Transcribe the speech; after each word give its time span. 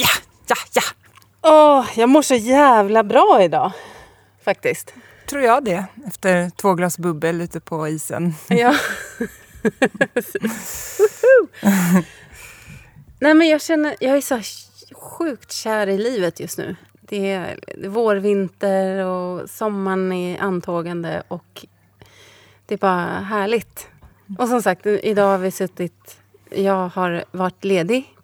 Ja, 0.00 0.08
ja, 0.46 0.56
ja. 0.72 0.82
Åh, 1.42 1.86
jag 1.96 2.08
mår 2.08 2.22
så 2.22 2.34
jävla 2.34 3.02
bra 3.02 3.42
idag. 3.42 3.72
Faktiskt. 4.44 4.94
Tror 5.28 5.42
jag 5.42 5.64
det. 5.64 5.84
Efter 6.06 6.50
två 6.50 6.74
glas 6.74 6.98
bubbel 6.98 7.40
ute 7.40 7.60
på 7.60 7.88
isen. 7.88 8.34
Ja. 8.48 8.74
Nej 13.20 13.34
men 13.34 13.48
jag 13.48 13.62
känner, 13.62 13.96
jag 14.00 14.16
är 14.16 14.20
så 14.20 14.40
sjukt 14.94 15.52
kär 15.52 15.86
i 15.86 15.98
livet 15.98 16.40
just 16.40 16.58
nu. 16.58 16.76
Det 17.00 17.30
är 17.30 17.58
vår, 17.88 18.16
vinter 18.16 19.04
och 19.04 19.50
sommaren 19.50 20.12
är 20.12 20.40
antågande 20.40 21.22
och 21.28 21.66
det 22.66 22.74
är 22.74 22.78
bara 22.78 23.20
härligt. 23.20 23.88
Och 24.38 24.48
som 24.48 24.62
sagt, 24.62 24.86
idag 24.86 25.26
har 25.26 25.38
vi 25.38 25.50
suttit... 25.50 26.16
Jag 26.52 26.88
har 26.88 27.24
varit 27.30 27.64
ledig 27.64 28.16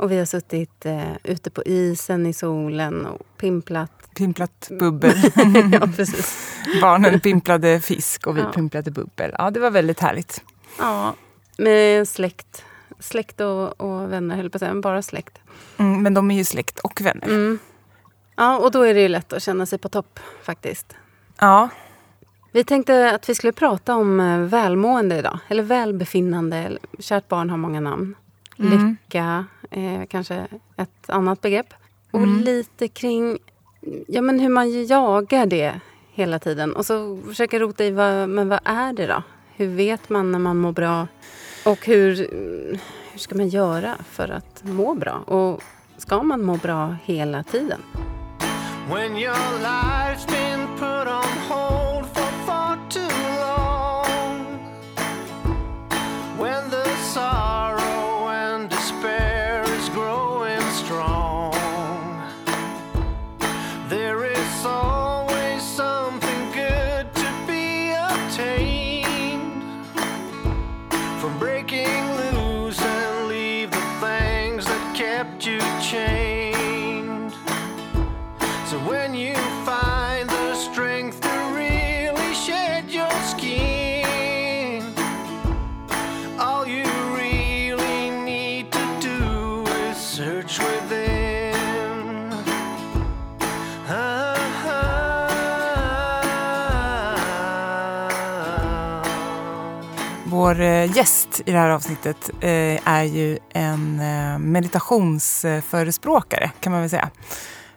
och 0.00 0.10
vi 0.12 0.18
har 0.18 0.24
suttit 0.24 0.86
eh, 0.86 1.12
ute 1.24 1.50
på 1.50 1.62
isen 1.62 2.26
i 2.26 2.32
solen 2.32 3.06
och 3.06 3.36
pimplat. 3.36 3.92
Pimplat 4.16 4.68
bubbel. 4.78 5.12
ja, 5.72 5.88
precis. 5.96 6.56
Barnen 6.82 7.20
pimplade 7.20 7.80
fisk 7.80 8.26
och 8.26 8.36
vi 8.36 8.40
Ja. 8.40 8.52
pimplade 8.52 8.90
bubbel. 8.90 9.34
Ja, 9.38 9.50
det 9.50 9.60
var 9.60 9.70
väldigt 9.70 10.00
härligt. 10.00 10.44
Ja, 10.78 11.14
med 11.58 12.08
släkt. 12.08 12.64
Släkt 12.98 13.40
och, 13.40 13.80
och 13.80 14.12
vänner, 14.12 14.36
höll 14.36 14.50
på 14.50 14.56
att 14.56 14.60
säga, 14.60 14.72
men 14.72 14.80
bara 14.80 15.02
släkt. 15.02 15.38
Mm, 15.76 16.02
men 16.02 16.14
de 16.14 16.30
är 16.30 16.34
ju 16.36 16.44
släkt 16.44 16.78
och 16.78 17.00
vänner. 17.00 17.28
Mm. 17.28 17.58
Ja, 18.36 18.58
och 18.58 18.70
då 18.70 18.82
är 18.82 18.94
det 18.94 19.00
ju 19.00 19.08
lätt 19.08 19.32
att 19.32 19.42
känna 19.42 19.66
sig 19.66 19.78
på 19.78 19.88
topp 19.88 20.20
faktiskt. 20.42 20.96
Ja, 21.40 21.68
Vi 22.52 22.64
tänkte 22.64 23.14
att 23.14 23.28
vi 23.28 23.34
skulle 23.34 23.52
prata 23.52 23.94
om 23.94 24.20
eh, 24.20 24.38
välmående 24.38 25.18
idag. 25.18 25.38
Eller 25.48 25.62
välbefinnande. 25.62 26.78
Kärt 26.98 27.28
barn 27.28 27.50
har 27.50 27.56
många 27.56 27.80
namn. 27.80 28.14
Mm. 28.58 28.96
Lycka 29.02 29.46
är 29.70 30.06
kanske 30.06 30.46
ett 30.76 31.10
annat 31.10 31.40
begrepp. 31.40 31.74
Och 32.10 32.20
Mm. 32.20 32.40
lite 32.40 32.88
kring 32.88 33.38
ja, 34.08 34.22
men 34.22 34.40
hur 34.40 34.48
man 34.48 34.86
jagar 34.86 35.46
det 35.46 35.80
hela 36.12 36.38
tiden. 36.38 36.76
Och 36.76 36.86
så 36.86 37.18
försöka 37.28 37.58
rota 37.58 37.84
i 37.84 37.90
vad, 37.90 38.28
men 38.28 38.48
vad 38.48 38.60
är 38.64 38.92
det 38.92 39.06
då? 39.06 39.22
Hur 39.56 39.66
vet 39.68 40.08
man 40.08 40.32
när 40.32 40.38
man 40.38 40.56
mår 40.56 40.72
bra? 40.72 41.06
Och 41.64 41.86
hur, 41.86 42.16
hur 43.12 43.18
ska 43.18 43.34
man 43.34 43.48
göra 43.48 43.96
för 44.10 44.28
att 44.28 44.62
må 44.64 44.94
bra? 44.94 45.12
Och 45.26 45.62
ska 45.96 46.22
man 46.22 46.44
må 46.44 46.56
bra 46.56 46.96
hela 47.04 47.42
tiden? 47.42 47.80
When 48.92 49.16
your 49.16 49.58
life's 49.62 50.26
been 50.30 50.66
put 50.78 51.08
on 51.08 51.48
vår 100.50 100.60
eh, 100.60 100.96
gäst 100.96 101.42
i 101.46 101.52
det 101.52 101.58
här 101.58 101.70
avsnittet 101.70 102.30
eh, 102.40 102.88
är 102.88 103.02
ju 103.02 103.38
en 103.52 104.00
eh, 104.00 104.38
meditationsförespråkare 104.38 106.50
kan 106.60 106.72
man 106.72 106.80
väl 106.80 106.90
säga. 106.90 107.10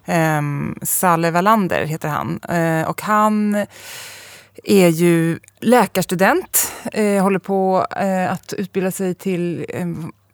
Ehm, 0.05 0.75
Salle 0.81 1.31
Wallander 1.31 1.85
heter 1.85 2.09
han. 2.09 2.39
Och 2.87 3.01
han 3.01 3.65
är 4.63 4.87
ju 4.87 5.39
läkarstudent, 5.59 6.71
håller 7.21 7.39
på 7.39 7.85
att 8.27 8.53
utbilda 8.53 8.91
sig 8.91 9.15
till 9.15 9.65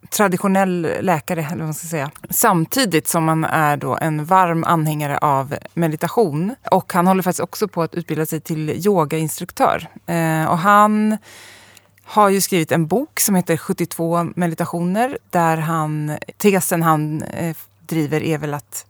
traditionell 0.09 0.87
läkare, 1.01 1.39
eller 1.39 1.57
vad 1.57 1.65
man 1.65 1.73
ska 1.73 1.87
säga. 1.87 2.11
Samtidigt 2.29 3.07
som 3.07 3.27
han 3.27 3.43
är 3.43 3.77
då 3.77 3.97
en 4.01 4.25
varm 4.25 4.63
anhängare 4.63 5.17
av 5.17 5.55
meditation. 5.73 6.55
Och 6.71 6.93
han 6.93 7.07
håller 7.07 7.23
faktiskt 7.23 7.43
också 7.43 7.67
på 7.67 7.81
att 7.81 7.95
utbilda 7.95 8.25
sig 8.25 8.41
till 8.41 8.87
yogainstruktör. 8.87 9.87
Eh, 10.05 10.45
och 10.45 10.57
han 10.57 11.17
har 12.09 12.29
ju 12.29 12.41
skrivit 12.41 12.71
en 12.71 12.87
bok 12.87 13.19
som 13.19 13.35
heter 13.35 13.57
72 13.57 14.23
meditationer 14.35 15.17
där 15.29 15.57
han, 15.57 16.17
tesen 16.37 16.83
han 16.83 17.21
eh, 17.21 17.55
driver 17.87 18.23
är 18.23 18.37
väl 18.37 18.53
att 18.53 18.85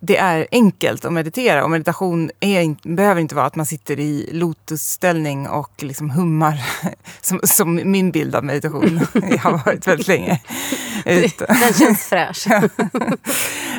det 0.00 0.16
är 0.16 0.46
enkelt 0.52 1.04
att 1.04 1.12
meditera 1.12 1.64
och 1.64 1.70
meditation 1.70 2.30
är, 2.40 2.94
behöver 2.94 3.20
inte 3.20 3.34
vara 3.34 3.46
att 3.46 3.56
man 3.56 3.66
sitter 3.66 4.00
i 4.00 4.28
lotusställning 4.32 5.48
och 5.48 5.82
liksom 5.82 6.10
hummar 6.10 6.66
som, 7.20 7.40
som 7.44 7.80
min 7.84 8.10
bild 8.10 8.34
av 8.34 8.44
meditation 8.44 8.98
har 9.40 9.64
varit 9.64 9.86
väldigt 9.86 10.08
länge. 10.08 10.40
Utan, 11.04 11.46
Den 11.60 11.74
känns 11.74 12.06
fräsch. 12.06 12.46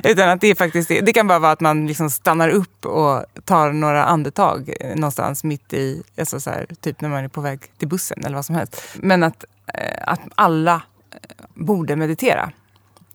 utan 0.04 0.30
att 0.30 0.42
det 0.42 0.48
är 0.48 0.56
faktiskt 0.56 0.90
det. 0.90 1.02
Det 1.02 1.14
kan 1.14 1.28
bara 1.28 1.40
vara 1.40 1.52
att 1.52 1.60
man 1.60 1.88
liksom 1.88 2.10
stannar 2.10 2.50
upp 2.50 2.86
och 2.86 3.26
tar 3.46 3.72
några 3.72 4.06
andetag 4.06 4.74
någonstans 4.96 5.44
mitt 5.44 5.74
i, 5.74 6.04
alltså 6.18 6.40
så 6.40 6.50
här, 6.50 6.68
typ 6.82 7.02
när 7.02 7.10
man 7.10 7.24
är 7.24 7.28
på 7.28 7.42
väg 7.42 7.60
till 7.78 7.88
bussen 7.88 8.26
eller 8.26 8.36
vad 8.36 8.46
som 8.46 8.56
helst. 8.56 8.82
Men 8.96 9.24
att, 9.24 9.46
eh, 9.74 10.04
att 10.08 10.22
alla 10.36 10.82
eh, 11.12 11.46
borde 11.54 11.96
meditera 11.96 12.52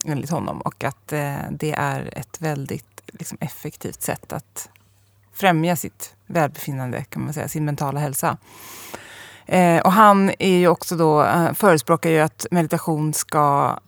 enligt 0.04 0.30
honom 0.30 0.60
och 0.60 0.84
att 0.84 1.12
eh, 1.12 1.36
det 1.50 1.72
är 1.72 2.18
ett 2.18 2.40
väldigt 2.40 3.02
liksom, 3.06 3.38
effektivt 3.40 4.02
sätt 4.02 4.32
att 4.32 4.68
främja 5.32 5.76
sitt 5.76 6.14
välbefinnande, 6.26 7.04
kan 7.04 7.24
man 7.24 7.32
säga, 7.32 7.48
sin 7.48 7.64
mentala 7.64 8.00
hälsa. 8.00 8.36
Eh, 9.46 9.80
och 9.80 9.92
han 9.92 10.30
är 10.38 10.58
ju 10.58 10.68
också 10.68 10.96
då, 10.96 11.24
eh, 11.24 11.52
förespråkar 11.52 12.10
ju 12.10 12.20
att 12.20 12.46
meditation 12.50 13.14
ska 13.14 13.78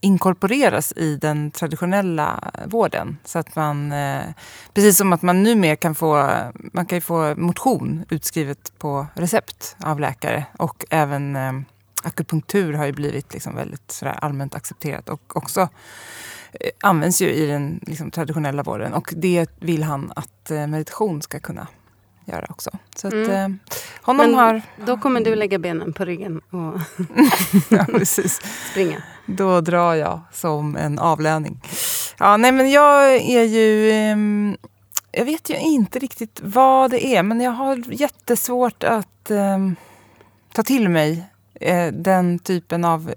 inkorporeras 0.00 0.92
i 0.96 1.16
den 1.16 1.50
traditionella 1.50 2.52
vården. 2.66 3.18
Så 3.24 3.38
att 3.38 3.56
man, 3.56 3.92
eh, 3.92 4.22
precis 4.74 4.96
som 4.96 5.12
att 5.12 5.22
man 5.22 5.42
numera 5.42 5.76
kan 5.76 5.94
få, 5.94 6.30
man 6.72 6.86
kan 6.86 6.96
ju 6.96 7.00
få 7.00 7.34
motion 7.36 8.04
utskrivet 8.10 8.72
på 8.78 9.06
recept 9.14 9.76
av 9.84 10.00
läkare 10.00 10.44
och 10.58 10.84
även 10.90 11.36
eh, 11.36 11.52
akupunktur 12.04 12.72
har 12.72 12.86
ju 12.86 12.92
blivit 12.92 13.32
liksom 13.32 13.56
väldigt 13.56 13.90
sådär 13.90 14.18
allmänt 14.20 14.54
accepterat 14.54 15.08
och 15.08 15.36
också 15.36 15.60
eh, 16.52 16.70
används 16.80 17.22
ju 17.22 17.30
i 17.30 17.46
den 17.46 17.80
liksom, 17.86 18.10
traditionella 18.10 18.62
vården. 18.62 18.92
Och 18.94 19.12
det 19.16 19.50
vill 19.60 19.82
han 19.82 20.12
att 20.16 20.50
eh, 20.50 20.66
meditation 20.66 21.22
ska 21.22 21.40
kunna 21.40 21.66
göra 22.24 22.46
också. 22.48 22.70
Så 22.96 23.06
att 23.06 23.12
Mm. 23.12 23.30
eh, 23.30 23.48
honom 24.02 24.26
Men 24.26 24.34
har... 24.34 24.62
då 24.86 24.96
kommer 24.98 25.20
du 25.20 25.34
lägga 25.34 25.58
benen 25.58 25.92
på 25.92 26.04
ryggen 26.04 26.38
och 26.50 26.80
ja, 27.68 27.84
precis. 27.84 28.40
springa. 28.70 29.02
Då 29.26 29.60
drar 29.60 29.94
jag 29.94 30.20
som 30.32 30.76
en 30.76 30.98
avlöning. 30.98 31.60
Ja, 32.18 32.36
nej, 32.36 32.52
men 32.52 32.70
jag 32.70 33.14
är 33.16 33.44
ju... 33.44 33.90
ehm, 33.92 34.56
jag 35.12 35.24
vet 35.24 35.50
ju 35.50 35.56
inte 35.56 35.98
riktigt 35.98 36.40
vad 36.42 36.90
det 36.90 37.06
är, 37.06 37.22
men 37.22 37.40
jag 37.40 37.50
har 37.50 37.82
jättesvårt 37.92 38.84
att 38.84 39.30
ehm, 39.30 39.76
ta 40.54 40.62
till 40.62 40.88
mig 40.88 41.24
eh, 41.60 41.92
den 41.92 42.38
typen 42.38 42.84
av 42.84 43.14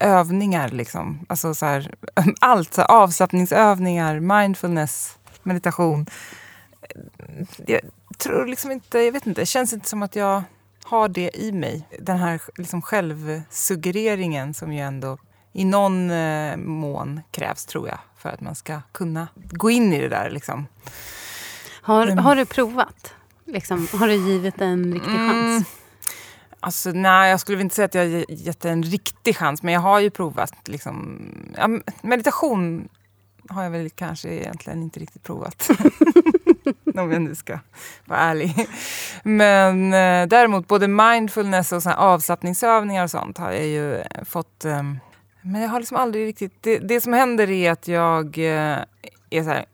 övningar. 0.00 0.68
Liksom. 0.68 1.26
Alltså 1.28 1.54
så 1.54 1.66
här, 1.66 1.94
allt, 2.40 2.74
så 2.74 2.80
här, 2.80 2.90
avslappningsövningar, 2.90 4.20
mindfulness, 4.20 5.18
meditation. 5.42 6.06
Jag 7.66 7.80
tror 8.18 8.46
liksom 8.46 8.70
inte, 8.70 8.98
jag 8.98 9.12
vet 9.12 9.26
inte, 9.26 9.40
det 9.40 9.46
känns 9.46 9.72
inte 9.72 9.88
som 9.88 10.02
att 10.02 10.16
jag 10.16 10.42
har 10.84 11.08
det 11.08 11.30
i 11.34 11.52
mig. 11.52 11.88
Den 12.00 12.16
här 12.18 12.40
liksom 12.56 12.82
självsuggereringen 12.82 14.54
som 14.54 14.72
ju 14.72 14.80
ändå 14.80 15.18
i 15.52 15.64
någon 15.64 16.10
eh, 16.10 16.56
mån 16.56 17.20
krävs, 17.30 17.66
tror 17.66 17.88
jag, 17.88 17.98
för 18.18 18.28
att 18.28 18.40
man 18.40 18.54
ska 18.54 18.80
kunna 18.92 19.28
gå 19.34 19.70
in 19.70 19.92
i 19.92 20.00
det 20.00 20.08
där. 20.08 20.30
Liksom. 20.30 20.66
Har, 21.82 22.06
har 22.06 22.36
du 22.36 22.44
provat? 22.44 23.14
Liksom, 23.46 23.88
har 23.92 24.06
du 24.08 24.14
givit 24.14 24.60
en 24.60 24.92
riktig 24.92 25.10
Mm. 25.14 25.30
chans? 25.30 25.66
Alltså, 26.64 26.90
nej, 26.90 27.30
jag 27.30 27.40
skulle 27.40 27.60
inte 27.60 27.74
säga 27.74 27.84
att 27.84 27.94
jag 27.94 28.02
har 28.02 28.24
gett 28.28 28.60
det 28.60 28.70
en 28.70 28.82
riktig 28.82 29.36
chans, 29.36 29.62
men 29.62 29.74
jag 29.74 29.80
har 29.80 30.00
ju 30.00 30.10
provat. 30.10 30.68
Liksom, 30.68 31.20
ja, 31.56 31.68
meditation 32.02 32.88
har 33.48 33.62
jag 33.62 33.70
väl 33.70 33.90
kanske 33.90 34.28
egentligen 34.28 34.82
inte 34.82 35.00
riktigt 35.00 35.22
provat. 35.22 35.70
Om 36.98 37.12
jag 37.12 37.22
nu 37.22 37.34
ska 37.34 37.58
vara 38.04 38.20
ärlig. 38.20 38.68
Men 39.22 39.92
eh, 39.92 40.28
däremot 40.28 40.68
både 40.68 40.88
mindfulness 40.88 41.72
och 41.72 41.82
såna 41.82 41.96
avslappningsövningar 41.96 43.04
och 43.04 43.10
sånt 43.10 43.38
har 43.38 43.52
jag 43.52 43.66
ju 43.66 44.02
fått 44.24 44.64
eh, 44.64 44.82
Men 45.42 45.62
jag 45.62 45.68
har 45.68 45.80
liksom 45.80 45.96
aldrig 45.96 46.26
riktigt... 46.26 46.62
Det, 46.62 46.78
det 46.78 47.00
som 47.00 47.12
händer 47.12 47.50
är 47.50 47.70
att 47.70 47.88
jag 47.88 48.38
eh, 48.38 48.78
är 49.30 49.42
så 49.42 49.50
här... 49.50 49.64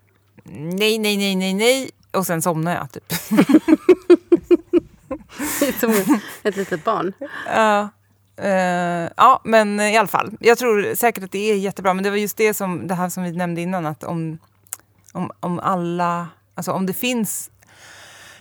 Nej, 0.52 0.98
nej, 0.98 1.16
nej, 1.16 1.36
nej, 1.36 1.54
nej. 1.54 1.90
Och 2.12 2.26
sen 2.26 2.42
somnar 2.42 2.74
jag 2.74 2.92
typ. 2.92 3.12
Som 5.80 6.18
ett 6.42 6.56
litet 6.56 6.84
barn. 6.84 7.12
Ja. 7.46 7.88
Eh, 8.36 9.10
ja, 9.16 9.40
men 9.44 9.80
i 9.80 9.96
alla 9.96 10.08
fall. 10.08 10.36
Jag 10.40 10.58
tror 10.58 10.94
säkert 10.94 11.24
att 11.24 11.32
det 11.32 11.50
är 11.50 11.56
jättebra. 11.56 11.94
Men 11.94 12.04
det 12.04 12.10
var 12.10 12.16
just 12.16 12.36
det 12.36 12.54
som, 12.54 12.86
det 12.86 12.94
här 12.94 13.08
som 13.08 13.22
vi 13.22 13.32
nämnde 13.32 13.60
innan. 13.60 13.86
Att 13.86 14.04
om, 14.04 14.38
om, 15.12 15.30
om 15.40 15.58
alla... 15.58 16.28
Alltså 16.54 16.72
om 16.72 16.86
det 16.86 16.92
finns 16.92 17.50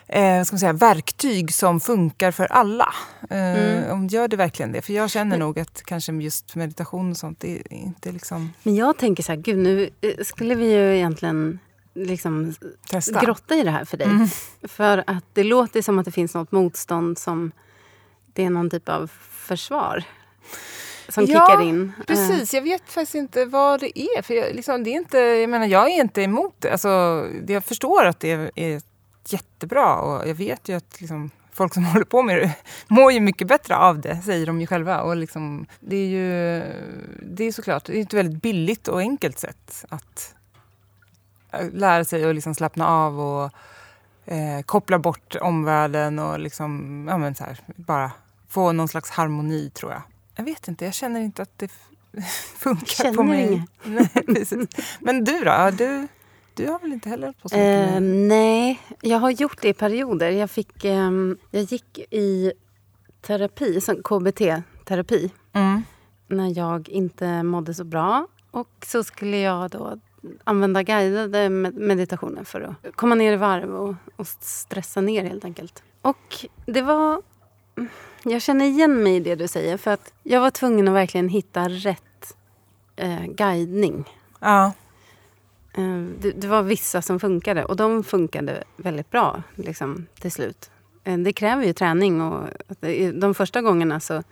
eh, 0.10 0.44
ska 0.44 0.54
man 0.54 0.60
säga, 0.60 0.74
verktyg 0.74 1.54
som 1.54 1.80
funkar 1.80 2.32
för 2.32 2.46
alla. 2.46 2.94
Eh, 3.30 3.94
om 3.94 4.08
Gör 4.08 4.28
det 4.28 4.38
verkligen 4.38 4.72
det? 4.72 4.82
För 4.82 4.94
jag 4.94 5.10
känner 5.10 5.38
nog 5.38 5.60
att 5.60 5.84
kanske 5.84 6.12
just 6.12 6.56
meditation 6.56 7.12
och 7.12 7.18
sånt, 7.18 7.40
det 7.40 7.56
är 7.56 7.74
inte 7.74 8.12
liksom... 8.12 8.54
Men 8.64 8.76
jag 8.76 8.98
tänker 8.98 9.24
så 9.24 9.32
här, 9.32 9.40
gud 9.40 9.58
nu 9.58 9.90
eh, 10.02 10.24
skulle 10.24 10.56
vi 10.56 10.72
ju 10.72 10.96
egentligen 10.96 11.60
liksom 11.94 12.54
Testa. 12.90 13.22
grotta 13.22 13.56
i 13.56 13.64
det 13.64 13.72
här 13.72 13.86
för 13.86 13.98
dig. 13.98 14.08
För 14.64 15.04
att 15.08 15.26
det 15.34 15.44
låter 15.44 15.82
som 15.82 16.00
att 16.00 16.06
det 16.06 16.12
finns 16.12 16.34
något 16.34 16.52
motstånd 16.52 17.18
som 17.18 17.52
det 18.34 18.46
är 18.46 18.50
någon 18.50 18.70
typ 18.70 18.90
av 18.90 19.12
försvar 19.32 20.04
som 21.10 21.28
kickar 21.28 21.62
in. 21.62 21.92
Eh, 22.00 22.06
Precis, 22.06 22.54
jag 22.54 22.62
vet 22.62 22.90
faktiskt 22.90 23.16
inte 23.16 23.46
vad 23.46 23.80
det 23.80 24.00
är. 24.00 24.22
För 24.22 24.34
jag, 24.34 24.56
liksom, 24.56 24.84
det 24.84 24.90
är 24.90 24.96
inte, 24.96 25.18
jag 25.18 25.50
menar, 25.50 25.66
jag 25.66 25.92
är 25.92 26.02
inte 26.02 26.22
emot 26.22 26.56
det. 26.60 26.72
Alltså, 26.72 27.26
jag 27.48 27.66
förstår 27.66 28.06
att 28.06 28.20
det 28.20 28.32
är, 28.32 28.52
är 28.56 28.82
jättebra 29.28 29.96
och 29.96 30.28
jag 30.28 30.36
vet 30.36 30.70
ju 30.70 30.78
att 30.78 31.02
liksom, 31.02 31.32
folk 31.52 31.74
som 31.74 31.86
håller 31.94 32.06
på 32.06 32.22
med 32.22 32.38
det 32.38 32.56
mår 32.88 33.12
ju 33.12 33.20
mycket 33.20 33.48
bättre 33.48 33.76
av 33.76 34.02
det, 34.02 34.22
säger 34.26 34.46
de 34.46 34.62
ju 34.62 34.68
själva. 34.68 35.02
Och 35.02 35.16
liksom, 35.16 35.66
det 35.80 35.96
är 35.96 36.08
ju 36.08 36.64
det 37.22 37.44
är 37.44 37.52
såklart 37.52 37.86
det 37.86 37.98
är 37.98 38.02
ett 38.02 38.14
väldigt 38.14 38.42
billigt 38.42 38.88
och 38.88 39.00
enkelt 39.00 39.40
sätt 39.40 39.86
att 39.90 40.36
lära 41.74 42.06
sig 42.06 42.30
att 42.30 42.36
liksom 42.36 42.56
slappna 42.56 42.88
av 42.88 43.20
och 43.20 43.52
eh, 44.26 44.62
koppla 44.66 45.00
bort 45.00 45.36
omvärlden 45.42 46.20
och 46.20 46.40
liksom, 46.40 47.06
ja, 47.10 47.18
men 47.18 47.36
så 47.36 47.44
här, 47.44 47.60
bara 47.76 48.12
få 48.48 48.72
någon 48.72 48.88
slags 48.88 49.10
harmoni 49.10 49.70
tror 49.70 49.92
jag. 49.92 50.02
Jag 50.36 50.44
vet 50.44 50.68
inte, 50.68 50.86
jag 50.86 50.94
känner 50.94 51.22
inte 51.22 51.42
att 51.42 51.58
det 51.58 51.72
funkar 52.58 52.86
Känner 52.86 53.14
på 53.14 53.24
mig. 53.24 53.66
inget. 53.86 54.52
Men 55.00 55.24
du 55.24 55.44
då? 55.44 55.70
Du, 55.78 56.08
du 56.54 56.68
har 56.68 56.80
väl 56.80 56.94
inte 56.94 57.10
heller 57.10 57.28
hållit 57.28 57.42
på 57.42 57.50
så 57.50 57.56
mycket 57.56 57.92
med... 57.94 58.04
nej, 58.04 58.80
jag 59.02 59.18
har 59.20 59.30
gjort 59.30 59.62
det 59.62 59.70
i 59.70 59.74
perioder. 59.74 60.30
Jag, 60.32 60.52
fick, 60.52 60.86
ehm, 60.86 61.38
jag 61.52 61.64
gick 61.64 62.00
i 62.00 62.52
terapi, 63.22 63.82
som 63.82 63.96
KBT-terapi, 64.04 65.30
Mm. 65.54 65.84
när 66.28 66.58
jag 66.58 66.90
inte 66.90 67.44
mådde 67.44 67.74
så 67.74 67.84
bra. 67.84 68.28
Och 68.52 68.70
så 68.86 69.04
skulle 69.04 69.38
jag 69.38 69.70
då 69.70 70.00
använda 70.44 70.84
guidade 70.84 71.50
med- 71.50 71.76
meditationer 71.78 72.44
för 72.44 72.62
att 72.62 72.96
komma 72.96 73.16
ner 73.16 73.34
i 73.34 73.36
varv 73.36 73.76
och, 73.76 73.96
och 74.16 74.28
stressa 74.28 75.02
ner 75.02 75.24
helt 75.24 75.46
enkelt. 75.46 75.84
Och 76.02 76.46
det 76.66 76.82
var... 76.82 77.22
Jag 78.24 78.42
känner 78.42 78.66
igen 78.66 79.04
mig 79.04 79.16
i 79.16 79.20
det 79.20 79.36
du 79.36 79.48
säger. 79.48 79.78
För 79.78 79.92
att 79.92 80.14
jag 80.24 80.42
var 80.42 80.52
tvungen 80.52 80.88
att 80.88 80.94
verkligen 80.94 81.30
hitta 81.30 81.70
rätt 81.70 82.36
eh, 82.96 83.26
guidning. 83.26 84.04
Ja. 84.40 84.72
Eh, 85.74 86.02
Det, 86.20 86.32
det 86.32 86.48
var 86.48 86.64
vissa 86.64 87.02
som 87.02 87.20
funkade 87.20 87.66
och 87.66 87.76
de 87.76 88.04
funkade 88.04 88.64
väldigt 88.76 89.12
bra 89.12 89.44
liksom, 89.56 90.06
till 90.20 90.32
slut. 90.32 90.72
Eh, 91.04 91.18
Det 91.18 91.34
kräver 91.34 91.66
ju 91.66 91.74
träning 91.74 92.22
och 92.22 92.44
de 93.14 93.34
första 93.34 93.62
gångerna 93.62 94.00
så 94.00 94.24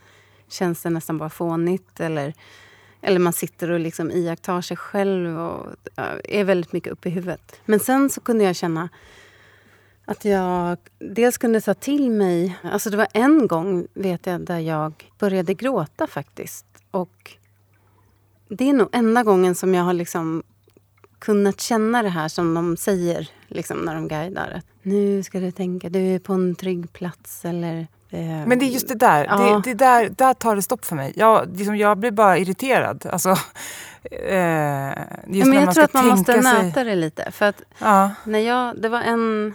känns 0.50 0.82
det 0.84 0.90
nästan 0.90 1.18
bara 1.18 1.30
fånigt 1.30 2.00
eller, 2.00 2.34
eller 3.08 3.20
man 3.20 3.34
sitter 3.34 3.72
och 3.72 3.80
liksom 3.80 4.12
iakttar 4.12 4.62
sig 4.62 4.78
själv 4.78 5.40
och 5.40 5.66
eh, 5.96 6.40
är 6.40 6.44
väldigt 6.44 6.74
mycket 6.74 6.94
uppe 6.94 7.10
i 7.10 7.12
huvudet. 7.12 7.62
Men 7.66 7.80
sen 7.80 8.10
så 8.10 8.22
kunde 8.22 8.44
jag 8.44 8.56
känna 8.56 8.90
att 10.06 10.26
jag 10.26 10.78
dels 11.00 11.38
kunde 11.38 11.62
ta 11.62 11.74
till 11.74 12.12
mig... 12.12 12.58
Alltså 12.64 12.90
det 12.90 12.98
var 12.98 13.08
en 13.14 13.48
gång 13.48 13.88
vet 13.94 14.26
jag 14.26 14.42
där 14.42 14.60
jag 14.60 14.94
började 15.20 15.54
gråta 15.54 16.08
faktiskt. 16.08 16.66
Och 16.92 17.32
det 18.50 18.70
är 18.70 18.74
nog 18.74 18.90
enda 18.92 19.24
gången 19.24 19.56
som 19.56 19.74
jag 19.74 19.84
har 19.84 19.94
liksom 19.94 20.44
kunnat 21.20 21.62
känna 21.62 22.04
det 22.04 22.10
här 22.10 22.28
som 22.28 22.54
de 22.54 22.78
säger 22.78 23.30
liksom, 23.48 23.78
när 23.78 23.96
de 23.96 24.08
guidar. 24.08 24.52
Att 24.52 24.66
nu 24.82 25.24
ska 25.24 25.40
du 25.40 25.52
tänka, 25.52 25.90
du 25.90 26.00
är 26.00 26.20
på 26.20 26.34
en 26.34 26.56
trygg 26.56 26.94
plats 26.94 27.46
eller 27.46 27.88
eh, 28.10 28.20
Men 28.48 28.60
det 28.60 28.66
är 28.66 28.70
just 28.70 28.88
det 28.88 28.96
där, 28.96 29.26
Ja. 29.26 29.38
det, 29.38 29.72
det 29.72 29.74
där, 29.74 30.10
där 30.10 30.34
tar 30.34 30.56
det 30.56 30.62
stopp 30.62 30.86
för 30.86 30.96
mig. 30.96 31.14
Jag, 31.16 31.58
liksom, 31.58 31.78
jag 31.78 31.98
blir 31.98 32.12
bara 32.12 32.38
irriterad. 32.38 33.06
Alltså, 33.12 33.30
eh, 34.12 34.88
just 35.28 35.48
men 35.48 35.54
jag 35.54 35.74
tror 35.74 35.84
att 35.84 35.94
man 35.94 36.08
måste 36.08 36.44
sig- 36.44 36.64
nöta 36.64 36.84
det 36.84 36.96
lite. 36.96 37.32
För 37.32 37.46
att 37.46 37.62
Ja. 37.80 38.12
när 38.24 38.40
jag, 38.40 38.82
det 38.82 38.90
var 38.90 39.02
en, 39.02 39.54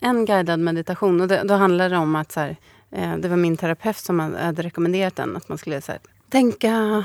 en 0.00 0.24
guidad 0.24 0.58
meditation 0.60 1.20
och 1.20 1.28
det, 1.28 1.42
då 1.44 1.54
handlade 1.54 1.90
det 1.90 1.96
om 1.98 2.16
att 2.16 2.32
så 2.32 2.40
här, 2.40 2.56
eh, 2.92 3.16
det 3.16 3.28
var 3.28 3.36
min 3.36 3.56
terapeut 3.56 3.96
som 3.96 4.20
hade 4.20 4.62
rekommenderat 4.62 5.16
den. 5.16 5.36
Att 5.36 5.48
man 5.48 5.58
skulle 5.58 5.80
så 5.80 5.92
här, 5.92 6.00
tänka, 6.30 7.04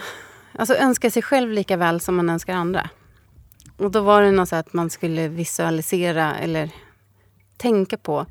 alltså 0.57 0.75
önska 0.75 1.11
sig 1.11 1.21
själv 1.21 1.51
lika 1.51 1.77
väl 1.77 1.99
som 1.99 2.15
man 2.15 2.29
önskar 2.29 2.53
andra. 2.53 2.89
Och 3.77 3.91
då 3.91 4.01
var 4.01 4.21
det 4.21 4.31
något 4.31 4.49
så 4.49 4.55
här 4.55 4.59
att 4.59 4.73
man 4.73 4.89
skulle 4.89 5.27
visualisera 5.27 6.35
eller 6.35 6.69
tänka 7.57 7.97
på 7.97 8.25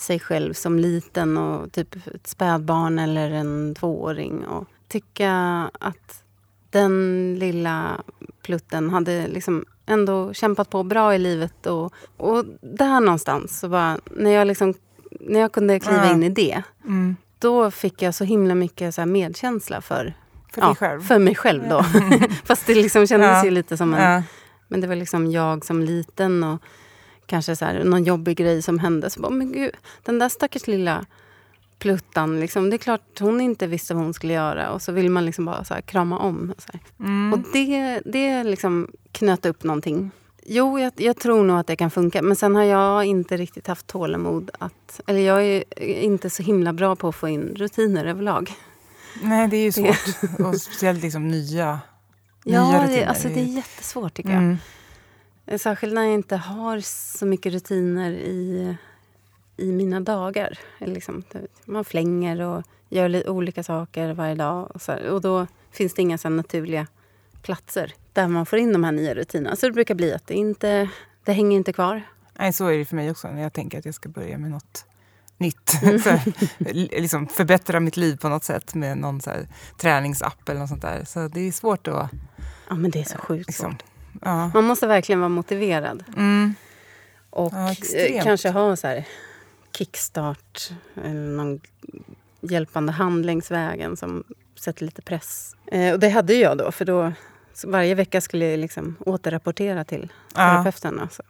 sig 0.00 0.20
själv 0.20 0.52
som 0.54 0.78
liten 0.78 1.38
och 1.38 1.72
typ 1.72 2.06
ett 2.14 2.26
spädbarn 2.26 2.98
eller 2.98 3.30
en 3.30 3.74
tvååring. 3.74 4.44
Och 4.46 4.68
tycka 4.88 5.32
att 5.80 6.22
den 6.70 7.34
lilla 7.38 8.00
plutten 8.42 8.90
hade 8.90 9.26
liksom 9.26 9.64
ändå 9.86 10.32
kämpat 10.34 10.70
på 10.70 10.82
bra 10.82 11.14
i 11.14 11.18
livet. 11.18 11.66
Och, 11.66 11.92
och 12.16 12.44
där 12.60 13.00
någonstans, 13.00 13.60
så 13.60 13.68
bara, 13.68 13.98
när, 14.10 14.30
jag 14.30 14.46
liksom, 14.46 14.74
när 15.20 15.40
jag 15.40 15.52
kunde 15.52 15.80
kliva 15.80 16.06
Ja. 16.06 16.12
in 16.12 16.22
i 16.22 16.28
det 16.28 16.62
Mm. 16.84 17.16
då 17.38 17.70
fick 17.70 18.02
jag 18.02 18.14
så 18.14 18.24
himla 18.24 18.54
mycket 18.54 18.94
så 18.94 19.06
medkänsla 19.06 19.80
för, 19.80 20.14
För 20.52 20.60
ja, 20.60 20.74
själv. 20.74 21.00
för 21.00 21.18
mig 21.18 21.34
själv. 21.34 21.68
då. 21.68 21.82
Fast 22.44 22.66
det 22.66 22.74
liksom 22.74 23.06
kändes 23.06 23.28
Ja. 23.30 23.44
ju 23.44 23.50
lite 23.50 23.76
som 23.76 23.94
en... 23.94 24.12
Ja. 24.12 24.22
Men 24.68 24.80
det 24.80 24.86
var 24.86 24.96
liksom 24.96 25.30
jag 25.30 25.64
som 25.64 25.80
liten 25.82 26.44
och 26.44 26.62
kanske 27.26 27.56
så 27.56 27.64
här, 27.64 27.84
någon 27.84 28.04
jobbig 28.04 28.36
grej 28.36 28.62
som 28.62 28.78
hände. 28.78 29.10
Så 29.10 29.20
bara, 29.20 29.32
men 29.32 29.52
gud, 29.52 29.70
den 30.02 30.18
där 30.18 30.28
stackars 30.28 30.66
lilla 30.66 31.06
pluttan. 31.78 32.40
Liksom, 32.40 32.70
det 32.70 32.76
är 32.76 32.78
klart 32.78 33.20
hon 33.20 33.40
inte 33.40 33.66
visste 33.66 33.94
vad 33.94 34.02
hon 34.04 34.14
skulle 34.14 34.32
göra. 34.32 34.70
Och 34.70 34.82
så 34.82 34.92
vill 34.92 35.10
man 35.10 35.24
liksom 35.26 35.44
bara 35.44 35.64
så 35.64 35.74
här, 35.74 35.80
krama 35.80 36.18
om. 36.18 36.54
Och, 36.56 36.62
så. 36.62 36.68
Mm. 37.00 37.32
och 37.32 37.38
det, 37.52 38.00
det 38.04 38.44
liksom 38.44 38.88
knöt 39.12 39.46
upp 39.46 39.64
någonting. 39.64 40.10
Jo, 40.46 40.78
jag, 40.78 40.92
jag 40.96 41.16
tror 41.16 41.44
nog 41.44 41.58
att 41.58 41.66
det 41.66 41.76
kan 41.76 41.90
funka. 41.90 42.22
Men 42.22 42.36
sen 42.36 42.56
har 42.56 42.62
jag 42.62 43.04
inte 43.04 43.36
riktigt 43.36 43.66
haft 43.66 43.86
tålamod 43.86 44.50
att... 44.58 45.00
Eller 45.06 45.20
jag 45.20 45.44
är 45.46 45.64
inte 45.80 46.30
så 46.30 46.42
himla 46.42 46.72
bra 46.72 46.96
på 46.96 47.08
att 47.08 47.14
få 47.14 47.28
in 47.28 47.54
rutiner 47.56 48.04
överlag. 48.04 48.52
Nej, 49.22 49.48
det 49.48 49.56
är 49.56 49.62
ju 49.62 49.72
svårt. 49.72 50.40
Och 50.46 50.60
speciellt 50.60 51.02
liksom 51.02 51.28
nya, 51.28 51.80
Ja, 52.44 52.68
nya 52.70 52.84
rutiner. 52.84 53.06
alltså, 53.06 53.28
det 53.28 53.40
är 53.40 53.44
jättesvårt 53.44 54.14
tycker 54.14 54.30
jag. 54.30 54.42
Mm. 54.42 54.56
Särskilt 55.58 55.94
när 55.94 56.02
jag 56.02 56.14
inte 56.14 56.36
har 56.36 56.80
så 56.80 57.26
mycket 57.26 57.52
rutiner 57.52 58.10
i, 58.12 58.76
i 59.56 59.72
mina 59.72 60.00
dagar. 60.00 60.58
Liksom, 60.78 61.22
man 61.64 61.84
flänger 61.84 62.40
och 62.40 62.62
gör 62.88 63.08
li- 63.08 63.28
olika 63.28 63.62
saker 63.62 64.12
varje 64.12 64.34
dag. 64.34 64.70
Och, 64.74 64.82
så 64.82 64.92
här. 64.92 65.06
och 65.10 65.20
då 65.20 65.46
finns 65.70 65.94
det 65.94 66.02
inga 66.02 66.18
så 66.18 66.28
naturliga 66.28 66.86
platser 67.42 67.94
där 68.12 68.28
man 68.28 68.46
får 68.46 68.58
in 68.58 68.72
de 68.72 68.84
här 68.84 68.92
nya 68.92 69.14
rutinerna. 69.14 69.56
Så 69.56 69.66
det 69.66 69.72
brukar 69.72 69.94
bli 69.94 70.12
att 70.14 70.26
det 70.26 70.34
inte 70.34 70.88
det 71.24 71.32
hänger 71.32 71.56
inte 71.56 71.72
kvar. 71.72 72.02
Nej, 72.38 72.52
så 72.52 72.66
är 72.66 72.78
det 72.78 72.84
för 72.84 72.96
mig 72.96 73.10
också 73.10 73.28
när 73.28 73.42
jag 73.42 73.52
tänker 73.52 73.78
att 73.78 73.84
jag 73.84 73.94
ska 73.94 74.08
börja 74.08 74.38
med 74.38 74.50
något 74.50 74.84
nytt. 75.38 75.82
Mm. 75.82 75.98
för, 76.00 76.20
liksom 77.00 77.26
förbättra 77.26 77.80
mitt 77.80 77.96
liv 77.96 78.16
på 78.16 78.28
något 78.28 78.44
sätt 78.44 78.74
med 78.74 78.98
någon 78.98 79.20
så 79.20 79.30
här 79.30 79.48
träningsapp 79.78 80.48
eller 80.48 80.60
något 80.60 80.68
sånt 80.68 80.82
där. 80.82 81.04
Så 81.04 81.28
det 81.28 81.40
är 81.40 81.52
svårt 81.52 81.88
att... 81.88 82.10
Ja, 82.68 82.74
men 82.74 82.90
det 82.90 83.00
är 83.00 83.04
så 83.04 83.18
sjukt 83.18 83.46
Liksom, 83.46 83.70
svårt. 83.70 83.82
Ja. 84.22 84.50
Man 84.54 84.64
måste 84.64 84.86
verkligen 84.86 85.20
vara 85.20 85.28
motiverad. 85.28 86.04
Mm. 86.16 86.54
Och 87.30 87.52
Ja, 87.54 87.74
eh, 87.98 88.22
kanske 88.22 88.50
ha 88.50 88.76
så 88.76 88.86
här 88.86 89.04
kickstart 89.78 90.70
eller 91.04 91.36
någon 91.36 91.60
hjälpande 92.40 92.92
hand 92.92 93.26
längs 93.26 93.50
vägen 93.50 93.96
som 93.96 94.24
sätter 94.60 94.84
lite 94.84 95.02
press. 95.02 95.56
Eh, 95.66 95.92
och 95.92 96.00
det 96.00 96.08
hade 96.08 96.34
jag 96.34 96.58
då, 96.58 96.72
för 96.72 96.84
då 96.84 97.12
varje 97.64 97.94
vecka 97.94 98.20
skulle 98.20 98.50
jag 98.50 98.58
liksom 98.60 98.96
återrapportera 99.00 99.84
till 99.84 100.12
Ja. 100.34 100.40
terapeuten. 100.40 101.00
Alltså. 101.00 101.22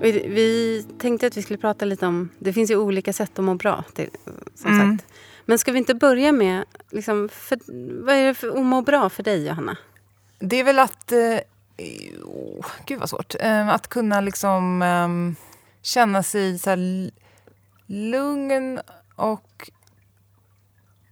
Vi, 0.00 0.12
vi 0.28 0.82
tänkte 0.98 1.26
att 1.26 1.36
vi 1.36 1.42
skulle 1.42 1.58
prata 1.58 1.84
lite 1.84 2.06
om... 2.06 2.28
Det 2.38 2.52
finns 2.52 2.70
ju 2.70 2.76
olika 2.76 3.12
sätt 3.12 3.38
att 3.38 3.44
må 3.44 3.54
bra. 3.54 3.84
Till, 3.94 4.10
som 4.54 4.70
Mm. 4.72 4.98
sagt. 4.98 5.08
Men 5.44 5.58
ska 5.58 5.72
vi 5.72 5.78
inte 5.78 5.94
börja 5.94 6.32
med... 6.32 6.64
Liksom, 6.90 7.28
för, 7.32 7.58
vad 8.04 8.14
är 8.14 8.26
det 8.26 8.34
för 8.34 8.48
att 8.48 8.64
må 8.64 8.82
bra 8.82 9.08
för 9.08 9.22
dig, 9.22 9.46
Johanna? 9.46 9.76
Det 10.38 10.56
är 10.56 10.64
väl 10.64 10.78
att... 10.78 11.12
Eh, 11.12 11.38
oh, 12.24 12.66
gud 12.86 13.00
vad 13.00 13.10
svårt. 13.10 13.34
Eh, 13.40 13.68
att 13.68 13.88
kunna 13.88 14.20
liksom 14.20 14.82
eh, 14.82 15.42
känna 15.82 16.22
sig 16.22 16.58
så 16.58 16.70
här 16.70 17.10
lugn 17.86 18.80
och 19.16 19.70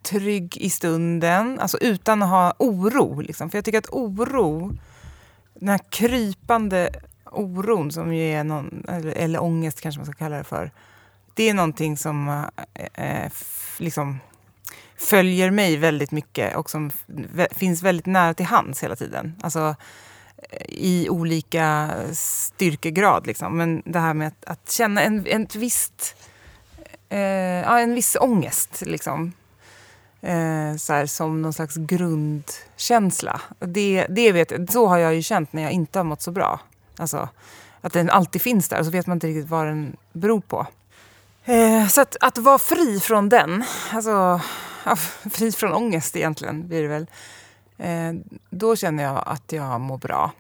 trygg 0.03 0.57
i 0.57 0.71
stunden, 0.71 1.61
alltså 1.61 1.79
utan 1.79 2.23
att 2.23 2.29
ha 2.29 2.55
oro. 2.59 3.21
Liksom. 3.21 3.51
För 3.51 3.59
jag 3.59 3.65
tycker 3.65 3.79
att 3.79 3.91
oro, 3.91 4.73
den 5.55 5.69
här 5.69 5.81
krypande 5.91 6.91
oron 7.25 7.93
som 7.93 8.15
ju 8.15 8.25
är 8.25 8.45
någon, 8.45 8.85
eller, 8.89 9.12
eller 9.12 9.43
ångest 9.43 9.81
kanske 9.81 9.99
man 9.99 10.07
ska 10.07 10.15
kalla 10.15 10.37
det 10.37 10.45
för. 10.45 10.71
Det 11.35 11.49
är 11.49 11.55
någonting 11.55 11.97
som 11.97 12.29
eh, 12.75 13.25
eh 13.25 13.31
liksom 13.79 14.19
följer 14.97 15.50
mig 15.50 15.76
väldigt 15.76 16.11
mycket 16.11 16.57
och 16.57 16.71
som 16.71 16.91
finns 17.50 17.83
väldigt 17.83 18.07
nära 18.07 18.35
till 18.35 18.47
hands 18.47 18.83
hela 18.83 18.97
tiden. 18.97 19.37
Alltså 19.43 19.76
eh, 20.50 20.67
i 20.69 21.09
olika 21.11 21.91
styrkegrad. 22.12 23.26
Liksom. 23.26 23.57
Men 23.57 23.83
det 23.85 23.99
här 23.99 24.14
med 24.14 24.29
att, 24.29 24.45
att 24.45 24.71
känna 24.71 25.02
en, 25.02 25.26
en 25.26 25.47
visst 25.55 26.17
eh, 27.09 27.21
ja, 27.21 27.81
en 27.81 27.95
viss 27.95 28.17
ångest. 28.21 28.83
Liksom. 28.87 29.33
Eh, 30.21 30.76
så 30.76 30.93
här, 30.93 31.07
som 31.07 31.43
någon 31.43 31.52
slags 31.52 31.76
grundkänsla. 31.76 33.41
Det, 33.59 34.07
det 34.09 34.33
vet, 34.33 34.71
så 34.73 34.87
har 34.87 34.99
jag 34.99 35.14
ju 35.14 35.23
känt 35.23 35.52
när 35.52 35.62
jag 35.62 35.73
inte 35.73 35.99
har 35.99 36.05
mått 36.05 36.23
så 36.23 36.31
bra. 36.31 36.61
Alltså, 36.97 37.29
att 37.81 37.93
den 37.93 38.11
alltid 38.11 38.43
finns 38.43 38.69
där 38.69 38.79
och 38.79 38.85
så 38.85 38.91
vet 38.91 39.07
man 39.07 39.17
inte 39.17 39.26
riktigt 39.26 39.49
vad 39.49 39.67
den 39.67 39.97
beror 40.12 40.41
på. 40.41 40.67
Eh, 41.45 41.89
så 41.89 42.01
att, 42.01 42.17
att 42.21 42.39
vara 42.39 42.59
fri 42.59 43.01
från 43.01 43.29
den, 43.29 43.65
alltså 43.93 44.41
ja, 44.85 44.97
fri 45.31 45.53
från 45.53 45.73
ångest 45.73 46.17
egentligen 46.17 46.69
blir 46.69 46.83
det 46.83 46.89
väl. 46.89 47.07
Eh, 47.79 48.13
då 48.51 48.77
känner 48.77 49.03
jag 49.03 49.23
att 49.27 49.53
jag 49.53 49.81
mår 49.81 49.99
bra. 49.99 50.33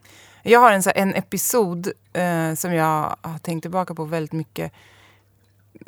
Jag 0.42 0.60
har 0.60 0.72
en, 0.72 0.82
så 0.82 0.90
här, 0.90 1.02
en 1.02 1.14
episod 1.14 1.92
eh, 2.12 2.54
som 2.54 2.74
jag 2.74 3.16
har 3.20 3.38
tänkt 3.38 3.62
tillbaka 3.62 3.94
på 3.94 4.04
väldigt 4.04 4.32
mycket 4.32 4.72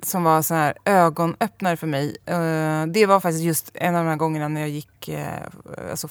som 0.03 0.25
var 0.25 0.43
så 0.43 0.55
här 0.55 0.75
ögonöppnare 0.85 1.77
för 1.77 1.87
mig. 1.87 2.17
Eh, 2.27 2.87
det 2.87 3.07
var 3.07 3.21
faktiskt 3.21 3.45
just 3.45 3.71
en 3.75 3.95
av 3.95 4.05
de 4.05 4.11
här 4.11 4.17
gångerna 4.17 4.49
när 4.49 4.61
jag 4.61 4.71
gick, 4.71 5.09
eh, 5.09 5.43
alltså, 5.91 6.09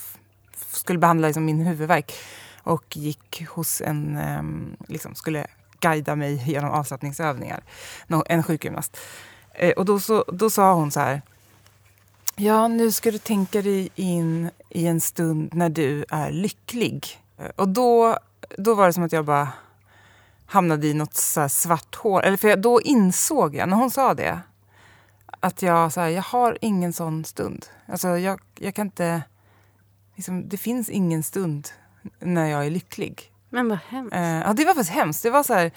skulle 0.71 0.99
behandla 0.99 1.27
liksom, 1.27 1.45
min 1.45 1.65
huvudvärk 1.65 2.13
och 2.63 2.97
gick 2.97 3.45
hos 3.49 3.81
en, 3.81 4.17
eh, 4.17 4.43
liksom, 4.87 5.15
skulle 5.15 5.47
guida 5.83 6.15
mig 6.15 6.43
genom 6.51 6.71
avslappningsövningar, 6.71 7.63
en 8.25 8.43
sjukgymnast. 8.43 8.97
Eh, 9.53 9.71
och 9.71 9.85
då, 9.85 9.99
så, 9.99 10.25
då 10.27 10.49
sa 10.49 10.73
hon 10.73 10.91
så 10.91 10.99
här, 10.99 11.21
ja 12.35 12.67
nu 12.67 12.91
ska 12.91 13.11
du 13.11 13.17
tänka 13.17 13.61
dig 13.61 13.89
in 13.95 14.49
i 14.69 14.87
en 14.87 15.01
stund 15.01 15.53
när 15.53 15.69
du 15.69 16.05
är 16.09 16.31
lycklig. 16.31 17.19
Eh, 17.37 17.51
och 17.55 17.67
då, 17.67 18.17
då 18.57 18.75
var 18.75 18.87
det 18.87 18.93
som 18.93 19.03
att 19.03 19.11
jag 19.11 19.25
bara 19.25 19.47
hamnade 20.45 20.87
i 20.87 20.93
något 20.93 21.15
så 21.15 21.41
här 21.41 21.47
svart 21.47 21.95
hål. 21.95 22.23
Eller 22.23 22.37
för 22.37 22.47
jag, 22.47 22.61
då 22.61 22.81
insåg 22.81 23.55
jag, 23.55 23.69
när 23.69 23.77
hon 23.77 23.91
sa 23.91 24.13
det, 24.13 24.39
att 25.39 25.61
jag, 25.61 25.93
så 25.93 26.01
här, 26.01 26.09
jag 26.09 26.23
har 26.23 26.57
ingen 26.61 26.93
sån 26.93 27.25
stund. 27.25 27.65
Alltså 27.85 28.17
jag, 28.17 28.39
jag 28.55 28.75
kan 28.75 28.87
inte... 28.87 29.23
Liksom, 30.15 30.49
det 30.49 30.57
finns 30.57 30.89
ingen 30.89 31.23
stund 31.23 31.69
när 32.19 32.47
jag 32.47 32.65
är 32.65 32.69
lycklig. 32.69 33.32
Men 33.53 33.69
vad 33.69 33.79
hemskt. 33.87 34.15
Eh, 34.15 34.21
ja, 34.21 34.53
det 34.53 34.65
var 34.65 34.73
faktiskt 34.73 34.95
hemskt. 34.95 35.23
Det 35.23 35.29
var 35.29 35.43
så 35.43 35.53
här, 35.53 35.71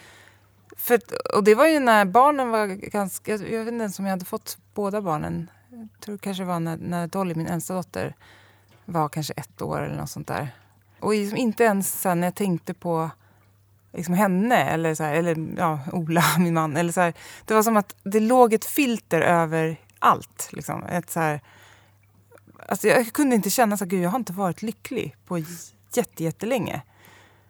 för, 0.77 1.01
och 1.35 1.45
det 1.45 1.55
var 1.55 1.67
ju 1.67 1.81
när 1.81 2.05
barnen 2.05 2.51
var 2.51 2.67
ganska... 2.67 3.31
Jag 3.33 3.39
vet 3.39 3.69
inte 3.73 3.83
ens 3.83 3.99
om 3.99 4.05
jag 4.05 4.11
hade 4.11 4.25
fått 4.25 4.59
båda 4.75 5.01
barnen. 5.01 5.51
Jag 5.71 5.89
tror 6.01 6.13
det 6.13 6.23
kanske 6.23 6.45
var 6.45 6.61
när, 6.61 6.77
när 6.77 7.07
Dolly, 7.07 7.35
min 7.35 7.47
äldsta 7.47 7.75
dotter, 7.75 8.15
var 8.85 9.09
kanske 9.09 9.33
ett 9.33 9.63
år 9.63 9.83
eller 9.83 9.97
något 9.97 10.11
sånt 10.11 10.27
där. 10.27 10.55
Och 11.01 11.11
liksom 11.11 11.39
inte 11.39 11.65
ens 11.65 12.01
så 12.01 12.09
här, 12.09 12.17
när 12.17 12.27
jag 12.27 12.35
tänkte 12.35 12.75
på 12.75 13.11
liksom 13.93 14.15
henne 14.15 14.57
eller, 14.57 14.95
så 14.95 15.03
här, 15.03 15.15
eller 15.15 15.47
ja, 15.57 15.81
Ola, 15.93 16.25
min 16.39 16.55
man. 16.55 16.77
Eller 16.77 16.93
så 16.93 17.01
här, 17.01 17.15
det 17.45 17.55
var 17.55 17.63
som 17.63 17.77
att 17.77 17.95
det 18.03 18.21
låg 18.21 18.53
ett 18.53 18.65
filter 18.65 19.21
över 19.21 19.81
allt. 19.99 20.49
Liksom. 20.53 20.83
Ett 20.83 21.11
så 21.11 21.21
här, 21.21 21.41
alltså 22.69 22.89
jag 22.89 23.13
kunde 23.13 23.37
inte 23.37 23.51
känna 23.51 23.75
att 23.75 23.93
jag 23.93 24.11
har 24.11 24.19
inte 24.19 24.33
varit 24.33 24.63
lycklig 24.63 25.17
på 25.27 25.39
jätte, 25.93 26.25
jättelänge. 26.25 26.83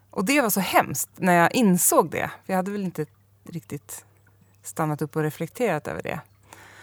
Och 0.09 0.25
det 0.25 0.41
var 0.41 0.49
så 0.49 0.59
hemskt 0.59 1.09
när 1.15 1.33
jag 1.33 1.55
insåg 1.55 2.09
det. 2.09 2.31
För 2.45 2.53
jag 2.53 2.55
hade 2.57 2.71
väl 2.71 2.83
inte 2.83 3.05
riktigt 3.43 4.05
stannat 4.63 5.01
upp 5.01 5.15
och 5.15 5.21
reflekterat 5.21 5.87
över 5.87 6.01
det. 6.01 6.19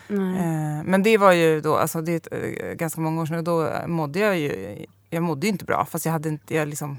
Eh, 0.08 0.84
men 0.84 1.02
det 1.02 1.18
var 1.18 1.32
ju 1.32 1.60
då, 1.60 1.76
alltså 1.76 2.00
det 2.00 2.32
är 2.32 2.64
eh, 2.64 2.74
ganska 2.74 3.00
många 3.00 3.22
år 3.22 3.26
sedan 3.26 3.38
och 3.38 3.44
då 3.44 3.72
mådde 3.86 4.18
jag 4.18 4.38
ju, 4.38 4.84
jag 5.10 5.22
mådde 5.22 5.46
ju 5.46 5.52
inte 5.52 5.64
bra 5.64 5.86
fast 5.90 6.04
jag 6.04 6.12
hade 6.12 6.28
inte, 6.28 6.54
jag 6.54 6.68
liksom 6.68 6.98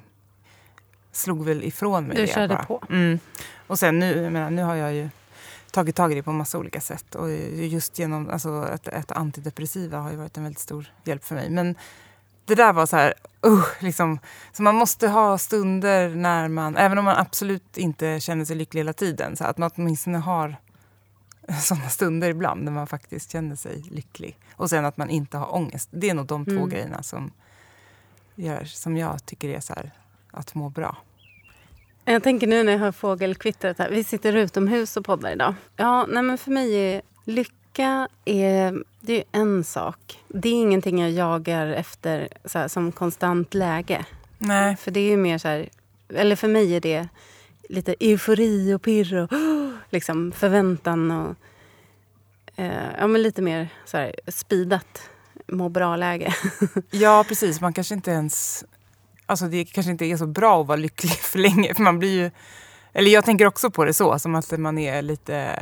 slog 1.12 1.46
väl 1.46 1.64
ifrån 1.64 2.04
mig 2.04 2.16
Du 2.18 2.22
det 2.26 2.34
körde 2.34 2.54
bara. 2.54 2.64
på. 2.64 2.84
Mm. 2.90 3.20
Och 3.68 3.80
sen 3.80 4.00
nu, 4.00 4.24
jag 4.24 4.34
menar, 4.34 4.50
nu 4.50 4.64
har 4.64 4.76
jag 4.76 4.94
ju 4.94 5.10
tagit 5.72 5.96
tag 5.96 6.12
i 6.12 6.16
det 6.16 6.24
på 6.24 6.32
massa 6.32 6.58
olika 6.58 6.82
sätt 6.82 7.16
och 7.16 7.32
just 7.54 8.00
genom, 8.00 8.30
alltså 8.30 8.70
ett, 8.74 8.88
ett 8.88 9.12
antidepressiva 9.12 9.98
har 9.98 10.12
ju 10.12 10.18
varit 10.18 10.38
en 10.38 10.44
väldigt 10.44 10.60
stor 10.60 10.94
hjälp 11.04 11.24
för 11.24 11.36
mig. 11.36 11.50
Men 11.50 11.76
det 12.46 12.56
där 12.56 12.74
var 12.74 12.86
så 12.86 12.96
här, 12.96 13.14
uh, 13.48 13.66
liksom, 13.80 14.20
så 14.52 14.64
man 14.64 14.76
måste 14.76 15.08
ha 15.08 15.38
stunder 15.38 16.10
när 16.10 16.48
man, 16.48 16.78
även 16.78 16.98
om 16.98 17.06
man 17.06 17.18
absolut 17.18 17.78
inte 17.78 18.20
känner 18.20 18.46
sig 18.46 18.56
lycklig 18.56 18.80
hela 18.80 18.94
tiden, 18.94 19.36
så 19.36 19.44
att 19.44 19.58
man 19.58 19.72
åtminstone 19.76 20.18
har 20.18 20.56
sådana 21.62 21.90
stunder 21.90 22.30
ibland 22.30 22.64
när 22.64 22.72
man 22.72 22.88
faktiskt 22.88 23.32
känner 23.32 23.56
sig 23.56 23.82
lycklig. 23.92 24.38
Och 24.56 24.70
sen 24.70 24.86
att 24.86 24.98
man 24.98 25.10
inte 25.10 25.38
har 25.38 25.56
ångest. 25.56 25.90
Det 25.92 26.10
är 26.10 26.14
nog 26.14 26.26
de 26.26 26.46
två 26.46 26.52
Mm. 26.52 26.70
grejerna 26.70 27.04
som, 27.04 27.32
gör, 28.36 28.64
som 28.66 28.98
jag 28.98 29.26
tycker 29.26 29.50
är 29.50 29.60
så 29.60 29.74
här, 29.74 29.92
att 30.32 30.56
må 30.56 30.70
bra. 30.70 30.98
Jag 32.06 32.24
tänker 32.24 32.48
nu 32.48 32.64
när 32.64 32.72
jag 32.72 32.80
hör 32.80 32.92
fågelkvittret 32.92 33.80
här. 33.80 33.90
Vi 33.90 34.04
sitter 34.04 34.36
utomhus 34.36 34.98
och 34.98 35.06
poddar 35.06 35.32
idag. 35.32 35.54
Ja, 35.76 36.06
nej 36.10 36.24
men 36.24 36.38
för 36.38 36.52
mig 36.52 36.76
är 36.76 37.02
lycka 37.24 37.54
är, 37.80 38.84
det 39.02 39.18
är 39.18 39.24
en 39.32 39.64
sak. 39.64 40.20
Det 40.28 40.50
är 40.50 40.54
ingenting 40.54 41.02
jag 41.02 41.12
jagar 41.12 41.68
efter 41.68 42.28
här, 42.54 42.68
som 42.68 42.92
konstant 42.92 43.54
läge. 43.54 44.06
Nej. 44.38 44.76
För 44.76 44.92
det 44.92 45.00
är 45.00 45.10
ju 45.10 45.18
mer 45.18 45.38
så 45.38 45.48
här, 45.48 45.70
eller 46.10 46.36
för 46.36 46.48
mig 46.48 46.76
är 46.76 46.82
det 46.82 47.08
lite 47.70 47.96
eufori 48.00 48.74
och 48.74 48.82
pirr 48.82 49.16
och 49.16 49.30
liksom 49.90 50.32
förväntan 50.32 51.12
och 51.12 51.36
eh, 52.56 52.92
ja, 53.00 53.08
men 53.08 53.22
lite 53.22 53.42
mer 53.42 53.70
så 53.86 53.98
här 53.98 54.16
speedat 54.28 55.10
må 55.48 55.70
bra-läge. 55.70 56.36
Ja, 56.92 57.26
precis. 57.28 57.62
Man 57.62 57.74
kanske 57.74 57.94
inte 57.94 58.12
ens... 58.12 58.66
Alltså 59.26 59.46
det 59.46 59.66
kanske 59.66 59.92
inte 59.92 60.06
är 60.06 60.18
så 60.18 60.28
bra 60.28 60.62
att 60.62 60.68
vara 60.68 60.78
lycklig 60.78 61.12
för 61.22 61.40
länge. 61.40 61.74
För 61.74 61.84
man 61.84 62.00
blir 62.00 62.24
ju... 62.24 62.32
Eller 62.98 63.12
jag 63.12 63.26
tänker 63.26 63.46
också 63.46 63.72
på 63.72 63.86
det 63.86 63.94
så, 63.94 64.20
som 64.20 64.36
att 64.36 64.60
man 64.60 64.78
är 64.78 65.02
lite... 65.02 65.60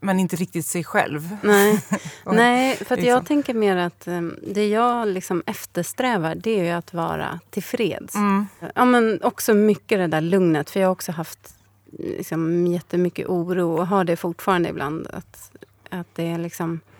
Man 0.00 0.16
är 0.16 0.20
inte 0.20 0.36
riktigt 0.36 0.66
sig 0.66 0.84
själv. 0.84 1.36
Nej, 1.42 1.80
Och 2.24 2.34
Nej 2.34 2.76
för 2.76 2.96
liksom- 2.96 3.08
jag 3.08 3.26
tänker 3.26 3.54
mer 3.54 3.76
att 3.76 4.08
um, 4.08 4.36
det 4.42 4.68
jag 4.68 5.08
liksom 5.08 5.42
eftersträvar 5.46 6.34
det 6.34 6.68
är 6.68 6.76
att 6.76 6.94
vara 6.94 7.40
tillfreds. 7.50 8.14
Mm. 8.14 8.46
Ja, 8.74 8.84
men 8.84 9.22
också 9.22 9.54
mycket 9.54 9.98
det 9.98 10.06
där 10.06 10.20
lugnet. 10.20 10.70
För 10.70 10.80
jag 10.80 10.86
har 10.86 10.92
också 10.92 11.12
haft 11.12 11.54
liksom, 11.98 12.66
jättemycket 12.66 13.26
oro 13.26 13.78
och 13.78 13.86
har 13.86 14.04
det 14.04 14.16
fortfarande 14.16 14.68
ibland. 14.68 15.06
Att, 15.12 15.50
att 15.90 16.06
det 16.14 16.26
är 16.26 16.38
liksom... 16.38 16.80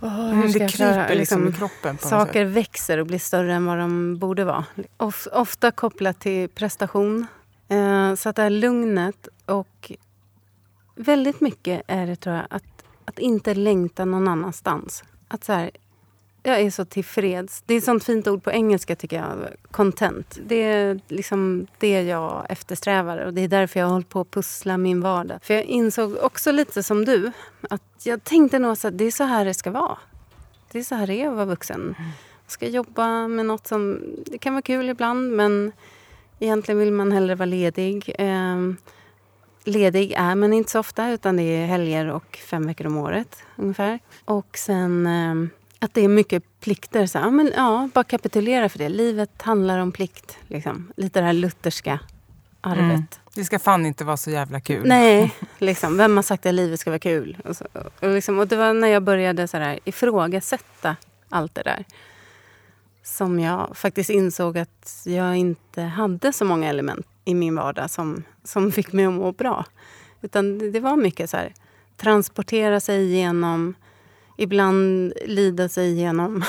Hur 0.00 0.32
Mm, 0.32 0.52
det 0.52 0.68
kryper 0.68 1.14
liksom, 1.14 1.16
liksom, 1.18 1.48
i 1.48 1.52
kroppen. 1.52 1.96
På 1.96 2.04
något 2.04 2.10
Saker 2.10 2.46
sätt. 2.46 2.56
växer 2.56 2.98
och 2.98 3.06
blir 3.06 3.18
större 3.18 3.54
än 3.54 3.66
vad 3.66 3.78
de 3.78 4.18
borde 4.18 4.44
vara. 4.44 4.64
Of, 4.96 5.26
ofta 5.32 5.70
kopplat 5.70 6.20
till 6.20 6.48
prestation. 6.48 7.26
Eh, 7.68 8.14
så 8.14 8.28
att 8.28 8.36
det 8.36 8.42
här 8.42 8.50
lugnet 8.50 9.28
och 9.46 9.92
väldigt 10.94 11.40
mycket 11.40 11.82
är 11.86 12.06
det 12.06 12.16
tror 12.16 12.36
jag 12.36 12.46
att, 12.50 12.84
att 13.04 13.18
inte 13.18 13.54
längta 13.54 14.04
någon 14.04 14.28
annanstans. 14.28 15.04
Att 15.28 15.44
så 15.44 15.52
här, 15.52 15.70
jag 16.42 16.60
är 16.60 16.70
så 16.70 16.84
tillfreds. 16.84 17.62
Det 17.66 17.74
är 17.74 17.78
ett 17.78 17.84
sånt 17.84 18.04
fint 18.04 18.28
ord 18.28 18.42
på 18.42 18.52
engelska 18.52 18.96
tycker 18.96 19.16
jag. 19.16 19.36
Content. 19.70 20.38
Det 20.46 20.62
är 20.62 21.00
liksom 21.08 21.66
det 21.78 22.02
jag 22.02 22.46
eftersträvar 22.48 23.18
och 23.18 23.34
det 23.34 23.40
är 23.40 23.48
därför 23.48 23.80
jag 23.80 23.86
har 23.86 23.92
hållit 23.92 24.08
på 24.08 24.20
att 24.20 24.30
pussla 24.30 24.78
min 24.78 25.00
vardag. 25.00 25.38
För 25.42 25.54
jag 25.54 25.64
insåg 25.64 26.16
också 26.22 26.52
lite 26.52 26.82
som 26.82 27.04
du 27.04 27.32
att 27.70 27.82
jag 28.02 28.24
tänkte 28.24 28.58
nog 28.58 28.72
att 28.72 28.98
det 28.98 29.04
är 29.04 29.10
så 29.10 29.24
här 29.24 29.44
det 29.44 29.54
ska 29.54 29.70
vara. 29.70 29.98
Det 30.72 30.78
är 30.78 30.82
så 30.82 30.94
här 30.94 31.06
det 31.06 31.14
är 31.14 31.28
att 31.28 31.34
vara 31.34 31.44
vuxen. 31.44 31.94
Jag 32.44 32.52
ska 32.52 32.68
jobba 32.68 33.28
med 33.28 33.46
något 33.46 33.66
som 33.66 34.00
det 34.26 34.38
kan 34.38 34.52
vara 34.52 34.62
kul 34.62 34.88
ibland 34.88 35.32
men 35.32 35.72
egentligen 36.38 36.78
vill 36.78 36.92
man 36.92 37.12
hellre 37.12 37.34
vara 37.34 37.46
ledig. 37.46 38.14
Ehm, 38.18 38.76
ledig 39.64 40.12
är 40.12 40.34
man 40.34 40.52
inte 40.52 40.70
så 40.70 40.80
ofta 40.80 41.10
utan 41.10 41.36
det 41.36 41.42
är 41.42 41.66
helger 41.66 42.06
och 42.06 42.38
fem 42.46 42.66
veckor 42.66 42.86
om 42.86 42.96
året 42.96 43.42
ungefär. 43.56 43.98
Och 44.24 44.58
sen 44.58 45.06
ehm, 45.06 45.50
att 45.78 45.94
det 45.94 46.00
är 46.00 46.08
mycket 46.08 46.42
plikter. 46.60 47.06
Så, 47.06 47.18
ja, 47.18 47.30
men, 47.30 47.52
ja, 47.56 47.88
bara 47.94 48.04
kapitulera 48.04 48.68
för 48.68 48.78
det. 48.78 48.88
Livet 48.88 49.42
handlar 49.42 49.78
om 49.78 49.92
plikt. 49.92 50.36
Liksom. 50.48 50.92
Lite 50.96 51.20
det 51.20 51.26
här 51.26 51.32
lutherska 51.32 51.98
arvet. 52.60 52.80
Mm. 52.80 53.04
Det 53.34 53.44
ska 53.44 53.58
fan 53.58 53.86
inte 53.86 54.04
vara 54.04 54.16
så 54.16 54.30
jävla 54.30 54.60
kul. 54.60 54.88
Nej, 54.88 55.34
liksom, 55.58 55.96
vem 55.96 56.16
har 56.16 56.22
sagt 56.22 56.46
att 56.46 56.54
livet 56.54 56.80
ska 56.80 56.90
vara 56.90 56.98
kul? 56.98 57.36
Och, 57.44 57.56
så, 57.56 57.66
och, 58.00 58.08
liksom, 58.08 58.38
och 58.38 58.48
det 58.48 58.56
var 58.56 58.72
när 58.74 58.88
jag 58.88 59.02
började 59.02 59.48
så 59.48 59.56
här, 59.56 59.78
ifrågasätta 59.84 60.96
allt 61.28 61.54
det 61.54 61.62
där 61.62 61.84
som 63.04 63.40
jag 63.40 63.76
faktiskt 63.76 64.10
insåg 64.10 64.58
att 64.58 65.02
jag 65.04 65.36
inte 65.36 65.82
hade 65.82 66.32
så 66.32 66.44
många 66.44 66.68
element 66.68 67.06
i 67.24 67.34
min 67.34 67.54
vardag 67.54 67.90
som, 67.90 68.22
som 68.44 68.72
fick 68.72 68.92
mig 68.92 69.04
att 69.04 69.12
må 69.12 69.32
bra. 69.32 69.64
Utan 70.22 70.58
det, 70.58 70.70
det 70.70 70.80
var 70.80 70.96
mycket 70.96 71.30
så 71.30 71.36
här, 71.36 71.54
transportera 71.96 72.80
sig 72.80 73.04
igenom, 73.04 73.74
ibland 74.36 75.12
lida 75.26 75.68
sig 75.68 75.90
igenom. 75.90 76.44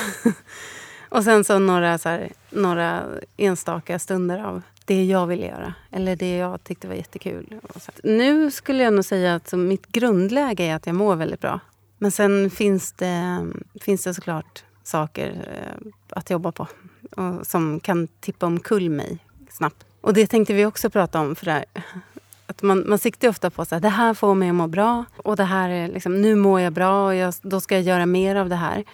och 1.08 1.24
sen 1.24 1.44
så 1.44 1.58
några, 1.58 1.98
så 1.98 2.08
här, 2.08 2.32
några 2.50 3.02
enstaka 3.36 3.98
stunder 3.98 4.44
av 4.44 4.62
det 4.84 5.04
jag 5.04 5.26
ville 5.26 5.46
göra. 5.46 5.74
Eller 5.90 6.16
det 6.16 6.36
jag 6.36 6.64
tyckte 6.64 6.88
var 6.88 6.94
jättekul. 6.94 7.60
Nu 8.02 8.50
skulle 8.50 8.82
jag 8.82 8.92
nog 8.92 9.04
säga 9.04 9.34
att 9.34 9.52
mitt 9.52 9.86
grundläge 9.86 10.64
är 10.64 10.74
att 10.74 10.86
jag 10.86 10.94
mår 10.94 11.16
väldigt 11.16 11.40
bra. 11.40 11.60
Men 11.98 12.10
sen 12.10 12.50
finns 12.50 12.92
det, 12.92 13.46
finns 13.80 14.04
det 14.04 14.14
såklart 14.14 14.64
saker 14.86 15.28
eh, 15.30 15.92
att 16.10 16.30
jobba 16.30 16.52
på 16.52 16.66
och 17.10 17.46
som 17.46 17.80
kan 17.80 18.08
tippa 18.20 18.46
omkull 18.46 18.90
mig 18.90 19.18
snabbt. 19.50 19.84
Och 20.00 20.14
det 20.14 20.26
tänkte 20.26 20.54
vi 20.54 20.66
också 20.66 20.90
prata 20.90 21.20
om. 21.20 21.36
för 21.36 21.44
det 21.44 21.52
här. 21.52 21.64
Att 22.46 22.62
man, 22.62 22.84
man 22.86 22.98
siktar 22.98 23.28
ofta 23.28 23.50
på 23.50 23.62
att 23.62 23.82
det 23.82 23.88
här 23.88 24.14
får 24.14 24.34
mig 24.34 24.48
att 24.48 24.54
må 24.54 24.66
bra. 24.66 25.04
Och 25.16 25.36
det 25.36 25.44
här 25.44 25.68
är 25.68 25.88
liksom, 25.88 26.22
nu 26.22 26.34
mår 26.34 26.60
jag 26.60 26.72
bra 26.72 27.06
och 27.06 27.14
jag, 27.14 27.34
då 27.42 27.60
ska 27.60 27.74
jag 27.74 27.84
göra 27.84 28.06
mer 28.06 28.36
av 28.36 28.48
det 28.48 28.56
här. 28.56 28.84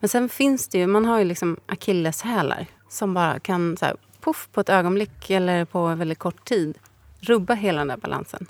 Men 0.00 0.08
sen 0.08 0.28
finns 0.28 0.68
det 0.68 0.78
ju, 0.78 0.86
man 0.86 1.04
har 1.04 1.18
ju 1.18 1.24
liksom 1.24 1.56
akilleshälar 1.66 2.66
som 2.88 3.14
bara 3.14 3.40
kan 3.40 3.76
så 3.76 3.84
här, 3.84 3.96
puff 4.20 4.48
på 4.52 4.60
ett 4.60 4.68
ögonblick 4.68 5.30
eller 5.30 5.64
på 5.64 5.86
väldigt 5.94 6.18
kort 6.18 6.44
tid 6.44 6.78
rubba 7.20 7.54
hela 7.54 7.78
den 7.78 7.88
där 7.88 7.96
balansen. 7.96 8.46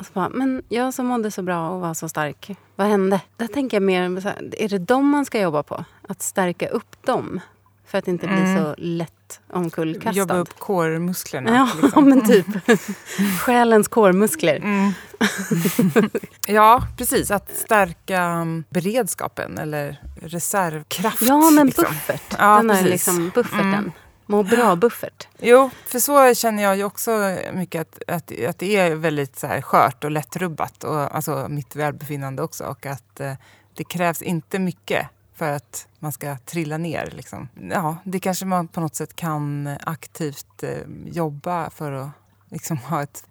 Och 0.00 0.06
så 0.06 0.12
bara, 0.12 0.28
men 0.28 0.62
jag 0.68 0.94
som 0.94 1.06
mådde 1.06 1.30
så 1.30 1.42
bra 1.42 1.70
och 1.70 1.80
var 1.80 1.94
så 1.94 2.08
stark, 2.08 2.50
vad 2.76 2.86
hände? 2.86 3.20
Där 3.36 3.46
tänker 3.46 3.76
jag 3.76 3.82
mer, 3.82 4.20
så 4.20 4.28
här, 4.28 4.54
är 4.58 4.68
det 4.68 4.78
dem 4.78 5.08
man 5.08 5.24
ska 5.24 5.40
jobba 5.40 5.62
på? 5.62 5.84
Att 6.08 6.22
stärka 6.22 6.68
upp 6.68 7.06
dem 7.06 7.40
för 7.86 7.98
att 7.98 8.08
inte 8.08 8.26
bli 8.26 8.36
Mm. 8.36 8.62
så 8.64 8.74
lätt 8.78 9.40
omkullkastad. 9.52 10.18
Jobba 10.18 10.34
upp 10.34 10.58
kårmusklerna. 10.58 11.50
Ja, 11.54 11.68
liksom. 11.82 12.08
men 12.08 12.26
typ. 12.26 12.46
Själens 13.40 13.88
kårmuskler. 13.88 14.56
Mm. 14.56 14.92
ja, 16.46 16.82
precis. 16.98 17.30
Att 17.30 17.56
stärka 17.56 18.26
um, 18.40 18.64
beredskapen 18.70 19.58
eller 19.58 20.00
reservkraft. 20.22 21.22
Ja, 21.22 21.50
men 21.50 21.66
liksom. 21.66 21.84
buffert. 21.84 22.34
Ja, 22.38 22.56
Den 22.56 22.66
där 22.66 22.74
precis. 22.74 22.90
liksom 22.90 23.30
bufferten. 23.34 23.74
Mm. 23.74 23.92
Må 24.30 24.42
bra-buffert. 24.42 25.28
Jo, 25.38 25.70
för 25.86 25.98
så 25.98 26.34
känner 26.34 26.62
jag 26.62 26.76
ju 26.76 26.84
också 26.84 27.36
mycket 27.52 27.80
att, 27.80 28.02
att, 28.06 28.44
att 28.48 28.58
det 28.58 28.76
är 28.76 28.94
väldigt 28.94 29.38
så 29.38 29.46
här 29.46 29.62
skört 29.62 30.04
och 30.04 30.10
lättrubbat. 30.10 30.84
Och, 30.84 31.14
alltså 31.14 31.46
mitt 31.48 31.76
välbefinnande 31.76 32.42
också. 32.42 32.64
Och 32.64 32.86
att 32.86 33.20
eh, 33.20 33.32
det 33.74 33.84
krävs 33.84 34.22
inte 34.22 34.58
mycket 34.58 35.06
för 35.34 35.52
att 35.52 35.88
man 35.98 36.12
ska 36.12 36.36
trilla 36.36 36.78
ner. 36.78 37.10
Liksom. 37.12 37.48
Ja, 37.70 37.96
det 38.04 38.20
kanske 38.20 38.44
man 38.46 38.68
på 38.68 38.80
något 38.80 38.94
sätt 38.94 39.16
kan 39.16 39.76
aktivt 39.82 40.62
eh, 40.62 40.78
jobba 41.06 41.70
för 41.70 41.92
att 41.92 42.08
liksom, 42.50 42.76
ha 42.76 43.02
ett, 43.02 43.24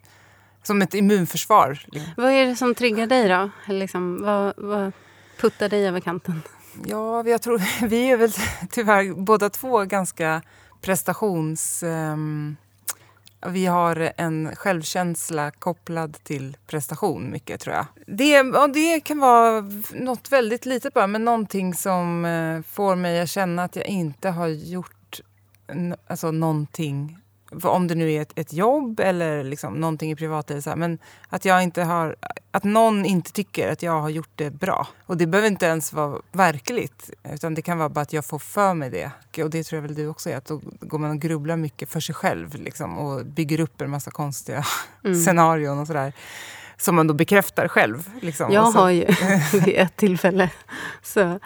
som 0.63 0.81
ett 0.81 0.93
immunförsvar. 0.93 1.85
liksom. 1.85 2.13
Vad 2.17 2.31
är 2.31 2.45
det 2.45 2.55
som 2.55 2.75
triggar 2.75 3.07
dig 3.07 3.27
då? 3.27 3.49
Liksom, 3.67 4.21
vad, 4.21 4.53
vad 4.57 4.91
puttar 5.37 5.69
dig 5.69 5.87
över 5.87 5.99
kanten? 5.99 6.41
Ja, 6.85 7.23
jag 7.27 7.41
tror 7.41 7.61
vi 7.87 8.11
är 8.11 8.17
väl 8.17 8.31
tyvärr 8.71 9.13
båda 9.13 9.49
två 9.49 9.85
ganska 9.85 10.41
prestations... 10.81 11.83
Um, 11.83 12.57
vi 13.48 13.65
har 13.65 14.12
en 14.17 14.55
självkänsla 14.55 15.51
kopplad 15.51 16.17
till 16.24 16.57
prestation 16.67 17.31
mycket 17.31 17.62
tror 17.62 17.75
jag. 17.75 17.86
Det, 18.07 18.39
och 18.41 18.69
det 18.69 19.00
kan 19.00 19.19
vara 19.19 19.63
något 19.93 20.31
väldigt 20.31 20.65
litet 20.65 20.93
bara, 20.93 21.07
men 21.07 21.25
någonting 21.25 21.74
som 21.74 22.25
eh, 22.25 22.62
får 22.62 22.95
mig 22.95 23.21
att 23.21 23.29
känna 23.29 23.63
att 23.63 23.75
jag 23.75 23.86
inte 23.86 24.29
har 24.29 24.48
gjort 24.48 25.21
alltså, 26.07 26.31
någonting. 26.31 27.17
Om 27.63 27.87
det 27.87 27.95
nu 27.95 28.11
är 28.11 28.21
ett, 28.21 28.31
ett 28.35 28.53
jobb 28.53 28.99
eller 28.99 29.43
liksom 29.43 29.73
någonting 29.73 30.11
i 30.11 30.15
privatlivet. 30.15 30.77
Men 30.77 30.97
att, 31.29 31.45
jag 31.45 31.63
inte 31.63 31.83
har, 31.83 32.15
att 32.51 32.63
någon 32.63 33.05
inte 33.05 33.31
tycker 33.31 33.71
att 33.71 33.83
jag 33.83 34.01
har 34.01 34.09
gjort 34.09 34.29
det 34.35 34.49
bra. 34.51 34.87
Och 35.05 35.17
det 35.17 35.27
behöver 35.27 35.47
inte 35.47 35.65
ens 35.65 35.93
vara 35.93 36.21
verkligt. 36.31 37.09
Utan 37.33 37.55
det 37.55 37.61
kan 37.61 37.77
vara 37.77 37.89
bara 37.89 38.01
att 38.01 38.13
jag 38.13 38.25
får 38.25 38.39
för 38.39 38.73
mig 38.73 38.89
det. 38.89 39.11
Och 39.43 39.49
det 39.49 39.63
tror 39.63 39.77
jag 39.77 39.87
väl 39.87 39.95
du 39.95 40.07
också 40.07 40.29
är. 40.29 40.37
Att 40.37 40.45
då 40.45 40.61
går 40.79 40.99
man 40.99 41.11
och 41.11 41.19
grubblar 41.19 41.55
mycket 41.55 41.89
för 41.89 41.99
sig 41.99 42.15
själv. 42.15 42.55
Liksom, 42.55 42.97
och 42.97 43.25
bygger 43.25 43.59
upp 43.59 43.81
en 43.81 43.89
massa 43.89 44.12
konstiga 44.12 44.65
Mm. 45.03 45.15
scenarion 45.23 45.79
och 45.79 45.88
sådär. 45.88 46.13
Som 46.77 46.95
man 46.95 47.07
då 47.07 47.13
bekräftar 47.13 47.67
själv. 47.67 48.09
Liksom. 48.21 48.53
Jag 48.53 48.62
har 48.71 48.89
ju 48.89 49.05
vid 49.65 49.77
ett 49.77 49.95
tillfälle 49.95 50.49
så 51.03 51.39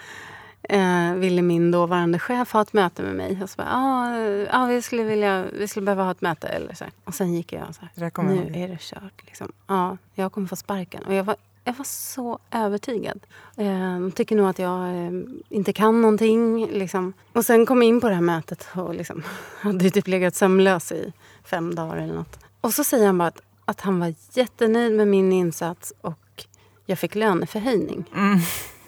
eh, 0.70 1.14
ville 1.14 1.42
min 1.42 1.72
dåvarande 1.72 2.20
chef 2.20 2.54
ha 2.54 2.62
ett 2.62 2.74
möte 2.74 3.02
med 3.02 3.16
mig. 3.16 3.40
Och 3.44 3.50
så 3.50 3.58
bara, 3.58 3.68
ah, 3.72 4.64
ah, 4.64 4.66
vi, 4.66 4.82
skulle 4.82 5.04
vilja, 5.04 5.46
vi 5.54 5.68
skulle 5.68 5.86
behöva 5.86 6.04
ha 6.04 6.12
ett 6.12 6.22
möte. 6.22 6.48
Eller 6.48 6.74
så. 6.74 6.86
Och 7.04 7.16
sen 7.16 7.34
gick 7.34 7.54
jag 7.54 7.76
så 7.76 7.82
här, 7.82 8.12
jag 8.16 8.26
nu 8.26 8.52
är 8.54 8.68
det 8.68 8.78
kört. 8.80 9.26
Liksom. 9.26 9.52
Ja, 9.68 9.98
jag 10.16 10.32
kommer 10.32 10.48
få 10.48 10.56
sparken. 10.56 11.04
Och 11.04 11.14
jag 11.14 11.24
var, 11.24 11.36
jag 11.64 11.74
var 11.74 11.86
så 11.86 12.40
övertygad. 12.52 13.20
Eh, 13.58 13.94
de 13.94 14.12
tycker 14.12 14.36
nog 14.36 14.50
att 14.50 14.60
jag 14.60 14.90
eh, 14.90 15.12
inte 15.50 15.74
kan 15.74 16.02
någonting. 16.02 16.68
Liksom. 16.68 17.14
Och 17.34 17.46
sen 17.46 17.66
kom 17.66 17.82
jag 17.82 17.90
in 17.90 18.02
på 18.02 18.10
det 18.10 18.16
här 18.16 18.22
mötet 18.22 18.68
och 18.74 18.96
liksom, 18.96 19.24
hade 19.60 19.90
typ 19.90 20.08
legat 20.08 20.36
sömnlös 20.36 20.92
i 20.92 21.14
fem 21.44 21.76
dagar 21.76 21.98
eller 21.98 22.14
något. 22.14 22.40
Och 22.62 22.74
så 22.74 22.84
säger 22.84 23.06
han 23.06 23.18
bara 23.18 23.28
att, 23.28 23.42
att 23.66 23.82
han 23.82 24.00
var 24.00 24.14
jättenöjd 24.34 24.94
med 24.94 25.08
min 25.08 25.32
insats 25.32 25.94
och 26.02 26.46
jag 26.86 27.00
fick 27.00 27.16
löneförhöjning. 27.16 28.06
Mm. 28.16 28.40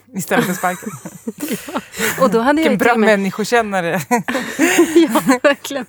Istället 0.14 0.46
för 0.46 0.54
sparken. 0.54 0.90
Och 2.22 2.30
då 2.30 2.40
hade 2.40 2.62
jag 2.62 2.70
Vilken 2.70 2.88
bra 2.88 2.98
med, 2.98 3.08
människokännare. 3.08 4.02
ja, 4.96 5.22
verkligen. 5.44 5.86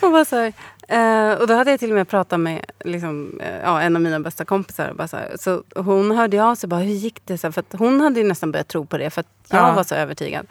Och, 0.00 0.10
bara 0.10 0.24
så 0.24 0.36
här, 0.36 0.52
eh, 0.88 1.38
och 1.38 1.46
då 1.46 1.54
hade 1.54 1.70
jag 1.70 1.80
till 1.80 1.90
och 1.90 1.96
med 1.96 2.08
pratat 2.08 2.40
med 2.40 2.64
liksom, 2.84 3.40
eh, 3.40 3.60
ja, 3.62 3.80
en 3.82 3.96
av 3.96 4.02
mina 4.02 4.20
bästa 4.20 4.44
kompisar. 4.44 4.92
Bara 4.94 5.08
så 5.08 5.16
här, 5.16 5.36
så 5.40 5.62
hon 5.76 6.10
hörde 6.10 6.44
av 6.44 6.54
sig 6.54 6.68
bara, 6.68 6.80
hur 6.80 6.94
gick 6.94 7.26
det? 7.26 7.38
Så 7.38 7.46
här, 7.46 7.52
för 7.52 7.60
att 7.60 7.72
hon 7.78 8.00
hade 8.00 8.22
nästan 8.22 8.52
börjat 8.52 8.68
tro 8.68 8.86
på 8.86 8.98
det 8.98 9.10
för 9.10 9.20
att 9.20 9.26
jag 9.48 9.60
Ja. 9.68 9.72
var 9.72 9.84
så 9.84 9.94
övertygad. 9.94 10.46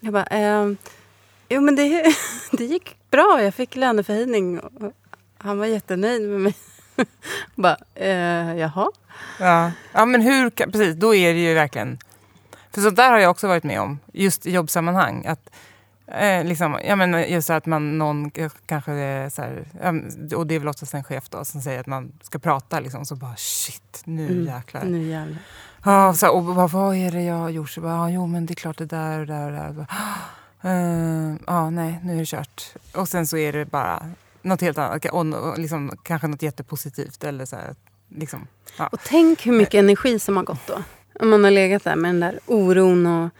Jag 0.00 0.12
bara, 0.12 0.26
eh, 0.26 0.68
jo 1.48 1.60
men 1.60 1.76
det, 1.76 2.14
det 2.52 2.64
gick 2.64 2.96
bra. 3.10 3.42
Jag 3.42 3.54
fick 3.54 3.76
löneförhöjning. 3.76 4.58
Och 4.60 4.92
han 5.38 5.58
var 5.58 5.66
jättenöjd 5.66 6.28
med 6.28 6.40
mig. 6.40 6.54
bara, 7.54 7.76
eh, 7.94 8.56
jaha? 8.56 8.90
Ja. 9.38 9.70
ja, 9.92 10.04
men 10.04 10.20
hur 10.22 10.50
precis, 10.50 10.94
då 10.96 11.14
är 11.14 11.34
det 11.34 11.40
ju 11.40 11.54
verkligen... 11.54 11.98
För 12.74 12.80
sånt 12.80 12.96
där 12.96 13.10
har 13.10 13.18
jag 13.18 13.30
också 13.30 13.48
varit 13.48 13.64
med 13.64 13.80
om, 13.80 13.98
just 14.12 14.46
i 14.46 14.50
jobbsammanhang. 14.52 15.26
Att, 15.26 15.50
eh, 16.06 16.44
liksom, 16.44 16.78
ja, 16.84 16.96
men 16.96 17.30
just 17.30 17.50
att 17.50 17.66
man, 17.66 17.98
någon 17.98 18.30
kanske 18.66 19.28
så 19.32 19.42
här, 19.42 19.64
och 20.36 20.46
det 20.46 20.54
är 20.54 20.58
väl 20.58 20.68
oftast 20.68 20.94
en 20.94 21.04
chef 21.04 21.28
då, 21.28 21.44
som 21.44 21.60
säger 21.62 21.80
att 21.80 21.86
man 21.86 22.12
ska 22.22 22.38
prata, 22.38 22.80
liksom, 22.80 23.06
så 23.06 23.16
bara 23.16 23.36
shit, 23.36 24.02
nu 24.04 24.26
Mm, 24.26 24.44
jäklar. 24.56 24.84
Nu 24.84 25.02
jävlar. 25.02 25.38
Ja, 25.84 26.14
så, 26.14 26.28
och 26.30 26.42
bara, 26.42 26.66
vad 26.66 26.96
är 26.96 27.10
det 27.12 27.22
jag 27.22 27.34
har 27.34 27.48
gjort? 27.50 27.70
Så 27.70 27.80
bara, 27.80 27.92
ja, 27.92 28.10
jo 28.10 28.26
men 28.26 28.46
det 28.46 28.52
är 28.52 28.56
klart 28.56 28.78
det 28.78 28.86
där 28.86 29.20
och 29.20 29.26
där 29.26 29.46
och 29.46 29.52
där. 29.52 29.72
Bara, 29.72 29.86
"Eh, 30.70 31.34
ja, 31.46 31.70
nej, 31.70 32.00
nu 32.02 32.14
är 32.14 32.18
det 32.18 32.24
kört. 32.26 32.62
Och 32.94 33.08
sen 33.08 33.26
så 33.26 33.36
är 33.36 33.52
det 33.52 33.64
bara 33.66 34.02
något 34.42 34.60
helt 34.60 34.78
annat, 34.78 35.04
och, 35.04 35.26
och, 35.26 35.58
liksom, 35.58 35.90
kanske 36.02 36.26
något 36.28 36.42
jättepositivt. 36.42 37.24
Eller 37.24 37.44
så 37.44 37.56
här, 37.56 37.74
liksom, 38.08 38.46
ja. 38.78 38.86
Och 38.86 39.00
tänk 39.04 39.46
hur 39.46 39.52
mycket 39.52 39.74
energi 39.74 40.18
som 40.18 40.36
har 40.36 40.44
gått 40.44 40.66
då. 40.66 40.82
Om 41.20 41.30
man 41.30 41.44
har 41.44 41.50
legat 41.50 41.84
där 41.84 41.96
med 41.96 42.08
den 42.08 42.20
där 42.20 42.38
oron 42.46 43.06
och 43.06 43.30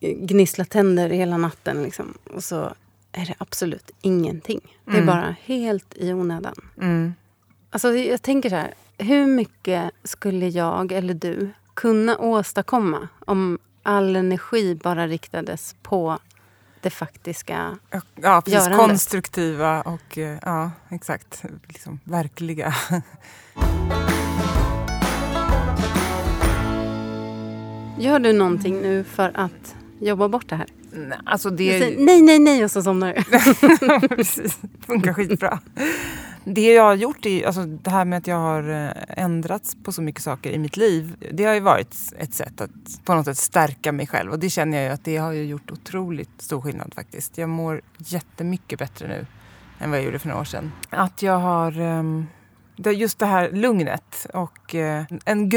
gnisslat 0.00 0.70
tänder 0.70 1.10
hela 1.10 1.36
natten. 1.36 1.82
Liksom. 1.82 2.14
Och 2.34 2.44
så 2.44 2.74
är 3.12 3.26
det 3.26 3.34
absolut 3.38 3.90
ingenting. 4.00 4.60
Det 4.84 4.90
är 4.90 4.94
Mm. 4.94 5.06
bara 5.06 5.34
helt 5.44 5.94
i 5.96 6.12
onödan. 6.12 6.54
Mm. 6.80 7.14
Alltså, 7.70 7.92
jag 7.96 8.22
tänker 8.22 8.48
så 8.50 8.56
här. 8.56 8.74
Hur 8.98 9.26
mycket 9.26 9.90
skulle 10.04 10.48
jag 10.48 10.92
eller 10.92 11.14
du 11.14 11.50
kunna 11.74 12.18
åstadkomma 12.18 13.08
om 13.26 13.58
all 13.82 14.16
energi 14.16 14.74
bara 14.74 15.06
riktades 15.06 15.76
på 15.82 16.18
det 16.80 16.90
faktiska? 16.90 17.78
Ja, 18.14 18.42
precis. 18.44 18.54
Görandet. 18.54 18.78
Konstruktiva 18.88 19.82
och 19.82 20.18
eh, 20.18 20.38
ja, 20.42 20.70
exakt, 20.88 21.44
liksom, 21.68 22.00
verkliga. 22.04 22.74
Gör 27.98 28.18
du 28.18 28.32
någonting 28.32 28.82
nu 28.82 29.04
för 29.04 29.30
att 29.34 29.76
jobba 30.00 30.28
bort 30.28 30.48
det 30.48 30.56
här? 30.56 30.66
Nej, 30.92 31.18
Alltså 31.24 31.50
det, 31.50 31.78
säger, 31.78 32.04
nej, 32.04 32.22
nej, 32.22 32.38
nej 32.38 32.64
och 32.64 32.70
så 32.70 32.82
somnar 32.82 33.14
du. 33.14 34.08
precis, 34.16 34.58
funkar 34.86 35.12
skitbra. 35.12 35.58
Det 36.44 36.72
jag 36.72 36.82
har 36.82 36.94
gjort, 36.94 37.26
är, 37.26 37.46
alltså 37.46 37.64
det 37.64 37.90
här 37.90 38.04
med 38.04 38.18
att 38.18 38.26
jag 38.26 38.36
har 38.36 38.70
eh, 38.70 39.24
ändrats 39.24 39.76
på 39.84 39.92
så 39.92 40.02
mycket 40.02 40.22
saker 40.22 40.50
i 40.50 40.58
mitt 40.58 40.76
liv. 40.76 41.16
Det 41.32 41.44
har 41.44 41.54
ju 41.54 41.60
varit 41.60 41.96
ett 42.18 42.34
sätt 42.34 42.60
att 42.60 43.04
på 43.04 43.14
något 43.14 43.24
sätt 43.24 43.38
stärka 43.38 43.92
mig 43.92 44.06
själv. 44.06 44.32
Och 44.32 44.38
det 44.38 44.50
känner 44.50 44.78
jag 44.78 44.86
ju 44.86 44.92
att 44.92 45.04
det 45.04 45.16
har 45.16 45.32
ju 45.32 45.44
gjort 45.44 45.70
otroligt 45.70 46.42
stor 46.42 46.60
skillnad 46.60 46.92
faktiskt. 46.94 47.38
Jag 47.38 47.48
mår 47.48 47.80
jättemycket 47.98 48.78
bättre 48.78 49.08
nu 49.08 49.26
än 49.78 49.90
vad 49.90 49.98
jag 49.98 50.04
gjorde 50.04 50.18
för 50.18 50.28
några 50.28 50.40
år 50.40 50.44
sedan. 50.44 50.72
Att 50.90 51.22
jag 51.22 51.38
har 51.38 51.80
ehm, 51.80 52.26
det, 52.76 52.92
just 52.92 53.18
det 53.18 53.26
här 53.26 53.50
lugnet 53.52 54.26
och 54.34 54.74
eh, 54.74 55.04
en 55.24 55.48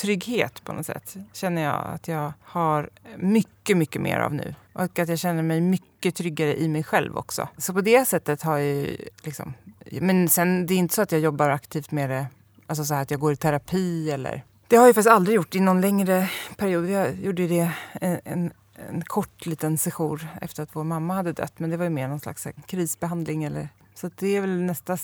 Trygghet, 0.00 0.64
på 0.64 0.72
något 0.72 0.86
sätt 0.86 1.16
känner 1.32 1.62
jag 1.62 1.86
att 1.86 2.08
jag 2.08 2.32
har 2.42 2.90
mycket, 3.16 3.76
mycket 3.76 4.02
mer 4.02 4.18
av 4.18 4.34
nu. 4.34 4.54
Och 4.72 4.98
att 4.98 5.08
jag 5.08 5.18
känner 5.18 5.42
mig 5.42 5.60
mycket 5.60 6.14
tryggare 6.14 6.60
i 6.60 6.68
mig 6.68 6.84
själv 6.84 7.16
också. 7.16 7.48
Så 7.58 7.72
på 7.72 7.80
det 7.80 8.04
sättet 8.04 8.42
har 8.42 8.58
jag 8.58 8.66
ju 8.66 8.96
liksom... 9.22 9.54
Men 10.00 10.28
sen, 10.28 10.66
det 10.66 10.74
är 10.74 10.78
inte 10.78 10.94
så 10.94 11.02
att 11.02 11.12
jag 11.12 11.20
jobbar 11.20 11.50
aktivt 11.50 11.90
med 11.90 12.10
det, 12.10 12.26
alltså 12.66 12.84
så 12.84 12.94
här 12.94 13.02
att 13.02 13.10
jag 13.10 13.20
går 13.20 13.32
i 13.32 13.36
terapi 13.36 14.10
eller 14.10 14.44
Det 14.68 14.76
har 14.76 14.86
jag 14.86 14.94
faktiskt 14.94 15.12
aldrig 15.12 15.36
gjort 15.36 15.54
i 15.54 15.60
någon 15.60 15.80
längre 15.80 16.30
period. 16.56 16.90
Jag 16.90 17.14
gjorde 17.14 17.46
det 17.46 17.72
en, 17.92 18.20
en, 18.24 18.52
en 18.88 19.02
kort 19.02 19.46
liten 19.46 19.78
sejour 19.78 20.26
efter 20.40 20.62
att 20.62 20.76
vår 20.76 20.84
mamma 20.84 21.14
hade 21.14 21.32
dött. 21.32 21.58
Men 21.58 21.70
det 21.70 21.76
var 21.76 21.84
ju 21.84 21.90
mer 21.90 22.08
någon 22.08 22.20
slags 22.20 22.46
eh, 22.46 22.52
krisbehandling. 22.66 23.44
Eller, 23.44 23.68
så 23.94 24.10
det 24.16 24.36
är 24.36 24.40
väl 24.40 24.60
nästa 24.60 24.98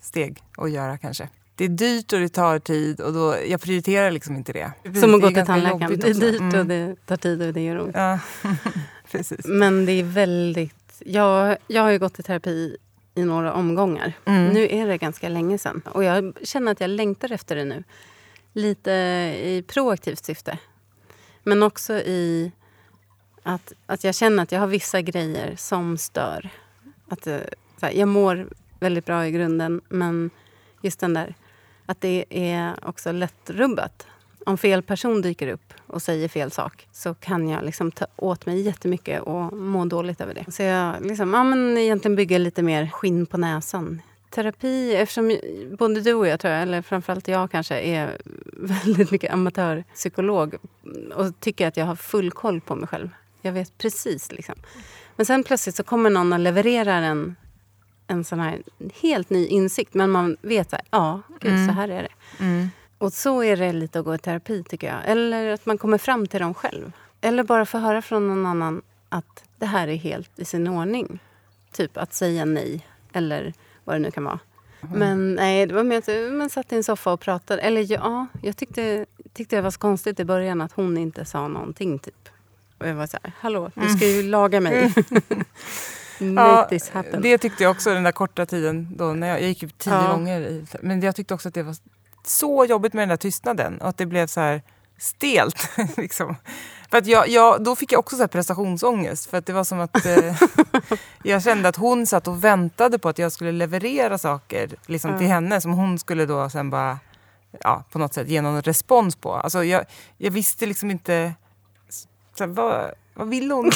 steg 0.00 0.42
att 0.56 0.70
göra 0.70 0.98
kanske. 0.98 1.28
Det 1.62 1.66
är 1.66 1.68
dyrt 1.68 2.12
och 2.12 2.20
det 2.20 2.28
tar 2.28 2.58
tid 2.58 3.00
och 3.00 3.12
då, 3.12 3.36
jag 3.46 3.60
prioriterar 3.60 4.10
liksom 4.10 4.36
inte 4.36 4.52
det. 4.52 4.72
Som 5.00 5.14
att 5.14 5.20
gå 5.20 5.30
till 5.30 5.46
tandläkaren. 5.46 5.98
Det 5.98 6.08
är 6.08 6.14
dyrt 6.14 6.40
Mm. 6.40 6.60
och 6.60 6.66
det 6.66 7.06
tar 7.06 7.16
tid 7.16 7.42
och 7.42 7.52
det 7.52 7.60
gör 7.60 7.80
ont. 7.80 7.94
Ja, 7.94 8.18
precis. 9.10 9.46
Men 9.46 9.86
det 9.86 9.92
är 9.92 10.02
väldigt... 10.04 11.02
Jag, 11.04 11.56
jag 11.66 11.82
har 11.82 11.90
ju 11.90 11.98
gått 11.98 12.18
i 12.18 12.22
terapi 12.22 12.76
i 13.14 13.24
några 13.24 13.52
omgångar. 13.52 14.12
Mm. 14.24 14.48
Nu 14.48 14.68
är 14.70 14.86
det 14.86 14.98
ganska 14.98 15.28
länge 15.28 15.58
sedan. 15.58 15.82
Och 15.92 16.04
jag 16.04 16.32
känner 16.42 16.72
att 16.72 16.80
jag 16.80 16.90
längtar 16.90 17.32
efter 17.32 17.56
det 17.56 17.64
nu. 17.64 17.84
Lite 18.52 18.90
i 19.42 19.64
proaktivt 19.66 20.24
syfte. 20.24 20.58
Men 21.42 21.62
också 21.62 21.94
i 21.94 22.52
att, 23.42 23.72
att 23.86 24.04
jag 24.04 24.14
känner 24.14 24.42
att 24.42 24.52
jag 24.52 24.60
har 24.60 24.66
vissa 24.66 25.00
grejer 25.00 25.54
som 25.56 25.98
stör. 25.98 26.50
Att, 27.08 27.26
eh, 27.26 27.38
så 27.80 27.86
här, 27.86 27.92
jag 27.92 28.08
mår 28.08 28.48
väldigt 28.80 29.06
bra 29.06 29.26
i 29.26 29.30
grunden, 29.30 29.80
men 29.88 30.30
just 30.82 31.00
den 31.00 31.14
där 31.14 31.34
att 31.92 32.00
det 32.00 32.24
är 32.30 32.74
också 32.82 33.12
lättrubbat. 33.12 34.06
Om 34.46 34.58
fel 34.58 34.82
person 34.82 35.22
dyker 35.22 35.48
upp 35.48 35.74
och 35.86 36.02
säger 36.02 36.28
fel 36.28 36.50
sak 36.50 36.88
så 36.92 37.14
kan 37.14 37.48
jag 37.48 37.64
liksom 37.64 37.92
ta 37.92 38.06
åt 38.16 38.46
mig 38.46 38.60
jättemycket 38.60 39.22
och 39.22 39.52
må 39.52 39.84
dåligt 39.84 40.20
över 40.20 40.34
det. 40.34 40.52
Så 40.52 40.62
jag 40.62 41.06
liksom, 41.06 41.34
ja, 41.34 41.44
men 41.44 41.78
egentligen 41.78 42.16
bygger 42.16 42.38
lite 42.38 42.62
mer 42.62 42.86
skinn 42.86 43.26
på 43.26 43.38
näsan. 43.38 44.02
Terapi, 44.30 44.94
eftersom 44.94 45.38
både 45.78 46.00
du 46.00 46.14
och 46.14 46.26
jag, 46.26 46.40
tror 46.40 46.52
jag, 46.52 46.62
eller 46.62 46.82
framförallt 46.82 47.28
jag 47.28 47.50
kanske, 47.50 47.80
är 47.80 48.18
väldigt 48.52 49.10
mycket 49.10 49.32
amatörpsykolog 49.32 50.54
och 51.14 51.40
tycker 51.40 51.68
att 51.68 51.76
jag 51.76 51.86
har 51.86 51.96
full 51.96 52.30
koll 52.30 52.60
på 52.60 52.74
mig 52.74 52.88
själv. 52.88 53.08
Jag 53.42 53.52
vet 53.52 53.78
precis. 53.78 54.32
Liksom. 54.32 54.54
Men 55.16 55.26
sen 55.26 55.44
plötsligt 55.44 55.74
så 55.74 55.82
kommer 55.82 56.10
någon 56.10 56.32
och 56.32 56.38
levererar 56.38 57.02
en, 57.02 57.36
en 58.12 58.24
sån 58.24 58.40
här 58.40 58.62
helt 59.02 59.30
ny 59.30 59.46
insikt. 59.46 59.94
Men 59.94 60.10
man 60.10 60.36
vet 60.42 60.70
så 60.70 60.76
här, 60.76 60.84
ja, 60.90 61.20
gud, 61.40 61.52
Mm. 61.52 61.66
så 61.66 61.72
här 61.72 61.88
är 61.88 62.02
det. 62.02 62.44
Mm. 62.44 62.68
Och 62.98 63.12
så 63.12 63.42
är 63.42 63.56
det 63.56 63.72
lite 63.72 63.98
att 63.98 64.04
gå 64.04 64.14
i 64.14 64.18
terapi 64.18 64.64
tycker 64.68 64.86
jag. 64.86 64.98
Eller 65.04 65.52
att 65.52 65.66
man 65.66 65.78
kommer 65.78 65.98
fram 65.98 66.26
till 66.26 66.40
dem 66.40 66.54
själv. 66.54 66.92
Eller 67.20 67.42
bara 67.44 67.66
få 67.66 67.78
höra 67.78 68.02
från 68.02 68.28
någon 68.28 68.46
annan 68.46 68.82
att 69.08 69.44
det 69.58 69.66
här 69.66 69.88
är 69.88 69.96
helt 69.96 70.38
i 70.38 70.44
sin 70.44 70.68
ordning. 70.68 71.18
Typ 71.72 71.96
att 71.96 72.14
säga 72.14 72.44
nej. 72.44 72.86
Eller 73.12 73.52
vad 73.84 73.96
det 73.96 74.00
nu 74.00 74.10
kan 74.10 74.24
vara. 74.24 74.38
Men 74.94 75.34
nej, 75.34 75.66
det 75.66 75.74
var 75.74 75.82
mer 75.82 75.98
att 75.98 76.32
man 76.32 76.50
satt 76.50 76.72
i 76.72 76.76
en 76.76 76.84
soffa 76.84 77.12
och 77.12 77.20
pratade. 77.20 77.62
Eller 77.62 77.92
ja, 77.92 78.26
jag 78.42 78.56
tyckte, 78.56 79.06
tyckte 79.32 79.56
det 79.56 79.62
var 79.62 79.70
så 79.70 79.78
konstigt 79.78 80.20
i 80.20 80.24
början 80.24 80.60
att 80.60 80.72
hon 80.72 80.98
inte 80.98 81.24
sa 81.24 81.48
någonting 81.48 81.98
typ. 81.98 82.28
Och 82.78 82.88
jag 82.88 82.94
var 82.94 83.06
så 83.06 83.18
här, 83.22 83.32
hallå, 83.38 83.70
du 83.74 83.88
ska 83.88 84.06
ju 84.06 84.22
laga 84.22 84.60
mig. 84.60 84.94
Happen. 86.92 87.22
det 87.22 87.38
tyckte 87.38 87.62
jag 87.62 87.70
också 87.70 87.94
den 87.94 88.02
där 88.02 88.12
korta 88.12 88.46
tiden. 88.46 88.88
Då, 88.96 89.12
när 89.12 89.28
jag, 89.28 89.40
jag 89.42 89.48
gick 89.48 89.62
ju 89.62 89.68
tio 89.68 89.94
Ja. 89.94 90.12
gånger. 90.12 90.40
I, 90.40 90.66
men 90.82 91.00
jag 91.00 91.16
tyckte 91.16 91.34
också 91.34 91.48
att 91.48 91.54
det 91.54 91.62
var 91.62 91.76
så 92.26 92.64
jobbigt 92.64 92.92
med 92.92 93.02
den 93.02 93.08
där 93.08 93.16
tystnaden. 93.16 93.80
Och 93.80 93.88
att 93.88 93.96
det 93.96 94.06
blev 94.06 94.26
så 94.26 94.40
här 94.40 94.62
stelt. 94.98 95.70
liksom. 95.96 96.36
För 96.90 96.98
att 96.98 97.06
jag, 97.06 97.28
jag, 97.28 97.64
då 97.64 97.76
fick 97.76 97.92
jag 97.92 97.98
också 97.98 98.16
så 98.16 98.22
här 98.22 98.28
prestationsångest. 98.28 99.30
För 99.30 99.38
att 99.38 99.46
det 99.46 99.52
var 99.52 99.64
som 99.64 99.80
att 99.80 100.06
eh, 100.06 100.42
jag 101.22 101.42
kände 101.42 101.68
att 101.68 101.76
hon 101.76 102.06
satt 102.06 102.28
och 102.28 102.44
väntade 102.44 102.98
på 102.98 103.08
att 103.08 103.18
jag 103.18 103.32
skulle 103.32 103.52
leverera 103.52 104.18
saker 104.18 104.70
liksom, 104.86 105.10
Ja. 105.10 105.18
till 105.18 105.26
henne 105.26 105.60
som 105.60 105.72
hon 105.72 105.98
skulle 105.98 106.26
då 106.26 106.50
sen 106.50 106.70
bara 106.70 106.98
ja, 107.60 107.84
på 107.92 107.98
något 107.98 108.14
sätt 108.14 108.28
ge 108.28 108.40
någon 108.42 108.62
respons 108.62 109.16
på. 109.16 109.34
Alltså, 109.34 109.64
jag, 109.64 109.84
jag 110.18 110.30
visste 110.30 110.66
liksom 110.66 110.90
inte 110.90 111.32
så 112.34 112.44
här, 112.44 112.50
vad, 112.50 112.90
vad 113.14 113.28
vill 113.28 113.50
hon? 113.50 113.70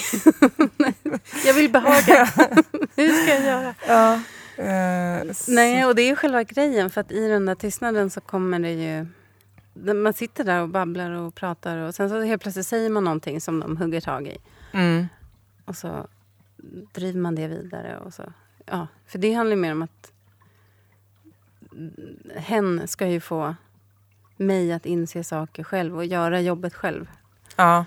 Jag 1.47 1.55
vill 1.55 1.71
behaga. 1.71 2.25
Hur 2.97 3.09
ska 3.23 3.35
jag 3.35 3.45
göra? 3.45 3.75
Ja. 3.89 4.15
Eh, 4.65 5.33
så- 5.33 5.53
Nej, 5.53 5.85
och 5.87 5.95
det 5.95 6.03
är 6.03 6.07
ju 6.07 6.17
själva 6.17 6.43
grejen. 6.43 6.91
För 6.91 7.01
att 7.01 7.13
i 7.13 7.29
den 7.29 7.47
där 7.47 7.55
tystnaden 7.55 8.11
så 8.11 8.21
kommer 8.21 8.59
det 8.59 8.73
ju... 8.73 9.07
Man 9.95 10.13
sitter 10.15 10.45
där 10.45 10.61
och 10.63 10.69
babblar 10.69 11.11
och 11.11 11.35
pratar 11.35 11.77
och 11.79 11.95
sen 11.95 12.09
så 12.11 12.21
helt 12.23 12.43
plötsligt 12.43 12.67
säger 12.67 12.91
man 12.91 13.05
någonting 13.05 13.41
som 13.41 13.61
de 13.61 13.77
hugger 13.77 14.01
tag 14.01 14.27
i. 14.27 14.39
Mm. 14.73 15.07
Och 15.65 15.77
så 15.77 16.07
driver 16.93 17.21
man 17.21 17.35
det 17.35 17.49
vidare. 17.49 17.99
Och 17.99 18.15
så, 18.15 18.23
ja, 18.67 18.87
för 19.07 19.19
det 19.19 19.33
handlar 19.33 19.57
mer 19.57 19.73
om 19.73 19.83
att 19.83 20.13
hen 22.37 22.89
ska 22.89 23.07
ju 23.07 23.21
få 23.21 23.55
mig 24.37 24.73
att 24.73 24.87
inse 24.87 25.25
saker 25.25 25.65
själv 25.65 25.97
och 25.97 26.05
göra 26.05 26.41
jobbet 26.41 26.75
själv. 26.75 27.11
Ja. 27.57 27.85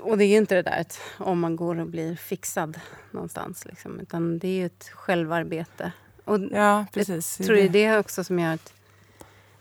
Och 0.00 0.18
det 0.18 0.24
är 0.24 0.28
ju 0.28 0.36
inte 0.36 0.54
det 0.54 0.62
där 0.62 0.80
att 0.80 1.00
om 1.18 1.40
man 1.40 1.56
går 1.56 1.80
och 1.80 1.86
blir 1.86 2.16
fixad 2.16 2.80
någonstans. 3.10 3.64
Liksom, 3.64 4.00
utan 4.00 4.38
det 4.38 4.48
är 4.48 4.52
ju 4.52 4.66
ett 4.66 4.88
självarbete. 4.92 5.92
Och 6.24 6.40
ja, 6.50 6.86
precis. 6.92 7.40
Jag 7.40 7.46
tror 7.46 7.56
det 7.56 7.62
är 7.62 7.68
det 7.68 7.98
också 7.98 8.24
som 8.24 8.38
gör 8.38 8.54
att, 8.54 8.72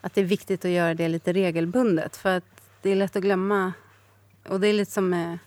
att 0.02 0.14
det 0.14 0.22
är 0.22 0.26
viktigt 0.26 0.66
att 0.66 0.72
göra 0.72 0.94
det 0.94 1.08
lite 1.08 1.34
regelbundet. 1.34 2.18
För 2.18 2.38
att 2.38 2.44
det 2.82 2.90
är 2.90 2.96
lätt 2.96 3.16
att 3.16 3.22
glömma. 3.22 3.74
Och 4.48 4.60
det 4.60 4.68
är 4.68 4.74
lite 4.74 4.92
som 4.92 5.10
med 5.10 5.38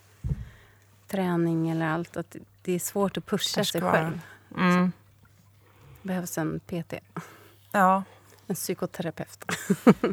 träning 1.07 1.69
eller 1.69 1.87
allt. 1.87 2.17
Att 2.17 2.35
det 2.61 2.73
är 2.73 2.79
svårt 2.79 3.17
att 3.17 3.25
pusha 3.25 3.63
sig 3.63 3.81
själv. 3.81 4.19
Mm. 4.57 4.91
behövs 6.01 6.37
en 6.37 6.59
PT. 6.59 6.93
Ja. 7.71 8.03
En 8.47 8.55
psykoterapeut. 8.55 9.45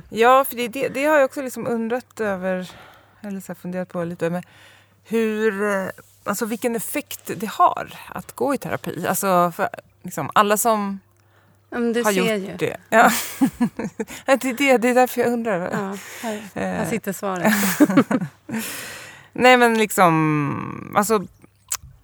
ja, 0.09 0.45
för 0.45 0.57
det, 0.57 0.69
det, 0.69 0.89
det 0.89 1.05
har 1.05 1.17
jag 1.17 1.25
också 1.25 1.43
liksom 1.43 1.67
undrat 1.67 2.21
över, 2.21 2.71
eller 3.25 3.41
så 3.41 3.55
funderat 3.55 3.89
på 3.89 4.05
lite. 4.05 4.31
Men 4.31 4.43
hur, 5.05 5.63
eh, 5.71 5.89
alltså 6.25 6.47
vilken 6.47 6.77
effekt 6.77 7.31
det 7.37 7.47
har 7.47 7.93
att 8.09 8.33
gå 8.33 8.55
i 8.55 8.59
terapi. 8.59 9.07
Alltså 9.07 9.53
för, 9.57 9.69
liksom, 10.03 10.31
alla 10.35 10.57
som 10.57 11.01
men 11.71 11.93
du 11.93 12.03
har 12.03 12.13
ser 12.13 12.37
gjort 12.37 12.51
ju. 12.51 12.57
det. 12.57 12.77
Ja. 12.89 13.11
det, 14.27 14.45
är 14.45 14.55
det. 14.55 14.79
Det 14.79 14.89
är 14.89 14.95
därför 14.95 15.21
jag 15.21 15.33
undrar. 15.33 15.71
Ja, 15.73 15.97
här, 16.23 16.43
här 16.55 16.83
Eh, 16.83 16.91
sitter 16.91 17.13
svaret. 17.13 17.53
Nej 19.33 19.57
men 19.57 19.79
liksom, 19.79 20.95
alltså, 20.97 21.25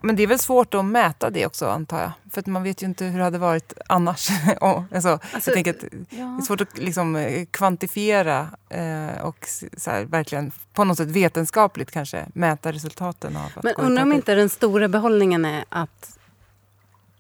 men 0.01 0.17
det 0.17 0.23
är 0.23 0.27
väl 0.27 0.39
svårt 0.39 0.75
att 0.75 0.85
mäta 0.85 1.31
det 1.31 1.47
också 1.47 1.67
antar 1.67 2.01
jag. 2.01 2.13
För 2.31 2.41
att 2.41 2.47
man 2.47 2.63
vet 2.63 2.83
ju 2.83 2.87
inte 2.87 3.05
hur 3.05 3.19
det 3.19 3.25
hade 3.25 3.39
varit 3.39 3.73
annars. 3.87 4.29
Alltså, 4.61 5.19
Alltså, 5.33 5.51
jag 5.51 5.55
tänker 5.55 5.71
att 5.71 5.85
ja. 5.93 5.99
det 6.11 6.23
är 6.23 6.43
svårt 6.43 6.61
att 6.61 6.79
liksom, 6.79 7.17
eh, 7.17 7.45
kvantifiera 7.51 8.49
eh, 8.69 9.21
och 9.23 9.47
så 9.77 9.91
här, 9.91 10.05
verkligen 10.05 10.53
på 10.73 10.85
något 10.85 10.97
sätt 10.97 11.09
vetenskapligt 11.09 11.91
kanske 11.91 12.27
mäta 12.35 12.73
resultaten 12.73 13.37
av 13.37 13.51
att 13.55 13.63
Men 13.63 13.75
undrar 13.75 14.03
om 14.03 14.13
inte 14.13 14.35
den 14.35 14.49
stora 14.49 14.89
behållningen 14.89 15.45
är 15.45 15.65
att, 15.69 16.19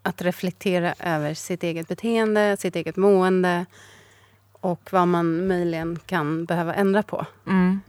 att 0.02 0.22
reflektera 0.22 0.94
över 0.98 1.34
sitt 1.34 1.62
eget 1.62 1.88
beteende, 1.88 2.56
sitt 2.56 2.76
eget 2.76 2.96
mående 2.96 3.66
och 4.60 4.88
vad 4.92 5.08
man 5.08 5.46
möjligen 5.46 5.98
kan 6.06 6.44
behöva 6.44 6.74
ändra 6.74 7.02
på. 7.02 7.26
Mm. 7.46 7.80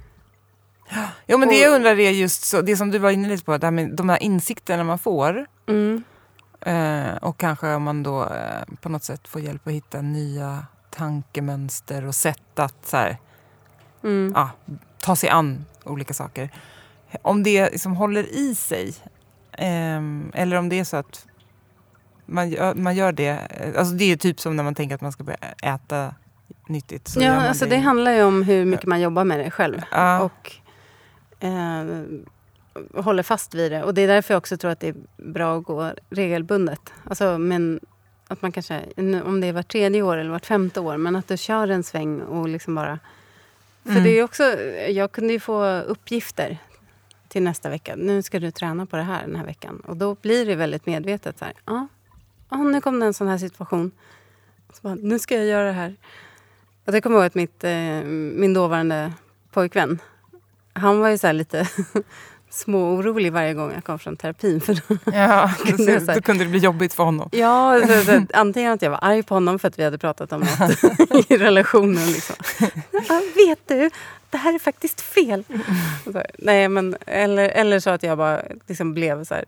Jo 1.28 1.38
men 1.38 1.50
det 1.50 1.60
jag 1.60 1.74
undrar 1.76 2.00
är 2.00 2.12
just 2.12 2.44
så, 2.44 2.62
det 2.62 2.78
som 2.78 2.92
du 2.92 2.98
var 3.00 3.12
inne 3.12 3.28
lite 3.28 3.44
på, 3.46 3.58
det 3.58 3.68
här 3.68 3.72
med 3.72 3.96
de 3.96 4.10
här 4.10 4.24
insikterna 4.24 4.84
man 4.84 5.00
får. 5.00 5.46
Mm. 5.68 6.04
Eh, 6.62 7.16
och 7.22 7.38
kanske 7.38 7.74
om 7.74 7.84
man 7.84 8.04
då 8.04 8.24
eh, 8.24 8.76
på 8.82 8.90
något 8.90 9.04
sätt 9.04 9.28
får 9.28 9.42
hjälp 9.42 9.68
att 9.68 9.74
hitta 9.74 10.02
nya 10.02 10.66
tankemönster 10.90 12.06
och 12.06 12.16
sätt 12.16 12.60
att 12.60 12.86
så 12.86 12.98
här, 12.98 13.18
Mm. 14.04 14.32
ja, 14.36 14.50
ta 15.00 15.16
sig 15.16 15.30
an 15.30 15.66
olika 15.84 16.14
saker. 16.14 16.50
Om 17.22 17.44
det 17.44 17.70
liksom 17.72 17.96
håller 17.96 18.24
i 18.36 18.56
sig 18.56 18.94
ehm, 19.58 20.32
eller 20.34 20.58
om 20.58 20.70
det 20.70 20.80
är 20.80 20.84
så 20.84 20.98
att 20.98 21.26
man 22.26 22.50
gör, 22.50 22.74
man 22.76 22.96
gör 22.96 23.12
det. 23.12 23.28
eh, 23.50 23.80
Alltså 23.80 23.94
det 23.94 24.12
är 24.12 24.16
typ 24.16 24.40
som 24.40 24.56
när 24.56 24.64
man 24.64 24.76
tänker 24.76 24.96
att 24.96 25.02
man 25.02 25.12
ska 25.12 25.24
börja 25.24 25.38
äta 25.64 26.16
nyttigt. 26.68 27.16
Ja, 27.20 27.34
alltså 27.34 27.66
det. 27.66 27.72
det 27.76 27.78
handlar 27.82 28.12
ju 28.12 28.24
om 28.24 28.44
hur 28.44 28.66
mycket 28.66 28.86
man 28.86 29.02
jobbar 29.02 29.24
med 29.24 29.40
det 29.40 29.52
själv. 29.52 29.82
Ja. 29.92 30.20
Och 30.22 30.52
eh, 31.42 33.04
håller 33.04 33.24
fast 33.24 33.56
vid 33.56 33.72
det. 33.72 33.84
Och 33.84 33.94
det 33.94 34.02
är 34.02 34.08
därför 34.08 34.34
jag 34.34 34.38
också 34.38 34.58
tror 34.58 34.72
att 34.72 34.80
det 34.80 34.88
är 34.88 34.96
bra 35.18 35.58
att 35.58 35.64
gå 35.64 35.92
regelbundet. 36.10 36.94
Alltså, 37.04 37.38
men 37.38 37.80
att 38.28 38.42
man 38.42 38.52
kanske, 38.52 38.82
om 39.26 39.42
det 39.42 39.48
är 39.48 39.54
vart 39.54 39.72
tredje 39.72 40.02
år 40.02 40.18
eller 40.18 40.30
vart 40.32 40.46
femte 40.46 40.80
år, 40.80 40.98
men 40.98 41.16
att 41.16 41.28
du 41.28 41.38
kör 41.38 41.68
en 41.68 41.84
sväng 41.84 42.22
och 42.22 42.50
liksom 42.50 42.76
bara... 42.76 43.00
För 43.84 43.92
Mm. 43.92 44.04
det 44.04 44.20
är 44.20 44.24
också, 44.24 44.44
jag 44.90 45.12
kunde 45.12 45.34
ju 45.34 45.40
få 45.40 45.66
uppgifter 45.82 46.58
till 47.28 47.44
nästa 47.44 47.70
vecka. 47.70 47.96
Nu 47.98 48.22
ska 48.22 48.40
du 48.40 48.52
träna 48.52 48.86
på 48.86 48.96
det 48.98 49.04
här 49.04 49.22
den 49.26 49.36
här 49.36 49.46
veckan. 49.46 49.82
Och 49.86 49.98
då 49.98 50.16
blir 50.22 50.46
det 50.46 50.56
väldigt 50.56 50.86
medvetet. 50.86 51.40
Så 51.40 51.46
här, 51.46 51.54
ja, 51.66 51.88
ja, 52.50 52.58
nu 52.58 52.82
kom 52.82 53.00
det 53.00 53.06
en 53.06 53.14
sån 53.14 53.28
här 53.28 53.38
situation. 53.38 53.92
Så 54.74 54.80
bara, 54.82 54.96
nu 54.96 55.20
ska 55.20 55.36
jag 55.36 55.46
göra 55.46 55.66
det 55.66 55.72
här. 55.72 55.96
Och 56.86 56.92
det 56.92 57.02
kommer 57.02 57.16
jag 57.16 57.22
ihåg 57.22 57.28
att 57.28 57.36
mitt, 57.36 57.64
eh, 57.64 58.04
min 58.42 58.54
dåvarande 58.54 59.14
pojkvän, 59.52 60.00
han 60.74 61.00
var 61.00 61.10
ju 61.10 61.18
så 61.18 61.28
här 61.28 61.34
lite 61.34 61.68
småorolig 62.50 63.34
varje 63.34 63.54
gång 63.54 63.72
jag 63.74 63.84
kom 63.84 64.00
från 64.00 64.18
terapin. 64.18 64.62
För 64.62 64.74
då, 64.74 64.98
Ja, 65.18 65.52
Kunde 65.66 66.00
då, 66.00 66.06
så 66.06 66.12
här- 66.12 66.22
kunde 66.22 66.44
det 66.44 66.50
bli 66.50 66.60
jobbigt 66.60 66.94
för 66.94 67.04
honom. 67.04 67.30
ja, 67.32 67.82
så, 67.88 68.04
så, 68.06 68.26
antingen 68.34 68.72
att 68.74 68.82
jag 68.82 68.90
var 68.90 69.00
arg 69.02 69.24
på 69.24 69.34
honom 69.34 69.60
för 69.60 69.68
att 69.68 69.80
vi 69.80 69.84
hade 69.84 69.98
pratat 69.98 70.32
om 70.34 70.40
något 70.40 71.32
i 71.32 71.38
relationen. 71.38 72.12
Liksom. 72.12 72.36
Ja, 72.92 73.22
vet 73.36 73.60
du, 73.68 73.90
det 74.30 74.38
här 74.38 74.54
är 74.56 74.60
faktiskt 74.60 75.02
fel. 75.02 75.44
Så, 76.04 76.24
nej, 76.38 76.70
men, 76.70 76.96
eller, 77.06 77.50
eller 77.50 77.80
så 77.80 77.90
att 77.90 78.04
jag 78.04 78.18
bara 78.18 78.42
liksom 78.68 78.94
blev 78.94 79.24
så 79.24 79.34
här, 79.36 79.46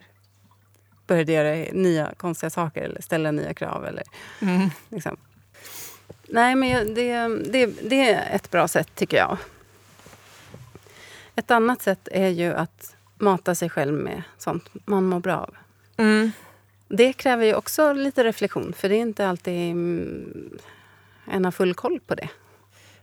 började 1.07 1.31
göra 1.31 1.65
nya 1.73 2.11
konstiga 2.17 2.49
saker 2.49 2.81
eller 2.81 3.01
ställa 3.01 3.31
nya 3.31 3.53
krav. 3.53 3.85
Eller, 3.85 4.03
Mm. 4.41 4.69
liksom. 4.89 5.17
Nej, 6.27 6.55
men 6.55 6.93
det, 6.93 7.27
det, 7.51 7.65
det 7.89 8.09
är 8.09 8.35
ett 8.35 8.51
bra 8.51 8.67
sätt 8.67 8.95
tycker 8.95 9.17
jag. 9.17 9.37
Ett 11.35 11.51
annat 11.51 11.81
sätt 11.81 12.07
är 12.11 12.27
ju 12.27 12.53
att 12.53 12.95
mata 13.17 13.55
sig 13.55 13.69
själv 13.69 13.93
med 13.93 14.23
sånt 14.37 14.69
man 14.85 15.05
mår 15.05 15.19
bra 15.19 15.35
av. 15.37 15.55
Mm. 15.97 16.31
Det 16.87 17.13
kräver 17.13 17.45
ju 17.45 17.53
också 17.55 17.93
lite 17.93 18.23
reflektion, 18.23 18.73
för 18.77 18.89
det 18.89 18.95
är 18.95 18.99
inte 19.01 19.27
alltid 19.27 19.71
mm, 19.71 20.59
en 21.31 21.45
har 21.45 21.51
full 21.51 21.73
koll 21.73 21.99
på 22.07 22.15
det. 22.15 22.29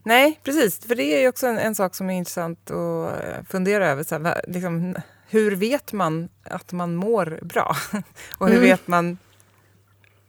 Nej, 0.02 0.40
precis. 0.42 0.86
För 0.86 0.94
det 0.94 1.24
är 1.24 1.28
också 1.28 1.46
en, 1.46 1.58
en 1.58 1.74
sak 1.74 1.94
som 1.94 2.10
är 2.10 2.14
intressant 2.14 2.70
att 2.70 3.24
eh, 3.24 3.42
fundera 3.48 3.88
över. 3.88 4.02
Så 4.04 4.18
här, 4.22 4.40
liksom, 4.48 4.94
hur 5.28 5.56
vet 5.56 5.92
man 5.92 6.28
att 6.44 6.72
man 6.72 6.94
mår 6.94 7.38
bra? 7.42 7.76
Och 8.38 8.48
hur 8.48 8.56
Mm. 8.56 8.68
vet 8.68 8.88
man 8.88 9.18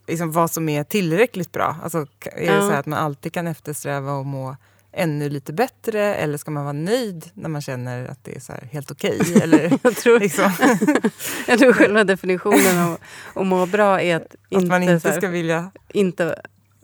liksom, 0.08 0.32
vad 0.32 0.52
som 0.52 0.70
är 0.70 0.84
tillräckligt 0.84 1.52
bra? 1.52 1.76
Alltså, 1.84 1.98
är 2.22 2.36
det 2.36 2.46
Ja. 2.46 2.62
så 2.62 2.70
här 2.70 2.80
att 2.80 2.86
man 2.86 3.00
alltid 3.00 3.34
kan 3.34 3.48
eftersträva 3.48 4.20
att 4.20 4.26
må 4.28 4.56
ännu 4.94 5.30
lite 5.30 5.54
bättre? 5.54 6.16
Eller 6.16 6.38
ska 6.38 6.52
man 6.52 6.64
vara 6.64 6.74
nöjd 6.74 7.30
när 7.34 7.50
man 7.50 7.62
känner 7.62 8.06
att 8.08 8.24
det 8.24 8.50
är 8.50 8.66
helt 8.72 8.92
okej? 8.92 9.20
Eller 9.44 9.80
Jag 9.84 9.96
tror, 9.96 10.20
liksom, 10.20 10.52
jag 11.48 11.60
tror 11.60 11.74
själva 11.74 12.04
definitionen 12.04 12.80
av 12.88 12.98
att 13.34 13.48
må 13.48 13.66
bra 13.66 14.02
är 14.02 14.16
att 14.16 14.22
att 14.24 14.36
inte, 14.50 14.66
man 14.68 14.84
inte 14.84 15.10
här, 15.10 15.18
ska 15.18 15.28
vilja 15.28 15.72
inte, 15.94 16.42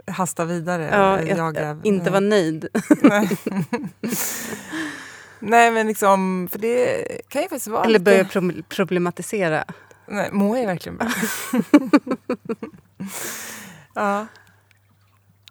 hasta 0.07 0.45
vidare? 0.45 0.89
ja, 0.91 1.17
eller 1.17 1.35
jaga. 1.37 1.71
att, 1.71 1.85
inte 1.85 2.09
vara 2.09 2.19
nöjd. 2.19 2.67
Nej. 3.01 3.29
Nej, 5.39 5.71
men 5.71 5.87
liksom, 5.87 6.47
för 6.51 6.59
det 6.59 7.07
kan 7.29 7.41
ju 7.41 7.47
faktiskt 7.49 7.67
vara 7.67 7.83
Eller 7.83 7.99
lite- 7.99 8.03
börja 8.11 8.25
pro- 8.25 8.63
problematisera. 8.69 9.63
Nej, 10.07 10.29
mår 10.31 10.57
jag 10.57 10.65
verkligen 10.65 10.97
bra? 10.97 11.07
ja. 13.93 14.27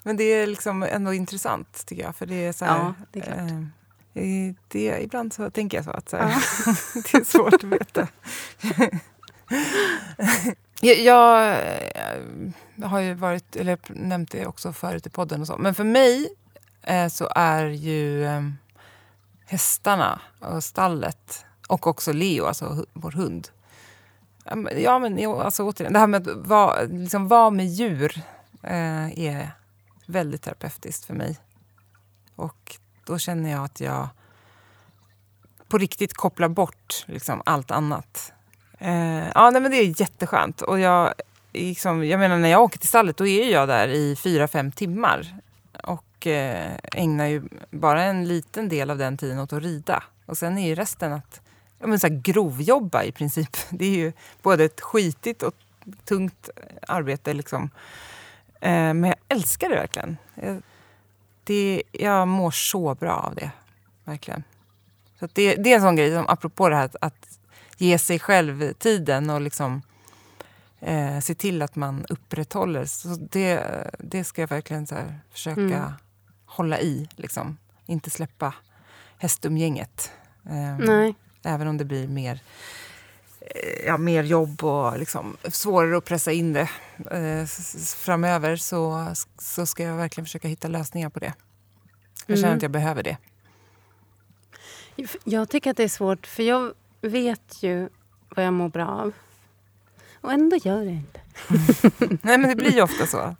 Men 0.06 0.16
det 0.16 0.24
är 0.24 0.46
liksom 0.46 0.82
ändå 0.82 1.12
intressant 1.14 1.86
tycker 1.86 2.02
jag. 2.02 2.16
För 2.16 2.26
det 2.26 2.34
är 2.46 2.52
så 2.52 2.64
här, 2.64 2.76
Ja, 2.78 2.94
det 3.12 3.18
är 3.18 3.24
klart. 3.24 3.38
eh, 4.14 4.54
det, 4.68 5.02
ibland 5.02 5.32
så 5.32 5.50
tänker 5.50 5.76
jag 5.78 5.84
så 5.84 5.90
att 5.90 6.08
så 6.08 6.16
här, 6.16 6.28
det 7.12 7.14
är 7.18 7.24
svårt 7.24 7.54
att 7.54 7.64
veta. 7.64 8.08
jag, 10.80 10.98
jag 10.98 11.50
eh, 11.50 12.84
har 12.88 13.00
ju 13.00 13.14
varit, 13.14 13.56
eller 13.56 13.78
nämnt 13.88 14.30
det 14.30 14.46
också 14.46 14.72
förut 14.72 15.06
i 15.06 15.10
podden 15.10 15.40
och 15.40 15.46
så. 15.46 15.56
Men 15.56 15.74
för 15.74 15.84
mig 15.84 16.28
eh, 16.82 17.08
så 17.08 17.28
är 17.34 17.64
ju 17.66 18.24
eh, 18.24 18.42
hästarna 19.46 20.20
och 20.40 20.64
stallet 20.64 21.44
och 21.68 21.86
också 21.86 22.12
Leo, 22.12 22.44
alltså 22.46 22.86
vår 22.92 23.10
hund. 23.10 23.48
Ja, 24.76 24.98
men- 24.98 25.18
Ja, 25.18 25.42
alltså, 25.42 25.62
återigen, 25.64 25.92
det 25.92 25.98
här 25.98 26.06
med 26.06 26.28
att 26.28 26.36
vara, 26.46 26.82
liksom, 26.82 27.28
vara 27.28 27.50
med 27.50 27.66
djur 27.66 28.22
eh, 28.62 29.18
är 29.20 29.50
väldigt 30.06 30.42
terapeutiskt 30.42 31.04
för 31.04 31.14
mig. 31.14 31.38
Och 32.36 32.76
då 33.04 33.18
känner 33.18 33.50
jag 33.50 33.64
att 33.64 33.80
jag 33.80 34.08
på 35.68 35.78
riktigt 35.78 36.14
kopplar 36.14 36.48
bort 36.48 37.04
liksom, 37.06 37.42
allt 37.46 37.70
annat. 37.70 38.32
Eh, 38.78 39.28
ja, 39.34 39.50
nej, 39.50 39.62
men 39.62 39.70
det 39.70 39.76
är 39.76 40.00
jätteskönt. 40.00 40.62
Och 40.62 40.80
jag, 40.80 41.14
liksom, 41.52 42.04
jag 42.04 42.20
menar, 42.20 42.38
när 42.38 42.48
jag 42.48 42.62
åker 42.62 42.78
till 42.78 42.88
stallet 42.88 43.16
då 43.16 43.26
är 43.26 43.52
jag 43.52 43.68
där 43.68 43.88
i 43.88 44.16
fyra, 44.16 44.48
fem 44.48 44.72
timmar. 44.72 45.36
Och 45.82 46.26
eh, 46.26 46.72
ägnar 46.92 47.26
ju 47.26 47.42
bara 47.70 48.02
en 48.02 48.28
liten 48.28 48.68
del 48.68 48.90
av 48.90 48.98
den 48.98 49.16
tiden 49.16 49.38
åt 49.38 49.52
att 49.52 49.62
rida. 49.62 50.02
Och 50.26 50.38
sen 50.38 50.58
är 50.58 50.68
ju 50.68 50.74
resten 50.74 51.12
att 51.12 51.40
ja, 51.78 51.86
men 51.86 52.00
så 52.00 52.06
här 52.06 52.14
grovjobba 52.14 53.02
i 53.02 53.12
princip. 53.12 53.56
Det 53.70 53.84
är 53.84 53.96
ju 53.96 54.12
både 54.42 54.64
ett 54.64 54.80
skitigt 54.80 55.42
och 55.42 55.54
tungt 56.04 56.50
arbete. 56.88 57.32
Liksom. 57.32 57.70
Eh, 58.66 58.94
men 58.94 59.04
jag 59.04 59.16
älskar 59.28 59.68
det 59.68 59.74
verkligen. 59.74 60.16
Det, 61.44 61.82
jag 61.92 62.28
mår 62.28 62.50
så 62.50 62.94
bra 62.94 63.12
av 63.12 63.34
det. 63.34 63.50
Verkligen. 64.04 64.44
Så 65.18 65.28
det, 65.32 65.54
det 65.54 65.72
är 65.72 65.76
en 65.76 65.82
sån 65.82 65.96
grej, 65.96 66.14
som, 66.14 66.28
apropå 66.28 66.68
det 66.68 66.76
här 66.76 66.84
att, 66.84 66.96
att 67.00 67.38
ge 67.76 67.98
sig 67.98 68.18
själv 68.18 68.72
tiden 68.72 69.30
och 69.30 69.40
liksom, 69.40 69.82
eh, 70.80 71.20
se 71.20 71.34
till 71.34 71.62
att 71.62 71.76
man 71.76 72.06
upprätthåller. 72.08 72.84
Så 72.84 73.08
det, 73.08 73.62
det 73.98 74.24
ska 74.24 74.42
jag 74.42 74.48
verkligen 74.48 74.86
så 74.86 74.94
här, 74.94 75.20
försöka 75.30 75.60
Mm. 75.60 75.92
hålla 76.46 76.80
i. 76.80 77.08
Liksom. 77.16 77.56
Inte 77.86 78.10
släppa 78.10 78.54
hästumgänget. 79.18 80.12
Eh, 80.44 80.78
Nej. 80.78 81.14
Även 81.42 81.68
om 81.68 81.76
det 81.76 81.84
blir 81.84 82.08
mer, 82.08 82.40
ja, 83.86 83.96
mer 83.96 84.22
jobb 84.22 84.64
och 84.64 84.98
liksom 84.98 85.36
svårare 85.48 85.96
att 85.98 86.04
pressa 86.04 86.32
in 86.32 86.52
det 86.52 86.68
eh, 87.10 87.46
framöver 87.96 88.56
så, 88.56 89.06
så 89.38 89.66
ska 89.66 89.82
jag 89.82 89.96
verkligen 89.96 90.24
försöka 90.26 90.48
hitta 90.48 90.68
lösningar 90.68 91.08
på 91.10 91.18
det. 91.18 91.32
Jag 92.26 92.38
känner 92.38 92.48
Mm. 92.48 92.56
att 92.56 92.62
jag 92.62 92.70
behöver 92.70 93.02
det. 93.02 93.16
Jag 95.24 95.48
tycker 95.48 95.70
att 95.70 95.76
det 95.76 95.84
är 95.84 95.88
svårt, 95.88 96.26
för 96.26 96.42
jag 96.42 96.72
vet 97.00 97.62
ju 97.62 97.88
vad 98.28 98.44
jag 98.46 98.52
mår 98.52 98.68
bra 98.68 98.86
av. 98.88 99.12
Och 100.20 100.32
ändå 100.32 100.56
gör 100.56 100.82
jag 100.82 100.92
inte. 100.94 101.20
Nej, 102.22 102.38
men 102.38 102.48
det 102.48 102.56
blir 102.56 102.72
ju 102.72 102.82
ofta 102.82 103.06
så. 103.06 103.36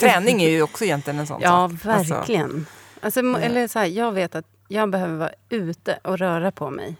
Träning 0.00 0.42
är 0.42 0.48
ju 0.48 0.62
också 0.62 0.84
egentligen 0.84 1.18
en 1.20 1.26
sån 1.26 1.40
Ja, 1.40 1.70
sak. 1.82 1.86
Alltså, 1.86 2.14
verkligen. 2.14 2.66
Alltså, 3.00 3.20
Ja. 3.20 3.38
eller 3.38 3.68
så 3.68 3.78
här, 3.78 3.86
jag 3.86 4.12
vet 4.12 4.34
att 4.34 4.46
jag 4.68 4.90
behöver 4.90 5.16
vara 5.16 5.32
ute 5.48 5.98
och 6.04 6.18
röra 6.18 6.52
på 6.52 6.70
mig. 6.70 6.96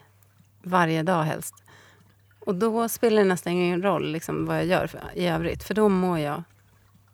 Varje 0.63 1.03
dag 1.03 1.23
helst. 1.23 1.55
Och 2.47 2.55
då 2.55 2.89
spelar 2.89 3.23
det 3.23 3.29
nästan 3.29 3.53
ingen 3.53 3.83
roll 3.83 4.13
liksom, 4.13 4.47
vad 4.47 4.57
jag 4.57 4.67
gör 4.67 4.87
för, 4.87 5.01
i 5.15 5.27
övrigt. 5.27 5.63
För 5.63 5.75
då 5.75 5.89
mår 5.89 6.19
jag 6.19 6.43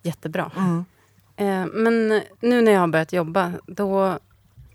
jättebra. 0.02 0.50
mm. 0.56 0.84
Eh, 1.36 1.66
men 1.72 2.22
nu 2.40 2.60
när 2.60 2.72
jag 2.72 2.80
har 2.80 2.88
börjat 2.88 3.12
jobba, 3.12 3.52
då... 3.66 4.18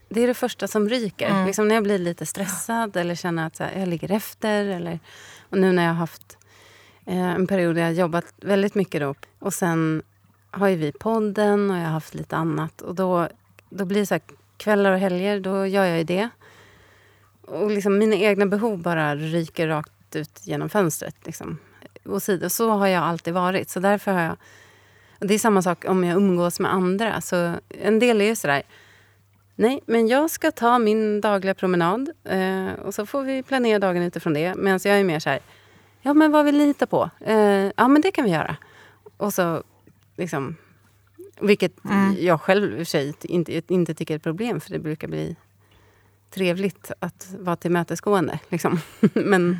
Det 0.09 0.21
är 0.21 0.27
det 0.27 0.33
första 0.33 0.67
som 0.67 0.89
ryker. 0.89 1.29
Mm. 1.29 1.45
Liksom 1.45 1.67
när 1.67 1.75
jag 1.75 1.83
blir 1.83 1.97
lite 1.97 2.25
stressad 2.25 2.97
eller 2.97 3.15
känner 3.15 3.47
att 3.47 3.59
här, 3.59 3.79
jag 3.79 3.87
ligger 3.87 4.11
efter. 4.11 4.65
Eller, 4.65 4.99
och 5.49 5.57
nu 5.57 5.71
när 5.71 5.83
jag 5.83 5.89
har 5.89 5.97
haft 5.97 6.37
eh, 7.05 7.17
en 7.17 7.47
period 7.47 7.75
där 7.75 7.81
jag 7.81 7.89
har 7.89 7.93
jobbat 7.93 8.25
väldigt 8.41 8.75
mycket. 8.75 9.01
Då, 9.01 9.15
och 9.39 9.53
sen 9.53 10.03
har 10.51 10.67
ju 10.67 10.75
vi 10.75 10.91
podden 10.91 11.71
och 11.71 11.77
jag 11.77 11.83
har 11.83 11.91
haft 11.91 12.13
lite 12.13 12.35
annat. 12.35 12.81
Och 12.81 12.95
då, 12.95 13.27
då 13.69 13.85
blir 13.85 13.99
det 13.99 14.05
så 14.05 14.13
här, 14.13 14.21
kvällar 14.57 14.91
och 14.91 14.99
helger, 14.99 15.39
då 15.39 15.67
gör 15.67 15.85
jag 15.85 15.97
ju 15.97 16.03
det. 16.03 16.29
Och 17.41 17.71
liksom 17.71 17.97
mina 17.97 18.15
egna 18.15 18.45
behov 18.45 18.81
bara 18.81 19.15
ryker 19.15 19.67
rakt 19.67 19.92
ut 20.15 20.47
genom 20.47 20.69
fönstret. 20.69 21.15
Liksom. 21.25 21.57
Och 22.05 22.23
så, 22.23 22.49
så 22.49 22.69
har 22.69 22.87
jag 22.87 23.03
alltid 23.03 23.33
varit. 23.33 23.69
Så 23.69 23.79
därför 23.79 24.11
har 24.11 24.21
jag... 24.21 24.37
Det 25.19 25.33
är 25.33 25.39
samma 25.39 25.61
sak 25.61 25.85
om 25.87 26.03
jag 26.03 26.17
umgås 26.17 26.59
med 26.59 26.73
andra. 26.73 27.21
Så 27.21 27.55
en 27.69 27.99
del 27.99 28.21
är 28.21 28.25
ju 28.25 28.35
sådär... 28.35 28.63
Nej, 29.55 29.79
men 29.85 30.07
jag 30.07 30.29
ska 30.29 30.51
ta 30.51 30.79
min 30.79 31.21
dagliga 31.21 31.53
promenad. 31.53 32.09
Eh, 32.23 32.73
och 32.73 32.93
så 32.93 33.05
får 33.05 33.23
vi 33.23 33.43
planera 33.43 33.79
dagen 33.79 34.03
utifrån 34.03 34.33
det. 34.33 34.55
Medan 34.55 34.79
jag 34.83 34.99
är 34.99 35.03
mer 35.03 35.19
så 35.19 35.29
här... 35.29 35.39
Ja, 36.01 36.13
men 36.13 36.31
vad 36.31 36.45
vill 36.45 36.57
ni 36.57 36.65
hitta 36.65 36.87
på? 36.87 37.09
Eh, 37.19 37.71
ja, 37.77 37.87
men 37.87 38.01
det 38.01 38.11
kan 38.11 38.25
vi 38.25 38.31
göra. 38.31 38.55
Och 39.17 39.33
så 39.33 39.63
liksom... 40.15 40.55
Vilket 41.41 41.85
Mm. 41.85 42.15
jag 42.19 42.41
själv 42.41 42.71
i 42.71 42.73
och 42.73 42.77
för 42.77 42.85
sig 42.85 43.13
inte, 43.21 43.61
inte 43.73 43.93
tycker 43.93 44.13
är 44.13 44.15
ett 44.15 44.23
problem. 44.23 44.61
För 44.61 44.69
det 44.69 44.79
brukar 44.79 45.07
bli 45.07 45.35
trevligt 46.33 46.91
att 46.99 47.35
vara 47.39 47.55
tillmötesgående. 47.55 48.39
Liksom. 48.49 48.79
men, 49.13 49.57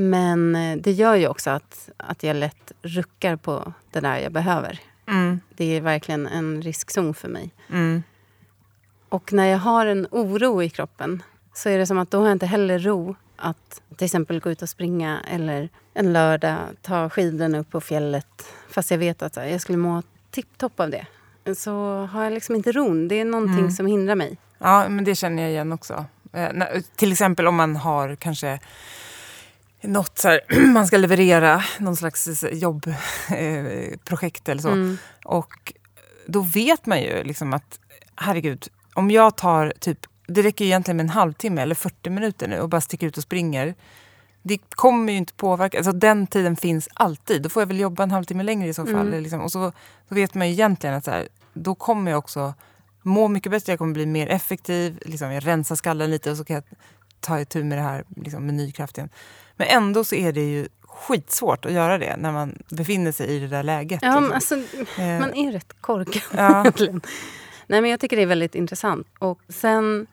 men 0.00 0.56
eh, 0.56 0.76
det 0.76 0.92
gör 0.92 1.14
ju 1.14 1.28
också 1.28 1.50
att, 1.50 1.90
att 1.96 2.22
jag 2.22 2.36
lätt 2.36 2.72
ruckar 2.82 3.36
på 3.36 3.72
det 3.90 4.00
där 4.00 4.18
jag 4.18 4.32
behöver. 4.32 4.80
Mm. 5.08 5.40
Det 5.56 5.76
är 5.76 5.80
verkligen 5.80 6.26
en 6.26 6.62
riskzon 6.62 7.14
för 7.14 7.28
mig. 7.28 7.50
Mm. 7.70 8.02
Och 9.08 9.32
när 9.32 9.46
jag 9.46 9.58
har 9.58 9.86
en 9.86 10.06
oro 10.10 10.62
i 10.62 10.70
kroppen 10.70 11.22
så 11.54 11.68
är 11.68 11.78
det 11.78 11.86
som 11.86 11.98
att 11.98 12.10
då 12.10 12.18
har 12.18 12.26
jag 12.26 12.34
inte 12.34 12.46
heller 12.46 12.78
ro 12.78 13.14
att 13.36 13.82
till 13.96 14.04
exempel 14.04 14.40
gå 14.40 14.50
ut 14.50 14.62
och 14.62 14.68
springa 14.68 15.20
eller 15.30 15.68
en 15.94 16.12
lördag 16.12 16.56
ta 16.82 17.10
skidorna 17.10 17.58
upp 17.58 17.70
på 17.70 17.80
fjället. 17.80 18.44
Fast 18.70 18.90
jag 18.90 18.98
vet 18.98 19.22
att 19.22 19.36
jag 19.36 19.60
skulle 19.60 19.78
må 19.78 20.02
tipptopp 20.30 20.80
av 20.80 20.90
det. 20.90 21.06
Så 21.56 21.96
har 22.12 22.24
jag 22.24 22.32
liksom 22.32 22.54
inte 22.54 22.72
ron. 22.72 23.08
Det 23.08 23.14
är 23.20 23.24
någonting 23.24 23.58
Mm. 23.58 23.70
som 23.70 23.86
hindrar 23.86 24.14
mig. 24.14 24.38
Ja, 24.58 24.88
men 24.88 25.04
det 25.04 25.14
känner 25.14 25.42
jag 25.42 25.50
igen 25.52 25.72
också. 25.72 26.04
Eh, 26.32 26.50
till 26.96 27.12
exempel 27.12 27.46
om 27.46 27.54
man 27.56 27.76
har 27.76 28.14
kanske 28.16 28.60
något 29.82 30.18
så 30.18 30.28
här, 30.28 30.66
man 30.72 30.86
ska 30.86 30.96
leverera, 30.96 31.64
någon 31.78 31.96
slags 31.96 32.44
jobbprojekt 32.52 34.48
eh, 34.48 34.52
eller 34.52 34.62
så. 34.62 34.68
Mm. 34.68 34.98
Och 35.24 35.72
då 36.26 36.40
vet 36.40 36.86
man 36.86 37.02
ju 37.02 37.24
liksom 37.24 37.54
att 37.54 37.80
herregud, 38.16 38.68
om 38.94 39.10
jag 39.10 39.36
tar 39.36 39.72
typ 39.80 40.06
det 40.34 40.42
räcker 40.42 40.64
ju 40.64 40.68
egentligen 40.68 40.96
med 40.96 41.04
en 41.04 41.10
halvtimme 41.10 41.62
eller 41.62 41.74
40 41.74 42.10
minuter 42.10 42.48
nu 42.48 42.60
och 42.60 42.68
bara 42.68 42.80
sticker 42.80 43.06
ut 43.06 43.16
och 43.16 43.22
springer. 43.22 43.74
Det 44.42 44.58
kommer 44.70 45.12
ju 45.12 45.18
inte 45.18 45.32
påverka, 45.32 45.78
alltså 45.78 45.92
den 45.92 46.26
tiden 46.26 46.56
finns 46.56 46.88
alltid. 46.94 47.42
Då 47.42 47.48
får 47.48 47.62
jag 47.62 47.66
väl 47.66 47.80
jobba 47.80 48.02
en 48.02 48.10
halvtimme 48.10 48.42
längre 48.42 48.68
i 48.68 48.74
så 48.74 48.86
fall. 48.86 49.08
Mm. 49.08 49.22
Liksom. 49.22 49.40
Och 49.40 49.52
så, 49.52 49.72
så 50.08 50.14
vet 50.14 50.34
man 50.34 50.46
ju 50.46 50.52
egentligen 50.52 50.96
att 50.96 51.04
så 51.04 51.10
här, 51.10 51.28
då 51.52 51.74
kommer 51.74 52.10
jag 52.10 52.18
också 52.18 52.54
må 53.02 53.28
mycket 53.28 53.52
bättre, 53.52 53.72
jag 53.72 53.78
kommer 53.78 53.94
bli 53.94 54.06
mer 54.06 54.28
effektiv, 54.28 54.98
liksom, 55.06 55.32
jag 55.32 55.46
rensar 55.46 55.76
skallen 55.76 56.10
lite 56.10 56.30
och 56.30 56.36
så 56.36 56.44
kan 56.44 56.54
jag 56.54 56.64
ta 57.20 57.40
itu 57.40 57.64
med 57.64 57.78
det 57.78 57.82
här 57.82 58.04
liksom, 58.16 58.46
med 58.46 58.54
ny 58.54 58.72
kraft 58.72 58.98
igen. 58.98 59.08
Men 59.60 59.68
ändå 59.68 60.04
så 60.04 60.14
är 60.14 60.32
det 60.32 60.50
ju 60.50 60.68
skitsvårt 60.82 61.64
att 61.64 61.72
göra 61.72 61.98
det 61.98 62.16
när 62.16 62.32
man 62.32 62.58
befinner 62.68 63.12
sig 63.12 63.26
i 63.26 63.38
det 63.38 63.48
där 63.48 63.62
läget. 63.62 64.02
Ja, 64.02 64.20
men 64.20 64.30
liksom. 64.30 64.58
alltså, 64.58 65.00
Eh, 65.02 65.20
man 65.20 65.34
är 65.34 65.52
rätt 65.52 65.72
korkad 65.80 66.22
ja. 66.36 66.60
egentligen. 66.60 67.00
Nej, 67.66 67.80
men 67.80 67.90
jag 67.90 68.00
tycker 68.00 68.16
det 68.16 68.22
är 68.22 68.26
väldigt 68.26 68.54
intressant. 68.54 69.06
Och 69.18 69.40
sen 69.48 70.06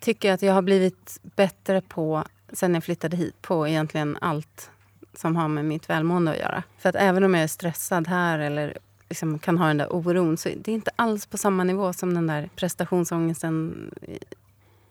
tycker 0.00 0.28
jag 0.28 0.34
att 0.34 0.42
jag 0.42 0.52
har 0.52 0.62
blivit 0.62 1.18
bättre 1.22 1.80
på, 1.80 2.24
sen 2.52 2.74
jag 2.74 2.84
flyttade 2.84 3.16
hit, 3.16 3.42
på 3.42 3.68
egentligen 3.68 4.18
allt 4.20 4.70
som 5.14 5.36
har 5.36 5.48
med 5.48 5.64
mitt 5.64 5.90
välmående 5.90 6.30
att 6.30 6.38
göra. 6.38 6.62
För 6.78 6.88
att 6.88 6.96
även 6.96 7.24
om 7.24 7.34
jag 7.34 7.42
är 7.42 7.48
stressad 7.48 8.08
här 8.08 8.38
eller 8.38 8.78
liksom 9.08 9.38
kan 9.38 9.58
ha 9.58 9.66
den 9.66 9.78
där 9.78 9.92
oron 9.92 10.36
så 10.36 10.48
det 10.56 10.70
är 10.70 10.74
inte 10.74 10.90
alls 10.96 11.26
på 11.26 11.38
samma 11.38 11.64
nivå 11.64 11.92
som 11.92 12.14
den 12.14 12.26
där 12.26 12.48
prestationsångesten 12.56 13.90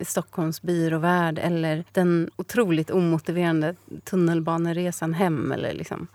Stockholms 0.01 0.61
byråvärld 0.61 1.39
eller 1.39 1.83
den 1.91 2.29
otroligt 2.35 2.91
omotiverande 2.91 3.75
tunnelbaneresan 4.03 5.13
hem. 5.13 5.51
Eller 5.51 5.73
liksom. 5.73 6.07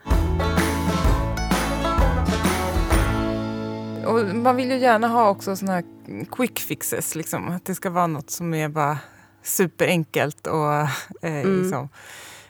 Och 4.07 4.35
man 4.37 4.57
vill 4.57 4.71
ju 4.71 4.77
gärna 4.79 5.09
ha 5.09 5.29
också 5.29 5.57
såna 5.57 5.73
här 5.73 5.85
quick 6.31 6.61
fixes. 6.61 7.15
Liksom. 7.15 7.49
Att 7.49 7.65
det 7.65 7.75
ska 7.75 7.91
vara 7.91 8.07
något 8.07 8.31
som 8.31 8.55
är 8.55 8.69
bara 8.69 8.99
superenkelt. 9.43 10.47
Och, 10.47 10.73
eh, 10.75 10.89
Mm. 11.23 11.63
liksom, 11.63 11.83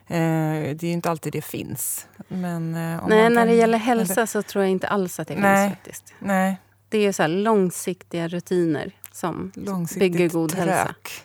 eh, 0.07 0.77
det 0.77 0.83
är 0.83 0.85
ju 0.85 0.93
inte 0.93 1.11
alltid 1.11 1.33
det 1.33 1.43
finns. 1.43 2.07
Men, 2.29 2.75
eh, 2.75 2.81
Nej, 3.09 3.29
när 3.31 3.35
kan- 3.37 3.47
det 3.47 3.55
gäller 3.55 3.79
hälsa 3.79 4.27
så 4.27 4.43
tror 4.43 4.65
jag 4.65 4.71
inte 4.71 4.89
alls 4.89 5.21
att 5.21 5.29
det 5.29 5.37
Nej. 5.37 5.69
finns 5.69 5.77
faktiskt. 5.79 6.15
Nej, 6.19 6.61
Det 6.89 6.99
är 6.99 7.03
ju 7.03 7.13
så 7.13 7.27
långsiktiga 7.27 8.29
rutiner 8.29 8.93
som 9.15 9.53
långsiktigt 9.55 10.13
bygger 10.13 10.29
god 10.29 10.55
hälsa. 10.55 10.85
trök. 10.85 11.25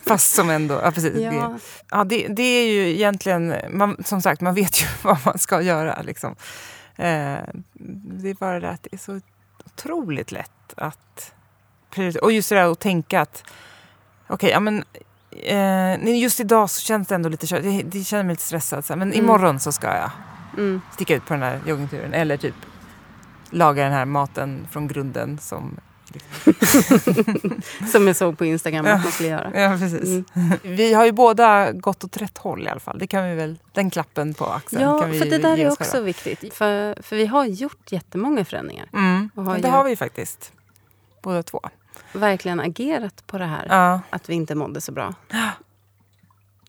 Fast 0.06 0.34
som 0.34 0.50
ändå... 0.50 0.74
Ja, 0.82 0.90
precis. 0.90 1.12
Det, 1.14 1.20
Ja, 1.20 1.58
ja, 1.90 2.04
det, 2.04 2.28
det 2.28 2.42
är 2.42 2.66
ju 2.68 2.94
egentligen... 2.94 3.54
Man, 3.70 4.04
som 4.04 4.22
sagt, 4.22 4.40
man 4.40 4.54
vet 4.54 4.82
ju 4.82 4.86
vad 5.02 5.18
man 5.24 5.38
ska 5.38 5.62
göra. 5.62 6.02
Liksom. 6.02 6.36
Eh, 6.96 7.38
det 8.20 8.30
är 8.30 8.34
bara 8.34 8.60
det 8.60 8.70
att 8.70 8.82
det 8.82 8.92
är 8.92 8.98
så 8.98 9.20
otroligt 9.66 10.32
lätt 10.32 10.74
att. 10.76 11.34
Och 12.22 12.32
just 12.32 12.48
det 12.48 12.54
där 12.54 12.72
att 12.72 12.80
tänka 12.80 13.20
att... 13.20 13.44
Okej, 14.26 14.50
ja 14.50 14.60
men... 14.60 14.84
Eh, 15.30 16.18
just 16.18 16.40
idag 16.40 16.70
så 16.70 16.80
känns 16.80 17.08
det 17.08 17.14
ändå 17.14 17.28
lite 17.28 17.46
kört. 17.46 17.62
Det, 17.62 17.82
det 17.82 18.04
känner 18.04 18.24
mig 18.24 18.32
lite 18.32 18.42
stressad. 18.42 18.84
Men 18.88 19.02
Mm. 19.02 19.12
imorgon 19.24 19.60
så 19.60 19.72
ska 19.72 19.86
jag 19.86 20.10
mm, 20.58 20.80
sticka 20.92 21.14
ut 21.14 21.26
på 21.26 21.34
den 21.34 21.42
här 21.42 21.60
joggingturen. 21.66 22.14
Eller 22.14 22.36
typ 22.36 22.54
laga 23.50 23.82
den 23.84 23.92
här 23.92 24.04
maten 24.04 24.68
från 24.70 24.88
grunden 24.88 25.38
som... 25.38 25.76
som 27.92 28.06
jag 28.06 28.16
såg 28.16 28.38
på 28.38 28.44
Instagram 28.44 28.86
att 28.86 29.02
man 29.02 29.12
skulle 29.12 29.28
göra. 29.28 29.60
Ja, 29.60 29.76
precis. 29.78 30.02
Mm. 30.08 30.24
Vi 30.62 30.94
har 30.94 31.04
ju 31.06 31.12
båda 31.12 31.72
gått 31.72 32.04
åt 32.04 32.16
rätt 32.16 32.38
håll 32.38 32.66
i 32.66 32.68
alla 32.68 32.80
fall. 32.80 32.98
Det 32.98 33.06
kan 33.06 33.28
vi 33.28 33.34
väl, 33.34 33.58
den 33.72 33.90
klappen 33.90 34.34
på 34.34 34.44
axeln 34.46 34.82
Ja, 34.82 35.00
kan 35.00 35.10
vi 35.10 35.18
för 35.18 35.26
det 35.26 35.38
där 35.38 35.58
är 35.58 35.70
också 35.70 35.84
själva. 35.92 36.06
viktigt. 36.06 36.54
För, 36.54 37.02
för 37.02 37.16
vi 37.16 37.26
har 37.26 37.44
gjort 37.44 37.92
jättemånga 37.92 38.44
förändringar. 38.44 38.88
Mm. 38.92 39.30
Har 39.36 39.54
Det 39.54 39.60
ju- 39.60 39.68
har 39.68 39.84
vi 39.84 39.96
faktiskt. 39.96 40.52
Båda 41.22 41.42
två. 41.42 41.60
Verkligen 42.12 42.60
agerat 42.60 43.26
på 43.26 43.38
det 43.38 43.44
här. 43.46 43.66
Ja. 43.68 44.00
Att 44.10 44.28
vi 44.28 44.34
inte 44.34 44.54
mådde 44.54 44.80
så 44.80 44.92
bra. 44.92 45.14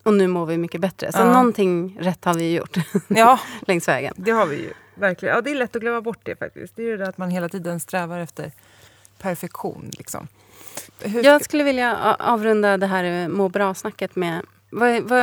Och 0.03 0.13
nu 0.13 0.27
mår 0.27 0.45
vi 0.45 0.58
mycket 0.58 0.81
bättre. 0.81 1.12
Så 1.12 1.19
Ja. 1.19 1.25
någonting 1.34 1.97
rätt 2.01 2.25
har 2.25 2.34
vi 2.34 2.53
gjort 2.55 2.77
ja, 3.08 3.39
längs 3.62 3.88
vägen. 3.88 4.13
det 4.17 4.31
har 4.31 4.45
vi 4.45 4.55
ju. 4.55 4.73
Verkligen. 4.95 5.36
Ja, 5.36 5.41
det 5.41 5.51
är 5.51 5.55
lätt 5.55 5.75
att 5.75 5.81
glömma 5.81 6.01
bort 6.01 6.19
det 6.23 6.36
faktiskt. 6.39 6.75
Det 6.75 6.81
är 6.81 6.88
ju 6.88 6.97
det 6.97 7.08
att 7.08 7.17
man 7.17 7.29
hela 7.29 7.49
tiden 7.49 7.79
strävar 7.79 8.19
efter 8.19 8.51
perfektion. 9.21 9.89
Liksom. 9.97 10.28
Hur 11.01 11.23
Jag 11.23 11.43
skulle 11.43 11.63
vilja 11.63 12.15
avrunda 12.19 12.78
det 12.78 12.88
här 12.88 13.04
eh, 13.04 13.28
må 13.28 13.49
bra-snacket 13.49 14.15
med... 14.15 14.41
Vad, 14.71 14.89
är- 14.89 15.01
vad 15.01 15.19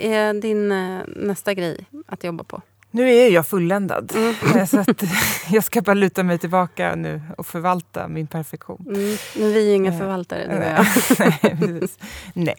är 0.00 0.40
din 0.40 0.72
eh, 0.72 1.00
nästa 1.16 1.54
grej 1.54 1.86
att 2.06 2.24
jobba 2.24 2.44
på? 2.44 2.62
Nu 2.90 3.14
är 3.14 3.30
jag 3.30 3.46
fulländad. 3.46 4.12
Mm. 4.16 4.66
Så 4.66 4.78
att 4.80 5.02
jag 5.50 5.64
ska 5.64 5.80
bara 5.82 5.94
luta 5.94 6.22
mig 6.22 6.38
tillbaka 6.38 6.94
nu 6.94 7.20
och 7.38 7.46
förvalta 7.46 8.08
min 8.08 8.26
perfektion. 8.26 8.84
Mm, 8.88 9.16
men 9.36 9.52
vi 9.52 9.58
är 9.58 9.68
ju 9.68 9.74
inga 9.74 9.92
Eh, 9.92 9.98
förvaltare, 9.98 10.46
du 10.48 10.56
och 10.56 10.64
jag. 10.64 10.86
Nej, 11.18 11.56
precis. 11.80 11.98
Nej, 12.34 12.54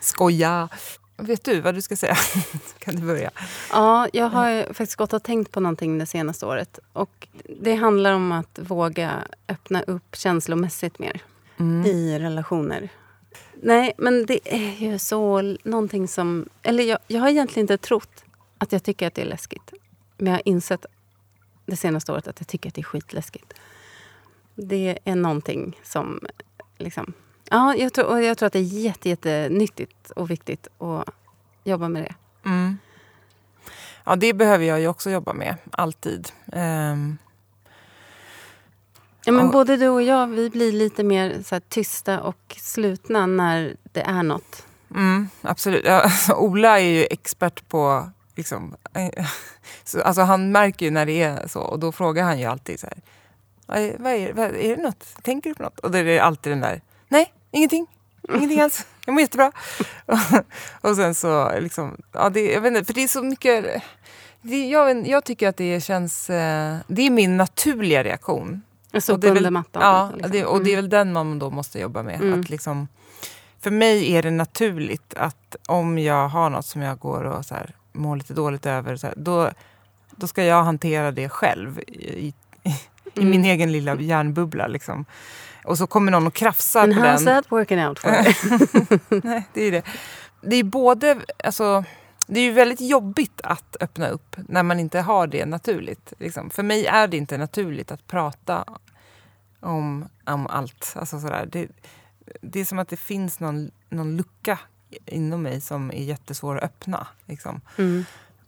skoja. 0.00 0.68
Vet 1.16 1.44
du 1.44 1.60
vad 1.60 1.74
du 1.74 1.82
ska 1.82 1.96
säga? 1.96 2.16
kan 2.78 2.96
du 2.96 3.06
börja? 3.06 3.30
Ja, 3.72 4.08
jag 4.12 4.28
har 4.28 4.50
ju 4.50 4.64
faktiskt 4.64 4.96
gått 4.96 5.12
och 5.12 5.22
tänkt 5.22 5.52
på 5.52 5.60
någonting 5.60 5.98
det 5.98 6.06
senaste 6.06 6.46
året. 6.46 6.78
Och 6.92 7.28
det 7.60 7.74
handlar 7.74 8.12
om 8.12 8.32
att 8.32 8.58
våga 8.62 9.22
öppna 9.48 9.82
upp 9.82 10.16
känslomässigt 10.16 10.98
mer 10.98 11.20
Mm. 11.56 11.86
i 11.86 12.18
relationer. 12.18 12.88
Nej, 13.62 13.92
men 13.98 14.26
det 14.26 14.54
är 14.54 14.72
ju 14.90 14.98
så 14.98 15.56
någonting 15.64 16.08
som... 16.08 16.48
Eller 16.62 16.84
jag, 16.84 16.98
jag 17.06 17.20
har 17.20 17.28
egentligen 17.28 17.64
inte 17.64 17.78
trott 17.78 18.24
att 18.58 18.72
jag 18.72 18.82
tycker 18.82 19.06
att 19.06 19.14
det 19.14 19.22
är 19.22 19.26
läskigt. 19.26 19.72
Men 20.16 20.26
jag 20.26 20.34
har 20.34 20.42
insett 20.48 20.86
det 21.66 21.76
senaste 21.76 22.12
året 22.12 22.28
att 22.28 22.40
jag 22.40 22.48
tycker 22.48 22.68
att 22.68 22.74
det 22.74 22.80
är 22.80 22.84
skitläskigt. 22.84 23.52
Det 24.54 24.98
är 25.04 25.14
någonting 25.14 25.80
som... 25.82 26.20
Liksom, 26.78 27.12
ja, 27.50 27.74
jag 27.74 27.92
tror, 27.92 28.06
och 28.06 28.22
jag 28.22 28.38
tror 28.38 28.46
att 28.46 28.52
det 28.52 28.58
är 28.58 28.62
jätte, 28.62 29.08
jättenyttigt 29.08 30.10
och 30.10 30.30
viktigt 30.30 30.68
att 30.78 31.08
jobba 31.64 31.88
med 31.88 32.02
det. 32.02 32.14
Mm. 32.48 32.78
Ja, 34.04 34.16
det 34.16 34.32
behöver 34.34 34.64
jag 34.64 34.80
ju 34.80 34.88
också 34.88 35.10
jobba 35.10 35.32
med, 35.32 35.56
alltid. 35.70 36.28
Ehm, 36.52 37.18
Ja, 39.26 39.32
men 39.32 39.46
Och- 39.46 39.52
både 39.52 39.76
du 39.76 39.88
och 39.88 40.02
jag 40.02 40.26
vi 40.26 40.50
blir 40.50 40.72
lite 40.72 41.04
mer 41.04 41.42
så 41.42 41.54
här, 41.54 41.62
tysta 41.68 42.20
och 42.20 42.56
slutna 42.60 43.26
när 43.26 43.76
det 43.92 44.00
är 44.00 44.22
något. 44.22 44.66
mm, 44.94 45.28
absolut. 45.42 45.84
Ja, 45.84 46.00
alltså, 46.00 46.32
Ola 46.36 46.80
är 46.80 46.84
ju 46.84 47.06
expert 47.10 47.68
på... 47.68 48.10
Liksom, 48.36 48.76
så, 49.84 50.02
alltså, 50.02 50.22
han 50.22 50.52
märker 50.52 50.86
ju 50.86 50.90
när 50.90 51.06
det 51.06 51.22
är 51.22 51.48
så 51.48 51.60
och 51.60 51.78
då 51.78 51.92
frågar 51.92 52.24
han 52.24 52.38
ju 52.38 52.44
alltid 52.44 52.80
så 52.80 52.86
här. 52.86 52.98
"Vad 53.66 53.78
är, 53.78 53.96
vad 53.98 54.12
är, 54.12 54.32
vad, 54.32 54.44
är 54.56 54.76
det 54.76 54.82
något? 54.82 55.06
Tänker 55.22 55.50
du 55.50 55.54
på 55.54 55.62
något? 55.62 55.78
Och 55.80 55.90
då 55.90 55.98
är 55.98 56.04
det 56.04 56.18
alltid 56.18 56.52
den 56.52 56.60
där. 56.60 56.80
Nej, 57.08 57.32
ingenting. 57.50 57.86
Ingenting 58.34 58.60
alls. 58.60 58.86
Jag 59.06 59.12
mår 59.12 59.20
jättebra. 59.20 59.52
och 60.80 60.96
sen 60.96 61.14
så 61.14 61.60
liksom... 61.60 61.96
Ja, 62.12 62.30
det, 62.30 62.52
jag 62.52 62.60
vet 62.60 62.70
inte, 62.72 62.84
för 62.84 62.94
det 62.94 63.02
är 63.02 63.08
så 63.08 63.22
mycket... 63.22 63.82
Det, 64.42 64.66
jag, 64.68 65.06
jag 65.08 65.24
tycker 65.24 65.48
att 65.48 65.56
det 65.56 65.80
känns... 65.80 66.30
eh, 66.30 66.76
Det 66.86 67.02
är 67.02 67.10
min 67.10 67.36
naturliga 67.36 68.04
reaktion. 68.04 68.62
Det 68.90 69.08
är 69.08 69.12
under 69.12 69.34
väl- 69.34 69.50
mattan. 69.50 69.82
Ja, 69.82 70.10
liksom. 70.14 70.30
det, 70.30 70.44
och 70.44 70.64
det 70.64 70.72
är 70.72 70.76
väl 70.76 70.88
den 70.88 71.12
man 71.12 71.38
då 71.38 71.50
måste 71.50 71.78
jobba 71.78 72.02
med. 72.02 72.14
Mm. 72.20 72.40
Att 72.40 72.50
liksom, 72.50 72.88
för 73.60 73.70
mig 73.70 74.12
är 74.16 74.22
det 74.22 74.30
naturligt 74.30 75.14
att 75.16 75.56
om 75.68 75.98
jag 75.98 76.28
har 76.28 76.50
något 76.50 76.66
som 76.66 76.82
jag 76.82 76.98
går 76.98 77.24
och 77.24 77.44
så 77.44 77.54
här, 77.54 77.70
mår 77.92 78.16
lite 78.16 78.34
dåligt 78.34 78.66
över, 78.66 78.96
så 78.96 79.06
här, 79.06 79.14
då, 79.18 79.50
då 80.10 80.26
ska 80.26 80.44
jag 80.44 80.62
hantera 80.64 81.10
det 81.12 81.28
själv 81.28 81.78
i, 81.80 81.92
i, 81.92 82.34
i 82.64 82.74
Mm. 83.16 83.30
min 83.30 83.44
egen 83.44 83.72
lilla 83.72 84.00
hjärnbubbla. 84.00 84.66
Liksom. 84.66 85.04
Och 85.64 85.78
så 85.78 85.86
kommer 85.86 86.12
någon 86.12 86.26
och 86.26 86.34
krafsar 86.34 86.82
And 86.82 86.94
på 86.94 87.00
how's 87.00 87.16
den. 87.16 87.24
that 87.24 87.52
working 87.52 87.86
out 87.86 87.98
for? 87.98 88.10
Nej, 89.26 89.48
det 89.52 89.60
är 89.62 89.72
det. 89.72 89.82
Det 90.40 90.56
är 90.56 90.64
både, 90.64 91.20
alltså, 91.44 91.84
det 92.26 92.40
är 92.40 92.44
ju 92.44 92.52
väldigt 92.52 92.80
jobbigt 92.80 93.40
att 93.44 93.76
öppna 93.80 94.08
upp 94.08 94.36
när 94.48 94.62
man 94.62 94.80
inte 94.80 95.00
har 95.00 95.26
det 95.26 95.46
naturligt. 95.46 96.12
Liksom. 96.18 96.50
För 96.50 96.62
mig 96.62 96.86
är 96.86 97.08
det 97.08 97.16
inte 97.16 97.38
naturligt 97.38 97.92
att 97.92 98.06
prata 98.06 98.64
om, 99.60 100.08
om 100.24 100.46
allt. 100.46 100.92
Alltså 100.96 101.20
sådär. 101.20 101.48
Det, 101.52 101.68
det 102.40 102.60
är 102.60 102.64
som 102.64 102.78
att 102.78 102.88
det 102.88 102.96
finns 102.96 103.40
någon, 103.40 103.70
någon 103.88 104.16
lucka 104.16 104.58
inom 105.06 105.42
mig 105.42 105.60
som 105.60 105.90
är 105.90 106.02
jättesvår 106.04 106.56
att 106.56 106.64
öppna. 106.64 107.06
Liksom. 107.26 107.60
Mm. 107.78 108.04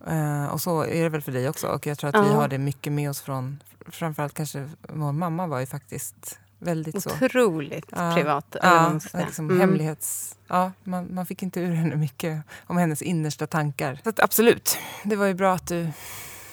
Eh, 0.07 0.47
och 0.47 0.61
så 0.61 0.85
är 0.85 1.03
det 1.03 1.09
väl 1.09 1.23
för 1.23 1.33
dig 1.33 1.49
också. 1.49 1.67
Och 1.69 1.87
jag 1.87 1.99
tror 1.99 2.09
att 2.17 2.25
vi 2.27 2.29
Ja. 2.31 2.35
har 2.35 2.49
det 2.49 2.59
mycket 2.59 2.93
med 2.93 3.11
oss 3.11 3.21
från, 3.21 3.63
framförallt 3.89 4.35
kanske 4.35 4.69
vår 4.89 5.13
mamma 5.13 5.47
var 5.47 5.61
ju 5.61 5.67
faktiskt 5.67 6.39
väldigt 6.59 7.03
så. 7.03 7.11
Otroligt 7.11 7.87
Ja. 7.93 8.13
privat. 8.15 8.57
Ja, 8.63 9.01
liksom 9.13 9.45
Mm. 9.51 9.61
hemlighets... 9.61 10.37
Ja, 10.49 10.73
man, 10.85 11.15
man 11.15 11.27
fick 11.27 11.43
inte 11.43 11.61
ur 11.61 11.73
henne 11.75 11.97
mycket 11.97 12.43
om 12.67 12.77
hennes 12.77 13.03
innersta 13.03 13.47
tankar. 13.47 14.01
Så 14.05 14.09
att, 14.09 14.21
absolut, 14.21 14.79
det 15.05 15.17
var 15.17 15.27
ju 15.27 15.35
bra 15.35 15.55
att 15.55 15.67
du 15.67 15.89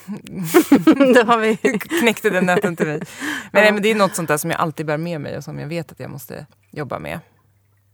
Då 1.16 1.24
har 1.24 1.38
vi... 1.38 1.58
knäckte 2.00 2.30
den 2.30 2.46
nöten 2.46 2.76
till 2.76 2.88
mig. 2.88 2.98
Men, 3.52 3.64
nej, 3.64 3.72
men 3.72 3.82
det 3.82 3.92
är 3.92 3.96
något 3.96 4.16
sånt 4.16 4.28
där 4.28 4.38
som 4.38 4.52
jag 4.52 4.60
alltid 4.60 4.86
bär 4.86 4.98
med 4.98 5.22
mig 5.22 5.38
och 5.38 5.44
som 5.44 5.60
jag 5.60 5.68
vet 5.68 5.92
att 5.92 6.00
jag 6.00 6.10
måste 6.10 6.46
jobba 6.72 7.00
med. 7.00 7.20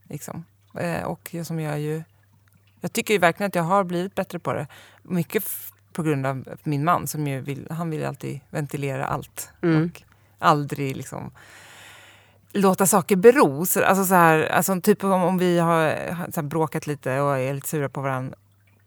Liksom. 0.03 0.45
Eh, 0.79 1.03
och 1.03 1.35
som 1.45 1.59
jag 1.59 1.79
ju... 1.79 2.03
Jag 2.81 2.93
tycker 2.93 3.13
ju 3.13 3.17
verkligen 3.19 3.47
att 3.47 3.55
jag 3.55 3.63
har 3.63 3.83
blivit 3.83 4.15
bättre 4.15 4.39
på 4.39 4.53
det. 4.53 4.67
Mycket 5.03 5.43
på 5.93 6.03
grund 6.03 6.25
av 6.25 6.45
min 6.63 6.83
man 6.83 7.07
som 7.07 7.27
ju 7.27 7.41
vill, 7.41 7.67
han 7.69 7.89
vill 7.89 8.05
alltid 8.05 8.39
ventilera 8.49 9.05
allt. 9.05 9.49
Mm. 9.61 9.83
Och 9.95 10.01
aldrig 10.39 10.97
liksom 10.97 11.31
låta 12.53 12.85
saker 12.85 13.15
bero. 13.15 13.65
Så, 13.65 13.83
alltså 13.83 14.05
så 14.05 14.13
här, 14.15 14.47
alltså 14.47 14.81
typ 14.81 15.03
om, 15.03 15.23
om 15.23 15.37
vi 15.37 15.59
har, 15.59 15.95
så 16.31 16.41
här 16.41 16.47
bråkat 16.47 16.87
lite 16.87 17.19
och 17.19 17.37
är 17.37 17.53
lite 17.53 17.67
sura 17.67 17.89
på 17.89 18.01
varandra. 18.01 18.35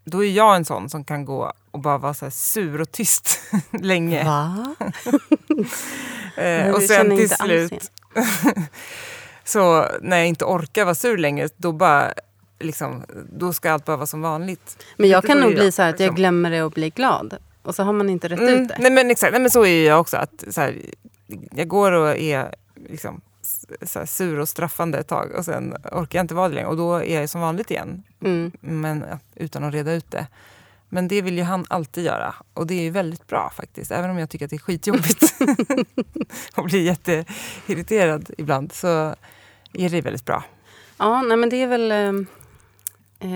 Då 0.04 0.24
är 0.24 0.30
jag 0.30 0.56
en 0.56 0.64
sån 0.64 0.88
som 0.90 1.04
kan 1.04 1.24
gå 1.24 1.52
och 1.70 1.80
bara 1.80 1.98
vara 1.98 2.14
så 2.14 2.30
sur 2.30 2.80
och 2.80 2.92
tyst 2.92 3.40
länge. 3.70 4.24
Va? 4.24 4.74
Eh, 6.36 6.46
Jag 6.66 6.74
och 6.74 6.82
sen 6.82 7.16
till 7.16 7.30
slut, 7.30 7.90
så 9.44 9.86
när 10.00 10.16
jag 10.16 10.26
inte 10.26 10.44
orkar 10.44 10.84
vara 10.84 10.94
sur 10.94 11.18
längre, 11.18 11.48
då 11.56 11.72
bara 11.72 12.12
liksom, 12.60 13.04
då 13.32 13.52
ska 13.52 13.72
allt 13.72 13.84
bara 13.84 13.96
vara 13.96 14.06
som 14.06 14.22
vanligt. 14.22 14.84
Men 14.96 15.08
jag 15.10 15.24
kan 15.24 15.38
nog 15.38 15.50
ju 15.50 15.54
bli 15.56 15.64
jag, 15.64 15.74
så 15.74 15.82
här 15.82 15.90
att 15.90 16.00
jag 16.00 16.06
liksom. 16.06 16.16
glömmer 16.16 16.50
det 16.50 16.62
och 16.62 16.70
blir 16.70 16.90
glad. 16.90 17.36
Och 17.62 17.74
så 17.74 17.82
har 17.82 17.92
man 17.92 18.10
inte 18.10 18.28
rätt 18.28 18.40
Mm, 18.40 18.62
ut 18.62 18.68
det. 18.68 18.76
nej 18.78 18.90
men 18.90 19.10
exakt, 19.10 19.32
nej, 19.32 19.40
men 19.40 19.50
så 19.50 19.62
är 19.64 19.68
ju 19.70 19.84
jag 19.84 20.00
också. 20.00 20.16
Att, 20.16 20.44
så 20.50 20.60
här, 20.60 20.76
jag 21.54 21.68
går 21.68 21.92
och 21.92 22.16
är 22.16 22.54
liksom, 22.88 23.20
så 23.82 24.06
sur 24.06 24.38
och 24.38 24.48
straffande 24.48 24.98
ett 24.98 25.08
tag 25.08 25.30
och 25.32 25.44
sen 25.44 25.74
orkar 25.92 26.18
jag 26.18 26.24
inte 26.24 26.34
vara 26.34 26.48
det 26.48 26.54
längre 26.54 26.68
och 26.68 26.76
då 26.76 26.94
är 26.94 27.20
jag 27.20 27.30
som 27.30 27.40
vanligt 27.40 27.70
igen. 27.70 28.02
Mm. 28.20 28.52
Men 28.60 29.04
utan 29.34 29.64
att 29.64 29.74
reda 29.74 29.92
ut 29.92 30.10
det. 30.10 30.26
Men 30.88 31.08
det 31.08 31.22
vill 31.22 31.36
ju 31.38 31.42
han 31.44 31.64
alltid 31.68 32.04
göra 32.04 32.34
och 32.54 32.66
det 32.66 32.74
är 32.74 32.82
ju 32.82 32.90
väldigt 32.90 33.26
bra 33.26 33.52
faktiskt. 33.56 33.90
Även 33.90 34.10
om 34.10 34.18
jag 34.18 34.30
tycker 34.30 34.44
att 34.46 34.50
det 34.50 34.56
är 34.56 34.58
skitjobbigt 34.58 35.34
och 36.56 36.64
blir 36.64 36.82
jätteirriterad 36.82 38.30
ibland 38.38 38.72
så 38.72 38.88
är 39.72 39.88
det 39.90 40.00
väldigt 40.00 40.24
bra. 40.24 40.44
Ja, 40.98 41.22
nej, 41.22 41.36
men 41.36 41.48
det 41.48 41.56
är 41.62 41.66
väl 41.66 41.90
eh, 41.92 41.98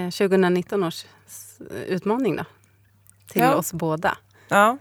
eh, 0.05 0.11
2019 0.11 0.84
års 0.84 1.05
s- 1.26 1.59
utmaning 1.87 2.37
då. 2.37 2.45
Till 3.28 3.43
Ja. 3.43 3.55
oss 3.55 3.72
båda. 3.72 4.18
Ja, 4.49 4.78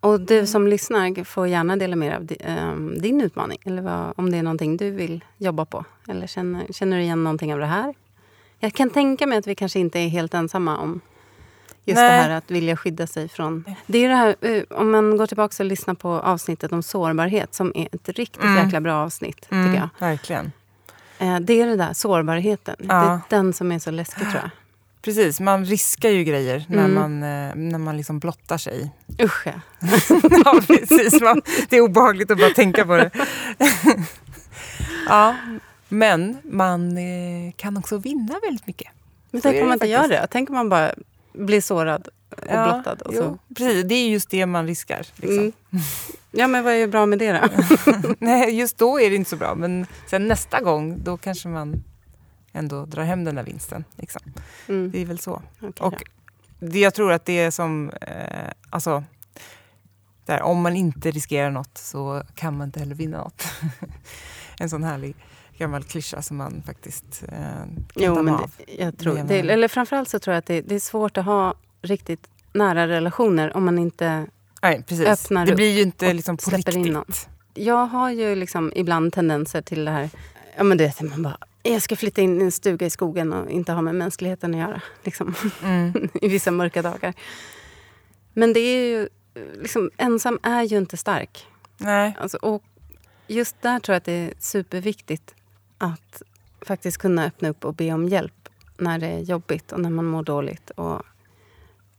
Och 0.00 0.20
du 0.20 0.46
som 0.46 0.66
lyssnar 0.68 1.24
får 1.24 1.48
gärna 1.48 1.76
dela 1.76 1.96
med 1.96 2.10
dig 2.10 2.16
av 2.16 2.24
di, 2.24 2.36
eh, 2.40 2.74
din 3.00 3.20
utmaning. 3.20 3.58
Eller 3.64 3.82
vad, 3.82 4.12
om 4.16 4.30
det 4.30 4.38
är 4.38 4.42
någonting 4.42 4.76
du 4.76 4.90
vill 4.90 5.24
jobba 5.36 5.64
på. 5.64 5.84
Eller 6.08 6.26
känner, 6.26 6.66
känner 6.72 6.96
du 6.96 7.02
igen 7.02 7.24
någonting 7.24 7.52
av 7.54 7.58
det 7.60 7.66
här? 7.66 7.94
Jag 8.58 8.72
kan 8.74 8.90
tänka 8.90 9.26
mig 9.26 9.38
att 9.38 9.46
vi 9.46 9.54
kanske 9.54 9.78
inte 9.80 9.98
är 10.00 10.08
helt 10.08 10.34
ensamma 10.34 10.78
om 10.78 11.00
just 11.84 11.96
Nej. 11.96 12.08
det 12.10 12.22
här 12.22 12.30
att 12.30 12.50
vilja 12.50 12.76
skydda 12.76 13.06
sig 13.06 13.28
från... 13.28 13.64
Det 13.86 13.98
är 14.04 14.08
det 14.08 14.14
här, 14.14 14.36
eh, 14.40 14.62
om 14.70 14.90
man 14.90 15.16
går 15.16 15.26
tillbaka 15.26 15.62
och 15.62 15.66
lyssnar 15.66 15.94
på 15.94 16.08
avsnittet 16.08 16.72
om 16.72 16.82
sårbarhet 16.82 17.54
som 17.54 17.72
är 17.74 17.88
ett 17.92 18.08
riktigt 18.08 18.42
Mm. 18.44 18.64
jäkla 18.64 18.80
bra 18.80 18.94
avsnitt, 18.94 19.46
mm, 19.50 19.66
tycker 19.66 19.80
jag. 19.80 20.06
verkligen. 20.08 20.52
Eh, 21.18 21.40
Det 21.40 21.60
är 21.60 21.66
det 21.66 21.76
där, 21.76 21.92
sårbarheten. 21.92 22.76
Det 22.78 22.84
Ja. 22.88 23.12
är 23.14 23.20
den 23.28 23.52
som 23.52 23.72
är 23.72 23.78
så 23.78 23.90
läskig 23.90 24.22
tror 24.30 24.34
jag. 24.42 24.50
Precis, 25.08 25.40
man 25.40 25.64
riskar 25.64 26.10
ju 26.10 26.24
grejer 26.24 26.64
när 26.68 26.84
Mm. 26.84 26.94
man, 26.94 27.12
eh, 27.22 27.54
när 27.70 27.78
man 27.78 27.96
liksom 27.96 28.18
blottar 28.18 28.58
sig. 28.58 28.90
Usch 29.22 29.46
ja. 29.46 29.52
ja, 30.44 30.60
precis. 30.66 31.20
Man, 31.20 31.42
det 31.68 31.76
är 31.76 31.80
obehagligt 31.80 32.30
att 32.30 32.38
bara 32.38 32.50
tänka 32.50 32.86
på 32.86 32.96
det. 32.96 33.10
ja, 35.08 35.36
men 35.88 36.38
man 36.44 36.96
eh, 36.98 37.52
kan 37.56 37.76
också 37.76 37.98
vinna 37.98 38.34
väldigt 38.42 38.66
mycket. 38.66 38.88
Men 39.30 39.40
tänk 39.40 39.62
om 39.62 39.68
man 39.68 39.72
inte 39.76 39.86
gör 39.86 40.08
det. 40.08 40.26
Tänk 40.30 40.50
om 40.50 40.54
man 40.56 40.68
bara 40.68 40.94
blir 41.32 41.60
sårad 41.60 42.08
och 42.30 42.42
blottad. 42.46 42.96
Och 43.04 43.14
så. 43.14 43.20
jo, 43.22 43.38
precis. 43.54 43.84
Det 43.84 43.94
är 43.94 44.08
just 44.08 44.30
det 44.30 44.46
man 44.46 44.66
riskar. 44.66 45.06
Liksom. 45.16 45.38
Mm. 45.38 45.52
Ja, 46.30 46.46
men 46.46 46.64
vad 46.64 46.72
är 46.72 46.86
bra 46.86 47.06
med 47.06 47.18
det 47.18 47.32
då? 47.32 48.14
Nej, 48.18 48.54
just 48.58 48.78
då 48.78 49.00
är 49.00 49.10
det 49.10 49.16
inte 49.16 49.30
så 49.30 49.36
bra. 49.36 49.54
Men 49.54 49.86
sen 50.06 50.28
nästa 50.28 50.60
gång, 50.60 51.02
då 51.04 51.16
kanske 51.16 51.48
man 51.48 51.84
ändå 52.52 52.86
drar 52.86 53.04
hem 53.04 53.24
den 53.24 53.34
där 53.34 53.42
vinsten. 53.42 53.84
Liksom. 53.96 54.22
Mm. 54.68 54.90
Det 54.90 55.02
är 55.02 55.06
väl 55.06 55.18
så. 55.18 55.42
okej 55.60 55.86
Och 55.86 56.04
det, 56.60 56.78
jag 56.78 56.94
tror 56.94 57.12
att 57.12 57.24
det 57.24 57.38
är 57.38 57.50
som... 57.50 57.90
Eh, 57.90 58.50
alltså, 58.70 59.04
där, 60.26 60.42
om 60.42 60.62
man 60.62 60.76
inte 60.76 61.10
riskerar 61.10 61.50
något 61.50 61.78
så 61.78 62.22
kan 62.34 62.56
man 62.56 62.68
inte 62.68 62.80
heller 62.80 62.94
vinna 62.94 63.18
något. 63.18 63.44
en 64.58 64.70
sån 64.70 64.84
härlig 64.84 65.16
gammal 65.58 65.84
klyscha 65.84 66.22
som 66.22 66.36
man 66.36 66.62
faktiskt 66.66 67.22
eh, 67.28 67.38
kan 67.38 67.86
Jo, 67.94 68.14
ta 68.14 68.22
men 68.22 68.34
av. 68.34 68.50
det, 68.56 68.74
jag 68.74 68.98
tror, 68.98 69.14
Det 69.14 69.38
eller 69.38 69.68
framförallt 69.68 70.08
så 70.08 70.18
tror 70.18 70.34
jag 70.34 70.38
att 70.38 70.46
det, 70.46 70.60
det 70.60 70.74
är 70.74 70.80
svårt 70.80 71.16
att 71.18 71.24
ha 71.24 71.54
riktigt 71.82 72.28
nära 72.52 72.88
relationer 72.88 73.56
om 73.56 73.64
man 73.64 73.78
inte... 73.78 74.26
Nej, 74.62 74.82
precis. 74.88 75.06
öppnar 75.06 75.46
det 75.46 75.54
blir 75.54 75.76
ju 75.76 75.82
inte 75.82 76.12
liksom 76.12 76.36
på 76.36 76.70
in 76.70 76.92
någon. 76.92 77.04
Jag 77.54 77.86
har 77.86 78.10
ju 78.10 78.34
liksom 78.34 78.72
ibland 78.74 79.12
tendenser 79.12 79.62
till 79.62 79.84
det 79.84 79.90
här... 79.90 80.10
Ja, 80.56 80.62
men 80.62 80.78
du 80.78 80.84
vet, 80.84 81.00
man 81.00 81.22
bara, 81.22 81.38
jag 81.72 81.82
ska 81.82 81.96
flytta 81.96 82.20
in 82.22 82.40
i 82.40 82.44
en 82.44 82.52
stuga 82.52 82.86
i 82.86 82.90
skogen 82.90 83.32
och 83.32 83.50
inte 83.50 83.72
ha 83.72 83.82
med 83.82 83.94
mänskligheten 83.94 84.54
att 84.54 84.60
göra. 84.60 84.82
Liksom. 85.02 85.34
Mm. 85.62 86.08
I 86.22 86.28
vissa 86.28 86.50
mörka 86.50 86.82
dagar. 86.82 87.14
Men 88.32 88.52
det 88.52 88.60
är 88.60 88.86
ju... 88.86 89.08
Liksom, 89.60 89.90
ensam 89.96 90.38
är 90.42 90.62
ju 90.62 90.78
inte 90.78 90.96
stark. 90.96 91.46
Nej. 91.76 92.16
Alltså, 92.20 92.36
och 92.36 92.62
just 93.26 93.62
där 93.62 93.80
tror 93.80 93.94
jag 93.94 93.98
att 93.98 94.04
det 94.04 94.12
är 94.12 94.32
superviktigt 94.38 95.34
att 95.78 96.22
faktiskt 96.60 96.98
kunna 96.98 97.24
öppna 97.24 97.48
upp 97.48 97.64
och 97.64 97.74
be 97.74 97.92
om 97.92 98.08
hjälp 98.08 98.48
när 98.76 98.98
det 98.98 99.06
är 99.06 99.18
jobbigt 99.18 99.72
och 99.72 99.80
när 99.80 99.90
man 99.90 100.04
mår 100.04 100.22
dåligt. 100.22 100.70
Och 100.70 101.02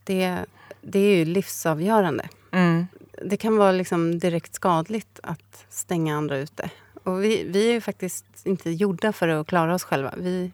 det, 0.03 0.45
det 0.81 0.99
är 0.99 1.17
ju 1.17 1.25
livsavgörande. 1.25 2.29
Mm. 2.51 2.87
Det 3.23 3.37
kan 3.37 3.57
vara 3.57 3.71
liksom 3.71 4.19
direkt 4.19 4.53
skadligt 4.53 5.19
att 5.23 5.65
stänga 5.69 6.17
andra 6.17 6.37
ute. 6.37 6.69
Och 7.09 7.23
vi, 7.23 7.43
vi 7.43 7.69
är 7.69 7.73
ju 7.73 7.81
faktiskt 7.81 8.25
inte 8.43 8.69
gjorda 8.71 9.13
för 9.13 9.27
att 9.27 9.47
klara 9.47 9.75
oss 9.75 9.83
själva. 9.83 10.13
Vi, 10.17 10.51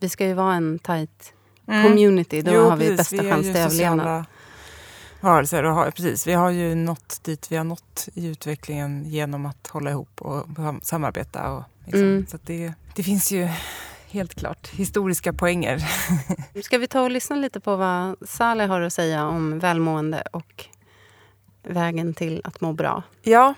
vi 0.00 0.08
ska 0.08 0.26
ju 0.26 0.34
vara 0.34 0.54
en 0.54 0.78
tight 0.78 1.32
Mm. 1.70 1.82
community. 1.82 2.42
Då 2.42 2.52
Jo, 2.54 2.68
har 2.68 2.76
vi 2.76 2.88
precis. 2.88 2.96
bästa 3.10 3.26
är 3.26 3.30
chans 3.30 3.46
till 3.46 3.56
överlevnad. 3.56 4.24
Varelser 5.20 5.62
och 5.64 5.74
har, 5.74 5.90
precis, 5.90 6.26
vi 6.26 6.32
har 6.32 6.50
ju 6.50 6.74
nått 6.74 7.24
dit 7.24 7.52
vi 7.52 7.56
har 7.56 7.64
nått 7.64 8.08
i 8.14 8.26
utvecklingen 8.26 9.04
genom 9.04 9.46
att 9.46 9.66
hålla 9.66 9.90
ihop 9.90 10.22
och 10.22 10.46
sam- 10.56 10.80
samarbeta. 10.82 11.52
Och 11.52 11.62
liksom, 11.84 12.02
Mm. 12.02 12.26
Så 12.26 12.38
det, 12.42 12.72
det 12.94 13.02
finns 13.02 13.32
ju 13.32 13.48
helt 14.08 14.34
klart 14.34 14.68
historiska 14.68 15.32
poänger. 15.32 15.78
Ska 16.62 16.78
vi 16.78 16.86
ta 16.86 17.02
och 17.02 17.10
lyssna 17.10 17.36
lite 17.36 17.60
på 17.60 17.76
vad 17.76 18.16
Saleh 18.28 18.68
har 18.68 18.80
att 18.80 18.92
säga 18.92 19.26
om 19.26 19.58
välmående 19.58 20.22
och 20.32 20.64
vägen 21.62 22.14
till 22.14 22.40
att 22.44 22.60
må 22.60 22.72
bra? 22.72 23.02
Ja, 23.22 23.54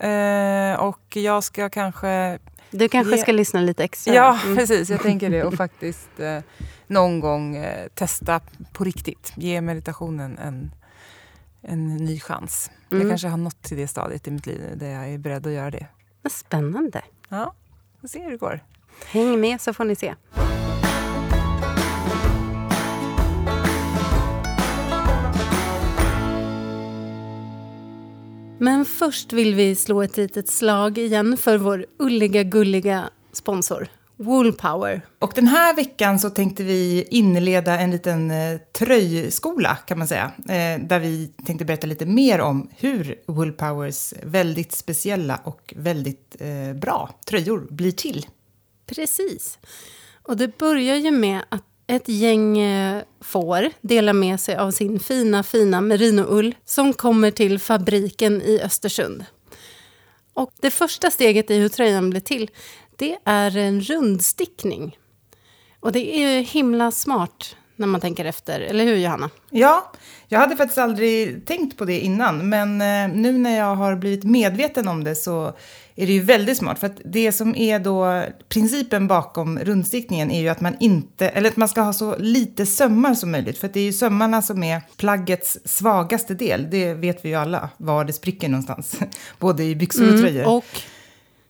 eh, 0.00 0.80
och 0.80 1.16
jag 1.16 1.44
ska 1.44 1.68
kanske... 1.70 2.38
Du 2.70 2.88
kanske 2.88 3.14
Ge- 3.16 3.22
ska 3.22 3.32
lyssna 3.32 3.60
lite 3.60 3.84
extra? 3.84 4.14
Ja, 4.14 4.38
Mm. 4.44 4.56
precis. 4.56 4.90
Jag 4.90 5.00
tänker 5.02 5.30
det. 5.30 5.44
Och 5.44 5.54
faktiskt 5.64 6.20
eh, 6.20 6.38
någon 6.86 7.20
gång 7.20 7.56
eh, 7.56 7.86
testa 7.94 8.40
på 8.72 8.84
riktigt. 8.84 9.32
Ge 9.36 9.60
meditationen 9.60 10.38
en, 10.38 10.70
en 11.62 11.96
ny 11.96 12.20
chans. 12.20 12.70
Jag 12.88 12.96
Mm. 12.96 13.08
kanske 13.10 13.28
har 13.28 13.36
nått 13.36 13.62
till 13.62 13.76
det 13.76 13.88
stadiet 13.88 14.28
i 14.28 14.30
mitt 14.30 14.46
liv 14.46 14.60
där 14.76 14.88
jag 14.90 15.08
är 15.08 15.18
beredd 15.18 15.46
att 15.46 15.52
göra 15.52 15.70
det. 15.70 15.86
Vad 16.22 16.32
spännande. 16.32 17.02
Ja, 17.28 17.54
vi 18.00 18.08
ser 18.08 18.20
hur 18.24 18.30
det 18.30 18.36
går. 18.36 18.60
Häng 19.06 19.40
med 19.40 19.60
så 19.60 19.72
får 19.72 19.84
ni 19.84 19.96
se. 19.96 20.14
Men 28.58 28.84
först 28.84 29.32
vill 29.32 29.54
vi 29.54 29.74
slå 29.74 30.02
ett 30.02 30.16
litet 30.16 30.48
slag 30.48 30.98
igen 30.98 31.36
för 31.36 31.58
vår 31.58 31.86
ulliga 31.98 32.42
gulliga 32.42 33.10
sponsor 33.32 33.88
Woolpower. 34.16 35.02
Och 35.18 35.32
den 35.34 35.48
här 35.48 35.76
veckan 35.76 36.18
så 36.18 36.30
tänkte 36.30 36.62
vi 36.62 37.06
inleda 37.10 37.78
en 37.78 37.90
liten 37.90 38.30
eh, 38.30 38.58
tröjskola 38.78 39.76
kan 39.76 39.98
man 39.98 40.08
säga. 40.08 40.32
Eh, 40.38 40.86
där 40.86 40.98
vi 40.98 41.26
tänkte 41.46 41.64
berätta 41.64 41.86
lite 41.86 42.06
mer 42.06 42.40
om 42.40 42.68
hur 42.76 43.18
Woolpowers 43.26 44.14
väldigt 44.22 44.72
speciella 44.72 45.40
och 45.44 45.74
väldigt 45.76 46.36
eh, 46.40 46.76
bra 46.80 47.10
tröjor 47.26 47.66
blir 47.70 47.92
till. 47.92 48.26
Precis. 48.86 49.58
Och 50.22 50.36
det 50.36 50.58
börjar 50.58 50.96
ju 50.96 51.10
med 51.10 51.42
att 51.48 51.64
ett 51.86 52.08
gäng 52.08 52.58
eh, 52.58 53.02
får 53.20 53.70
delar 53.80 54.12
med 54.12 54.40
sig 54.40 54.56
av 54.56 54.70
sin 54.70 55.00
fina, 55.00 55.42
fina 55.42 55.80
merinoull 55.80 56.54
som 56.64 56.92
kommer 56.92 57.30
till 57.30 57.58
fabriken 57.58 58.42
i 58.42 58.60
Östersund. 58.60 59.24
Och 60.34 60.52
det 60.60 60.70
första 60.70 61.10
steget 61.10 61.50
i 61.50 61.58
hur 61.58 61.68
tröjan 61.68 62.10
blir 62.10 62.20
till, 62.20 62.50
det 62.96 63.18
är 63.24 63.56
en 63.56 63.80
rundstickning. 63.80 64.96
Och 65.80 65.92
det 65.92 66.16
är 66.16 66.30
ju 66.30 66.42
himla 66.42 66.90
smart 66.90 67.56
när 67.76 67.86
man 67.86 68.00
tänker 68.00 68.24
efter, 68.24 68.60
eller 68.60 68.84
hur 68.84 68.96
Johanna? 68.96 69.30
Ja, 69.50 69.92
jag 70.28 70.38
hade 70.38 70.56
faktiskt 70.56 70.78
aldrig 70.78 71.46
tänkt 71.46 71.76
på 71.76 71.84
det 71.84 72.00
innan, 72.00 72.48
men 72.48 72.80
eh, 72.80 73.16
nu 73.16 73.38
när 73.38 73.58
jag 73.58 73.76
har 73.76 73.96
blivit 73.96 74.24
medveten 74.24 74.88
om 74.88 75.04
det 75.04 75.14
så 75.14 75.52
är 75.96 76.06
det 76.06 76.12
ju 76.12 76.20
väldigt 76.20 76.58
smart. 76.58 76.78
För 76.78 76.86
att 76.86 77.00
det 77.04 77.32
som 77.32 77.56
är 77.56 77.78
då 77.78 78.24
principen 78.48 79.06
bakom 79.06 79.58
rundstickningen 79.58 80.30
är 80.30 80.40
ju 80.40 80.48
att 80.48 80.60
man 80.60 80.76
inte, 80.80 81.28
eller 81.28 81.50
att 81.50 81.56
man 81.56 81.68
ska 81.68 81.80
ha 81.80 81.92
så 81.92 82.16
lite 82.18 82.66
sömmar 82.66 83.14
som 83.14 83.30
möjligt. 83.30 83.58
För 83.58 83.68
det 83.68 83.80
är 83.80 83.84
ju 83.84 83.92
sömmarna 83.92 84.42
som 84.42 84.62
är 84.62 84.82
plaggets 84.96 85.58
svagaste 85.64 86.34
del. 86.34 86.70
Det 86.70 86.94
vet 86.94 87.24
vi 87.24 87.28
ju 87.28 87.34
alla, 87.34 87.68
var 87.76 88.04
det 88.04 88.12
spricker 88.12 88.48
någonstans. 88.48 88.98
Både 89.38 89.64
i 89.64 89.76
byxor 89.76 90.14
och 90.14 90.20
tröjor. 90.20 90.46
Och 90.46 90.64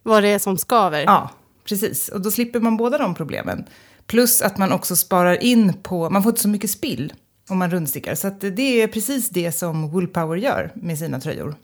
vad 0.02 0.22
det 0.22 0.28
är 0.28 0.38
som 0.38 0.58
skaver. 0.58 1.02
Ja, 1.02 1.30
precis. 1.64 2.08
Och 2.08 2.20
då 2.20 2.30
slipper 2.30 2.60
man 2.60 2.76
båda 2.76 2.98
de 2.98 3.14
problemen. 3.14 3.64
Plus 4.06 4.42
att 4.42 4.58
man 4.58 4.72
också 4.72 4.96
sparar 4.96 5.42
in 5.42 5.72
på, 5.72 6.10
man 6.10 6.22
får 6.22 6.30
inte 6.30 6.42
så 6.42 6.48
mycket 6.48 6.70
spill 6.70 7.12
om 7.48 7.58
man 7.58 7.70
rundstickar. 7.70 8.14
Så 8.14 8.28
det 8.28 8.82
är 8.82 8.88
precis 8.88 9.28
det 9.28 9.52
som 9.52 9.90
Woolpower 9.90 10.36
gör 10.36 10.72
med 10.74 10.98
sina 10.98 11.20
tröjor. 11.20 11.54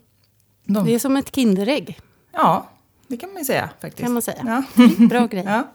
De, 0.65 0.85
Det 0.85 0.95
är 0.95 0.99
som 0.99 1.17
ett 1.17 1.35
Kinderägg. 1.35 1.99
Ja, 2.33 2.69
det 3.07 3.17
kan 3.17 3.29
man 3.29 3.37
ju 3.37 3.45
säga 3.45 3.69
faktiskt. 3.81 4.03
Kan 4.03 4.13
man 4.13 4.21
säga. 4.21 4.63
Ja. 4.77 4.85
Bra 5.09 5.27
grej. 5.27 5.43
Ja. 5.45 5.71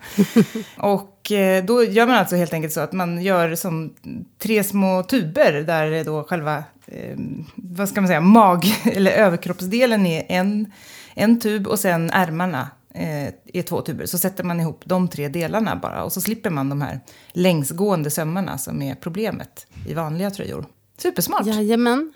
Och 0.76 1.32
eh, 1.32 1.64
då 1.64 1.84
gör 1.84 2.06
man 2.06 2.16
alltså 2.16 2.36
helt 2.36 2.52
enkelt 2.52 2.72
så 2.72 2.80
att 2.80 2.92
man 2.92 3.22
gör 3.22 3.54
som 3.54 3.94
tre 4.38 4.64
små 4.64 5.02
tuber 5.02 5.52
där 5.52 6.04
då 6.04 6.24
själva, 6.24 6.64
eh, 6.86 7.18
vad 7.54 7.88
ska 7.88 8.00
man 8.00 8.08
säga, 8.08 8.20
mag 8.20 8.64
eller 8.84 9.10
överkroppsdelen 9.10 10.06
är 10.06 10.24
en, 10.28 10.72
en 11.14 11.40
tub 11.40 11.66
och 11.66 11.78
sen 11.78 12.10
ärmarna 12.10 12.68
eh, 12.99 13.32
är 13.59 13.62
två 13.62 13.80
tuber. 13.80 14.07
Så 14.07 14.18
sätter 14.18 14.44
man 14.44 14.61
ihop 14.61 14.82
de 14.84 15.09
tre 15.09 15.28
delarna 15.28 15.76
bara 15.76 16.05
och 16.05 16.12
så 16.12 16.20
slipper 16.20 16.51
man 16.51 16.68
de 16.68 16.82
här 16.82 17.01
längsgående 17.32 18.11
sömmarna 18.11 18.59
som 18.59 18.82
är 18.82 18.94
problemet 18.94 19.66
i 19.88 19.94
vanliga 19.94 20.30
tröjor. 20.30 20.64
Supersmart! 20.99 21.46
Jajamän. 21.46 22.12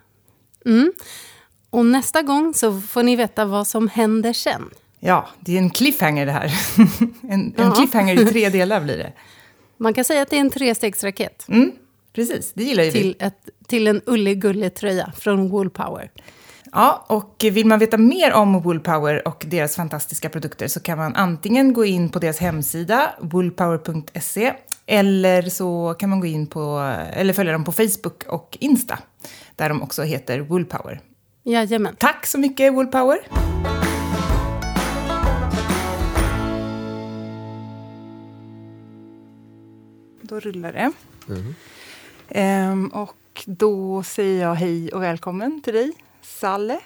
Mm. 0.66 0.93
Och 1.70 1.87
nästa 1.87 2.22
gång 2.22 2.55
så 2.55 2.80
får 2.80 3.03
ni 3.03 3.16
veta 3.16 3.45
vad 3.45 3.66
som 3.66 3.89
händer 3.89 4.33
sen. 4.33 4.70
Ja, 5.01 5.28
det 5.41 5.53
är 5.55 5.59
en 5.59 5.70
cliffhanger 5.70 6.26
det 6.26 6.33
här. 6.33 6.53
en, 7.22 7.30
en 7.30 7.55
Ja. 7.57 7.70
cliffhanger 7.74 8.22
i 8.22 8.26
tre 8.26 8.49
delar 8.59 8.80
blir 8.80 8.99
det. 8.99 9.12
Man 9.76 9.95
kan 9.95 10.05
säga 10.05 10.22
att 10.22 10.30
det 10.30 10.37
är 10.37 10.41
en 10.41 10.51
trestegsraket 10.51 11.45
Mm, 11.49 11.72
precis, 12.12 12.53
det 12.55 12.64
gillar 12.64 12.85
ju 12.85 12.91
vi. 12.91 12.99
till, 13.01 13.16
ett, 13.18 13.49
till 13.66 13.87
en 13.87 14.01
ullig 14.07 14.74
tröja 14.74 15.12
från 15.16 15.49
Woolpower. 15.49 16.11
Ja, 16.75 17.05
och 17.07 17.45
vill 17.53 17.66
man 17.66 17.79
veta 17.79 17.99
mer 17.99 18.33
om 18.33 18.61
Woolpower 18.61 19.29
och 19.29 19.45
deras 19.49 19.77
fantastiska 19.77 20.29
produkter 20.29 20.68
så 20.68 20.81
kan 20.81 20.99
man 20.99 21.14
antingen 21.14 21.73
gå 21.73 21.85
in 21.85 22.09
på 22.09 22.18
deras 22.18 22.39
hemsida, 22.39 23.14
woolpower.se, 23.20 24.53
eller 24.87 25.43
så 25.43 25.95
kan 25.99 26.11
man 26.11 26.20
gå 26.20 26.27
in 26.27 26.47
på, 26.47 26.95
eller 27.12 27.33
följa 27.33 27.53
dem 27.53 27.64
på 27.64 27.73
Facebook 27.73 28.25
och 28.29 28.57
Insta, 28.61 28.99
där 29.57 29.68
de 29.68 29.83
också 29.83 30.03
heter 30.03 30.41
Woolpower. 30.41 31.01
Jajamän. 31.43 31.97
Tack 31.99 32.27
så 32.27 32.39
mycket 32.39 32.73
Woolpower! 32.73 33.18
Då 40.23 40.41
rullar 40.41 40.73
det. 40.73 40.93
Mhm. 41.27 41.55
Ehm, 42.29 42.89
och 42.89 43.45
då 43.47 44.03
säger 44.03 44.43
jag 44.43 44.55
hej 44.55 44.89
och 44.93 45.03
välkommen 45.03 45.62
till 45.62 45.75
dig, 45.75 45.93
Salle 46.23 46.81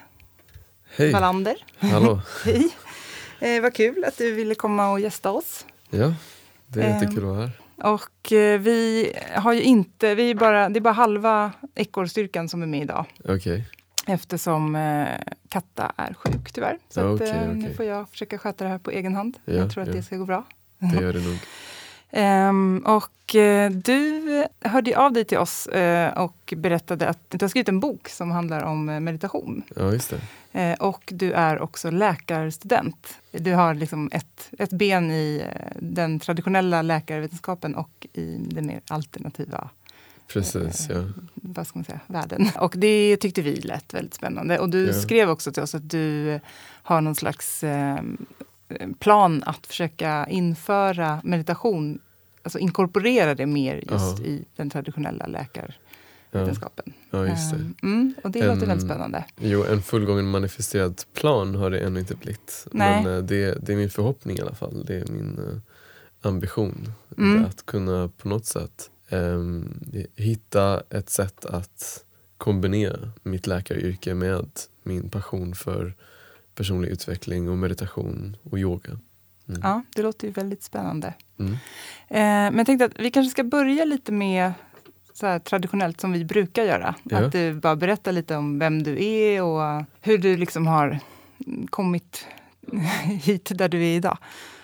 Hej, 0.96 1.12
Wallander. 1.12 1.56
hallå. 1.78 2.20
Hej! 2.44 2.68
Eh, 3.40 3.62
vad 3.62 3.74
kul 3.74 4.04
att 4.04 4.18
du 4.18 4.32
ville 4.32 4.54
komma 4.54 4.90
och 4.92 5.00
gästa 5.00 5.30
oss. 5.30 5.66
Ja, 5.90 6.14
det 6.66 6.82
är 6.82 6.84
Ehm. 6.90 6.94
jättekul 7.02 7.18
att 7.18 7.24
vara 7.36 7.40
här. 7.46 7.50
Och 7.92 8.32
eh, 8.32 8.60
vi 8.60 9.12
har 9.34 9.52
ju 9.52 9.62
inte, 9.62 10.14
vi 10.14 10.30
är 10.30 10.34
bara, 10.34 10.68
det 10.68 10.78
är 10.78 10.80
bara 10.80 10.94
halva 10.94 11.52
ekorrstyrkan 11.74 12.48
som 12.48 12.62
är 12.62 12.66
med 12.66 12.82
idag. 12.82 13.04
Okej, 13.24 13.64
Eftersom 14.06 14.76
eh, 14.76 15.06
Katta 15.48 15.92
är 15.96 16.14
sjuk 16.14 16.52
tyvärr. 16.52 16.78
Så 16.88 17.00
Ja, 17.00 17.14
att, 17.14 17.20
eh, 17.20 17.48
nu 17.48 17.58
okej. 17.62 17.74
får 17.76 17.84
jag 17.84 18.08
försöka 18.10 18.38
sköta 18.38 18.64
det 18.64 18.70
här 18.70 18.78
på 18.78 18.90
egen 18.90 19.14
hand. 19.14 19.38
Ja, 19.44 19.52
jag 19.54 19.70
tror 19.70 19.82
att 19.82 19.88
ja. 19.88 19.94
det 19.94 20.02
ska 20.02 20.16
gå 20.16 20.24
bra. 20.24 20.44
det 20.78 21.00
gör 21.02 21.12
det 21.12 21.20
nog. 21.20 21.38
Ehm, 22.10 22.82
och 22.86 23.34
eh, 23.34 23.70
du 23.70 24.22
hörde 24.60 24.98
av 24.98 25.12
dig 25.12 25.24
till 25.24 25.38
oss 25.38 25.66
eh, 25.66 26.18
och 26.18 26.54
berättade 26.56 27.08
att 27.08 27.20
du 27.30 27.44
har 27.44 27.48
skrivit 27.48 27.68
en 27.68 27.80
bok 27.80 28.08
som 28.08 28.30
handlar 28.30 28.62
om 28.64 28.88
eh, 28.88 29.00
meditation. 29.00 29.62
Ja, 29.76 29.92
just 29.92 30.10
det. 30.52 30.60
Eh, 30.60 30.74
och 30.78 31.02
du 31.12 31.32
är 31.32 31.60
också 31.62 31.90
läkarstudent. 31.90 33.18
Du 33.32 33.54
har 33.54 33.74
liksom 33.74 34.08
ett, 34.12 34.50
ett 34.58 34.70
ben 34.70 35.10
i 35.10 35.44
den 35.76 36.20
traditionella 36.20 36.82
läkarvetenskapen 36.82 37.74
och 37.74 38.06
i 38.12 38.36
den 38.50 38.66
mer 38.66 38.80
alternativa 38.88 39.70
Precis, 40.28 40.88
ja. 40.90 41.04
vad 41.34 41.66
ska 41.66 41.78
man 41.78 41.84
säga, 41.84 42.00
världen. 42.06 42.48
Och 42.58 42.74
det 42.76 43.16
tyckte 43.16 43.42
vi 43.42 43.56
lät 43.56 43.94
väldigt 43.94 44.14
spännande. 44.14 44.58
Och 44.58 44.68
du 44.70 44.86
Ja. 44.86 44.92
skrev 44.92 45.30
också 45.30 45.52
till 45.52 45.62
oss 45.62 45.74
att 45.74 45.90
du 45.90 46.40
har 46.82 47.00
någon 47.00 47.14
slags 47.14 47.64
eh, 47.64 47.98
plan 48.98 49.42
att 49.46 49.66
försöka 49.66 50.26
införa 50.30 51.20
meditation, 51.24 51.98
alltså 52.42 52.58
inkorporera 52.58 53.34
det 53.34 53.46
mer 53.46 53.74
just 53.76 54.18
Ja. 54.18 54.24
i 54.24 54.44
den 54.56 54.70
traditionella 54.70 55.26
läkarvetenskapen. 55.26 56.92
ja 57.10 57.26
just 57.26 57.50
det. 57.50 57.56
Ehm, 57.56 57.74
Mm, 57.82 58.14
och 58.24 58.30
det 58.30 58.38
låter 58.46 58.62
En- 58.62 58.68
väldigt 58.68 58.86
spännande. 58.86 59.24
Jo, 59.40 59.64
en 59.64 59.82
fullgången 59.82 60.26
manifesterad 60.30 61.02
plan 61.14 61.54
har 61.54 61.70
det 61.70 61.78
ännu 61.78 62.00
inte 62.00 62.14
blivit. 62.14 62.66
Nej. 62.72 63.04
Men 63.04 63.16
eh, 63.16 63.22
det, 63.22 63.58
det 63.66 63.72
är 63.72 63.76
min 63.76 63.90
förhoppning 63.90 64.38
i 64.38 64.40
alla 64.40 64.54
fall. 64.54 64.84
Det 64.86 64.94
är 64.96 65.06
min 65.12 65.38
eh, 65.38 66.28
ambition. 66.28 66.92
Mm. 67.18 67.44
Att 67.44 67.66
kunna 67.66 68.08
på 68.16 68.28
något 68.28 68.46
sätt 68.46 68.90
ehm, 69.08 69.80
hitta 70.16 70.82
ett 70.90 71.10
sätt 71.10 71.44
att 71.46 72.04
kombinera 72.38 73.10
mitt 73.22 73.46
läkaryrke 73.46 74.14
med 74.14 74.46
min 74.82 75.10
passion 75.10 75.54
för 75.54 75.94
personlig 76.56 76.88
utveckling 76.88 77.50
och 77.50 77.58
meditation 77.58 78.36
och 78.50 78.58
yoga. 78.58 78.98
Mm. 79.48 79.60
Ja, 79.62 79.82
det 79.94 80.02
låter 80.02 80.26
ju 80.26 80.32
väldigt 80.32 80.62
spännande. 80.62 81.14
Mm. 81.38 81.52
Eh, 81.52 81.58
men 82.18 82.56
jag 82.56 82.66
tänkte 82.66 82.84
att 82.84 82.98
vi 82.98 83.10
kanske 83.10 83.30
ska 83.30 83.44
börja 83.44 83.84
lite 83.84 84.12
med 84.12 84.52
så 85.12 85.26
här 85.26 85.38
traditionellt 85.38 86.00
som 86.00 86.12
vi 86.12 86.24
brukar 86.24 86.64
göra. 86.64 86.94
Ja. 87.02 87.18
Att 87.18 87.32
du 87.32 87.54
bara 87.54 87.76
berättar 87.76 88.12
lite 88.12 88.36
om 88.36 88.58
vem 88.58 88.82
du 88.82 89.04
är 89.04 89.42
och 89.42 89.84
hur 90.00 90.18
du 90.18 90.36
liksom 90.36 90.66
har 90.66 90.98
kommit 91.70 92.26
hit 93.22 93.50
där 93.54 93.68
du 93.68 93.84
är 93.84 93.96
idag. 93.96 94.18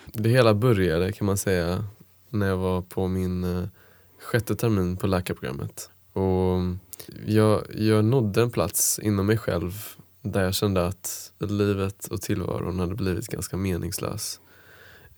Det 0.05 0.29
hela 0.29 0.53
började 0.53 1.11
kan 1.11 1.25
man 1.25 1.37
säga 1.37 1.85
när 2.29 2.47
jag 2.47 2.57
var 2.57 2.81
på 2.81 3.07
min 3.07 3.43
eh, 3.43 3.67
sjätte 4.19 4.55
termin 4.55 4.97
på 4.97 5.07
läkarprogrammet. 5.07 5.89
Och 6.13 6.59
jag, 7.25 7.61
jag 7.75 8.05
nådde 8.05 8.41
en 8.41 8.51
plats 8.51 8.99
inom 8.99 9.25
mig 9.25 9.37
själv 9.37 9.71
där 10.23 10.43
jag 10.43 10.53
kände 10.53 10.87
att 10.87 11.31
livet 11.39 12.07
och 12.07 12.21
tillvaron 12.21 12.79
hade 12.79 12.95
blivit 12.95 13.27
ganska 13.27 13.57
meningslös. 13.57 14.39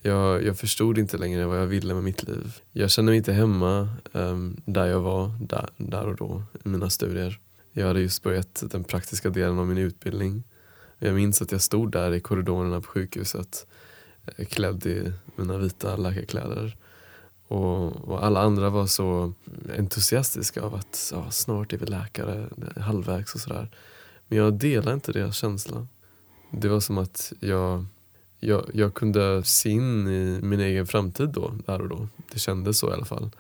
Jag, 0.01 0.43
jag 0.43 0.57
förstod 0.57 0.97
inte 0.97 1.17
längre 1.17 1.45
vad 1.45 1.61
jag 1.61 1.67
ville 1.67 1.93
med 1.93 2.03
mitt 2.03 2.23
liv. 2.23 2.61
Jag 2.71 2.91
kände 2.91 3.09
mig 3.09 3.17
inte 3.17 3.33
hemma 3.33 3.89
um, 4.11 4.61
där 4.65 4.85
jag 4.85 4.99
var 4.99 5.31
där, 5.39 5.69
där 5.77 6.07
och 6.07 6.15
då 6.15 6.43
i 6.65 6.69
mina 6.69 6.89
studier. 6.89 7.39
Jag 7.71 7.87
hade 7.87 8.01
just 8.01 8.23
börjat 8.23 8.63
den 8.71 8.83
praktiska 8.83 9.29
delen 9.29 9.59
av 9.59 9.67
min 9.67 9.77
utbildning. 9.77 10.43
Jag 10.99 11.15
minns 11.15 11.41
att 11.41 11.51
jag 11.51 11.61
stod 11.61 11.91
där 11.91 12.13
i 12.13 12.19
korridorerna 12.19 12.81
på 12.81 12.87
sjukhuset 12.87 13.67
eh, 14.37 14.45
klädd 14.45 14.85
i 14.85 15.11
mina 15.35 15.57
vita 15.57 15.95
läkarkläder. 15.95 16.77
Och, 17.47 17.95
och 17.95 18.25
alla 18.25 18.41
andra 18.41 18.69
var 18.69 18.85
så 18.85 19.33
entusiastiska 19.77 20.61
av 20.61 20.75
att 20.75 21.11
ja, 21.13 21.31
snart 21.31 21.73
är 21.73 21.77
vi 21.77 21.85
läkare, 21.85 22.49
halvvägs 22.77 23.35
och 23.35 23.41
sådär. 23.41 23.69
Men 24.27 24.37
jag 24.37 24.53
delar 24.53 24.93
inte 24.93 25.11
deras 25.11 25.35
känsla. 25.35 25.87
Det 26.51 26.67
var 26.67 26.79
som 26.79 26.97
att 26.97 27.33
jag, 27.39 27.85
jag, 28.39 28.65
jag 28.73 28.93
kunde 28.93 29.43
se 29.43 29.69
in 29.69 30.07
i 30.07 30.39
min 30.41 30.59
egen 30.59 30.87
framtid 30.87 31.29
då, 31.29 31.53
där 31.65 31.81
och 31.81 31.89
då. 31.89 32.07
Det 32.33 32.39
kändes 32.39 32.79
så 32.79 32.89
i 32.89 32.93
alla 32.93 33.05
fall. 33.05 33.31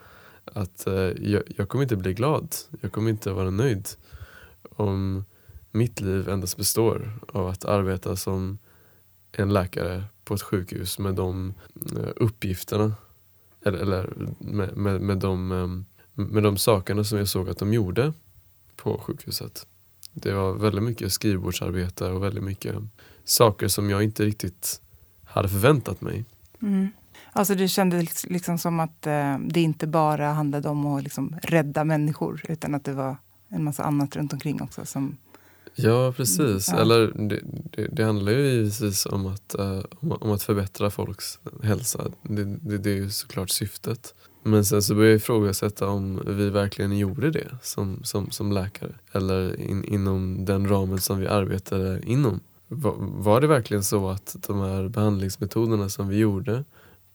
Att 0.45 0.87
eh, 0.87 0.93
jag, 0.93 1.43
jag 1.57 1.69
kommer 1.69 1.83
inte 1.83 1.95
bli 1.95 2.13
glad, 2.13 2.55
jag 2.81 2.91
kommer 2.91 3.09
inte 3.09 3.31
vara 3.31 3.49
nöjd 3.49 3.87
om 4.75 5.25
mitt 5.71 6.01
liv 6.01 6.29
endast 6.29 6.57
består 6.57 7.19
av 7.27 7.47
att 7.47 7.65
arbeta 7.65 8.15
som 8.15 8.57
en 9.31 9.53
läkare 9.53 10.03
på 10.25 10.33
ett 10.33 10.41
sjukhus 10.41 10.99
med 10.99 11.15
de 11.15 11.53
eh, 11.97 12.09
uppgifterna 12.15 12.93
eller, 13.65 13.79
eller 13.79 14.09
med, 14.39 14.77
med, 14.77 15.01
med, 15.01 15.17
de, 15.17 15.51
eh, 15.51 16.25
med 16.25 16.43
de 16.43 16.57
sakerna 16.57 17.03
som 17.03 17.17
jag 17.17 17.27
såg 17.27 17.49
att 17.49 17.57
de 17.57 17.73
gjorde 17.73 18.13
på 18.75 18.97
sjukhuset. 18.97 19.67
Det 20.17 20.33
var 20.33 20.53
väldigt 20.53 20.83
mycket 20.83 21.13
skrivbordsarbete 21.13 22.05
och 22.05 22.23
väldigt 22.23 22.43
mycket 22.43 22.75
saker 23.25 23.67
som 23.67 23.89
jag 23.89 24.03
inte 24.03 24.23
riktigt 24.23 24.81
hade 25.23 25.49
förväntat 25.49 26.01
mig. 26.01 26.25
Mm. 26.61 26.89
Alltså 27.31 27.55
det 27.55 27.67
kändes 27.67 28.25
liksom 28.25 28.57
som 28.57 28.79
att 28.79 29.07
eh, 29.07 29.37
det 29.39 29.61
inte 29.61 29.87
bara 29.87 30.27
handlade 30.27 30.69
om 30.69 30.85
att 30.85 31.03
liksom 31.03 31.35
rädda 31.43 31.83
människor 31.83 32.41
utan 32.49 32.75
att 32.75 32.83
det 32.83 32.93
var 32.93 33.17
en 33.49 33.63
massa 33.63 33.83
annat 33.83 34.15
runt 34.15 34.33
omkring 34.33 34.61
också. 34.61 34.85
Som, 34.85 35.17
Ja, 35.75 36.13
precis. 36.17 36.67
Ja. 36.67 36.81
Eller 36.81 37.27
det, 37.29 37.41
det, 37.71 37.87
det 37.87 38.03
handlar 38.03 38.31
ju 38.31 38.49
givetvis 38.49 39.05
om 39.05 39.25
att, 39.25 39.55
eh, 39.55 39.81
om, 39.99 40.11
om 40.11 40.31
att 40.31 40.43
förbättra 40.43 40.89
folks 40.89 41.39
hälsa. 41.63 42.11
Det, 42.21 42.43
det, 42.43 42.77
det 42.77 42.89
är 42.91 42.95
ju 42.95 43.09
såklart 43.09 43.49
syftet. 43.49 44.15
Men 44.47 44.65
sen 44.65 44.81
så 44.81 44.95
börjar 44.95 45.09
jag 45.09 45.17
ifrågasätta 45.17 45.87
om 45.87 46.21
vi 46.25 46.49
verkligen 46.49 46.97
gjorde 46.97 47.31
det 47.31 47.47
som, 47.61 47.99
som, 48.03 48.31
som 48.31 48.51
läkare. 48.51 48.91
Eller 49.11 49.61
in, 49.61 49.83
inom 49.83 50.45
den 50.45 50.69
ramen 50.69 51.01
som 51.01 51.19
vi 51.19 51.27
arbetade 51.27 52.01
inom. 52.05 52.39
Var, 52.67 52.95
var 52.97 53.41
det 53.41 53.47
verkligen 53.47 53.83
så 53.83 54.09
att 54.09 54.35
de 54.47 54.59
här 54.59 54.87
behandlingsmetoderna 54.87 55.89
som 55.89 56.07
vi 56.07 56.17
gjorde 56.17 56.63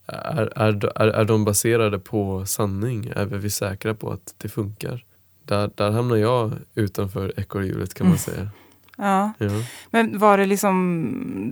är, 0.06 0.52
är, 0.56 1.00
är, 1.02 1.08
är 1.08 1.24
de 1.24 1.44
baserade 1.44 1.98
på 1.98 2.46
sanning? 2.46 3.12
Är 3.16 3.26
vi 3.26 3.50
säkra 3.50 3.94
på 3.94 4.10
att 4.10 4.34
det 4.38 4.48
funkar? 4.48 5.04
Där, 5.42 5.70
där 5.74 5.90
hamnar 5.90 6.16
jag 6.16 6.52
utanför 6.74 7.32
ekorrhjulet 7.36 7.94
kan 7.94 8.08
man 8.08 8.18
säga. 8.18 8.50
ja. 8.96 9.32
Ja. 9.38 9.50
Men 9.90 10.18
var 10.18 10.38
det 10.38 10.46
liksom 10.46 11.04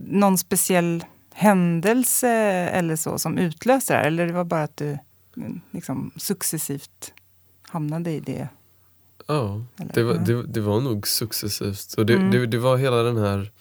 någon 0.07 0.39
speciell 0.39 1.05
händelse 1.35 2.31
eller 2.73 2.97
så 2.97 3.19
som 3.19 3.39
utlöste 3.39 3.93
det 3.93 3.99
här? 3.99 4.07
Eller 4.07 4.27
det 4.27 4.33
var 4.33 4.45
bara 4.45 4.63
att 4.63 4.77
du 4.77 4.87
mm, 4.87 4.99
liksom 5.71 6.11
successivt 6.17 7.13
hamnade 7.63 8.11
i 8.11 8.21
det? 8.21 8.49
Ja, 9.27 9.65
det 9.95 10.03
var, 10.03 10.15
det, 10.15 10.43
det 10.43 10.61
var 10.61 10.81
nog 10.81 11.09
successivt. 11.09 11.95
Och 11.99 12.07
det, 12.07 12.15
Mm. 12.15 12.31
det, 12.31 12.47
det 12.47 12.59
var 12.59 12.77
hela 12.77 13.03
den 13.03 13.17
här 13.17 13.53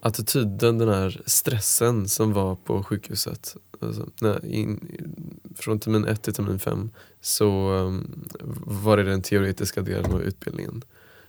attityden, 0.00 0.78
den 0.78 0.88
här 0.88 1.22
stressen 1.26 2.08
som 2.08 2.32
var 2.32 2.56
på 2.56 2.82
sjukhuset. 2.82 3.56
Alltså, 3.80 4.08
när, 4.20 4.44
in, 4.44 4.98
från 5.56 5.80
termin 5.80 6.04
1 6.04 6.22
till 6.22 6.34
termin 6.34 6.58
5 6.58 6.90
så 7.20 7.72
um, 7.72 8.28
var 8.64 8.96
det 8.96 9.02
den 9.02 9.22
teoretiska 9.22 9.82
delen 9.82 10.12
av 10.12 10.22
utbildningen. 10.22 10.82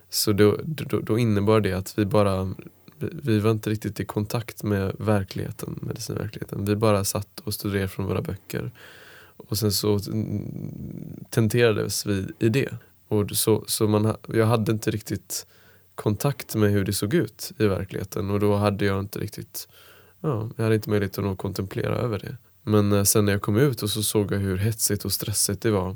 Så 0.09 0.33
då, 0.33 0.57
då, 0.63 0.99
då 0.99 1.19
innebar 1.19 1.61
det 1.61 1.73
att 1.73 1.97
vi 1.99 2.05
bara 2.05 2.53
vi 2.99 3.39
var 3.39 3.51
inte 3.51 3.69
riktigt 3.69 3.99
i 3.99 4.05
kontakt 4.05 4.63
med 4.63 4.95
verkligheten, 4.99 5.79
medicinverkligheten. 5.81 6.65
Vi 6.65 6.75
bara 6.75 7.03
satt 7.03 7.39
och 7.39 7.53
studerade 7.53 7.87
från 7.87 8.05
våra 8.05 8.21
böcker. 8.21 8.71
Och 9.47 9.57
sen 9.57 9.71
så 9.71 9.99
tenterades 11.29 12.05
vi 12.05 12.25
i 12.39 12.49
det. 12.49 12.69
Och 13.07 13.31
så, 13.31 13.63
så 13.67 13.87
man, 13.87 14.15
jag 14.27 14.45
hade 14.45 14.71
inte 14.71 14.91
riktigt 14.91 15.45
kontakt 15.95 16.55
med 16.55 16.71
hur 16.71 16.83
det 16.83 16.93
såg 16.93 17.13
ut 17.13 17.51
i 17.57 17.67
verkligheten 17.67 18.29
och 18.29 18.39
då 18.39 18.55
hade 18.55 18.85
jag 18.85 18.99
inte 18.99 19.19
riktigt 19.19 19.67
ja, 20.21 20.49
jag 20.55 20.63
hade 20.63 20.75
inte 20.75 20.89
möjlighet 20.89 21.17
att 21.17 21.37
kontemplera 21.37 21.95
över 21.95 22.19
det. 22.19 22.37
Men 22.63 22.91
eh, 22.91 23.03
sen 23.03 23.25
när 23.25 23.31
jag 23.31 23.41
kom 23.41 23.57
ut 23.57 23.83
och 23.83 23.89
så 23.89 24.03
såg 24.03 24.31
jag 24.31 24.39
hur 24.39 24.57
hetsigt 24.57 25.05
och 25.05 25.11
stressigt 25.11 25.61
det 25.61 25.71
var. 25.71 25.95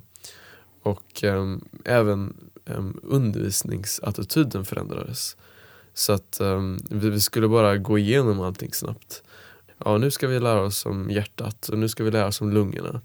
Och 0.81 1.23
eh, 1.23 1.57
även 1.85 2.33
eh, 2.65 2.83
undervisningsattityden 3.03 4.65
förändrades. 4.65 5.37
Så 5.93 6.13
att 6.13 6.37
um, 6.41 6.79
vi, 6.89 7.09
vi 7.09 7.19
skulle 7.19 7.47
bara 7.47 7.77
gå 7.77 7.97
igenom 7.97 8.41
allting 8.41 8.73
snabbt. 8.73 9.23
Ja, 9.85 9.97
nu 9.97 10.11
ska 10.11 10.27
vi 10.27 10.39
lära 10.39 10.61
oss 10.61 10.85
om 10.85 11.11
hjärtat 11.11 11.69
och 11.69 11.77
nu 11.77 11.89
ska 11.89 12.03
vi 12.03 12.11
lära 12.11 12.27
oss 12.27 12.41
om 12.41 12.51
lungorna. 12.51 13.01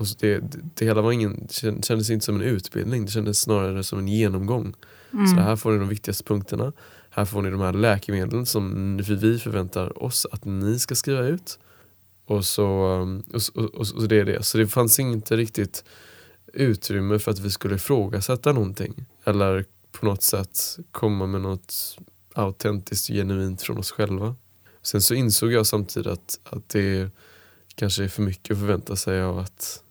Och 0.00 0.08
så 0.08 0.16
det, 0.20 0.42
det, 0.74 0.84
hela 0.84 1.02
var 1.02 1.12
ingen, 1.12 1.48
kändes 1.82 2.10
inte 2.10 2.24
som 2.24 2.34
en 2.34 2.42
utbildning, 2.42 3.04
det 3.04 3.10
kändes 3.10 3.40
snarare 3.40 3.84
som 3.84 3.98
en 3.98 4.08
genomgång. 4.08 4.74
Mm. 5.12 5.26
Så 5.26 5.36
här 5.36 5.56
får 5.56 5.72
ni 5.72 5.78
de 5.78 5.88
viktigaste 5.88 6.24
punkterna. 6.24 6.72
Här 7.10 7.24
får 7.24 7.42
ni 7.42 7.50
de 7.50 7.60
här 7.60 7.72
läkemedlen 7.72 8.46
som 8.46 8.96
vi 8.96 9.38
förväntar 9.38 10.02
oss 10.02 10.26
att 10.32 10.44
ni 10.44 10.78
ska 10.78 10.94
skriva 10.94 11.22
ut. 11.22 11.58
Och 12.26 12.44
så, 12.44 12.86
um, 12.86 13.24
och, 13.32 13.64
och, 13.64 13.74
och, 13.74 13.86
och 13.96 14.08
det 14.08 14.16
är 14.16 14.24
det. 14.24 14.42
Så 14.42 14.58
det 14.58 14.66
fanns 14.66 14.98
inte 14.98 15.36
riktigt 15.36 15.84
utrymme 16.52 17.18
för 17.18 17.30
att 17.30 17.38
vi 17.38 17.50
skulle 17.50 17.74
ifrågasätta 17.74 18.52
någonting. 18.52 19.06
Eller 19.24 19.64
på 19.92 20.06
något 20.06 20.22
sätt 20.22 20.78
komma 20.90 21.26
med 21.26 21.40
något 21.40 21.98
autentiskt 22.34 23.06
genuint 23.06 23.62
från 23.62 23.78
oss 23.78 23.90
själva. 23.90 24.36
Sen 24.82 25.02
så 25.02 25.14
insåg 25.14 25.52
jag 25.52 25.66
samtidigt 25.66 26.12
att, 26.12 26.40
att 26.44 26.68
det 26.68 27.10
kanske 27.74 28.04
är 28.04 28.08
för 28.08 28.22
mycket 28.22 28.52
att 28.52 28.58
förvänta 28.58 28.96
sig 28.96 29.22
av 29.22 29.38
att 29.38 29.82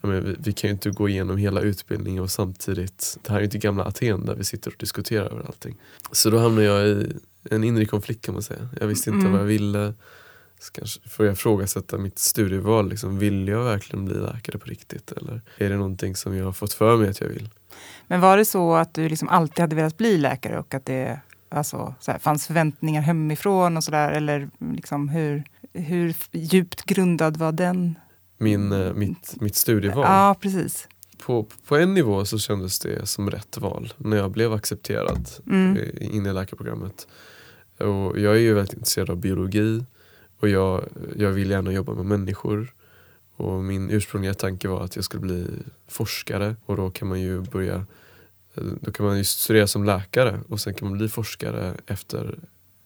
men, 0.00 0.24
vi, 0.24 0.36
vi, 0.38 0.52
kan 0.52 0.68
ju 0.68 0.72
inte 0.72 0.90
gå 0.90 1.08
igenom 1.08 1.36
hela 1.36 1.60
utbildningen 1.60 2.22
och 2.22 2.30
samtidigt, 2.30 3.18
det 3.22 3.30
här 3.30 3.36
är 3.36 3.40
ju 3.40 3.44
inte 3.44 3.58
gamla 3.58 3.84
Aten 3.84 4.26
där 4.26 4.34
vi 4.34 4.44
sitter 4.44 4.70
och 4.70 4.76
diskuterar 4.78 5.26
över 5.26 5.46
allting. 5.46 5.76
Så 6.12 6.30
då 6.30 6.38
hamnade 6.38 6.66
jag 6.66 6.88
i 6.88 7.12
en 7.50 7.64
inre 7.64 7.84
konflikt 7.84 8.24
kan 8.24 8.34
man 8.34 8.42
säga. 8.42 8.68
Jag 8.80 8.86
visste 8.86 9.10
inte 9.10 9.20
mm. 9.20 9.32
vad 9.32 9.40
jag 9.40 9.46
ville. 9.46 9.94
Så 10.60 10.72
kanske 10.72 11.08
får 11.08 11.26
jag 11.26 11.32
ifrågasätta 11.32 11.98
mitt 11.98 12.18
studieval. 12.18 12.88
Liksom, 12.88 13.18
vill 13.18 13.48
jag 13.48 13.64
verkligen 13.64 14.04
bli 14.04 14.14
läkare 14.14 14.58
på 14.58 14.66
riktigt? 14.66 15.12
Eller 15.12 15.42
är 15.58 15.70
det 15.70 15.76
någonting 15.76 16.16
som 16.16 16.36
jag 16.36 16.44
har 16.44 16.52
fått 16.52 16.72
för 16.72 16.96
mig 16.96 17.08
att 17.08 17.20
jag 17.20 17.28
vill? 17.28 17.48
Men 18.06 18.20
var 18.20 18.36
det 18.36 18.44
så 18.44 18.74
att 18.74 18.94
du 18.94 19.08
liksom 19.08 19.28
alltid 19.28 19.60
hade 19.60 19.76
velat 19.76 19.96
bli 19.96 20.18
läkare 20.18 20.58
och 20.58 20.74
att 20.74 20.84
det 20.84 21.20
alltså, 21.48 21.94
så 22.00 22.10
här, 22.10 22.18
fanns 22.18 22.46
förväntningar 22.46 23.02
hemifrån 23.02 23.76
och 23.76 23.84
sådär? 23.84 24.10
Eller 24.10 24.50
liksom, 24.58 25.08
hur, 25.08 25.44
hur 25.72 26.14
djupt 26.32 26.84
grundad 26.84 27.36
var 27.36 27.52
den? 27.52 27.98
Min, 28.38 28.72
eh, 28.72 28.92
mitt, 28.92 29.40
mitt 29.40 29.56
studieval? 29.56 30.04
Ja, 30.04 30.36
precis. 30.40 30.88
På, 31.18 31.46
på 31.66 31.76
en 31.76 31.94
nivå 31.94 32.24
så 32.24 32.38
kändes 32.38 32.78
det 32.78 33.06
som 33.06 33.30
rätt 33.30 33.58
val 33.58 33.92
när 33.96 34.16
jag 34.16 34.30
blev 34.30 34.52
accepterad 34.52 35.28
mm. 35.46 35.78
in 36.00 36.26
i 36.26 36.32
läkarprogrammet. 36.32 37.06
Och 37.78 38.18
jag 38.18 38.34
är 38.34 38.40
ju 38.40 38.54
väldigt 38.54 38.74
intresserad 38.74 39.10
av 39.10 39.16
biologi 39.16 39.84
och 40.40 40.48
jag, 40.48 40.84
jag 41.16 41.30
vill 41.30 41.50
gärna 41.50 41.72
jobba 41.72 41.94
med 41.94 42.06
människor. 42.06 42.74
Och 43.36 43.64
min 43.64 43.90
ursprungliga 43.90 44.34
tanke 44.34 44.68
var 44.68 44.84
att 44.84 44.96
jag 44.96 45.04
skulle 45.04 45.20
bli 45.20 45.46
forskare 45.88 46.56
och 46.66 46.76
då 46.76 46.90
kan 46.90 47.08
man 47.08 47.20
ju 47.20 47.40
börja 47.40 47.86
då 48.80 48.92
kan 48.92 49.06
man 49.06 49.18
ju 49.18 49.24
studera 49.24 49.66
som 49.66 49.84
läkare 49.84 50.40
och 50.48 50.60
sen 50.60 50.74
kan 50.74 50.88
man 50.88 50.98
bli 50.98 51.08
forskare 51.08 51.74
efter 51.86 52.38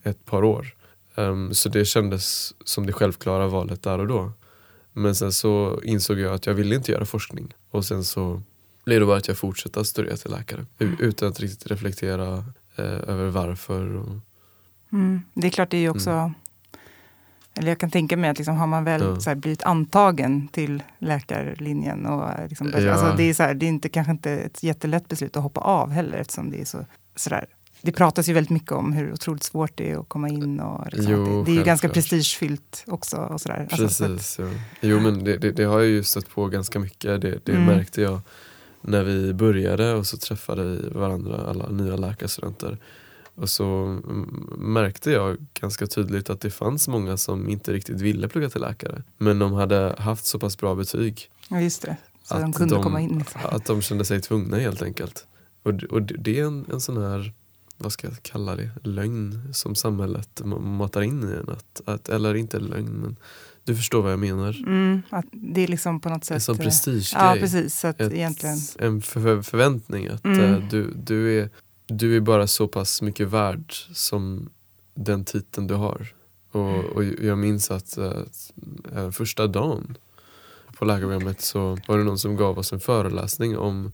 ett 0.02 0.24
par 0.24 0.44
år. 0.44 0.74
Um, 1.14 1.54
så 1.54 1.68
det 1.68 1.84
kändes 1.84 2.54
som 2.64 2.86
det 2.86 2.92
självklara 2.92 3.46
valet 3.46 3.82
där 3.82 3.98
och 3.98 4.06
då. 4.06 4.32
Men 4.92 5.14
sen 5.14 5.32
så 5.32 5.80
insåg 5.84 6.18
jag 6.18 6.34
att 6.34 6.46
jag 6.46 6.54
ville 6.54 6.74
inte 6.74 6.92
göra 6.92 7.04
forskning 7.04 7.54
och 7.70 7.84
sen 7.84 8.04
så 8.04 8.42
blev 8.84 9.00
det 9.00 9.06
bara 9.06 9.16
att 9.16 9.28
jag 9.28 9.36
fortsatte 9.36 9.84
studera 9.84 10.16
till 10.16 10.30
läkare 10.30 10.66
utan 10.78 11.28
att 11.28 11.40
riktigt 11.40 11.66
reflektera 11.66 12.44
eh, 12.76 12.84
över 12.84 13.28
varför. 13.28 13.94
Och... 13.94 14.16
Mm. 14.92 15.22
Det 15.34 15.46
är 15.46 15.50
klart, 15.50 15.70
det 15.70 15.76
är 15.76 15.80
ju 15.80 15.90
också 15.90 16.10
mm. 16.10 16.34
Eller 17.54 17.68
jag 17.68 17.78
kan 17.78 17.90
tänka 17.90 18.16
mig 18.16 18.30
att 18.30 18.38
liksom, 18.38 18.56
har 18.56 18.66
man 18.66 18.84
väl 18.84 19.02
ja. 19.02 19.20
så 19.20 19.30
här, 19.30 19.34
blivit 19.34 19.62
antagen 19.62 20.48
till 20.48 20.82
läkarlinjen 20.98 22.06
och 22.06 22.48
liksom, 22.48 22.72
ja. 22.76 22.92
alltså, 22.92 23.14
det, 23.16 23.22
är 23.22 23.34
så 23.34 23.42
här, 23.42 23.54
det 23.54 23.66
är 23.66 23.68
inte, 23.68 23.88
kanske 23.88 24.10
inte 24.10 24.32
ett 24.32 24.62
jättelätt 24.62 25.08
beslut 25.08 25.36
att 25.36 25.42
hoppa 25.42 25.60
av 25.60 25.90
heller 25.90 26.18
eftersom 26.18 26.50
det 26.50 26.60
är 26.60 26.64
så, 26.64 26.86
så 27.16 27.30
där. 27.30 27.46
Det 27.82 27.92
pratas 27.92 28.28
ju 28.28 28.32
väldigt 28.32 28.50
mycket 28.50 28.72
om 28.72 28.92
hur 28.92 29.12
otroligt 29.12 29.42
svårt 29.42 29.72
det 29.74 29.90
är 29.90 30.00
att 30.00 30.08
komma 30.08 30.28
in. 30.28 30.60
Och 30.60 30.86
liksom, 30.92 31.12
jo, 31.12 31.24
det, 31.24 31.44
det, 31.44 31.50
är 31.50 31.54
ju 31.54 31.64
ganska 31.64 31.88
prestigefyllt 31.88 32.84
också. 32.86 33.16
Och 33.16 33.40
så 33.40 33.48
där. 33.48 33.66
Precis, 33.70 34.00
alltså, 34.00 34.42
ja. 34.42 34.48
Jo 34.80 35.00
men 35.00 35.24
det, 35.24 35.36
det, 35.36 35.52
det, 35.52 35.64
har 35.64 35.80
jag 35.80 35.88
ju 35.88 36.02
stött 36.02 36.28
på 36.28 36.46
ganska 36.46 36.78
mycket. 36.78 37.20
Det, 37.20 37.48
mm. 37.48 37.64
märkte 37.64 38.02
jag 38.02 38.20
när 38.80 39.02
vi 39.04 39.32
började 39.34 39.94
och 39.94 40.06
så 40.06 40.16
träffade 40.16 40.64
vi 40.64 40.88
varandra, 40.88 41.46
alla 41.46 41.68
nya 41.68 41.96
läkarstudenter. 41.96 42.78
Och 43.34 43.50
så 43.50 43.98
märkte 44.58 45.10
jag 45.10 45.36
ganska 45.60 45.86
tydligt 45.86 46.30
att 46.30 46.40
det 46.40 46.50
fanns 46.50 46.88
många 46.88 47.16
som 47.16 47.48
inte 47.48 47.72
riktigt 47.72 48.00
ville 48.00 48.28
plugga 48.28 48.50
till 48.50 48.60
läkare. 48.60 49.02
Men 49.18 49.38
de 49.38 49.52
hade 49.52 49.94
haft 49.98 50.24
så 50.24 50.38
pass 50.38 50.58
bra 50.58 50.74
betyg. 50.74 51.30
Ja 51.48 51.60
just 51.60 51.82
det, 51.82 51.96
så 52.22 52.38
de 52.38 52.52
kunde 52.52 52.74
de, 52.74 52.82
komma 52.82 53.00
in. 53.00 53.18
Liksom. 53.18 53.40
Att 53.44 53.64
de 53.64 53.82
kände 53.82 54.04
sig 54.04 54.20
tvungna 54.20 54.56
helt 54.56 54.82
enkelt. 54.82 55.26
Och, 55.62 55.84
och 55.84 56.02
det 56.02 56.40
är 56.40 56.44
en, 56.44 56.66
en 56.72 56.80
sån 56.80 56.96
här, 56.96 57.32
vad 57.82 57.92
ska 57.92 58.06
jag 58.06 58.22
kalla 58.22 58.56
det, 58.56 58.70
lögn 58.82 59.48
som 59.52 59.74
samhället 59.74 60.42
matar 60.60 61.02
in 61.02 61.30
i 61.30 61.32
en. 61.32 61.48
Att, 61.48 61.82
att, 61.84 62.08
eller 62.08 62.34
inte 62.34 62.58
lögn 62.58 62.92
men 62.92 63.16
du 63.64 63.76
förstår 63.76 64.02
vad 64.02 64.12
jag 64.12 64.18
menar. 64.18 64.62
Mm, 64.66 65.02
att 65.10 65.26
det 65.32 65.60
är 65.60 65.68
liksom 65.68 66.00
på 66.00 66.08
något 66.08 66.24
sätt... 66.24 66.34
En 66.34 66.40
sån 66.40 66.56
eh, 66.56 66.62
prestigegrej. 66.62 67.24
Ja, 67.24 67.36
precis. 67.40 67.84
Att 67.84 68.00
Ett, 68.00 68.12
egentligen... 68.12 68.58
En 68.78 69.02
för, 69.02 69.42
förväntning 69.42 70.08
att 70.08 70.24
mm. 70.24 70.40
uh, 70.40 70.68
du, 70.68 70.92
du 70.94 71.40
är 71.40 71.50
du 71.86 72.16
är 72.16 72.20
bara 72.20 72.46
så 72.46 72.68
pass 72.68 73.02
mycket 73.02 73.28
värd 73.28 73.72
som 73.92 74.50
den 74.94 75.24
titeln 75.24 75.66
du 75.66 75.74
har. 75.74 76.14
Och, 76.50 76.84
och 76.84 77.04
jag 77.04 77.38
minns 77.38 77.70
att 77.70 77.98
äh, 77.98 79.10
första 79.12 79.46
dagen 79.46 79.98
på 80.78 80.84
läkarprogrammet 80.84 81.40
så 81.40 81.78
var 81.86 81.98
det 81.98 82.04
någon 82.04 82.18
som 82.18 82.36
gav 82.36 82.58
oss 82.58 82.72
en 82.72 82.80
föreläsning 82.80 83.58
om 83.58 83.92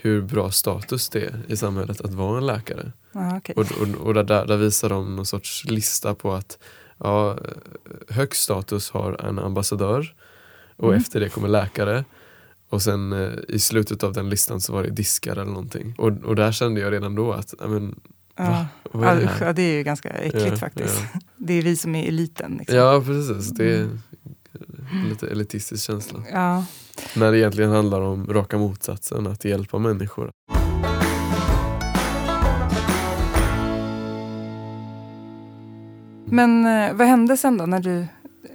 hur 0.00 0.22
bra 0.22 0.50
status 0.50 1.08
det 1.08 1.24
är 1.24 1.40
i 1.48 1.56
samhället 1.56 2.00
att 2.00 2.14
vara 2.14 2.38
en 2.38 2.46
läkare. 2.46 2.92
Ah, 3.12 3.36
okay. 3.36 3.54
Och, 3.54 3.66
och, 3.82 4.06
och, 4.06 4.14
där, 4.14 4.46
där 4.46 4.56
visar 4.56 4.88
de 4.88 5.16
någon 5.16 5.26
sorts 5.26 5.64
lista 5.64 6.14
på 6.14 6.32
att 6.32 6.58
ja, 6.98 7.38
högst 8.08 8.42
status 8.42 8.90
har 8.90 9.24
en 9.28 9.38
ambassadör 9.38 10.14
och 10.76 10.88
mm. 10.88 11.00
efter 11.00 11.20
det 11.20 11.28
kommer 11.28 11.48
läkare 11.48 12.04
och 12.68 12.82
sen 12.82 13.12
eh, 13.12 13.32
i 13.48 13.58
slutet 13.58 14.02
av 14.02 14.12
den 14.12 14.30
listan 14.30 14.60
så 14.60 14.72
var 14.72 14.82
det 14.82 14.90
diskar 14.90 15.32
eller 15.32 15.44
någonting. 15.44 15.94
Och, 15.98 16.12
och 16.24 16.36
där 16.36 16.52
kände 16.52 16.80
jag 16.80 16.92
redan 16.92 17.14
då 17.14 17.32
att, 17.32 17.54
men, 17.60 18.00
ja. 18.36 18.66
va? 18.92 19.10
Är 19.10 19.16
det, 19.16 19.30
ja, 19.40 19.52
det 19.52 19.62
är 19.62 19.76
ju 19.76 19.82
ganska 19.82 20.08
äckligt 20.08 20.46
ja, 20.46 20.56
faktiskt. 20.56 21.04
Ja. 21.14 21.20
Det 21.36 21.54
är 21.54 21.62
vi 21.62 21.76
som 21.76 21.94
är 21.94 22.08
eliten. 22.08 22.56
Liksom. 22.58 22.76
Ja 22.76 23.02
precis, 23.06 23.50
det 23.50 23.76
mm. 23.76 24.00
Lite 25.08 25.26
elitistisk 25.26 25.86
känsla. 25.86 26.22
Ja. 26.32 26.64
När 27.14 27.32
det 27.32 27.38
egentligen 27.38 27.70
handlar 27.70 28.00
om 28.00 28.26
raka 28.26 28.58
motsatsen, 28.58 29.26
att 29.26 29.44
hjälpa 29.44 29.78
människor. 29.78 30.30
Men 36.30 36.66
eh, 36.66 36.94
vad 36.94 37.06
hände 37.06 37.36
sen 37.36 37.58
då 37.58 37.66
när 37.66 37.80
du 37.80 38.06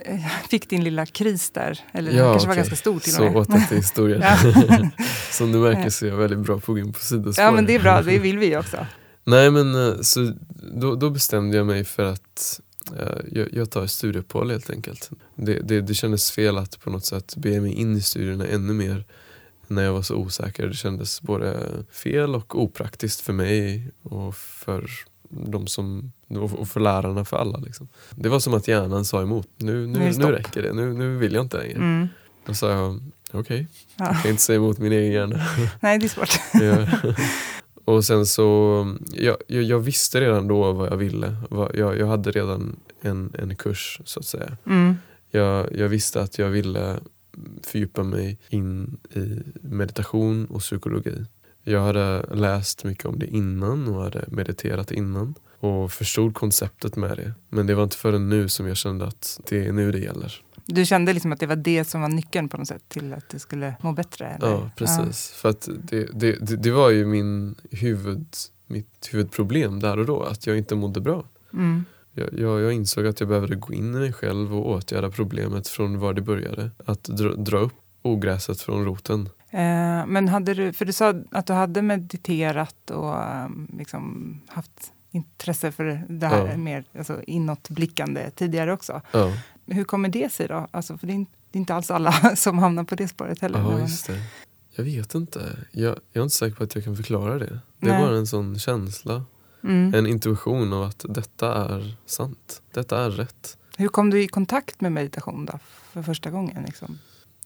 Eh, 0.06 0.26
fick 0.50 0.70
din 0.70 0.84
lilla 0.84 1.06
kris 1.06 1.50
där. 1.50 1.80
Eller 1.92 2.12
ja, 2.12 2.24
kanske 2.24 2.38
okay. 2.38 2.48
var 2.48 2.56
ganska 2.56 2.76
stor 2.76 3.00
till 3.00 3.16
och 3.16 3.24
med. 3.24 3.34
Så 3.34 3.40
åter 3.40 3.68
till 3.68 3.78
historien. 3.78 4.24
Som 5.32 5.52
du 5.52 5.58
märker 5.58 5.90
så 5.90 6.06
är 6.06 6.10
jag 6.10 6.18
väldigt 6.18 6.40
bra 6.40 6.60
på 6.60 6.72
att 6.72 6.76
gå 6.76 6.78
in 6.78 6.94
på 6.94 7.00
sidospår. 7.00 7.46
Ja 7.46 7.52
men 7.52 7.66
det 7.66 7.76
är 7.76 7.80
bra, 7.80 8.02
det 8.02 8.20
vill 8.20 8.38
vi 8.38 8.58
också. 8.58 8.86
Nej 9.24 9.52
men 9.52 9.88
eh, 9.88 10.02
så 10.02 10.34
då, 10.82 10.96
då 10.96 11.10
bestämde 11.10 11.58
jag 11.58 11.66
mig 11.66 11.84
för 11.84 12.04
att 12.04 12.60
jag, 13.32 13.54
jag 13.54 13.72
tar 13.72 13.88
studieuppehåll 13.88 14.52
helt 14.52 14.70
enkelt. 14.70 15.10
Det, 15.36 15.60
det, 15.60 15.82
det 15.82 15.94
kändes 15.94 16.32
fel 16.32 16.58
att 16.58 16.80
på 16.80 16.90
något 16.90 17.06
sätt 17.06 17.36
be 17.36 17.62
mig 17.62 17.74
in 17.74 17.98
i 17.98 18.02
studierna 18.02 18.48
ännu 18.48 18.74
mer 18.74 19.06
när 19.68 19.84
jag 19.84 19.94
var 19.94 20.02
så 20.02 20.16
osäker. 20.16 20.68
Det 20.68 20.74
kändes 20.74 21.22
både 21.22 21.60
fel 21.92 22.36
och 22.36 22.62
opraktiskt 22.62 23.22
för 23.22 23.34
mig 23.34 23.92
och 24.02 24.36
för 24.36 24.90
de 25.30 25.68
som, 25.68 26.12
och 26.30 26.68
för 26.68 26.80
lärarna, 26.80 27.26
för 27.26 27.38
alla. 27.38 27.58
Liksom. 27.58 27.88
Det 28.10 28.30
var 28.30 28.40
som 28.40 28.54
att 28.54 28.68
hjärnan 28.68 29.06
sa 29.06 29.22
emot. 29.22 29.48
Nu, 29.58 29.88
nu, 29.88 30.14
nu, 30.18 30.26
räcker 30.26 30.62
det, 30.62 30.74
nu, 30.74 30.94
nu 30.94 31.18
vill 31.18 31.34
jag 31.34 31.46
inte 31.46 31.58
längre. 31.58 31.78
Mm. 31.78 32.08
Då 32.46 32.54
sa 32.54 32.72
jag, 32.72 33.02
okej, 33.32 33.40
okay. 33.40 33.66
ja. 33.96 34.06
jag 34.06 34.22
kan 34.22 34.32
inte 34.32 34.44
säga 34.44 34.58
emot 34.58 34.78
min 34.78 34.92
egen 34.92 35.12
hjärna. 35.12 35.46
Nej, 35.80 36.00
det 36.00 36.06
är 36.06 36.10
svårt. 36.10 36.40
Och 37.86 38.06
sen 38.06 38.26
så, 38.26 38.98
jag, 39.12 39.38
jag, 39.48 39.80
visste 39.80 40.22
redan 40.22 40.48
då 40.48 40.72
vad 40.72 40.92
jag 40.92 40.98
ville. 40.98 41.36
Jag, 41.74 41.98
jag 41.98 42.08
hade 42.08 42.32
redan 42.32 42.80
en, 43.02 43.34
en 43.40 43.56
kurs 43.56 44.02
så 44.06 44.20
att 44.20 44.26
säga. 44.26 44.58
Mm. 44.66 44.96
Jag, 45.32 45.78
jag 45.78 45.90
visste 45.90 46.22
att 46.22 46.38
jag 46.38 46.50
ville 46.50 47.00
fördjupa 47.64 48.04
mig 48.04 48.40
in 48.50 48.98
i 49.14 49.38
meditation 49.62 50.46
och 50.46 50.60
psykologi. 50.60 51.26
Jag 51.64 51.82
hade 51.82 52.26
läst 52.36 52.84
mycket 52.84 53.06
om 53.06 53.20
det 53.20 53.28
innan 53.28 53.88
och 53.88 54.04
hade 54.04 54.26
mediterat 54.28 54.92
innan 54.92 55.36
och 55.64 55.92
förstod 55.92 56.36
konceptet 56.36 56.96
med 56.96 57.18
det. 57.18 57.34
Men 57.50 57.68
det 57.68 57.76
var 57.76 57.84
inte 57.84 57.98
förrän 57.98 58.30
nu 58.30 58.50
som 58.50 58.68
jag 58.68 58.78
kände 58.78 59.06
att 59.08 59.40
det 59.50 59.66
är 59.68 59.72
nu 59.72 59.92
det 59.92 60.00
gäller. 60.00 60.42
Du 60.66 60.86
kände 60.86 61.14
liksom 61.14 61.32
att 61.32 61.40
det 61.40 61.46
var 61.46 61.56
det 61.56 61.86
som 61.86 62.02
var 62.02 62.10
nyckeln 62.10 62.50
på 62.50 62.58
något 62.58 62.68
sätt 62.68 62.90
till 62.90 63.14
att 63.14 63.30
du 63.30 63.40
skulle 63.40 63.76
må 63.82 63.94
bättre? 63.94 64.28
Eller? 64.28 64.48
Ja, 64.48 64.72
precis. 64.76 65.32
För 65.32 65.50
att 65.50 65.70
det, 65.84 66.10
det, 66.14 66.38
det, 66.42 66.56
det 66.56 66.72
var 66.72 66.90
ju 66.90 67.06
min 67.06 67.56
huvud, 67.72 68.26
mitt 68.68 69.10
huvudproblem 69.12 69.80
där 69.80 70.00
och 70.00 70.06
då, 70.06 70.24
att 70.24 70.48
jag 70.48 70.58
inte 70.58 70.76
mådde 70.76 71.02
bra. 71.02 71.26
Ja. 71.52 71.58
Mm. 71.58 71.86
Jag, 72.14 72.40
jag, 72.40 72.62
jag 72.62 72.74
insåg 72.74 73.08
att 73.08 73.20
jag 73.20 73.30
behövde 73.30 73.56
gå 73.56 73.74
in 73.74 73.96
i 73.96 73.98
mig 73.98 74.14
själv 74.14 74.56
och 74.56 74.70
åtgärda 74.70 75.12
problemet 75.12 75.68
från 75.68 76.00
var 76.00 76.14
det 76.14 76.22
började. 76.22 76.72
Att 76.86 77.04
dra, 77.04 77.36
dra 77.36 77.58
upp 77.58 77.74
ogräset 78.02 78.62
från 78.62 78.86
roten. 78.86 79.30
Eh, 79.50 80.06
men 80.08 80.28
hade 80.28 80.54
du, 80.54 80.74
för 80.74 80.86
du 80.86 80.94
sa 80.94 81.14
att 81.32 81.48
du 81.48 81.54
hade 81.54 81.82
mediterat 81.82 82.92
och 82.92 83.24
ehm, 83.24 83.68
liksom 83.78 84.42
haft 84.48 84.94
intresse 85.14 85.72
för 85.72 86.06
det 86.10 86.28
här 86.28 86.48
Ja. 86.48 86.58
mer 86.58 86.86
alltså, 86.98 87.22
inåtblickande 87.24 88.32
tidigare 88.32 88.74
också. 88.74 89.02
Ja, 89.12 89.32
Hur 89.66 89.84
kommer 89.84 90.10
det 90.10 90.32
sig 90.32 90.48
då? 90.48 90.68
Alltså, 90.72 90.98
för 90.98 91.08
det 91.08 91.14
är, 91.14 91.26
inte, 91.52 91.76
alls 91.76 91.92
alla 91.92 92.12
som 92.36 92.58
hamnar 92.60 92.84
på 92.84 92.96
det 92.96 93.08
spåret 93.08 93.40
heller. 93.40 93.60
ja 93.60 93.80
just 93.80 94.08
det. 94.08 94.20
Jag 94.76 94.84
vet 94.84 95.16
inte. 95.16 95.58
Jag, 95.72 95.96
jag 96.12 96.20
är 96.22 96.24
inte 96.24 96.36
säker 96.36 96.56
på 96.56 96.64
att 96.64 96.76
jag 96.76 96.84
kan 96.84 96.96
förklara 96.96 97.40
det. 97.40 97.60
Det 97.80 97.90
är 97.90 98.00
bara 98.06 98.18
en 98.18 98.28
sån 98.28 98.60
känsla. 98.60 99.26
Mm. 99.64 99.94
En 99.94 100.08
intuition 100.08 100.74
av 100.74 100.84
att 100.84 101.06
detta 101.10 101.54
är 101.76 101.96
sant. 102.06 102.62
Detta 102.74 103.04
är 103.06 103.10
rätt. 103.10 103.58
Hur 103.78 103.88
kom 103.88 104.10
du 104.10 104.24
i 104.24 104.28
kontakt 104.28 104.82
med 104.82 104.92
meditation 104.92 105.46
då, 105.46 105.60
för 105.92 106.04
första 106.04 106.32
gången? 106.32 106.64
Liksom? 106.64 107.00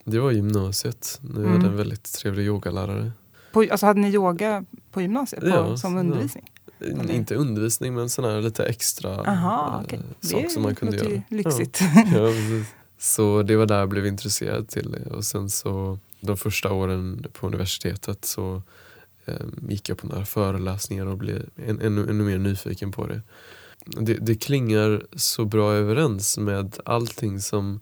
Det 0.03 0.20
var 0.20 0.32
i 0.32 0.36
gymnasiet. 0.36 1.20
Jag 1.22 1.38
Mm. 1.38 1.51
hade 1.51 1.68
en 1.68 1.78
väldigt 1.78 2.13
trevlig 2.13 2.43
yogalärare. 2.45 3.11
På, 3.51 3.65
alltså, 3.72 3.86
hade 3.86 3.99
ni 4.01 4.09
yoga 4.09 4.65
på 4.91 5.01
gymnasiet 5.01 5.41
på, 5.41 5.47
Ja, 5.49 5.78
som 5.78 5.97
undervisning? 5.97 6.51
Eller? 6.80 7.14
Inte 7.14 7.36
undervisning 7.36 7.94
men 7.96 8.10
sån 8.10 8.26
här 8.26 8.42
lite 8.42 8.66
extra 8.66 9.10
Aha, 9.22 9.80
eh, 9.80 9.84
okej. 9.86 10.00
sak 10.22 10.42
Det 10.44 10.50
som 10.50 10.64
man 10.64 10.76
kunde 10.76 10.98
göra. 10.98 11.22
lyxigt. 11.30 11.82
Ja, 11.82 12.30
ja. 12.30 12.64
Så 13.00 13.44
det 13.44 13.56
var 13.56 13.66
där 13.66 13.80
jag 13.80 13.90
blev 13.90 14.06
intresserad 14.08 14.70
till 14.70 14.92
det. 14.92 15.16
Och 15.16 15.26
sen 15.26 15.50
så 15.50 16.00
de 16.20 16.38
första 16.38 16.74
åren 16.74 17.26
på 17.34 17.48
universitetet 17.48 18.26
så 18.26 18.62
eh, 19.26 19.34
gick 19.70 19.90
jag 19.90 19.98
på 19.98 20.08
några 20.08 20.26
föreläsningar 20.26 21.06
och 21.06 21.18
blev 21.18 21.46
en, 21.56 21.82
ännu, 21.82 22.10
ännu 22.10 22.24
mer 22.24 22.38
nyfiken 22.38 22.92
på 22.92 23.08
det. 23.08 23.22
det. 23.86 24.14
Det 24.14 24.36
klingar 24.36 25.04
så 25.16 25.46
bra 25.46 25.74
överens 25.74 26.38
med 26.38 26.78
allting 26.86 27.40
som 27.40 27.80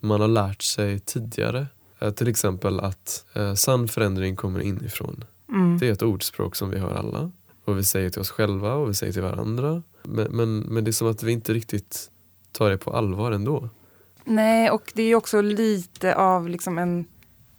man 0.00 0.20
har 0.20 0.28
lärt 0.28 0.62
sig 0.62 0.98
tidigare. 1.00 1.66
Eh, 1.98 2.10
till 2.10 2.28
exempel 2.28 2.80
att 2.80 3.24
eh, 3.34 3.54
sann 3.54 3.88
förändring 3.88 4.36
kommer 4.36 4.60
inifrån. 4.60 5.24
Mm. 5.48 5.78
Det 5.78 5.88
är 5.88 5.92
ett 5.92 6.02
ordspråk 6.02 6.56
som 6.56 6.70
vi 6.70 6.78
hör 6.78 6.94
alla. 6.94 7.30
Och 7.68 7.78
vi 7.78 7.84
säger 7.84 8.10
till 8.10 8.20
oss 8.20 8.30
själva 8.30 8.74
och 8.74 8.88
vi 8.90 8.94
säger 8.94 9.12
till 9.12 9.22
varandra. 9.22 9.82
Men, 10.02 10.26
men, 10.30 10.58
men 10.60 10.84
det 10.84 10.90
är 10.90 10.92
som 10.92 11.10
att 11.10 11.22
vi 11.22 11.32
inte 11.32 11.52
riktigt 11.54 12.10
tar 12.52 12.70
det 12.70 12.78
på 12.78 12.92
allvar 12.92 13.32
ändå. 13.32 13.68
Nej, 14.24 14.70
och 14.70 14.92
det 14.94 15.02
är 15.02 15.14
också 15.14 15.40
lite 15.40 16.14
av 16.14 16.48
liksom 16.48 16.78
en, 16.78 17.04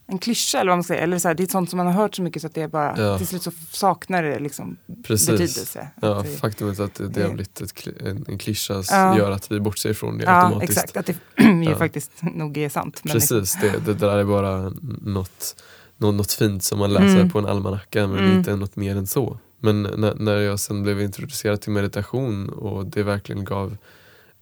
en 0.08 0.18
klyscha, 0.20 0.60
eller 0.60 0.72
vad 0.72 0.78
man 0.78 0.84
säger. 0.84 1.02
Eller 1.04 1.20
så 1.20 1.28
här, 1.28 1.36
det 1.36 1.44
är 1.44 1.48
sånt 1.48 1.70
som 1.70 1.78
man 1.78 1.86
har 1.88 1.94
hört 1.94 2.16
så 2.16 2.22
mycket 2.22 2.42
så 2.42 2.48
att 2.48 2.54
det 2.56 2.62
är 2.62 2.68
bara, 2.68 3.02
Ja. 3.02 3.18
till 3.18 3.28
slut 3.28 3.42
så 3.44 3.52
saknar 3.72 4.24
det 4.24 4.40
liksom 4.40 4.78
Precis. 5.04 5.28
betydelse. 5.30 5.88
Ja, 6.02 6.22
det- 6.24 6.30
faktumet 6.38 6.80
att 6.80 6.96
det, 6.96 7.08
det 7.08 7.22
har 7.24 7.30
blivit 7.30 7.62
ett, 7.62 7.88
en, 8.06 8.26
en 8.28 8.38
klyscha 8.38 8.84
Ja. 8.92 9.18
gör 9.18 9.32
att 9.32 9.52
vi 9.52 9.60
bortser 9.60 9.90
ifrån 9.90 10.18
det 10.18 10.24
Ja, 10.24 10.32
automatiskt. 10.46 10.72
exakt. 10.84 10.98
Att 10.98 11.06
det 11.36 11.44
ju 11.70 11.76
faktiskt 11.76 12.12
nog 12.22 12.58
är 12.58 12.70
sant. 12.70 13.02
Men 13.04 13.14
liksom- 13.14 13.40
Precis, 13.40 13.58
det, 13.62 13.86
det 13.86 13.94
där 13.94 14.18
är 14.18 14.24
bara 14.24 14.58
något, 15.02 15.56
något, 15.98 16.16
något 16.16 16.32
fint 16.32 16.64
som 16.64 16.80
man 16.80 16.94
läser 16.94 17.16
Mm. 17.16 17.30
på 17.30 17.40
en 17.40 17.46
almanacka 17.46 18.08
men 18.08 18.20
Mm. 18.20 18.38
inte 18.38 18.56
något 18.56 18.76
mer 18.76 18.96
än 18.96 19.08
så. 19.08 19.40
Men 19.60 19.82
när, 19.84 20.16
när 20.16 20.38
jag 20.38 20.60
sen 20.60 20.84
blev 20.84 21.02
introducerad 21.02 21.62
till 21.62 21.72
meditation 21.72 22.50
och 22.50 22.86
det 22.86 23.04
verkligen 23.04 23.44
gav 23.46 23.78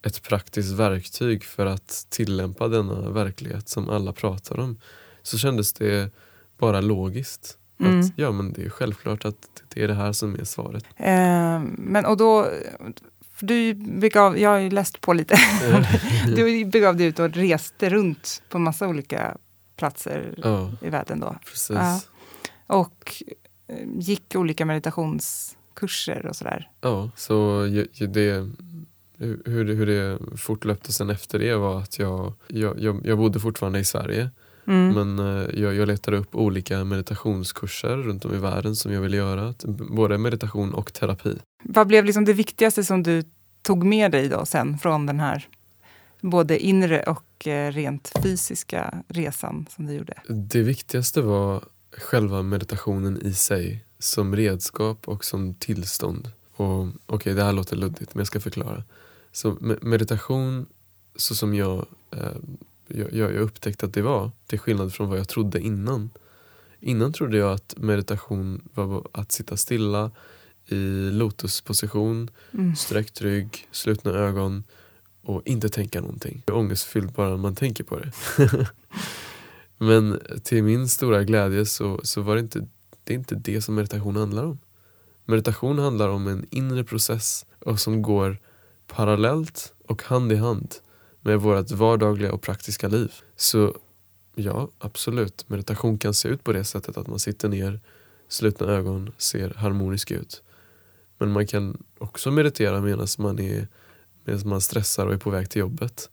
ett 0.01 0.23
praktiskt 0.23 0.71
verktyg 0.71 1.43
för 1.43 1.65
att 1.65 2.05
tillämpa 2.09 2.67
denna 2.67 3.09
verklighet 3.09 3.69
som 3.69 3.89
alla 3.89 4.13
pratar 4.13 4.59
om 4.59 4.79
så 5.23 5.37
kändes 5.37 5.73
det 5.73 6.11
bara 6.57 6.81
logiskt. 6.81 7.57
Mm. 7.79 7.99
Att, 7.99 8.05
ja 8.15 8.31
men 8.31 8.53
det 8.53 8.65
är 8.65 8.69
självklart 8.69 9.25
att 9.25 9.63
det 9.73 9.83
är 9.83 9.87
det 9.87 9.93
här 9.93 10.13
som 10.13 10.35
är 10.35 10.43
svaret. 10.43 10.85
Eh, 10.95 11.59
men 11.77 12.05
och 12.05 12.17
då, 12.17 12.49
du 13.39 13.73
begav, 13.73 14.37
jag 14.39 14.49
har 14.49 14.57
ju 14.57 14.69
läst 14.69 15.01
på 15.01 15.13
lite. 15.13 15.35
du 16.35 16.65
begav 16.65 16.97
dig 16.97 17.07
ut 17.07 17.19
och 17.19 17.29
reste 17.29 17.89
runt 17.89 18.41
på 18.49 18.59
massa 18.59 18.87
olika 18.87 19.37
platser 19.75 20.33
Ja, 20.37 20.71
i 20.81 20.89
världen 20.89 21.19
då. 21.19 21.35
precis. 21.45 21.75
Ja. 21.75 22.01
Och 22.67 23.23
gick 23.99 24.35
olika 24.35 24.65
meditationskurser 24.65 26.25
och 26.25 26.35
sådär. 26.35 26.69
Ja, 26.81 27.09
så 27.15 27.63
det, 28.09 28.49
hur, 29.17 29.75
hur 29.75 29.85
det- 29.85 30.37
fortlöpte 30.37 30.93
sen 30.93 31.09
efter 31.09 31.39
det 31.39 31.55
var 31.55 31.79
att 31.81 31.99
jag, 31.99 32.33
jag, 32.47 32.79
jag, 32.79 33.01
jag 33.05 33.17
bodde 33.17 33.39
fortfarande 33.39 33.79
i 33.79 33.83
Sverige 33.85 34.29
Mm. 34.69 34.93
men 35.15 35.19
eh, 35.19 35.59
jag, 35.61 35.75
jag 35.75 35.87
letade 35.87 36.17
upp 36.17 36.35
olika 36.35 36.83
meditationskurser 36.83 37.97
runt 37.97 38.25
om 38.25 38.33
i 38.33 38.37
världen 38.37 38.75
som 38.75 38.91
jag 38.93 39.01
ville 39.01 39.17
göra. 39.17 39.53
Både 39.89 40.17
meditation 40.17 40.73
och 40.73 40.93
terapi. 40.93 41.37
Vad 41.63 41.87
blev 41.87 42.05
liksom 42.05 42.25
det 42.25 42.33
viktigaste 42.33 42.83
som 42.83 43.03
du 43.03 43.23
tog 43.61 43.83
med 43.85 44.11
dig 44.11 44.29
då 44.29 44.45
sen 44.45 44.77
från 44.77 45.05
den 45.05 45.19
här 45.19 45.47
både 46.21 46.59
inre 46.59 47.03
och 47.03 47.47
eh, 47.47 47.71
rent 47.71 48.11
fysiska 48.23 49.03
resan 49.07 49.65
som 49.69 49.85
du 49.85 49.93
gjorde? 49.93 50.13
Det 50.27 50.61
viktigaste 50.63 51.21
var 51.21 51.63
själva 51.91 52.41
meditationen 52.43 53.21
i 53.25 53.33
sig 53.33 53.85
som 53.99 54.35
redskap 54.35 55.07
och 55.07 55.25
som 55.25 55.53
tillstånd. 55.53 56.31
Och 56.55 56.87
Okej, 57.05 57.33
det 57.33 57.43
här 57.43 57.53
låter 57.53 57.75
luddigt 57.75 58.13
men 58.15 58.19
jag 58.19 58.27
ska 58.27 58.39
förklara. 58.39 58.83
Så 59.31 59.51
me- 59.51 59.79
meditation, 59.85 60.65
så 61.15 61.35
som 61.35 61.53
jag, 61.55 61.85
eh, 62.11 62.27
jag, 62.87 63.13
jag 63.13 63.35
upptäckte 63.35 63.85
att 63.85 63.93
det 63.93 64.01
var, 64.01 64.31
till 64.47 64.59
skillnad 64.59 64.93
från 64.93 65.09
vad 65.09 65.19
jag 65.19 65.27
trodde 65.27 65.59
innan. 65.59 66.09
Innan 66.79 67.13
trodde 67.13 67.37
jag 67.37 67.51
att 67.53 67.73
meditation 67.77 68.61
var 68.73 69.07
att 69.11 69.31
sitta 69.31 69.57
stilla 69.57 70.11
i 70.65 71.09
lotusposition, 71.11 72.29
Mm. 72.51 72.75
sträckt 72.75 73.21
rygg, 73.21 73.67
slutna 73.71 74.11
ögon 74.11 74.63
och 75.21 75.41
inte 75.45 75.69
tänka 75.69 76.01
någonting. 76.01 76.43
Det 76.45 76.51
är 76.51 76.55
ångestfyllt 76.57 77.15
bara 77.15 77.29
när 77.29 77.37
man 77.37 77.55
tänker 77.55 77.83
på 77.83 77.99
det. 77.99 78.11
Men 79.77 80.19
till 80.43 80.63
min 80.63 80.87
stora 80.87 81.23
glädje 81.23 81.65
så, 81.65 81.99
så 82.03 82.21
var 82.21 82.35
det 82.35 82.41
inte 82.41 82.67
det, 83.03 83.13
är 83.13 83.17
inte 83.17 83.35
det 83.35 83.61
som 83.61 83.75
meditation 83.75 84.15
handlar 84.15 84.43
om. 84.43 84.59
Meditation 85.25 85.79
handlar 85.79 86.09
om 86.09 86.27
en 86.27 86.45
inre 86.49 86.83
process 86.83 87.45
och 87.59 87.79
som 87.79 88.01
går 88.01 88.37
parallellt 88.87 89.73
och 89.85 90.03
hand 90.03 90.31
i 90.31 90.35
hand 90.35 90.75
med 91.21 91.41
vårt 91.41 91.71
vardagliga 91.71 92.33
och 92.33 92.41
praktiska 92.41 92.87
liv. 92.87 93.13
Så 93.35 93.75
ja, 94.35 94.69
absolut. 94.79 95.49
Meditation 95.49 95.97
kan 95.97 96.13
se 96.13 96.29
ut 96.29 96.43
på 96.43 96.53
det 96.53 96.63
sättet 96.63 96.97
att 96.97 97.07
man 97.07 97.19
sitter 97.19 97.49
ner, 97.49 97.79
slutna 98.27 98.67
ögon, 98.67 99.11
ser 99.17 99.49
harmonisk 99.49 100.11
ut. 100.11 100.43
Men 101.17 101.31
man 101.31 101.47
kan 101.47 101.83
också 101.97 102.31
meditera 102.31 102.81
medan 102.81 103.07
man, 103.17 103.39
är, 103.39 103.67
medan 104.23 104.49
man 104.49 104.61
stressar 104.61 105.07
och 105.07 105.13
är 105.13 105.17
på 105.17 105.29
väg 105.29 105.49
till 105.49 105.59
jobbet. 105.59 106.09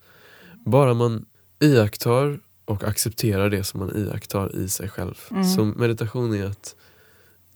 Bara 0.65 0.95
man 0.95 1.27
iakttar 1.61 2.41
och 2.65 2.85
accepterar 2.85 3.51
det 3.51 3.65
som 3.65 3.81
man 3.81 3.97
iakttar 3.97 4.57
i 4.57 4.69
sig 4.69 4.89
själv. 4.89 5.15
Mm. 5.31 5.45
Så 5.45 5.65
meditation 5.65 6.35
är 6.35 6.47
att 6.47 6.75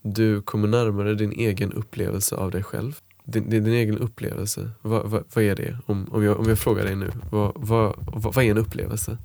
du 0.02 0.42
kommer 0.42 0.68
närmare 0.68 1.14
din 1.14 1.32
egen 1.32 1.72
upplevelse 1.72 2.36
av 2.36 2.50
dig 2.50 2.62
själv. 2.62 2.98
Din, 3.24 3.50
din, 3.50 3.64
din 3.64 3.74
egen 3.74 3.98
upplevelse, 3.98 4.70
vad, 4.82 5.10
vad, 5.10 5.24
vad 5.34 5.44
är 5.44 5.56
det? 5.56 5.78
Om, 5.86 6.08
om, 6.12 6.24
jag, 6.24 6.40
om 6.40 6.48
jag 6.48 6.58
frågar 6.58 6.84
dig 6.84 6.96
nu, 6.96 7.10
vad, 7.30 7.52
vad, 7.54 7.94
vad, 7.98 8.34
vad 8.34 8.44
är 8.44 8.50
en 8.50 8.58
upplevelse? 8.58 9.18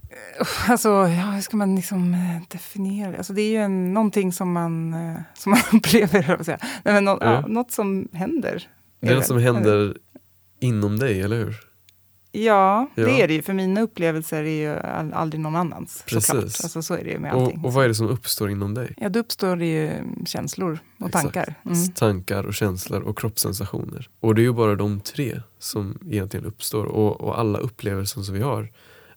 Alltså, 0.67 0.89
ja, 0.89 1.05
hur 1.31 1.41
ska 1.41 1.57
man 1.57 1.75
liksom 1.75 2.13
eh, 2.13 2.41
definiera 2.49 3.11
det? 3.11 3.17
Alltså, 3.17 3.33
det 3.33 3.41
är 3.41 3.49
ju 3.51 3.57
en, 3.57 3.93
någonting 3.93 4.33
som 4.33 4.51
man, 4.51 4.93
eh, 4.93 5.19
som 5.33 5.49
man 5.49 5.59
upplever, 5.73 6.25
jag 6.27 6.45
säga. 6.45 6.57
Nej, 6.61 6.93
men 6.93 7.03
nå, 7.05 7.17
ja, 7.21 7.31
Ja. 7.33 7.47
något 7.47 7.71
som 7.71 8.07
händer. 8.13 8.67
Det 8.99 9.07
är 9.07 9.15
något 9.15 9.25
som 9.25 9.37
händer 9.37 9.97
inom 10.59 10.99
dig, 10.99 11.21
eller 11.21 11.37
hur? 11.37 11.55
Ja, 12.35 12.87
Ja. 12.95 13.05
det 13.05 13.21
är 13.21 13.27
det 13.27 13.33
ju. 13.33 13.41
För 13.41 13.53
mina 13.53 13.81
upplevelser 13.81 14.43
är 14.43 14.73
ju 14.73 14.79
aldrig 15.13 15.41
någon 15.41 15.55
annans. 15.55 16.03
Precis. 16.07 16.25
Såklart. 16.27 16.43
Alltså, 16.43 16.81
så 16.81 16.93
är 16.93 17.03
det 17.03 17.09
ju 17.09 17.19
med 17.19 17.33
allting. 17.33 17.59
Och, 17.59 17.65
och 17.65 17.73
vad 17.73 17.83
är 17.83 17.87
det 17.87 17.95
som 17.95 18.07
uppstår 18.07 18.49
inom 18.49 18.73
dig? 18.73 18.93
Ja, 18.97 19.09
då 19.09 19.19
uppstår 19.19 19.55
det 19.55 19.65
ju 19.65 19.91
känslor 20.25 20.79
och 20.99 21.07
Exakt. 21.07 21.23
tankar. 21.33 21.55
Mm. 21.65 21.87
Tankar 21.93 22.43
och 22.43 22.53
känslor 22.53 23.01
och 23.01 23.17
kroppssensationer. 23.19 24.09
Och 24.19 24.35
det 24.35 24.41
är 24.41 24.43
ju 24.43 24.53
bara 24.53 24.75
de 24.75 24.99
tre 24.99 25.41
som 25.59 25.97
egentligen 26.09 26.45
uppstår. 26.45 26.85
Och, 26.85 27.21
och 27.21 27.39
alla 27.39 27.57
upplevelser 27.59 28.21
som 28.21 28.33
vi 28.35 28.41
har 28.41 28.71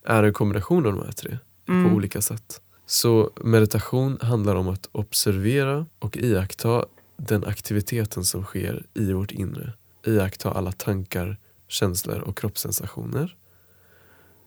är 0.04 0.22
en 0.22 0.32
kombination 0.32 0.86
av 0.86 0.92
de 0.92 1.04
här 1.04 1.12
tre 1.12 1.38
Mm. 1.68 1.90
på 1.90 1.96
olika 1.96 2.20
sätt. 2.22 2.60
Så 2.86 3.30
meditation 3.44 4.18
handlar 4.22 4.54
om 4.56 4.68
att 4.68 4.88
observera 4.92 5.86
och 5.98 6.16
iaktta 6.16 6.84
den 7.16 7.44
aktiviteten 7.44 8.24
som 8.24 8.44
sker 8.44 8.86
i 8.94 9.12
vårt 9.12 9.30
inre. 9.30 9.72
Iaktta 10.06 10.50
alla 10.50 10.72
tankar, 10.72 11.38
känslor 11.68 12.18
och 12.20 12.38
kroppssensationer. 12.38 13.36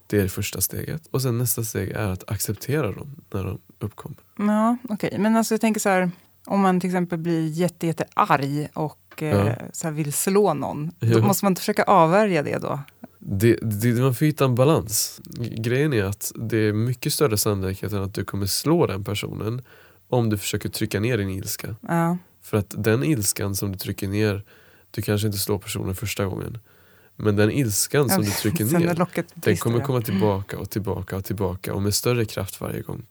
Det 0.08 0.18
är 0.18 0.24
det 0.24 0.30
första 0.30 0.62
steget. 0.62 1.08
Och 1.12 1.22
sen 1.22 1.38
nästa 1.38 1.64
steg 1.64 1.90
är 1.90 2.08
att 2.08 2.32
acceptera 2.32 2.92
dem 2.92 3.16
när 3.34 3.44
de 3.44 3.60
uppkommer. 3.80 4.18
Ja, 4.38 4.78
okej. 4.90 5.16
Men 5.20 5.36
alltså 5.36 5.54
jag 5.54 5.62
tänker 5.62 5.80
så 5.80 5.90
här, 5.90 6.12
om 6.46 6.60
man 6.62 6.80
till 6.80 6.90
exempel 6.90 7.20
blir 7.20 7.48
jätte, 7.48 7.88
jätte 7.88 8.06
arg 8.14 8.70
och 8.74 9.24
eh, 9.24 9.48
Ja. 9.48 9.56
så 9.74 9.88
här 9.88 9.94
vill 9.94 10.14
slå 10.14 10.54
någon, 10.54 10.92
Ja. 11.00 11.18
då 11.18 11.22
måste 11.28 11.46
man 11.46 11.52
inte 11.52 11.60
försöka 11.62 11.84
avvärja 11.84 12.44
det 12.44 12.58
då? 12.58 12.80
Det, 13.20 13.60
det, 13.62 14.02
man 14.02 14.16
får 14.16 14.26
hitta 14.26 14.46
en 14.46 14.56
balans. 14.56 15.22
Grejen 15.58 15.94
är 15.94 16.04
att 16.04 16.32
det 16.36 16.58
är 16.58 16.74
mycket 16.74 17.14
större 17.14 17.38
sannolikhet 17.38 17.92
än 17.92 18.04
att 18.04 18.14
du 18.14 18.26
kommer 18.26 18.46
slå 18.46 18.88
den 18.88 19.04
personen 19.04 19.62
om 20.10 20.30
du 20.30 20.38
försöker 20.38 20.70
trycka 20.70 21.00
ner 21.00 21.18
din 21.18 21.30
ilska. 21.30 21.76
Ja. 21.82 22.18
För 22.42 22.58
att 22.58 22.74
den 22.78 23.04
ilskan 23.04 23.56
som 23.56 23.72
du 23.72 23.78
trycker 23.78 24.08
ner, 24.08 24.44
du 24.92 25.02
kanske 25.02 25.28
inte 25.28 25.40
slår 25.40 25.58
personen 25.58 25.96
första 25.96 26.26
gången. 26.26 26.58
Men 27.22 27.36
den 27.36 27.52
ilskan 27.52 28.10
som 28.10 28.24
du 28.24 28.32
trycker 28.32 28.66
ner, 28.80 28.96
den 29.36 29.58
kommer 29.58 29.80
komma 29.80 30.02
tillbaka 30.02 30.58
och 30.60 30.70
tillbaka 30.70 31.16
och 31.18 31.26
tillbaka 31.26 31.74
och 31.74 31.82
med 31.82 31.94
större 31.94 32.26
kraft 32.26 32.62
varje 32.62 32.82
gång. 32.82 33.06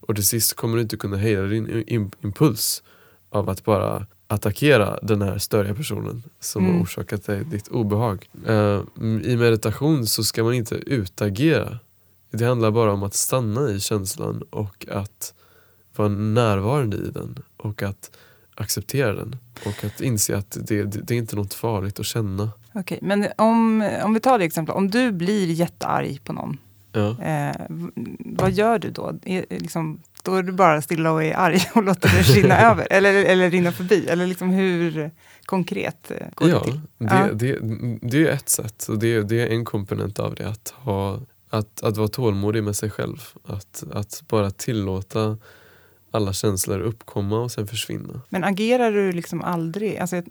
Och 0.00 0.14
till 0.14 0.26
sist 0.26 0.54
kommer 0.54 0.76
du 0.76 0.82
inte 0.82 0.96
kunna 0.96 1.16
hejda 1.16 1.42
din 1.42 1.66
im- 1.68 2.12
impuls 2.22 2.82
av 3.30 3.48
att 3.50 3.64
bara 3.64 4.06
attackera 4.28 4.98
den 5.02 5.22
här 5.22 5.38
störiga 5.38 5.74
personen 5.74 6.22
som 6.40 6.64
Mm. 6.64 6.76
har 6.76 6.82
orsakat 6.84 7.24
dig 7.26 7.44
ditt 7.44 7.68
obehag. 7.68 8.28
Eh, 8.46 8.80
I 9.24 9.36
meditation 9.36 10.06
så 10.06 10.24
ska 10.24 10.44
man 10.44 10.54
inte 10.54 10.74
utagera. 10.74 11.78
Det 12.30 12.44
handlar 12.44 12.70
bara 12.70 12.92
om 12.92 13.02
att 13.02 13.14
stanna 13.14 13.70
i 13.70 13.80
känslan 13.80 14.42
och 14.50 14.86
att 14.90 15.34
vara 15.96 16.08
närvarande 16.08 16.96
i 16.96 17.10
den 17.10 17.38
och 17.56 17.82
att 17.82 18.10
acceptera 18.54 19.14
den. 19.14 19.36
Och 19.66 19.84
att 19.84 20.00
inse 20.00 20.36
att 20.36 20.50
det, 20.60 20.82
det, 20.84 21.00
det 21.02 21.14
är 21.14 21.18
inte 21.18 21.36
något 21.36 21.54
farligt 21.54 22.00
att 22.00 22.06
känna. 22.06 22.50
Okej, 22.78 22.98
men 23.02 23.26
om, 23.38 23.90
om 24.04 24.14
vi 24.14 24.20
tar 24.20 24.38
det 24.38 24.44
exemplet, 24.44 24.76
om 24.76 24.90
du 24.90 25.12
blir 25.12 25.46
jättearg 25.50 26.20
på 26.24 26.32
någon, 26.32 26.58
Ja. 26.92 27.16
eh, 27.24 27.56
vad 28.18 28.52
gör 28.52 28.78
du 28.78 28.90
då? 28.90 29.12
Är, 29.24 29.44
liksom, 29.50 30.00
då 30.22 30.34
är 30.34 30.42
du 30.42 30.52
bara 30.52 30.82
stilla 30.82 31.12
och 31.12 31.24
är 31.24 31.34
arg 31.36 31.60
och 31.74 31.82
låter 31.82 32.08
det 32.08 32.22
rinna 32.40 32.58
över? 32.70 32.86
Eller, 32.90 33.14
eller 33.24 33.50
rinna 33.50 33.72
förbi? 33.72 34.06
Eller 34.08 34.26
liksom 34.26 34.50
hur 34.50 35.10
konkret 35.44 36.10
eh, 36.10 36.26
går 36.34 36.46
det 36.46 36.52
Ja, 36.52 36.60
till? 36.64 36.80
det, 36.98 37.04
Ja. 37.14 37.28
Det, 37.32 37.58
det 38.02 38.28
är 38.28 38.32
ett 38.32 38.48
sätt 38.48 38.86
och 38.88 38.98
det, 38.98 39.22
det 39.22 39.40
är 39.42 39.46
en 39.46 39.64
komponent 39.64 40.18
av 40.18 40.34
det. 40.34 40.48
Att, 40.48 40.74
ha, 40.76 41.20
att, 41.50 41.82
att 41.82 41.96
vara 41.96 42.08
tålmodig 42.08 42.62
med 42.64 42.76
sig 42.76 42.90
själv. 42.90 43.22
Att, 43.46 43.84
att 43.92 44.22
bara 44.28 44.50
tillåta 44.50 45.38
alla 46.10 46.32
känslor 46.32 46.80
uppkomma 46.80 47.38
och 47.38 47.50
sen 47.52 47.66
försvinna. 47.66 48.20
Men 48.28 48.44
agerar 48.44 48.92
du 48.92 49.12
liksom 49.12 49.42
aldrig? 49.42 49.98
Alltså, 49.98 50.22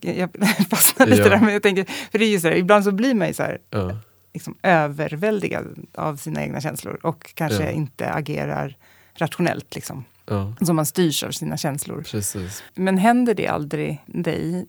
jag, 0.00 0.30
fastnar 0.70 1.06
lite 1.06 1.22
Ja. 1.22 1.28
där, 1.28 1.40
men 1.40 1.52
jag 1.52 1.62
tänker, 1.62 1.84
för 1.84 2.18
det 2.18 2.24
är 2.24 2.30
ju 2.30 2.40
så 2.40 2.48
här, 2.48 2.56
ibland 2.56 2.84
så 2.84 2.92
blir 2.92 3.14
man 3.14 3.28
ju 3.28 3.34
så 3.34 3.42
här, 3.42 3.58
Ja, 3.70 3.98
liksom 4.34 4.54
överväldigad 4.62 5.66
av 5.94 6.16
sina 6.16 6.42
egna 6.42 6.60
känslor 6.60 6.98
och 7.02 7.34
kanske 7.34 7.64
Ja. 7.64 7.70
inte 7.70 8.10
agerar 8.10 8.76
rationellt. 9.14 9.74
Liksom. 9.74 10.04
ja 10.26 10.54
Så 10.60 10.72
man 10.72 10.86
styrs 10.86 11.22
av 11.22 11.30
sina 11.30 11.56
känslor. 11.56 12.02
precis. 12.10 12.62
Men 12.74 12.98
händer 12.98 13.34
det 13.34 13.46
aldrig 13.46 14.02
dig? 14.06 14.66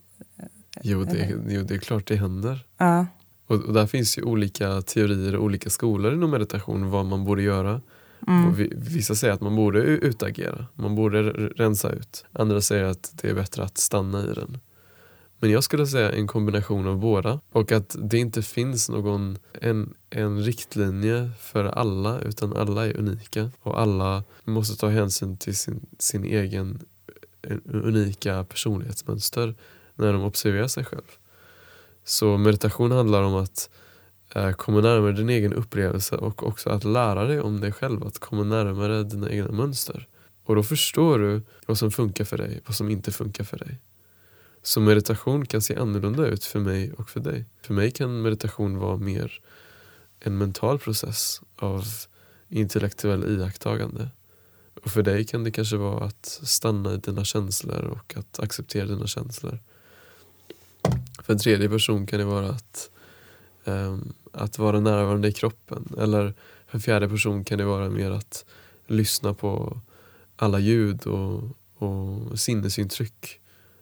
Jo 0.83 1.03
det, 1.03 1.41
jo, 1.47 1.61
det 1.63 1.73
är 1.73 1.77
klart 1.79 2.07
det 2.07 2.15
händer. 2.15 2.65
Ja. 2.77 3.05
Och, 3.47 3.55
och 3.65 3.73
där 3.73 3.87
finns 3.87 4.17
ju 4.17 4.23
olika 4.23 4.81
teorier 4.81 5.35
och 5.35 5.43
olika 5.43 5.69
skolor 5.69 6.13
inom 6.13 6.31
meditation 6.31 6.89
vad 6.89 7.05
man 7.05 7.25
borde 7.25 7.41
göra. 7.41 7.81
Mm. 8.27 8.69
Vissa 8.75 9.15
säger 9.15 9.33
att 9.33 9.41
man 9.41 9.55
borde 9.55 9.79
utagera, 9.79 10.65
man 10.73 10.95
borde 10.95 11.21
rensa 11.31 11.89
ut. 11.91 12.25
Andra 12.33 12.61
säger 12.61 12.83
att 12.83 13.11
det 13.21 13.29
är 13.29 13.33
bättre 13.33 13.63
att 13.63 13.77
stanna 13.77 14.23
i 14.23 14.33
den. 14.33 14.59
Men 15.39 15.51
jag 15.51 15.63
skulle 15.63 15.87
säga 15.87 16.11
en 16.11 16.27
kombination 16.27 16.87
av 16.87 16.97
båda 16.97 17.39
och 17.51 17.71
att 17.71 17.95
det 17.99 18.17
inte 18.17 18.41
finns 18.41 18.89
någon 18.89 19.37
en, 19.53 19.93
en 20.09 20.43
riktlinje 20.43 21.31
för 21.39 21.65
alla 21.65 22.19
utan 22.19 22.53
alla 22.53 22.85
är 22.85 22.97
unika 22.97 23.51
och 23.61 23.81
alla 23.81 24.23
måste 24.43 24.75
ta 24.79 24.89
hänsyn 24.89 25.37
till 25.37 25.55
sin, 25.55 25.85
sin 25.99 26.23
egen 26.23 26.79
eh, 27.41 27.57
unika 27.65 28.43
personlighetsmönster 28.43 29.55
när 29.95 30.13
de 30.13 30.23
observerar 30.23 30.67
sig 30.67 30.85
själv. 30.85 31.17
Så 32.03 32.37
meditation 32.37 32.91
handlar 32.91 33.23
om 33.23 33.35
att 33.35 33.69
eh, 34.35 34.51
komma 34.51 34.81
närmare 34.81 35.11
din 35.11 35.29
egen 35.29 35.53
upplevelse 35.53 36.15
och 36.15 36.47
också 36.47 36.69
att 36.69 36.83
lära 36.83 37.23
dig 37.23 37.41
om 37.41 37.59
dig 37.59 37.71
själv, 37.71 38.03
att 38.03 38.19
komma 38.19 38.43
närmare 38.43 39.03
dina 39.03 39.29
egna 39.29 39.51
mönster. 39.51 40.07
Och 40.43 40.55
då 40.55 40.63
förstår 40.63 41.19
du 41.19 41.41
vad 41.65 41.77
som 41.77 41.91
funkar 41.91 42.25
för 42.25 42.37
dig, 42.37 42.61
vad 42.65 42.75
som 42.75 42.89
inte 42.89 43.11
funkar 43.11 43.43
för 43.43 43.57
dig. 43.57 43.79
Så 44.61 44.79
meditation 44.79 45.45
kan 45.45 45.61
se 45.61 45.75
annorlunda 45.75 46.27
ut 46.27 46.45
för 46.45 46.59
mig 46.59 46.93
och 46.93 47.09
för 47.09 47.19
dig. 47.19 47.45
För 47.61 47.73
mig 47.73 47.91
kan 47.91 48.21
meditation 48.21 48.77
vara 48.77 48.97
mer 48.97 49.41
en 50.19 50.37
mental 50.37 50.79
process 50.79 51.41
av 51.55 51.85
intellektuell 52.49 53.39
iakttagande. 53.39 54.09
Och 54.83 54.91
för 54.91 55.03
dig 55.03 55.25
kan 55.25 55.43
det 55.43 55.51
kanske 55.51 55.77
vara 55.77 56.05
att 56.05 56.39
stanna 56.43 56.93
i 56.93 56.97
dina 56.97 57.23
känslor 57.23 57.85
och 57.85 58.17
att 58.17 58.39
acceptera 58.39 58.85
dina 58.85 59.07
känslor. 59.07 59.59
För 61.23 61.33
en 61.33 61.39
tredje 61.39 61.69
person 61.69 62.07
kan 62.07 62.19
det 62.19 62.25
vara 62.25 62.49
att, 62.49 62.89
um, 63.63 64.13
att 64.31 64.59
vara 64.59 64.79
närvarande 64.79 65.27
i 65.27 65.31
kroppen. 65.31 65.93
Eller 65.97 66.33
för 66.67 66.77
en 66.77 66.81
fjärde 66.81 67.09
person 67.09 67.43
kan 67.43 67.57
det 67.57 67.65
vara 67.65 67.89
mer 67.89 68.11
att 68.11 68.45
lyssna 68.87 69.33
på 69.33 69.81
alla 70.35 70.59
ljud 70.59 71.07
och, 71.07 71.43
och 71.77 72.39
sinnesintryck 72.39 73.39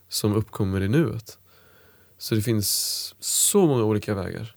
som 0.08 0.32
uppkommer 0.34 0.80
i 0.82 0.88
nuet. 0.88 1.38
Så 2.18 2.34
det 2.34 2.42
finns 2.42 3.14
så 3.20 3.66
många 3.66 3.82
olika 3.84 4.14
vägar. 4.14 4.54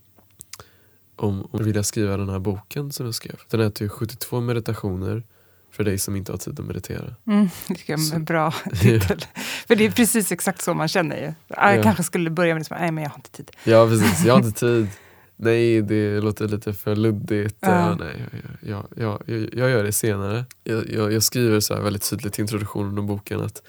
Om, 1.15 1.47
om 1.51 1.63
vill 1.63 1.75
jag 1.75 1.85
skriva 1.85 2.17
den 2.17 2.29
här 2.29 2.39
boken 2.39 2.91
som 2.91 3.05
jag 3.05 3.15
skrev. 3.15 3.35
Den 3.49 3.59
heter 3.59 3.83
ju 3.85 3.89
72 3.89 4.41
meditationer 4.41 5.23
för 5.71 5.83
dig 5.83 5.97
som 5.97 6.15
inte 6.15 6.31
har 6.31 6.37
tid 6.37 6.59
att 6.59 6.65
meditera. 6.65 7.15
Mm, 7.27 7.49
det 7.67 7.89
är 7.89 8.15
en 8.15 8.25
bra 8.25 8.53
titel. 8.81 9.19
För 9.67 9.75
det 9.75 9.85
är 9.85 9.91
precis 9.91 10.31
exakt 10.31 10.61
så 10.61 10.73
man 10.73 10.87
känner 10.87 11.15
ju. 11.17 11.33
Jag 11.47 11.77
Ja. 11.77 11.83
kanske 11.83 12.03
skulle 12.03 12.29
börja 12.29 12.53
med 12.55 12.65
det, 12.69 12.75
nej 12.79 12.91
men 12.91 13.03
jag 13.03 13.11
har 13.11 13.17
inte 13.17 13.31
tid. 13.31 13.51
Ja 13.63 13.87
precis, 13.87 14.25
jag 14.25 14.33
har 14.33 14.45
inte 14.45 14.59
tid. 14.67 14.87
Nej, 15.35 15.81
det 15.81 16.21
låter 16.21 16.47
lite 16.47 16.73
för 16.73 16.95
luddigt. 16.95 17.57
Ja. 17.59 17.69
Ja. 17.69 17.95
nej, 17.95 18.25
jag, 18.61 18.85
jag, 18.95 19.21
jag, 19.25 19.49
jag 19.53 19.69
gör 19.69 19.83
det 19.83 19.91
senare. 19.91 20.45
Jag, 20.63 21.23
skriver 21.23 21.59
så 21.59 21.75
här 21.75 21.81
väldigt 21.81 22.09
tydligt 22.09 22.39
i 22.39 22.41
introduktionen 22.41 22.97
av 22.97 23.03
boken 23.05 23.41
att 23.41 23.61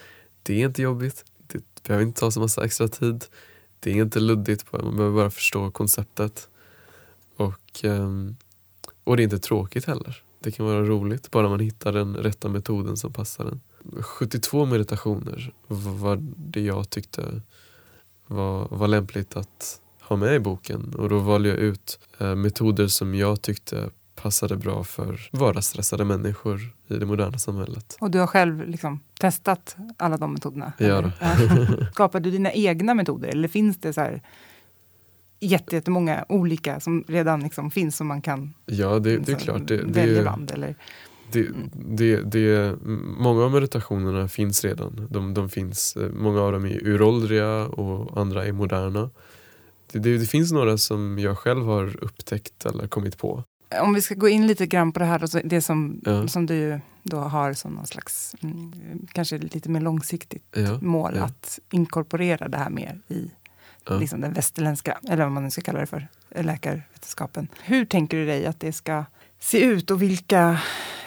det 0.42 0.62
är 0.62 0.66
inte 0.66 0.82
jobbigt, 0.82 1.24
det 1.47 1.82
behöver 1.82 2.07
inte 2.07 2.20
ta 2.20 2.30
så 2.30 2.40
massa 2.40 2.64
extra 2.64 2.88
tid. 2.88 3.24
Det 3.80 3.90
är 3.90 3.95
inte 3.95 4.20
luddigt, 4.20 4.72
man 4.72 4.97
behöver 4.97 5.16
bara 5.16 5.30
förstå 5.30 5.70
konceptet. 5.70 6.49
Och, 7.36 7.84
ehm, 7.84 8.36
och 9.05 9.16
det 9.16 9.22
är 9.22 9.24
inte 9.24 9.38
tråkigt 9.38 9.84
heller. 9.84 10.22
Det 10.40 10.51
kan 10.51 10.66
vara 10.66 10.82
roligt, 10.82 11.30
bara 11.30 11.49
man 11.49 11.61
hittar 11.61 11.93
den 11.93 12.16
rätta 12.16 12.49
metoden 12.49 12.97
som 12.97 13.12
passar 13.12 13.45
den. 13.45 13.61
72 14.03 14.66
meditationer 14.66 15.55
var 15.66 16.18
det 16.36 16.61
jag 16.61 16.90
tyckte 16.90 17.43
var, 18.26 18.68
var 18.70 18.88
lämpligt 18.88 19.36
att 19.36 19.80
ha 20.01 20.16
med 20.16 20.34
i 20.34 20.38
boken 20.38 20.95
och 20.95 21.09
då 21.09 21.18
valde 21.18 21.49
jag 21.49 21.59
ut 21.59 21.99
eh, 22.18 22.34
metoder 22.34 22.86
som 22.86 23.14
jag 23.14 23.43
tyckte 23.43 23.90
passade 24.14 24.56
bra 24.56 24.84
för 24.84 25.28
vardagsstressade 25.32 26.04
människor 26.04 26.60
i 26.88 26.94
det 26.94 27.06
moderna 27.06 27.38
samhället. 27.38 27.96
Och 28.00 28.10
du 28.10 28.18
har 28.18 28.26
själv 28.26 28.68
liksom 28.68 29.00
testat 29.20 29.76
alla 29.96 30.16
de 30.16 30.32
metoderna? 30.32 30.72
Ja. 30.78 31.10
Skapar 31.92 32.20
du 32.20 32.30
dina 32.30 32.52
egna 32.52 32.94
metoder 32.94 33.28
eller 33.28 33.48
finns 33.48 33.76
det 33.80 33.92
så 33.92 34.00
här 34.00 34.22
jätte- 35.40 35.76
jättemånga 35.76 36.24
olika 36.28 36.80
som 36.80 37.04
redan 37.08 37.40
liksom 37.40 37.70
finns 37.70 37.96
som 37.96 38.06
man 38.06 38.22
kan 38.22 38.54
Ja, 38.66 38.98
det, 38.98 39.18
det 39.18 39.32
är 39.32 39.38
så 39.38 39.44
klart. 39.44 39.68
Det, 39.68 39.76
det, 39.76 40.00
välja 40.00 40.22
bland? 40.22 40.50
Eller? 40.50 40.76
det, 41.32 41.48
det, 41.74 42.16
det, 42.16 42.76
många 43.18 43.44
av 43.44 43.52
meditationerna 43.52 44.28
finns 44.28 44.64
redan. 44.64 45.06
De, 45.10 45.34
de 45.34 45.48
finns, 45.48 45.96
eh, 45.96 46.10
många 46.10 46.40
av 46.40 46.52
dem 46.52 46.64
är 46.64 46.86
uråldriga 46.86 47.66
och 47.66 48.20
andra 48.20 48.46
är 48.46 48.52
moderna. 48.52 49.10
Det, 49.92 49.98
det 49.98 50.26
finns 50.26 50.52
några 50.52 50.78
som 50.78 51.18
jag 51.18 51.38
själv 51.38 51.64
har 51.64 52.04
upptäckt 52.04 52.66
eller 52.66 52.88
kommit 52.88 53.18
på. 53.18 53.44
Om 53.80 53.94
vi 53.94 54.02
ska 54.02 54.14
gå 54.14 54.28
in 54.28 54.46
lite 54.46 54.66
grann 54.66 54.92
på 54.92 54.98
det 54.98 55.04
här, 55.06 55.20
alltså 55.22 55.40
det 55.44 55.60
som, 55.62 56.00
Ja. 56.04 56.28
som 56.28 56.46
du 56.46 56.80
då 57.02 57.16
har 57.16 57.52
som 57.52 57.72
någon 57.72 57.86
slags, 57.86 58.36
mm, 58.42 58.72
kanske 59.12 59.38
lite 59.38 59.70
mer 59.70 59.80
långsiktigt 59.80 60.42
Ja, 60.56 60.78
mål, 60.80 61.12
ja. 61.16 61.24
att 61.24 61.58
inkorporera 61.70 62.48
det 62.48 62.56
här 62.56 62.70
mer 62.70 63.00
i 63.08 63.30
liksom 64.00 64.20
den 64.20 64.32
västerländska, 64.32 64.98
eller 65.08 65.22
vad 65.22 65.32
man 65.32 65.44
nu 65.44 65.50
ska 65.50 65.60
kalla 65.60 65.80
det 65.80 65.86
för, 65.86 66.08
läkarvetenskapen. 66.36 67.48
Hur 67.62 67.84
tänker 67.84 68.16
du 68.16 68.26
dig 68.26 68.46
att 68.46 68.60
det 68.60 68.72
ska 68.72 69.04
se 69.38 69.60
ut 69.64 69.90
och 69.90 70.02
vilka, 70.02 70.60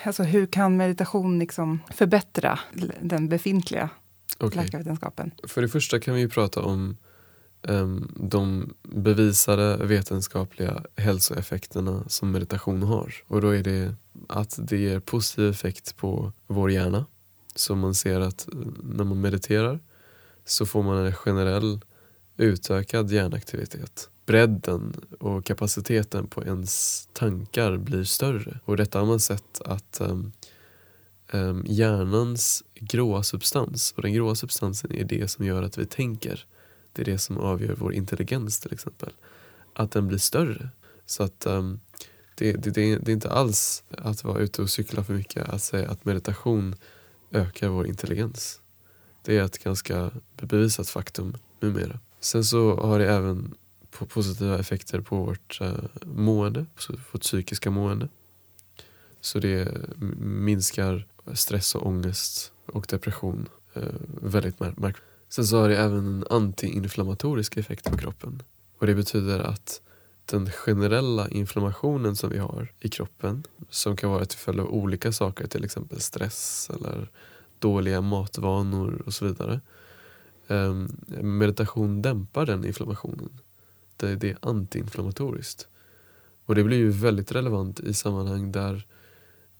alltså 0.04 0.22
hur 0.22 0.46
kan 0.46 0.76
meditation 0.76 1.38
liksom 1.38 1.80
förbättra 1.94 2.58
den 3.00 3.28
befintliga 3.28 3.88
Okej. 4.38 4.62
läkarvetenskapen? 4.64 5.30
För 5.48 5.62
det 5.62 5.68
första 5.68 6.00
kan 6.00 6.14
vi 6.14 6.20
ju 6.20 6.28
prata 6.28 6.62
om 6.62 6.96
Ehm, 7.68 8.12
de 8.14 8.74
bevisade 8.82 9.86
vetenskapliga 9.86 10.82
hälsoeffekterna 10.96 12.04
som 12.08 12.30
meditation 12.30 12.82
har. 12.82 13.14
Och 13.26 13.40
då 13.40 13.48
är 13.48 13.62
det 13.62 13.94
att 14.28 14.58
det 14.58 14.78
ger 14.78 15.00
positiv 15.00 15.50
effekt 15.50 15.96
på 15.96 16.32
vår 16.46 16.70
hjärna. 16.70 17.06
Så 17.54 17.74
man 17.74 17.94
ser 17.94 18.20
att 18.20 18.48
eh, 18.52 18.58
när 18.82 19.04
man 19.04 19.20
mediterar 19.20 19.80
så 20.44 20.66
får 20.66 20.82
man 20.82 21.06
en 21.06 21.14
generell 21.14 21.80
utökad 22.36 23.10
hjärnaktivitet. 23.10 24.10
Bredden 24.26 24.94
och 25.20 25.44
kapaciteten 25.44 26.26
på 26.26 26.44
ens 26.44 27.06
tankar 27.12 27.76
blir 27.76 28.04
större. 28.04 28.60
Och 28.64 28.76
detta 28.76 28.98
har 28.98 29.06
man 29.06 29.20
sett 29.20 29.60
att 29.64 30.00
um, 30.00 30.32
um, 31.32 31.64
hjärnans 31.68 32.64
gråa 32.74 33.22
substans, 33.22 33.94
och 33.96 34.02
den 34.02 34.12
gråa 34.12 34.34
substansen 34.34 34.92
är 34.92 35.04
det 35.04 35.28
som 35.28 35.46
gör 35.46 35.62
att 35.62 35.78
vi 35.78 35.86
tänker. 35.86 36.46
Det 36.96 37.02
är 37.02 37.04
det 37.04 37.18
som 37.18 37.38
avgör 37.38 37.74
vår 37.78 37.94
intelligens 37.94 38.60
till 38.60 38.72
exempel. 38.72 39.12
Att 39.74 39.90
den 39.90 40.08
blir 40.08 40.18
större. 40.18 40.68
Så 41.06 41.22
att 41.22 41.46
um, 41.46 41.80
det, 42.34 42.52
det, 42.52 42.70
det, 42.70 42.96
det 42.96 43.10
är 43.10 43.14
inte 43.14 43.30
alls 43.30 43.84
att 43.90 44.24
vara 44.24 44.38
ute 44.38 44.62
och 44.62 44.70
cykla 44.70 45.04
för 45.04 45.14
mycket 45.14 45.48
att 45.48 45.62
säga 45.62 45.90
att 45.90 46.04
meditation 46.04 46.74
ökar 47.32 47.68
vår 47.68 47.86
intelligens. 47.86 48.60
Det 49.22 49.38
är 49.38 49.44
ett 49.44 49.58
ganska 49.58 50.10
bevisat 50.40 50.88
faktum 50.88 51.36
numera. 51.60 52.00
Sen 52.20 52.44
så 52.44 52.76
har 52.76 52.98
det 52.98 53.08
även 53.08 53.54
positiva 54.08 54.58
effekter 54.58 55.00
på 55.00 55.16
vårt 55.16 55.60
uh, 55.60 55.84
mående, 56.02 56.66
vårt 57.12 57.20
psykiska 57.20 57.70
mående. 57.70 58.08
Så 59.20 59.38
det 59.38 59.68
minskar 60.20 61.06
stress 61.34 61.74
och 61.74 61.86
ångest 61.86 62.52
och 62.66 62.86
depression 62.88 63.48
uh, 63.76 63.82
väldigt 64.22 64.60
märkbart. 64.60 65.02
Sen 65.28 65.46
så 65.46 65.60
har 65.60 65.68
det 65.68 65.76
även 65.76 66.06
en 66.06 66.24
antiinflammatorisk 66.30 67.56
effekt 67.56 67.90
på 67.90 67.96
kroppen. 67.96 68.42
Och 68.78 68.86
det 68.86 68.94
betyder 68.94 69.40
att 69.40 69.80
den 70.26 70.50
generella 70.50 71.28
inflammationen 71.28 72.16
som 72.16 72.30
vi 72.30 72.38
har 72.38 72.72
i 72.80 72.88
kroppen 72.88 73.44
som 73.70 73.96
kan 73.96 74.10
vara 74.10 74.24
till 74.24 74.38
följd 74.38 74.60
av 74.60 74.74
olika 74.74 75.12
saker, 75.12 75.46
till 75.46 75.64
exempel 75.64 76.00
stress 76.00 76.70
eller 76.74 77.10
dåliga 77.58 78.00
matvanor 78.00 79.02
och 79.06 79.14
så 79.14 79.24
vidare. 79.24 79.60
Ehm, 80.48 80.96
meditation 81.22 82.02
dämpar 82.02 82.46
den 82.46 82.64
inflammationen. 82.64 83.40
Det, 83.96 84.16
det 84.16 84.30
är 84.30 84.38
antiinflammatoriskt. 84.40 85.68
Och 86.46 86.54
det 86.54 86.64
blir 86.64 86.76
ju 86.76 86.90
väldigt 86.90 87.32
relevant 87.32 87.80
i 87.80 87.94
sammanhang 87.94 88.52
där 88.52 88.86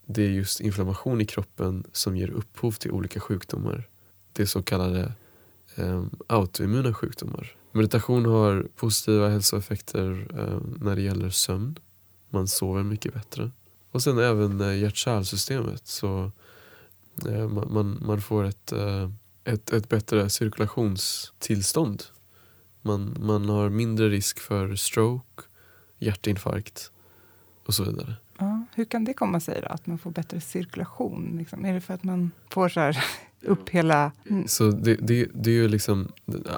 det 0.06 0.22
är 0.22 0.30
just 0.30 0.60
inflammation 0.60 1.20
i 1.20 1.24
kroppen 1.24 1.84
som 1.92 2.16
ger 2.16 2.30
upphov 2.30 2.72
till 2.72 2.90
olika 2.90 3.20
sjukdomar. 3.20 3.88
Det 4.32 4.46
så 4.46 4.62
kallade 4.62 5.12
Eh, 5.76 6.04
autoimmuna 6.26 6.94
sjukdomar. 6.94 7.56
Meditation 7.72 8.26
har 8.26 8.68
positiva 8.76 9.28
hälsoeffekter 9.28 10.28
eh, 10.38 10.84
när 10.84 10.96
det 10.96 11.02
gäller 11.02 11.30
sömn. 11.30 11.78
Man 12.30 12.48
sover 12.48 12.82
mycket 12.82 13.14
bättre. 13.14 13.50
Och 13.92 14.02
sen 14.02 14.18
även 14.18 14.60
eh, 14.60 14.78
hjärt-kärlsystemet. 14.78 15.86
Så 15.86 16.32
man, 17.50 17.72
man, 17.72 17.98
man 18.06 18.20
får 18.20 18.44
ett 18.44 18.72
ett, 19.46 19.72
ett 19.72 19.88
bättre 19.88 20.30
cirkulationstillstånd. 20.30 22.02
Man, 22.82 23.16
man 23.20 23.48
har 23.48 23.68
mindre 23.68 24.08
risk 24.08 24.38
för 24.38 24.74
stroke, 24.74 25.42
hjärtinfarkt 25.98 26.92
och 27.66 27.74
så 27.74 27.84
vidare. 27.84 28.14
Ja, 28.38 28.64
hur 28.74 28.84
kan 28.84 29.04
det 29.04 29.14
komma 29.14 29.40
sig 29.40 29.60
då, 29.60 29.68
att 29.68 29.86
man 29.86 29.98
får 29.98 30.10
bättre 30.10 30.40
cirkulation? 30.40 31.36
Liksom? 31.38 31.64
Är 31.64 31.74
det 31.74 31.80
för 31.80 31.94
att 31.94 32.04
man 32.04 32.30
får 32.50 32.68
så 32.68 32.80
här 32.80 33.04
upp 33.46 33.68
hela... 33.68 34.12
Mm. 34.30 34.48
Så 34.48 34.70
det, 34.70 34.94
det, 34.94 35.28
det 35.34 35.50
är 35.50 35.54
ju 35.54 35.68
liksom, 35.68 36.08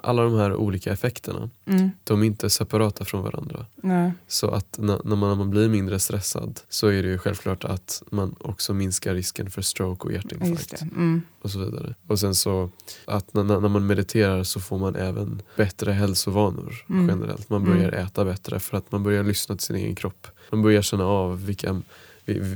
alla 0.03 0.22
de 0.22 0.34
här 0.34 0.55
olika 0.55 0.93
effekterna, 0.93 1.51
mm. 1.66 1.91
de 2.05 2.22
är 2.22 2.26
inte 2.26 2.51
separata 2.51 3.05
från 3.05 3.22
varandra. 3.22 3.66
Nej. 3.76 4.12
Så 4.26 4.51
att 4.51 4.78
när, 4.78 5.01
när, 5.05 5.16
man, 5.16 5.28
när 5.28 5.36
man 5.36 5.51
blir 5.51 5.68
mindre 5.68 5.99
stressad 5.99 6.61
så 6.68 6.86
är 6.86 7.03
det 7.03 7.09
ju 7.09 7.18
självklart 7.18 7.64
att 7.64 8.03
man 8.11 8.34
också 8.41 8.74
minskar 8.74 9.14
risken 9.14 9.51
för 9.51 9.62
stroke 9.62 10.07
och 10.07 10.12
hjärtinfarkt. 10.12 10.82
Mm. 10.82 11.22
Och 11.43 11.51
så 11.51 11.59
vidare. 11.59 11.95
Och 12.07 12.20
sen 12.20 12.34
så 12.34 12.70
att 13.05 13.34
när, 13.34 13.45
när 13.45 13.68
man 13.68 13.86
mediterar 13.86 14.43
så 14.43 14.61
får 14.61 14.78
man 14.78 14.97
även 14.97 15.43
bättre 15.57 15.93
hälsovanor 15.93 16.74
mm. 16.91 17.09
generellt. 17.09 17.51
Man 17.51 17.64
börjar 17.64 17.89
mm. 17.89 18.07
äta 18.07 18.24
bättre 18.24 18.61
för 18.61 18.76
att 18.76 18.93
man 18.93 19.03
börjar 19.03 19.24
lyssna 19.24 19.57
till 19.57 19.66
sin 19.66 19.76
egen 19.76 19.95
kropp. 19.95 20.26
Man 20.51 20.62
börjar 20.62 20.82
känna 20.82 21.07
av 21.07 21.47
vilka 21.47 21.82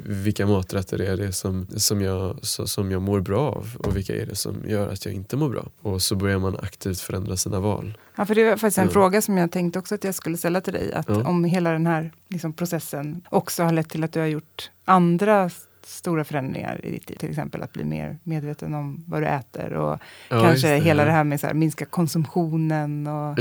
vilka 0.05 0.47
maträtter 0.47 1.01
är 1.01 1.17
det 1.17 1.33
som, 1.33 1.67
som, 1.77 2.01
jag, 2.01 2.39
som 2.43 2.91
jag 2.91 3.03
mår 3.03 3.21
bra 3.21 3.51
av 3.51 3.77
och 3.79 3.97
vilka 3.97 4.17
är 4.17 4.27
det 4.27 4.35
som 4.35 4.57
gör 4.67 4.89
att 4.89 5.05
jag 5.05 5.15
inte 5.15 5.37
mår 5.37 5.49
bra. 5.49 5.71
Och 5.81 6.03
så 6.03 6.17
börjar 6.17 6.39
man 6.39 6.57
aktivt 6.63 7.01
förändra 7.01 7.37
sina 7.37 7.61
val. 7.61 7.99
Ja, 8.17 8.27
för 8.27 8.35
det 8.35 8.45
var 8.45 8.57
faktiskt 8.57 8.79
en 8.79 8.85
ja. 8.85 8.91
fråga 8.91 9.23
som 9.23 9.39
jag 9.39 9.51
tänkte 9.51 9.79
också 9.79 9.95
att 9.95 10.05
jag 10.05 10.15
skulle 10.15 10.37
ställa 10.37 10.61
till 10.61 10.73
dig. 10.73 10.93
Att 10.93 11.09
ja. 11.09 11.29
Om 11.29 11.45
hela 11.45 11.73
den 11.73 11.87
här 11.87 12.13
liksom, 12.29 12.53
processen 12.53 13.23
också 13.31 13.63
har 13.63 13.73
lett 13.73 13.89
till 13.89 14.05
att 14.05 14.13
du 14.13 14.21
har 14.21 14.27
gjort 14.27 14.71
andra 14.85 15.51
stora 15.85 16.25
förändringar 16.25 16.81
i 16.87 16.91
ditt 16.91 17.11
liv. 17.11 17.17
Till 17.17 17.31
exempel 17.31 17.63
att 17.63 17.73
bli 17.73 17.85
mer 17.85 18.19
medveten 18.23 18.75
om 18.75 19.05
vad 19.07 19.23
du 19.23 19.27
äter 19.27 19.73
och 19.73 19.99
ja, 20.29 20.43
kanske 20.43 20.69
det, 20.69 20.79
hela 20.79 21.05
det 21.05 21.11
här 21.11 21.25
med 21.25 21.45
att 21.45 21.57
minska 21.57 21.85
konsumtionen. 21.85 23.07
Och 23.07 23.39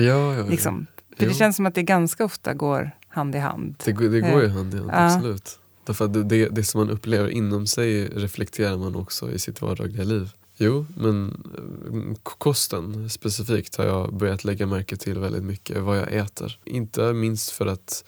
liksom, 0.49 0.87
för 1.17 1.25
det 1.25 1.33
känns 1.33 1.55
som 1.55 1.65
att 1.65 1.75
det 1.75 1.83
ganska 1.83 2.25
ofta 2.25 2.53
går 2.53 2.91
hand 3.07 3.35
i 3.35 3.39
hand. 3.39 3.75
Det, 3.85 3.91
det 3.91 4.21
går 4.21 4.41
ju 4.41 4.49
hand 4.49 4.73
i 4.73 4.77
hand, 4.77 4.91
absolut. 4.93 5.59
Därför 5.85 6.05
att 6.05 6.29
det, 6.29 6.49
det 6.49 6.63
som 6.63 6.79
man 6.79 6.89
upplever 6.89 7.29
inom 7.29 7.67
sig 7.67 8.07
reflekterar 8.07 8.77
man 8.77 8.95
också 8.95 9.31
i 9.31 9.39
sitt 9.39 9.61
vardagliga 9.61 10.03
liv. 10.03 10.29
Jo, 10.57 10.85
men 10.97 11.29
eh, 11.29 12.13
kosten 12.23 13.09
specifikt 13.09 13.75
har 13.75 13.85
jag 13.85 14.13
börjat 14.13 14.43
lägga 14.43 14.65
märke 14.65 14.97
till 14.97 15.19
väldigt 15.19 15.43
mycket, 15.43 15.77
vad 15.77 15.97
jag 15.97 16.13
äter. 16.13 16.59
Inte 16.65 17.13
minst 17.13 17.49
för 17.49 17.65
att 17.65 18.03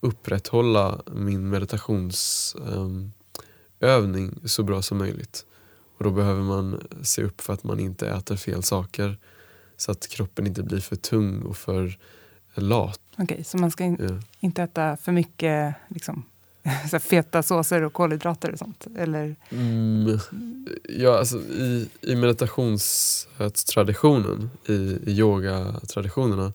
upprätthålla 0.00 1.02
min 1.12 1.48
meditationsövning 1.48 3.12
um, 3.80 4.40
så 4.44 4.62
bra 4.62 4.82
som 4.82 4.98
möjligt. 4.98 5.46
Och 5.98 6.04
Då 6.04 6.10
behöver 6.10 6.42
man 6.42 6.82
se 7.02 7.22
upp 7.22 7.40
för 7.40 7.52
att 7.52 7.64
man 7.64 7.80
inte 7.80 8.10
äter 8.10 8.36
fel 8.36 8.62
saker 8.62 9.18
så 9.76 9.92
att 9.92 10.08
kroppen 10.08 10.46
inte 10.46 10.62
blir 10.62 10.80
för 10.80 10.96
tung 10.96 11.42
och 11.42 11.56
för 11.56 11.98
lat. 12.54 13.00
Okej, 13.12 13.24
okay, 13.24 13.44
så 13.44 13.58
man 13.58 13.70
ska 13.70 13.84
in, 13.84 13.96
ja. 14.00 14.20
inte 14.40 14.62
äta 14.62 14.96
för 14.96 15.12
mycket 15.12 15.74
liksom, 15.88 16.22
så 16.90 16.98
feta 16.98 17.42
såser 17.42 17.82
och 17.82 17.92
kolhydrater 17.92 18.52
och 18.52 18.58
sånt? 18.58 18.86
Eller? 18.96 19.36
Mm, 19.50 20.18
ja, 20.88 21.18
alltså, 21.18 21.38
i, 21.38 21.88
I 22.00 22.16
meditationstraditionen, 22.16 24.50
i, 24.66 24.72
i 24.72 25.18
yogatraditionerna 25.18 26.52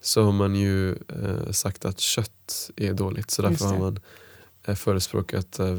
så 0.00 0.22
har 0.22 0.32
man 0.32 0.54
ju 0.54 0.92
eh, 0.92 1.50
sagt 1.50 1.84
att 1.84 2.00
kött 2.00 2.70
är 2.76 2.92
dåligt. 2.92 3.30
Så 3.30 3.42
därför 3.42 3.64
har 3.64 3.78
man 3.78 3.98
eh, 4.64 4.74
förespråkat 4.74 5.58
eh, 5.58 5.72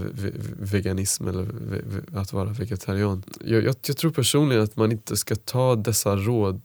veganism 0.59 1.27
eller 1.27 1.43
ve, 1.43 1.81
att 2.19 2.33
vara 2.33 2.49
vegetarian. 2.49 3.23
Jag, 3.45 3.63
jag, 3.63 3.75
jag, 3.85 3.97
tror 3.97 4.11
personligen 4.11 4.63
att 4.63 4.75
man 4.75 4.91
inte 4.91 5.17
ska 5.17 5.35
ta 5.35 5.75
dessa 5.75 6.15
råd 6.15 6.61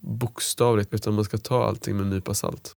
bokstavligt 0.00 0.94
utan 0.94 1.14
man 1.14 1.24
ska 1.24 1.38
ta 1.38 1.64
allting 1.64 1.96
med 1.96 2.04
en 2.04 2.10
nypa 2.10 2.34
salt. 2.34 2.74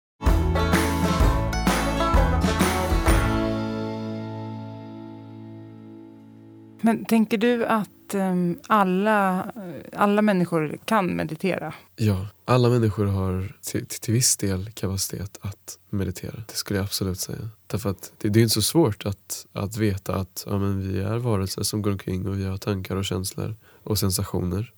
Men 6.85 7.05
tänker 7.05 7.39
du 7.39 7.67
att 7.67 8.15
um, 8.15 8.59
alla, 8.67 9.53
alla 9.93 10.23
människor 10.23 10.79
kan 10.85 11.17
meditera? 11.17 11.75
Ja, 11.97 12.27
alla 12.45 12.69
människor 12.69 13.07
har 13.07 13.57
till, 13.63 13.87
till 13.87 14.15
viss 14.15 14.37
del 14.37 14.71
kapacitet 14.71 15.39
att 15.41 15.79
meditera. 15.91 16.45
Det 16.49 16.55
skulle 16.55 16.79
jag 16.79 16.85
absolut 16.85 17.21
säga. 17.21 17.49
Därför 17.67 17.91
att 17.91 18.13
det, 18.19 18.29
det 18.29 18.41
är 18.41 18.43
inte 18.43 18.55
så 18.55 18.63
svårt 18.63 19.07
att, 19.07 19.47
att 19.53 19.77
veta 19.77 20.15
att 20.15 20.45
ja, 20.47 20.59
men 20.59 20.93
vi 20.93 21.01
är 21.01 21.17
varelser 21.17 21.63
som 21.63 21.83
går 21.83 21.91
omkring 21.91 22.29
och 22.29 22.39
vi 22.39 22.45
har 22.45 22.57
tankar 22.57 22.97
och 22.97 23.05
känslor 23.05 23.57
och 23.83 23.99
sensationer. 23.99 24.73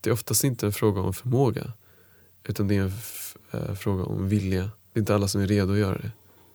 Det 0.00 0.10
är 0.10 0.14
oftast 0.14 0.44
inte 0.44 0.66
en 0.66 0.72
fråga 0.72 1.00
om 1.00 1.12
förmåga 1.12 1.72
utan 2.44 2.68
det 2.68 2.76
är 2.76 2.82
en 2.82 2.92
äh, 3.50 3.74
fråga 3.74 4.04
om 4.04 4.28
vilja. 4.28 4.70
Det 4.92 4.98
är 4.98 5.00
inte 5.00 5.14
alla 5.14 5.28
som 5.28 5.40
är 5.40 5.46
redo 5.46 5.72
att 5.72 5.78
göra 5.78 5.98
det. 5.98 6.10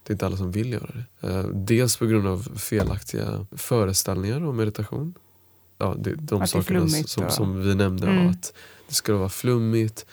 Det 0.05 0.11
är 0.11 0.13
inte 0.13 0.25
alla 0.25 0.37
som 0.37 0.51
vill 0.51 0.73
göra 0.73 0.89
det. 0.93 1.27
Eh, 1.27 1.43
dels 1.43 1.97
på 1.97 2.05
grund 2.05 2.27
av 2.27 2.57
felaktiga 2.57 3.45
föreställningar 3.51 4.45
om 4.45 4.57
meditation. 4.57 5.13
Ja, 5.77 5.95
det, 5.99 6.15
de 6.15 6.41
att 6.41 6.49
sakerna 6.49 6.89
som, 6.89 7.29
som, 7.29 7.61
vi 7.61 7.75
nämnde. 7.75 8.07
Mm. 8.07 8.29
Att 8.29 8.53
det 8.87 8.93
skulle 8.93 9.17
vara 9.17 9.29
flummigt, 9.29 10.05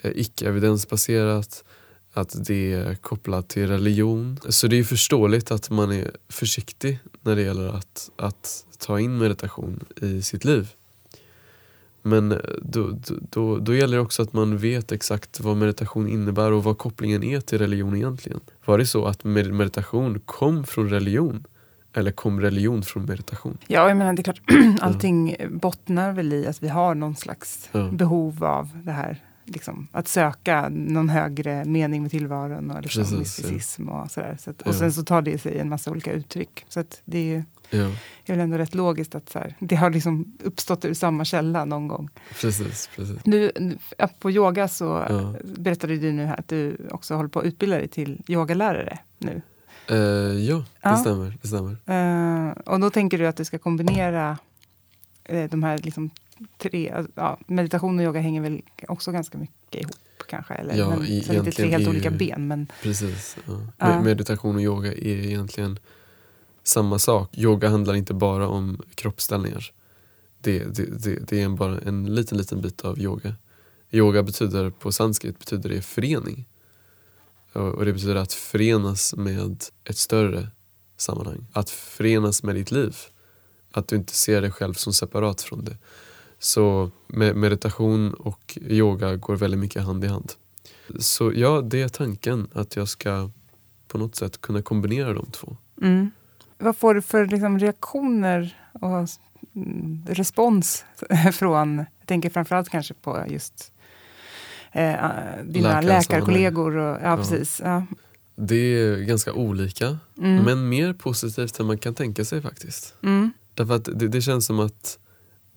eh, 0.00 0.12
icke 0.14 0.48
evidensbaserat, 0.48 1.64
att 2.12 2.46
det 2.46 2.72
är 2.72 2.94
kopplat 2.94 3.48
till 3.48 3.66
religion. 3.66 4.40
Så 4.48 4.66
det 4.66 4.78
är 4.78 4.84
förståeligt 4.84 5.50
att 5.50 5.70
man 5.70 5.92
är 5.92 6.10
försiktig 6.28 6.98
när 7.20 7.36
det 7.36 7.42
gäller 7.42 7.68
att, 7.68 8.10
att 8.16 8.64
ta 8.78 9.00
in 9.00 9.18
meditation 9.18 9.84
i 10.02 10.22
sitt 10.22 10.44
liv. 10.44 10.68
Men 12.02 12.32
eh, 12.32 12.38
då, 12.62 12.98
då, 13.30 13.58
då 13.58 13.74
gäller 13.74 13.96
det 13.96 14.02
också 14.02 14.22
att 14.22 14.32
man 14.32 14.58
vet 14.58 14.92
exakt 14.92 15.40
vad 15.40 15.56
meditation 15.56 16.08
innebär 16.08 16.52
och 16.52 16.64
vad 16.64 16.78
kopplingen 16.78 17.22
är 17.22 17.40
till 17.40 17.58
religion 17.58 17.96
egentligen. 17.96 18.40
Var 18.64 18.78
det 18.78 18.86
så 18.86 19.06
att 19.06 19.24
meditation 19.24 20.20
kom 20.24 20.64
från 20.64 20.90
religion? 20.90 21.44
Eller 21.92 22.10
kom 22.12 22.40
religion 22.40 22.82
från 22.82 23.04
meditation? 23.04 23.58
Ja, 23.66 23.88
jag 23.88 23.96
menar 23.96 24.12
det 24.12 24.20
är 24.20 24.24
klart, 24.24 24.40
allting 24.80 25.36
bottnar 25.50 26.12
väl 26.12 26.32
i 26.32 26.46
att 26.46 26.62
vi 26.62 26.68
har 26.68 26.94
någon 26.94 27.16
slags 27.16 27.68
ja. 27.72 27.88
behov 27.92 28.44
av 28.44 28.68
det 28.84 28.92
här 28.92 29.22
liksom, 29.44 29.88
att 29.92 30.08
söka 30.08 30.68
någon 30.68 31.08
högre 31.08 31.64
mening 31.64 32.02
med 32.02 32.10
tillvaron 32.10 32.70
och 32.70 32.82
liksom 32.82 33.02
Precis, 33.02 33.18
mysticism 33.18 33.88
och 33.88 34.10
sådär. 34.10 34.36
Så 34.40 34.50
att, 34.50 34.62
Ja. 34.64 34.68
och 34.68 34.74
sen 34.74 34.92
så 34.92 35.02
tar 35.02 35.22
det 35.22 35.38
sig 35.38 35.58
en 35.58 35.68
massa 35.68 35.90
olika 35.90 36.12
uttryck. 36.12 36.64
Så 36.68 36.84
det 37.04 37.34
är 37.34 37.44
Ja, 37.70 37.78
är 38.24 38.32
väl 38.32 38.40
ändå 38.40 38.58
rätt 38.58 38.74
logiskt 38.74 39.14
att 39.14 39.28
så 39.30 39.38
här, 39.38 39.54
det 39.58 39.76
har 39.76 39.90
liksom 39.90 40.32
uppstått 40.44 40.84
ur 40.84 40.94
samma 40.94 41.24
källa 41.24 41.64
någon 41.64 41.88
gång. 41.88 42.08
precis. 42.40 42.90
precis. 42.96 43.24
Nu, 43.24 43.52
på 44.20 44.30
yoga 44.30 44.68
så 44.68 44.84
Ja. 45.08 45.34
berättade 45.44 45.96
du 45.96 46.12
nu 46.12 46.24
här 46.24 46.38
att 46.38 46.48
du 46.48 46.76
också 46.90 47.14
håller 47.14 47.28
på 47.28 47.38
att 47.38 47.44
utbilda 47.46 47.76
dig 47.76 47.88
till 47.88 48.22
yogalärare 48.28 48.98
nu. 49.18 49.42
Eh, 49.88 49.96
ja, 49.96 50.56
det 50.56 50.64
Ja. 50.82 50.96
stämmer. 50.96 51.38
Det 51.42 51.48
stämmer. 51.48 51.76
Eh, 51.86 52.52
och 52.52 52.80
då 52.80 52.90
tänker 52.90 53.18
du 53.18 53.26
att 53.26 53.36
du 53.36 53.44
ska 53.44 53.58
kombinera 53.58 54.38
eh, 55.24 55.50
de 55.50 55.62
här 55.62 55.78
liksom 55.78 56.10
tre, 56.58 57.04
ja, 57.14 57.38
meditation 57.46 57.98
och 57.98 58.04
yoga 58.04 58.20
hänger 58.20 58.40
väl 58.40 58.62
också 58.88 59.12
ganska 59.12 59.38
mycket 59.38 59.80
ihop 59.82 59.96
kanske? 60.28 60.54
Eller? 60.54 60.74
Ja, 60.74 60.88
men, 60.88 60.98
så 61.22 61.32
det 61.32 61.38
är 61.38 61.50
tre 61.52 61.70
helt 61.70 61.88
olika 61.88 62.10
ben. 62.10 62.48
Men, 62.48 62.66
Precis. 62.82 63.36
Ja. 63.46 63.60
Ja. 63.78 63.86
Med- 63.88 64.04
Meditation 64.04 64.54
och 64.56 64.62
yoga 64.62 64.92
är 64.92 65.06
egentligen 65.26 65.78
samma 66.70 66.98
sak. 66.98 67.38
Yoga 67.38 67.68
handlar 67.68 67.94
inte 67.94 68.14
bara 68.14 68.48
om 68.48 68.82
kroppsställningar. 68.94 69.72
Det, 70.38 70.58
det, 70.58 70.84
det, 71.04 71.18
det 71.28 71.40
är 71.40 71.44
en- 71.44 71.56
bara 71.56 71.78
en 71.80 72.14
liten, 72.14 72.38
liten 72.38 72.60
bit 72.60 72.84
av 72.84 72.98
yoga. 72.98 73.34
Yoga 73.90 74.22
betyder 74.22 74.70
på 74.70 74.92
sanskrit 74.92 75.38
betyder 75.38 75.68
det 75.70 75.82
förening. 75.82 76.48
Och 77.52 77.84
det 77.84 77.92
betyder 77.92 78.14
att 78.14 78.32
förenas 78.32 79.14
med 79.16 79.64
ett 79.84 79.96
större 79.98 80.48
sammanhang. 80.96 81.46
Att 81.52 81.70
förenas 81.70 82.42
med 82.42 82.54
ditt 82.54 82.70
liv. 82.70 82.96
Att 83.72 83.88
du 83.88 83.96
inte 83.96 84.14
ser 84.14 84.40
dig 84.42 84.50
själv 84.50 84.74
som 84.74 84.92
separat 84.92 85.42
från 85.42 85.64
det. 85.64 85.76
Så 86.38 86.90
meditation 87.34 88.14
och 88.14 88.58
yoga 88.60 89.16
går 89.16 89.36
väldigt 89.36 89.60
mycket 89.60 89.82
hand 89.82 90.04
i 90.04 90.06
hand. 90.06 90.32
Så 90.98 91.32
ja, 91.34 91.60
det 91.60 91.82
är 91.82 91.88
tanken 91.88 92.48
att 92.52 92.76
jag 92.76 92.88
ska 92.88 93.30
på 93.88 93.98
något 93.98 94.14
sätt 94.16 94.40
kunna 94.40 94.62
kombinera 94.62 95.14
de 95.14 95.26
två. 95.30 95.56
mm. 95.82 96.10
Vad 96.60 96.76
får 96.76 96.94
du 96.94 97.02
för 97.02 97.26
liksom, 97.26 97.58
reaktioner 97.58 98.56
och 98.72 99.08
respons 100.06 100.84
från, 101.32 101.76
jag 101.76 102.06
tänker 102.06 102.30
framförallt 102.30 102.68
kanske 102.68 102.94
på 102.94 103.24
just 103.28 103.72
eh, 104.72 104.94
dina 105.44 105.80
läkarkollegor. 105.80 106.76
Och, 106.76 106.96
ja, 106.96 107.00
Ja. 107.02 107.16
precis. 107.16 107.60
Ja. 107.64 107.86
Det 108.36 108.56
är 108.56 108.96
ganska 108.96 109.32
olika, 109.32 109.98
Mm. 110.18 110.44
men 110.44 110.68
mer 110.68 110.92
positivt 110.92 111.60
än 111.60 111.66
man 111.66 111.78
kan 111.78 111.94
tänka 111.94 112.24
sig 112.24 112.42
faktiskt. 112.42 112.94
Mm. 113.02 113.30
Därför 113.54 113.74
att 113.76 113.84
det, 113.84 114.08
det 114.08 114.20
känns 114.22 114.46
som 114.46 114.60
att 114.60 114.98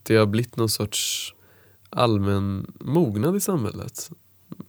det 0.04 0.16
har 0.16 0.26
blivit 0.26 0.56
någon 0.58 0.70
sorts 0.70 1.34
allmän 1.90 2.74
mognad 2.80 3.36
i 3.36 3.40
samhället. 3.40 4.10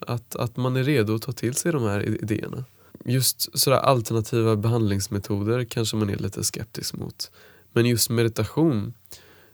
Att, 0.06 0.36
att 0.36 0.56
man 0.56 0.76
är 0.76 0.82
redo 0.84 1.14
att 1.14 1.22
ta 1.22 1.32
till 1.32 1.54
sig 1.54 1.72
de 1.72 1.82
här 1.82 2.02
idéerna. 2.22 2.64
Just 3.04 3.58
sådär 3.58 3.78
alternativa 3.78 4.56
behandlingsmetoder 4.56 5.64
kanske 5.64 5.96
man 5.96 6.10
är 6.10 6.16
lite 6.16 6.44
skeptisk 6.44 6.94
mot. 6.94 7.30
Men 7.72 7.86
just 7.86 8.10
meditation 8.10 8.94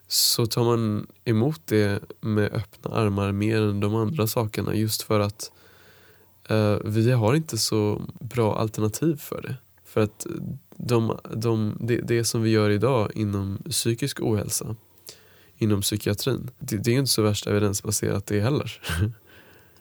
så 0.06 0.46
tar 0.46 0.64
man 0.64 1.06
emot 1.24 1.60
det 1.64 2.02
med 2.20 2.52
öppna 2.52 2.90
armar 2.90 3.32
mer 3.32 3.62
än 3.62 3.80
de 3.80 3.94
andra 3.94 4.26
sakerna 4.26 4.74
just 4.74 5.02
för 5.02 5.20
att 5.20 5.52
eh, 6.48 6.76
vi 6.84 7.10
har 7.10 7.34
inte 7.34 7.58
så 7.58 8.02
bra 8.20 8.56
alternativ 8.56 9.16
för 9.16 9.42
det. 9.42 9.56
För 9.84 10.00
att 10.00 10.26
de, 10.76 11.18
de, 11.34 11.76
det, 11.80 11.96
det 11.96 12.24
som 12.24 12.42
vi 12.42 12.50
gör 12.50 12.70
idag 12.70 13.10
inom 13.14 13.58
psykisk 13.70 14.20
ohälsa, 14.20 14.76
inom 15.56 15.80
psykiatrin, 15.80 16.50
det, 16.58 16.76
det 16.76 16.90
är 16.90 16.98
inte 16.98 17.10
så 17.10 17.22
värst 17.22 17.46
evidensbaserat 17.46 18.26
det 18.26 18.40
heller. 18.40 18.80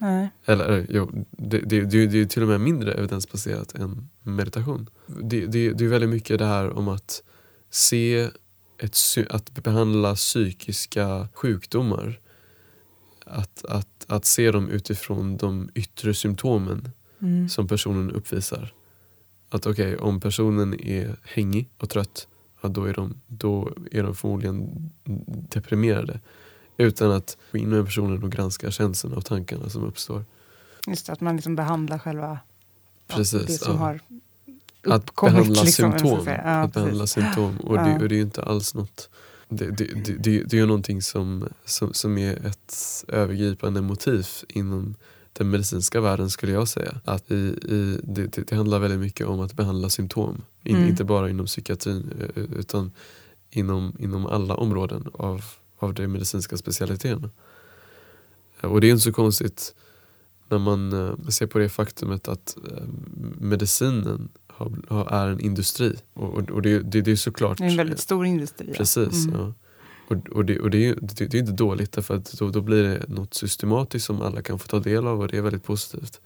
Nej. 0.01 0.29
Eller 0.45 0.77
eh, 0.77 0.85
jo, 0.89 1.25
det, 1.31 1.59
det, 1.59 1.81
det, 1.81 2.07
det 2.07 2.21
är 2.21 2.25
till 2.25 2.41
och 2.41 2.47
med 2.47 2.61
mindre 2.61 2.93
evidensbaserat 2.93 3.75
än 3.75 4.09
meditation. 4.23 4.89
Det, 5.07 5.45
det, 5.45 5.73
det 5.73 5.85
är 5.85 5.89
väldigt 5.89 6.09
mycket 6.09 6.39
det 6.39 6.45
här 6.45 6.77
om 6.77 6.87
att 6.87 7.23
se 7.69 8.29
ett, 8.77 8.97
att 9.29 9.63
behandla 9.63 10.15
psykiska 10.15 11.27
sjukdomar. 11.33 12.19
Att, 13.25 13.65
att, 13.65 14.05
att 14.07 14.25
se 14.25 14.51
dem 14.51 14.69
utifrån 14.69 15.37
de 15.37 15.69
yttre 15.75 16.13
symptomen 16.13 16.91
Mm. 17.21 17.49
som 17.49 17.67
personen 17.67 18.11
uppvisar. 18.11 18.73
Att 19.49 19.65
okej, 19.65 19.97
om 19.97 20.19
personen 20.19 20.81
är 20.81 21.15
hängig 21.23 21.69
och 21.77 21.89
trött, 21.89 22.27
ja, 22.61 22.69
då, 22.69 22.83
är 22.85 22.93
de, 22.93 23.21
då 23.27 23.71
är 23.91 24.03
de 24.03 24.15
förmodligen 24.15 24.89
deprimerade. 25.49 26.19
Utan 26.79 27.11
att 27.11 27.37
gå 27.51 27.57
in 27.57 27.69
med 27.69 27.85
personen 27.85 28.23
och 28.23 28.31
granska 28.31 28.71
känslorna 28.71 29.15
och 29.15 29.25
tankarna 29.25 29.69
som 29.69 29.83
uppstår. 29.83 30.25
Just 30.87 31.05
det, 31.05 31.13
att 31.13 31.21
man 31.21 31.35
liksom 31.35 31.55
behandlar 31.55 31.99
själva 31.99 32.39
Precis, 33.07 33.45
det 33.45 33.53
som 33.53 33.73
ja. 33.73 33.79
har 33.79 33.99
Att 34.87 35.15
behandla 35.15 35.63
liksom, 35.63 35.91
symptom. 35.91 36.23
Ja, 36.25 36.33
att 36.33 36.73
behandla 36.73 37.03
precis. 37.03 37.13
symptom. 37.23 37.57
Och, 37.57 37.75
Ja. 37.75 37.81
det, 37.81 37.93
och 37.93 38.09
det 38.09 38.15
är 38.15 38.17
ju 38.17 38.23
inte 38.23 38.43
alls 38.43 38.73
något 38.73 39.09
det, 39.49 39.71
det, 39.71 39.85
det, 40.05 40.43
det, 40.43 40.53
är 40.53 40.59
ju 40.59 40.65
någonting 40.65 41.01
som, 41.01 41.47
som, 41.65 41.93
som 41.93 42.17
är 42.17 42.45
ett 42.45 43.03
övergripande 43.07 43.81
motiv 43.81 44.27
inom 44.49 44.95
den 45.33 45.49
medicinska 45.49 46.01
världen 46.01 46.29
skulle 46.29 46.51
jag 46.51 46.67
säga. 46.67 47.01
Att 47.05 47.31
i, 47.31 47.35
i, 47.35 47.99
det, 48.03 48.27
det, 48.27 48.41
det 48.47 48.55
handlar 48.55 48.79
väldigt 48.79 48.99
mycket 48.99 49.27
om 49.27 49.39
att 49.39 49.53
behandla 49.53 49.89
symptom. 49.89 50.41
In, 50.63 50.75
Mm. 50.75 50.89
Inte 50.89 51.03
bara 51.03 51.29
inom 51.29 51.45
psykiatrin 51.45 52.13
eh, 52.19 52.43
utan 52.43 52.91
inom, 53.51 53.95
inom 53.99 54.25
alla 54.25 54.55
områden 54.55 55.07
av, 55.13 55.43
av 55.79 55.93
de 55.93 56.07
medicinska 56.07 56.57
specialiteterna. 56.57 57.29
Och 58.61 58.81
det 58.81 58.87
är 58.87 58.91
inte 58.91 59.03
så 59.03 59.13
konstigt 59.13 59.75
när 60.49 60.59
man 60.59 60.93
eh, 60.93 61.27
ser 61.27 61.47
på 61.47 61.59
det 61.59 61.69
faktumet 61.69 62.27
att 62.27 62.57
eh, 62.71 62.83
medicinen 63.39 64.29
är 65.09 65.27
en 65.27 65.39
industri. 65.39 65.95
Och, 66.13 66.61
det, 66.61 66.79
det, 66.79 67.01
det 67.01 67.11
är 67.11 67.15
såklart... 67.15 67.57
Det 67.57 67.63
är 67.63 67.69
en 67.69 67.77
väldigt 67.77 67.99
stor 67.99 68.25
industri. 68.25 68.67
ja. 68.67 68.73
Precis. 68.77 69.25
Mm. 69.25 69.39
Ja. 69.39 69.53
Och, 70.07 70.29
och, 70.29 70.45
det, 70.45 70.59
och 70.59 70.69
det, 70.69 70.89
är, 70.89 70.95
det, 71.01 71.25
det 71.25 71.33
är 71.33 71.39
inte 71.39 71.51
dåligt 71.51 71.91
därför 71.91 72.15
att 72.15 72.31
då, 72.31 72.49
då 72.49 72.61
blir 72.61 72.83
det 72.83 73.09
något 73.09 73.33
systematiskt 73.33 74.05
som 74.05 74.21
alla 74.21 74.41
kan 74.41 74.59
få 74.59 74.67
ta 74.67 74.79
del 74.79 75.07
av 75.07 75.19
och 75.19 75.27
det 75.27 75.37
är 75.37 75.41
väldigt 75.41 75.63
positivt. 75.63 76.21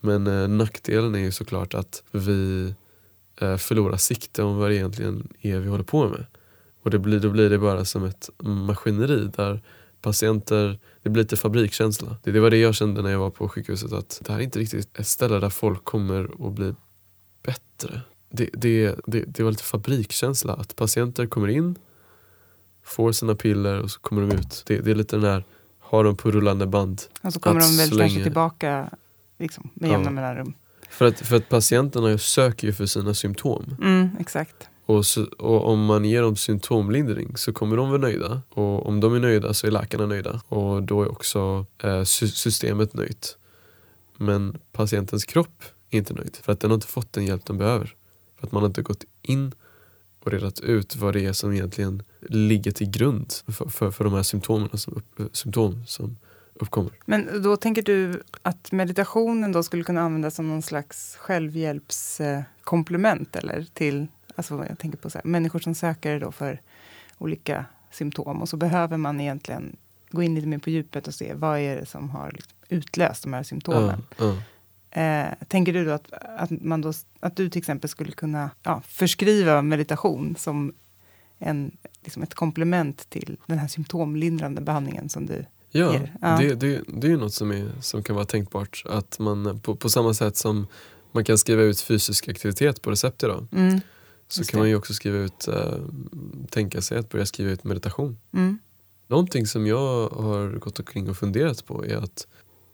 Men 0.00 0.26
eh, 0.26 0.48
nackdelen 0.48 1.14
är 1.14 1.18
ju 1.18 1.32
såklart 1.32 1.74
att 1.74 2.02
vi 2.10 2.74
eh, 3.40 3.56
förlorar 3.56 3.96
sikte 3.96 4.42
om 4.42 4.56
vad 4.56 4.70
det 4.70 4.74
egentligen 4.74 5.28
är 5.40 5.58
vi 5.58 5.68
håller 5.68 5.84
på 5.84 6.08
med. 6.08 6.26
Och 6.82 6.90
det 6.90 6.98
blir, 6.98 7.20
då 7.20 7.30
blir 7.30 7.50
det 7.50 7.58
bara 7.58 7.84
som 7.84 8.04
ett 8.04 8.30
maskineri 8.42 9.30
där 9.36 9.62
patienter, 10.00 10.78
det 11.02 11.10
blir 11.10 11.22
lite 11.22 11.36
fabrikskänsla. 11.36 12.16
Det, 12.22 12.30
det 12.32 12.40
var 12.40 12.50
det 12.50 12.56
jag 12.56 12.74
kände 12.74 13.02
när 13.02 13.10
jag 13.10 13.18
var 13.18 13.30
på 13.30 13.48
sjukhuset 13.48 13.92
att 13.92 14.20
det 14.24 14.32
här 14.32 14.38
är 14.40 14.44
inte 14.44 14.58
riktigt 14.58 14.98
ett 14.98 15.06
ställe 15.06 15.38
där 15.38 15.50
folk 15.50 15.84
kommer 15.84 16.46
att 16.46 16.52
bli 16.52 16.74
bättre. 17.42 18.00
Det, 18.30 18.50
det, 18.52 18.94
det, 19.06 19.24
det 19.26 19.42
var 19.42 19.50
lite 19.50 19.62
fabrikskänsla 19.62 20.52
att 20.54 20.76
patienter 20.76 21.26
kommer 21.26 21.48
in, 21.48 21.78
får 22.84 23.12
sina 23.12 23.34
piller 23.34 23.82
och 23.82 23.90
så 23.90 24.00
kommer 24.00 24.22
de 24.22 24.36
ut. 24.36 24.62
Det, 24.66 24.78
det 24.80 24.90
är 24.90 24.94
lite 24.94 25.16
den 25.16 25.22
där, 25.22 25.44
har 25.78 26.04
dem 26.04 26.16
på 26.16 26.30
rullande 26.30 26.66
band. 26.66 27.02
Och 27.22 27.32
så 27.32 27.40
kommer 27.40 27.60
Att 27.60 27.66
de 27.66 27.76
väl 27.76 27.88
så 27.90 27.98
kanske 27.98 28.22
tillbaka 28.22 28.90
liksom, 29.38 29.70
med 29.74 29.88
Ja. 29.88 29.92
jämna 29.92 30.10
mellanrum. 30.10 30.54
För 30.90 31.04
att, 31.04 31.20
för 31.20 31.36
att 31.36 31.48
patienterna 31.48 32.18
söker 32.18 32.66
ju 32.66 32.72
för 32.72 32.86
sina 32.86 33.14
symptom. 33.14 33.76
Mm, 33.82 34.10
exakt. 34.20 34.68
Och, 34.92 35.06
så, 35.06 35.24
och 35.24 35.68
om 35.68 35.84
man 35.84 36.04
ger 36.04 36.22
dem 36.22 36.36
symptomlindring 36.36 37.36
så 37.36 37.52
kommer 37.52 37.76
de 37.76 37.88
vara 37.88 38.00
nöjda. 38.00 38.42
Och 38.48 38.86
om 38.86 39.00
de 39.00 39.14
är 39.14 39.20
nöjda 39.20 39.54
så 39.54 39.66
är 39.66 39.70
läkarna 39.70 40.06
nöjda. 40.06 40.42
Och 40.48 40.82
då 40.82 41.02
är 41.02 41.10
också 41.10 41.66
eh, 41.82 42.04
systemet 42.04 42.94
nöjt. 42.94 43.36
Men 44.16 44.58
patientens 44.72 45.24
kropp 45.24 45.62
är 45.90 45.98
inte 45.98 46.14
nöjd. 46.14 46.36
För 46.42 46.52
att 46.52 46.60
den 46.60 46.70
har 46.70 46.74
inte 46.74 46.86
fått 46.86 47.12
den 47.12 47.24
hjälp 47.24 47.46
den 47.46 47.58
behöver. 47.58 47.94
För 48.40 48.46
att 48.46 48.52
man 48.52 48.62
har 48.62 48.68
inte 48.68 48.82
gått 48.82 49.04
in 49.22 49.52
och 50.24 50.32
redat 50.32 50.60
ut 50.60 50.96
vad 50.96 51.14
det 51.14 51.26
är 51.26 51.32
som 51.32 51.52
egentligen 51.52 52.02
ligger 52.20 52.70
till 52.70 52.90
grund 52.90 53.32
för, 53.48 53.68
för, 53.68 53.90
för 53.90 54.04
de 54.04 54.14
här 54.14 54.22
symptomen 54.22 54.78
som, 54.78 54.96
upp, 54.96 55.36
symptom 55.36 55.86
som 55.86 56.16
uppkommer. 56.54 56.92
Men 57.06 57.42
då 57.42 57.56
tänker 57.56 57.82
du 57.82 58.22
att 58.42 58.72
meditationen 58.72 59.52
då 59.52 59.62
skulle 59.62 59.84
kunna 59.84 60.00
användas 60.00 60.34
som 60.34 60.48
någon 60.48 60.62
slags 60.62 61.16
självhjälpskomplement 61.16 63.36
eller 63.36 63.66
till, 63.74 64.06
alltså 64.36 64.64
jag 64.68 64.78
tänker 64.78 64.98
på 64.98 65.10
så 65.10 65.18
här, 65.18 65.26
människor 65.26 65.58
som 65.58 65.74
söker 65.74 66.20
då 66.20 66.32
för 66.32 66.60
olika 67.18 67.64
symptom 67.90 68.42
och 68.42 68.48
så 68.48 68.56
behöver 68.56 68.96
man 68.96 69.20
egentligen 69.20 69.76
gå 70.10 70.22
in 70.22 70.34
lite 70.34 70.46
mer 70.46 70.58
på 70.58 70.70
djupet 70.70 71.08
och 71.08 71.14
se 71.14 71.34
vad 71.34 71.58
är 71.58 71.76
det 71.76 71.86
som 71.86 72.10
har 72.10 72.30
liksom 72.30 72.52
utlöst 72.68 73.22
de 73.22 73.32
här 73.32 73.42
symptomen. 73.42 74.02
Ja, 74.18 74.24
ja. 74.24 74.42
Eh, 75.00 75.34
tänker 75.48 75.72
du 75.72 75.84
då 75.84 75.90
att, 75.90 76.12
att, 76.12 76.50
man 76.50 76.80
då, 76.80 76.92
att 77.20 77.36
du 77.36 77.50
till 77.50 77.58
exempel 77.58 77.90
skulle 77.90 78.12
kunna 78.12 78.50
ja, 78.62 78.82
förskriva 78.86 79.62
meditation 79.62 80.36
som 80.38 80.74
en, 81.38 81.76
liksom 82.04 82.22
ett 82.22 82.34
komplement 82.34 83.10
till 83.10 83.36
den 83.46 83.58
här 83.58 83.68
symptomlindrande 83.68 84.60
behandlingen 84.60 85.08
som 85.08 85.26
du 85.26 85.44
Ja, 85.74 85.92
ger. 85.92 86.14
Ja. 86.20 86.38
Det, 86.40 86.54
det, 86.54 86.82
det 86.86 87.06
är 87.06 87.10
ju 87.10 87.16
något 87.16 87.34
som, 87.34 87.50
är, 87.50 87.70
som 87.80 88.02
kan 88.02 88.16
vara 88.16 88.26
tänkbart. 88.26 88.82
Att 88.88 89.18
man 89.18 89.60
på, 89.60 89.76
på 89.76 89.88
samma 89.88 90.14
sätt 90.14 90.36
som 90.36 90.66
man 91.12 91.24
kan 91.24 91.38
skriva 91.38 91.62
ut 91.62 91.80
fysisk 91.80 92.28
aktivitet 92.28 92.82
på 92.82 92.90
recept 92.90 93.22
idag 93.22 93.46
Mm, 93.52 93.80
så 94.32 94.40
Just 94.40 94.50
kan 94.50 94.58
det. 94.58 94.62
man 94.62 94.68
ju 94.68 94.76
också 94.76 94.94
skriva 94.94 95.18
ut, 95.18 95.48
eh, 95.48 95.74
tänka 96.50 96.82
sig 96.82 96.98
att 96.98 97.08
börja 97.08 97.26
skriva 97.26 97.50
ut 97.50 97.64
meditation. 97.64 98.18
mm, 98.32 98.58
Någonting 99.06 99.46
som 99.46 99.66
jag 99.66 100.08
har 100.08 100.58
gått 100.58 100.78
omkring 100.78 101.10
och 101.10 101.16
funderat 101.16 101.66
på 101.66 101.84
är 101.86 101.96
att 101.96 102.26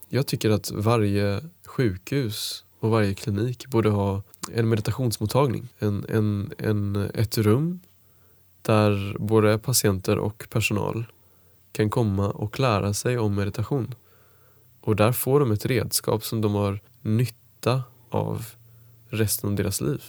Jag 0.08 0.26
tycker 0.26 0.50
att 0.50 0.70
varje 0.70 1.40
sjukhus 1.66 2.64
och 2.80 2.90
varje 2.90 3.14
klinik 3.14 3.66
borde 3.66 3.90
ha 3.90 4.22
en 4.52 4.68
meditationsmottagning. 4.68 5.68
En, 5.78 6.04
en, 6.08 6.52
en, 6.58 6.96
ett 7.14 7.38
rum 7.38 7.80
där 8.62 9.16
både 9.18 9.58
patienter 9.58 10.18
och 10.18 10.46
personal 10.50 11.04
kan 11.72 11.90
komma 11.90 12.30
och 12.30 12.60
lära 12.60 12.94
sig 12.94 13.18
om 13.18 13.34
meditation. 13.34 13.94
Och 14.80 14.96
där 14.96 15.12
får 15.12 15.40
de 15.40 15.52
ett 15.52 15.66
redskap 15.66 16.24
som 16.24 16.40
de 16.40 16.54
har 16.54 16.80
nytta 17.02 17.82
av 18.10 18.46
resten 19.08 19.50
av 19.50 19.56
deras 19.56 19.80
liv. 19.80 20.02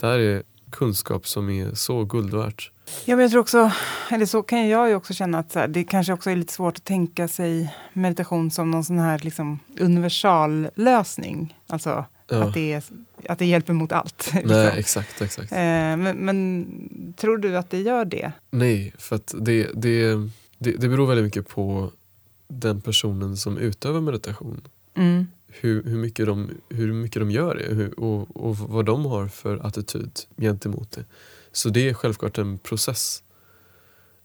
Det 0.00 0.06
här 0.06 0.18
är 0.18 0.42
kunskap 0.70 1.26
som 1.26 1.50
är 1.50 1.74
så 1.74 2.04
guld 2.04 2.34
värt. 2.34 2.70
Ja, 3.04 3.16
men 3.16 3.22
jag 3.22 3.30
tror 3.30 3.40
också, 3.40 3.72
eller 4.10 4.26
så 4.26 4.42
kan 4.42 4.68
jag 4.68 4.88
ju 4.88 4.94
också 4.94 5.14
känna 5.14 5.38
att 5.38 5.52
så 5.52 5.58
här, 5.58 5.68
det 5.68 5.84
kanske 5.84 6.12
också 6.12 6.30
är 6.30 6.36
lite 6.36 6.52
svårt 6.52 6.76
att 6.76 6.84
tänka 6.84 7.28
sig 7.28 7.74
meditation 7.92 8.50
som 8.50 8.70
någon 8.70 8.84
sån 8.84 8.98
här 8.98 9.18
liksom, 9.18 9.58
universallösning. 9.80 11.56
Alltså 11.66 12.04
Ja. 12.30 12.44
att, 12.44 12.54
det 12.54 12.72
är, 12.72 12.82
att 13.28 13.38
det 13.38 13.46
hjälper 13.46 13.72
mot 13.72 13.92
allt. 13.92 14.30
Nej, 14.32 14.42
liksom. 14.44 14.78
exakt, 14.78 15.22
exakt. 15.22 15.52
eh, 15.52 15.58
men, 15.58 16.16
men 16.16 16.66
tror 17.16 17.38
du 17.38 17.56
att 17.58 17.70
det 17.70 17.80
gör 17.80 18.04
det? 18.04 18.32
Nej, 18.50 18.94
för 18.98 19.20
det, 19.40 19.68
det, 19.74 20.14
det, 20.58 20.72
det 20.72 20.88
beror 20.88 21.06
väldigt 21.06 21.24
mycket 21.24 21.48
på 21.48 21.90
den 22.48 22.80
personen 22.80 23.36
som 23.36 23.58
utövar 23.58 24.00
meditation. 24.00 24.60
Mm. 24.96 25.26
Hur, 25.48 25.82
hur, 25.82 25.98
mycket, 25.98 26.26
de, 26.26 26.50
hur 26.68 26.92
mycket 26.92 27.22
de 27.22 27.30
gör 27.30 27.54
det 27.54 27.74
hur, 27.74 28.00
och, 28.00 28.36
och 28.36 28.58
vad 28.58 28.84
de 28.84 29.04
har 29.04 29.28
för 29.28 29.66
attityd 29.66 30.20
gentemot 30.36 30.90
det. 30.90 31.04
Så 31.52 31.68
det 31.68 31.88
är 31.88 31.94
självklart 31.94 32.38
en 32.38 32.58
process. 32.58 33.22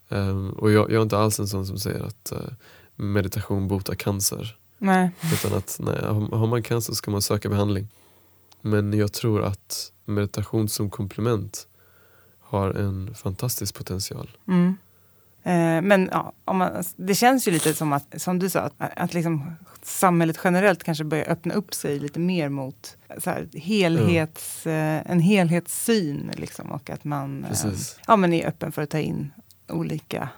Ehm, 0.10 0.50
och 0.50 0.72
jag, 0.72 0.92
jag 0.92 0.98
är 0.98 1.02
inte 1.02 1.18
alls 1.18 1.40
en 1.40 1.48
sån 1.48 1.66
som 1.66 1.80
säger 1.80 2.04
att 2.04 2.32
eh, 2.32 2.40
meditation 2.96 3.68
botar 3.68 3.96
cancer. 3.96 4.58
Nej. 4.78 5.12
Utan 5.34 5.58
att 5.58 5.78
nej, 5.80 6.02
har 6.02 6.38
har 6.38 6.48
man 6.48 6.64
cancer 6.64 6.94
ska 6.94 7.12
man 7.12 7.22
söka 7.22 7.50
behandling. 7.50 7.88
Men 8.62 8.94
jag 8.94 9.14
tror 9.14 9.44
att 9.44 9.92
meditation 10.06 10.70
som 10.70 10.90
komplement 10.90 11.68
har 12.40 12.74
en 12.74 13.16
fantastisk 13.16 13.76
potential. 13.76 14.38
Mm. 14.48 14.78
Eh, 15.46 15.82
men 15.82 16.10
ja, 16.12 16.34
om 16.46 16.58
man, 16.58 16.84
det 16.96 17.16
känns 17.16 17.48
ju 17.48 17.52
lite 17.52 17.74
som 17.74 17.94
att, 17.94 18.22
som 18.22 18.40
du 18.40 18.50
sa, 18.50 18.60
att, 18.60 18.74
att 18.78 19.14
liksom 19.14 19.56
samhället 19.82 20.40
generellt 20.44 20.84
kanske 20.84 21.04
börjar 21.04 21.30
öppna 21.30 21.54
upp 21.54 21.74
sig 21.74 22.00
lite 22.00 22.20
mer 22.20 22.50
mot 22.50 22.98
här, 23.26 23.48
helhets, 23.54 24.68
eh, 24.68 25.02
en 25.12 25.20
helhetssyn. 25.20 26.32
Liksom, 26.38 26.72
och 26.72 26.90
att 26.90 27.04
man 27.04 27.44
eh, 27.44 27.50
Precis. 27.50 28.00
ja, 28.08 28.16
men 28.16 28.34
är 28.34 28.48
öppen 28.48 28.72
för 28.72 28.82
att 28.82 28.90
ta 28.90 29.00
in 29.00 29.32
olika 29.70 30.30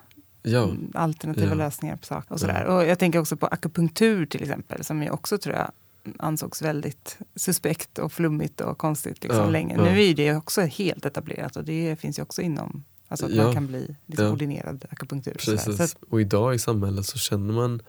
Ja, 0.48 0.64
mm, 0.64 0.91
alternativa 0.95 1.48
Ja. 1.48 1.53
lösningar 1.53 1.95
på 1.95 2.06
saker. 2.06 2.32
Och, 2.32 2.36
Ja. 2.36 2.40
sådär. 2.40 2.64
och 2.65 2.86
jag 2.86 2.99
tänker 2.99 3.19
också 3.19 3.38
på 3.38 3.48
akupunktur 3.48 4.26
till 4.26 4.41
exempel, 4.44 4.84
som 4.84 5.03
ju 5.03 5.10
också 5.10 5.38
tror 5.38 5.56
jag 5.56 5.72
ansågs 6.19 6.61
väldigt 6.61 7.18
suspekt 7.36 7.99
och 7.99 8.14
flummigt 8.14 8.61
och 8.61 8.77
konstigt 8.77 9.23
liksom, 9.23 9.44
Ja, 9.44 9.49
länge. 9.49 9.76
ja. 9.77 9.84
Nu 9.84 10.03
är 10.03 10.14
det 10.15 10.36
också 10.36 10.61
helt 10.61 11.06
etablerat 11.06 11.56
och 11.56 11.64
det 11.64 11.99
finns 11.99 12.19
ju 12.19 12.23
också 12.23 12.41
inom 12.41 12.84
Alltså 13.07 13.26
att 13.26 13.32
Ja, 13.32 13.44
man 13.44 13.53
kan 13.53 13.68
bli 13.68 13.95
liksom 14.06 14.26
ja. 14.26 14.32
ordinerad 14.32 14.86
akupunktur. 14.90 15.32
precis. 15.34 15.77
Så 15.77 15.84
att, 15.84 15.95
Och 16.10 16.22
idag 16.22 16.56
i 16.56 16.60
samhället 16.60 17.06
så 17.06 17.18
känner 17.18 17.53
man 17.53 17.82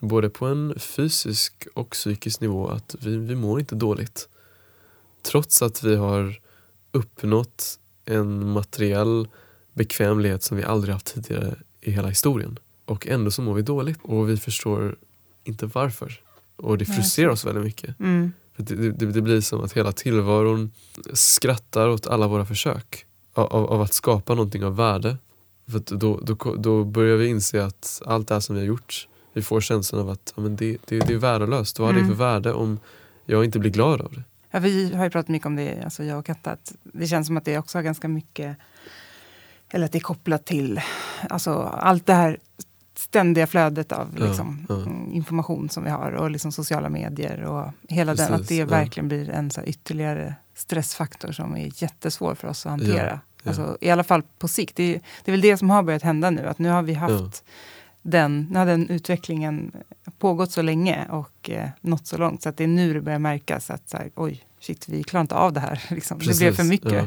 både 0.00 0.30
på 0.30 0.46
en 0.46 0.74
fysisk 0.78 1.66
och 1.74 1.90
psykisk 1.90 2.40
nivå 2.40 2.68
att 2.68 2.96
vi, 3.00 3.16
vi 3.16 3.34
mår 3.34 3.60
inte 3.60 3.74
dåligt. 3.74 4.28
Trots 5.22 5.62
att 5.62 5.82
vi 5.82 5.96
har 5.96 6.40
uppnått 6.92 7.78
en 8.04 8.48
materiell 8.48 9.28
bekvämlighet 9.72 10.42
som 10.42 10.56
vi 10.56 10.62
aldrig 10.64 10.92
haft 10.94 11.06
tidigare 11.14 11.54
i 11.80 11.90
hela 11.90 12.08
historien. 12.08 12.58
Och 12.84 13.06
ändå 13.06 13.30
så 13.30 13.42
mår 13.42 13.54
vi 13.54 13.62
dåligt 13.62 13.98
och 14.02 14.28
vi 14.30 14.36
förstår 14.36 14.96
inte 15.44 15.66
varför. 15.66 16.20
Och 16.56 16.78
det 16.78 16.84
frustrerar 16.84 17.28
oss 17.30 17.44
väldigt 17.44 17.64
mycket. 17.64 18.00
mm, 18.00 18.32
För 18.56 18.62
det, 18.62 18.74
det, 18.92 19.06
det 19.06 19.22
blir 19.22 19.40
som 19.40 19.60
att 19.64 19.72
hela 19.72 19.92
tillvaron 19.92 20.72
skrattar 21.12 21.88
åt 21.88 22.06
alla 22.06 22.28
våra 22.28 22.46
försök 22.46 23.06
av, 23.34 23.72
av, 23.72 23.80
att 23.82 23.92
skapa 23.92 24.34
någonting 24.34 24.64
av 24.64 24.76
värde. 24.76 25.16
För 25.66 25.96
då, 25.96 26.20
då, 26.22 26.54
då 26.54 26.84
börjar 26.84 27.16
vi 27.16 27.26
inse 27.26 27.64
att 27.64 28.02
allt 28.06 28.28
det 28.28 28.34
här 28.34 28.40
som 28.40 28.54
vi 28.54 28.60
har 28.60 28.66
gjort, 28.66 29.08
vi 29.32 29.42
får 29.42 29.60
känslan 29.60 30.00
av 30.00 30.10
att 30.10 30.32
ja, 30.36 30.42
men 30.42 30.56
det, 30.56 30.78
det, 30.84 30.98
det 31.00 31.14
är 31.14 31.18
värdelöst. 31.18 31.78
Vad 31.78 31.88
har 31.88 31.92
det 31.92 32.00
Mm. 32.00 32.10
för 32.10 32.24
värde 32.24 32.52
om 32.52 32.78
jag 33.26 33.44
inte 33.44 33.58
blir 33.58 33.70
glad 33.70 34.00
av 34.00 34.12
det? 34.12 34.22
ja, 34.54 34.60
vi 34.60 34.94
har 34.94 35.04
ju 35.04 35.10
pratat 35.10 35.28
mycket 35.28 35.46
om 35.46 35.56
det, 35.56 35.82
alltså 35.84 36.04
jag 36.04 36.18
och 36.18 36.26
Katta, 36.26 36.50
att 36.50 36.74
det 36.82 37.06
känns 37.06 37.26
som 37.26 37.36
att 37.36 37.44
det 37.44 37.58
också 37.58 37.78
har 37.78 37.82
ganska 37.82 38.08
mycket, 38.08 38.56
eller 39.70 39.84
att 39.86 39.92
det 39.92 39.98
är 39.98 40.00
kopplat 40.00 40.44
till 40.44 40.80
alltså, 41.30 41.62
allt 41.62 42.06
det 42.06 42.14
här 42.14 42.38
ständiga 42.96 43.46
flödet 43.46 43.92
av 43.92 44.18
liksom, 44.18 44.66
ja. 44.68 44.74
mm, 44.74 45.12
information 45.12 45.68
som 45.68 45.84
vi 45.84 45.90
har 45.90 46.12
och 46.12 46.30
liksom 46.30 46.52
sociala 46.52 46.88
medier 46.88 47.42
och 47.42 47.72
hela 47.88 48.14
den, 48.14 48.32
att 48.32 48.40
Precis, 48.40 48.48
det 48.58 48.64
verkligen 48.64 49.08
blir 49.08 49.30
en 49.30 49.50
så 49.50 49.62
ytterligare 49.62 50.34
stressfaktor 50.54 51.32
som 51.32 51.56
är 51.56 51.82
jättesvår 51.82 52.34
för 52.34 52.48
oss 52.48 52.66
att 52.66 52.70
hantera. 52.70 53.06
Ja, 53.06 53.18
ja. 53.42 53.48
Alltså, 53.48 53.78
I 53.80 53.90
alla 53.90 54.04
fall 54.04 54.22
på 54.38 54.48
sikt. 54.48 54.76
Det 54.76 54.94
är, 54.94 55.00
det 55.24 55.30
är 55.30 55.32
väl 55.32 55.40
det 55.40 55.56
som 55.56 55.70
har 55.70 55.82
börjat 55.82 56.02
hända 56.02 56.30
nu, 56.30 56.46
att 56.46 56.58
nu 56.58 56.68
har 56.68 56.82
vi 56.82 56.94
haft 56.94 57.44
den, 58.02 58.46
nu 58.50 58.58
har 58.58 58.66
den 58.66 58.88
utvecklingen 58.88 59.72
pågått 60.18 60.50
så 60.52 60.62
länge 60.62 61.06
och 61.10 61.50
eh, 61.50 61.68
nått 61.80 62.06
så 62.06 62.16
långt 62.16 62.42
så 62.42 62.48
att 62.48 62.56
det 62.56 62.64
är 62.64 62.68
nu 62.68 62.94
det 62.94 63.00
börjar 63.00 63.18
märkas 63.18 63.70
att 63.70 63.88
så 63.88 63.96
här, 63.96 64.10
oj, 64.14 64.44
shit, 64.60 64.88
vi 64.88 65.02
klarar 65.02 65.20
inte 65.20 65.34
av 65.34 65.52
det 65.52 65.60
här. 65.60 65.82
Liksom. 65.90 66.18
Det 66.18 66.38
blev 66.38 66.54
för 66.54 66.64
mycket. 66.64 67.04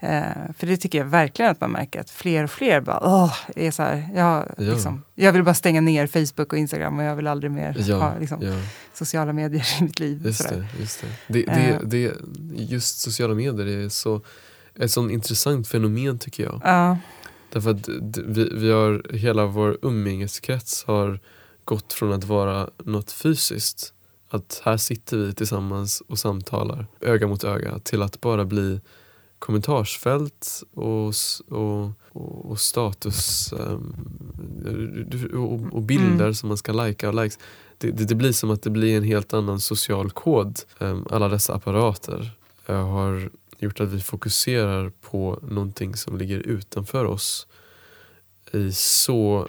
Eh, 0.00 0.52
för 0.58 0.66
det 0.66 0.76
tycker 0.76 0.98
jag 0.98 1.04
verkligen 1.04 1.50
att 1.50 1.60
man 1.60 1.70
märker 1.70 2.00
att 2.00 2.10
fler 2.10 2.44
och 2.44 2.50
fler 2.50 2.80
bara, 2.80 3.00
åh, 3.02 3.34
är 3.56 3.70
så 3.70 3.82
här, 3.82 4.08
jag, 4.14 4.44
Ja. 4.58 4.72
liksom, 4.72 5.02
jag 5.14 5.32
vill 5.32 5.42
bara 5.44 5.54
stänga 5.54 5.80
ner 5.80 6.06
Facebook 6.06 6.52
och 6.52 6.58
Instagram 6.58 6.98
och 6.98 7.04
jag 7.04 7.16
vill 7.16 7.26
aldrig 7.26 7.50
mer 7.52 7.76
Ja, 7.78 7.96
ha 7.96 8.18
liksom, 8.20 8.42
ja. 8.42 8.54
sociala 8.92 9.32
medier 9.32 9.66
i 9.80 9.82
mitt 9.84 10.00
liv. 10.00 10.22
Just 10.26 10.48
det. 10.48 10.66
Just, 10.80 11.04
det. 11.28 11.44
Det, 11.44 11.70
Eh. 11.70 11.80
det, 11.84 12.12
just 12.54 12.98
sociala 13.00 13.34
medier 13.34 13.66
är 13.66 13.88
så, 13.88 14.20
ett 14.78 14.90
sånt 14.90 15.12
intressant 15.12 15.68
fenomen 15.68 16.18
tycker 16.18 16.42
jag. 16.44 16.60
Ja, 16.64 16.98
Därför 17.52 17.70
att 17.70 17.88
vi, 18.26 18.50
vi 18.52 18.70
har, 18.72 19.14
hela 19.16 19.46
vår 19.46 19.78
umgängeskrets 19.82 20.84
har 20.84 21.20
gått 21.64 21.92
från 21.92 22.12
att 22.12 22.24
vara 22.24 22.70
något 22.84 23.12
fysiskt, 23.12 23.92
att 24.30 24.62
här 24.64 24.76
sitter 24.76 25.16
vi 25.16 25.32
tillsammans 25.34 26.02
och 26.08 26.18
samtalar 26.18 26.86
öga 27.00 27.26
mot 27.26 27.44
öga, 27.44 27.78
till 27.78 28.02
att 28.02 28.20
bara 28.20 28.44
bli 28.44 28.80
kommentarsfält 29.44 30.62
och, 30.74 31.12
och, 31.48 31.90
och, 32.50 32.60
status 32.60 33.52
ehm, 33.52 33.94
och, 35.34 35.74
och 35.76 35.82
bilder 35.82 36.24
Mm. 36.24 36.34
som 36.34 36.48
man 36.48 36.58
ska 36.58 36.72
lajka 36.72 37.08
och 37.08 37.14
likes. 37.14 37.38
Det, 37.78 37.90
det, 37.90 38.04
det 38.04 38.14
blir 38.14 38.32
som 38.32 38.50
att 38.50 38.62
det 38.62 38.70
blir 38.70 38.96
en 38.96 39.02
helt 39.02 39.34
annan 39.34 39.60
social 39.60 40.10
kod. 40.10 40.60
Ehm, 40.78 41.06
alla 41.10 41.28
dessa 41.28 41.54
apparater 41.54 42.30
har 42.66 43.30
gjort 43.58 43.80
att 43.80 43.88
vi 43.88 44.00
fokuserar 44.00 44.92
på 45.10 45.38
någonting 45.42 45.96
som 45.96 46.18
ligger 46.18 46.38
utanför 46.38 47.04
oss 47.04 47.46
i 48.52 48.72
så 48.72 49.48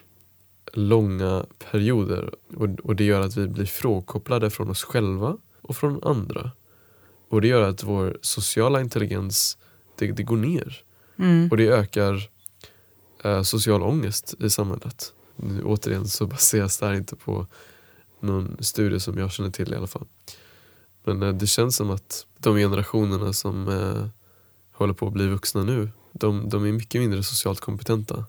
långa 0.74 1.46
perioder 1.72 2.34
och, 2.56 2.70
och 2.84 2.96
det 2.96 3.04
gör 3.04 3.22
att 3.22 3.38
vi 3.38 3.48
blir 3.48 3.66
frånkopplade 3.66 4.50
från 4.50 4.70
oss 4.70 4.84
själva 4.84 5.38
och 5.62 5.78
från 5.78 6.04
andra. 6.04 6.52
Och 7.30 7.42
det 7.42 7.48
gör 7.48 7.62
att 7.70 7.84
vår 7.84 8.18
sociala 8.22 8.82
intelligens 8.82 9.58
det, 9.96 10.12
det 10.12 10.24
går 10.24 10.38
ner 10.38 10.84
mm. 11.20 11.48
och 11.52 11.58
det 11.58 11.68
ökar 11.68 12.30
eh, 13.24 13.42
social 13.42 13.84
ångest 13.84 14.34
i 14.40 14.50
samhället. 14.50 15.14
Nu, 15.36 15.64
återigen 15.64 16.08
så 16.08 16.28
baseras 16.28 16.78
det 16.78 16.86
här 16.86 16.94
inte 16.94 17.16
på 17.16 17.48
någon 18.20 18.58
studie 18.60 19.00
som 19.00 19.18
jag 19.18 19.32
känner 19.32 19.50
till 19.50 19.74
i 19.74 19.76
alla 19.76 19.88
fall. 19.88 20.06
Men 21.04 21.24
eh, 21.24 21.34
det 21.34 21.48
känns 21.48 21.76
som 21.76 21.90
att 21.92 22.26
de 22.38 22.58
generationerna 22.58 23.34
som 23.34 23.68
eh, 23.68 24.08
håller 24.72 24.94
på 24.94 25.08
att 25.08 25.14
bli 25.14 25.28
vuxna 25.28 25.64
nu, 25.64 25.90
de, 26.12 26.50
de 26.50 26.66
är 26.66 26.72
mycket 26.72 27.02
mindre 27.02 27.24
socialt 27.24 27.60
kompetenta 27.60 28.26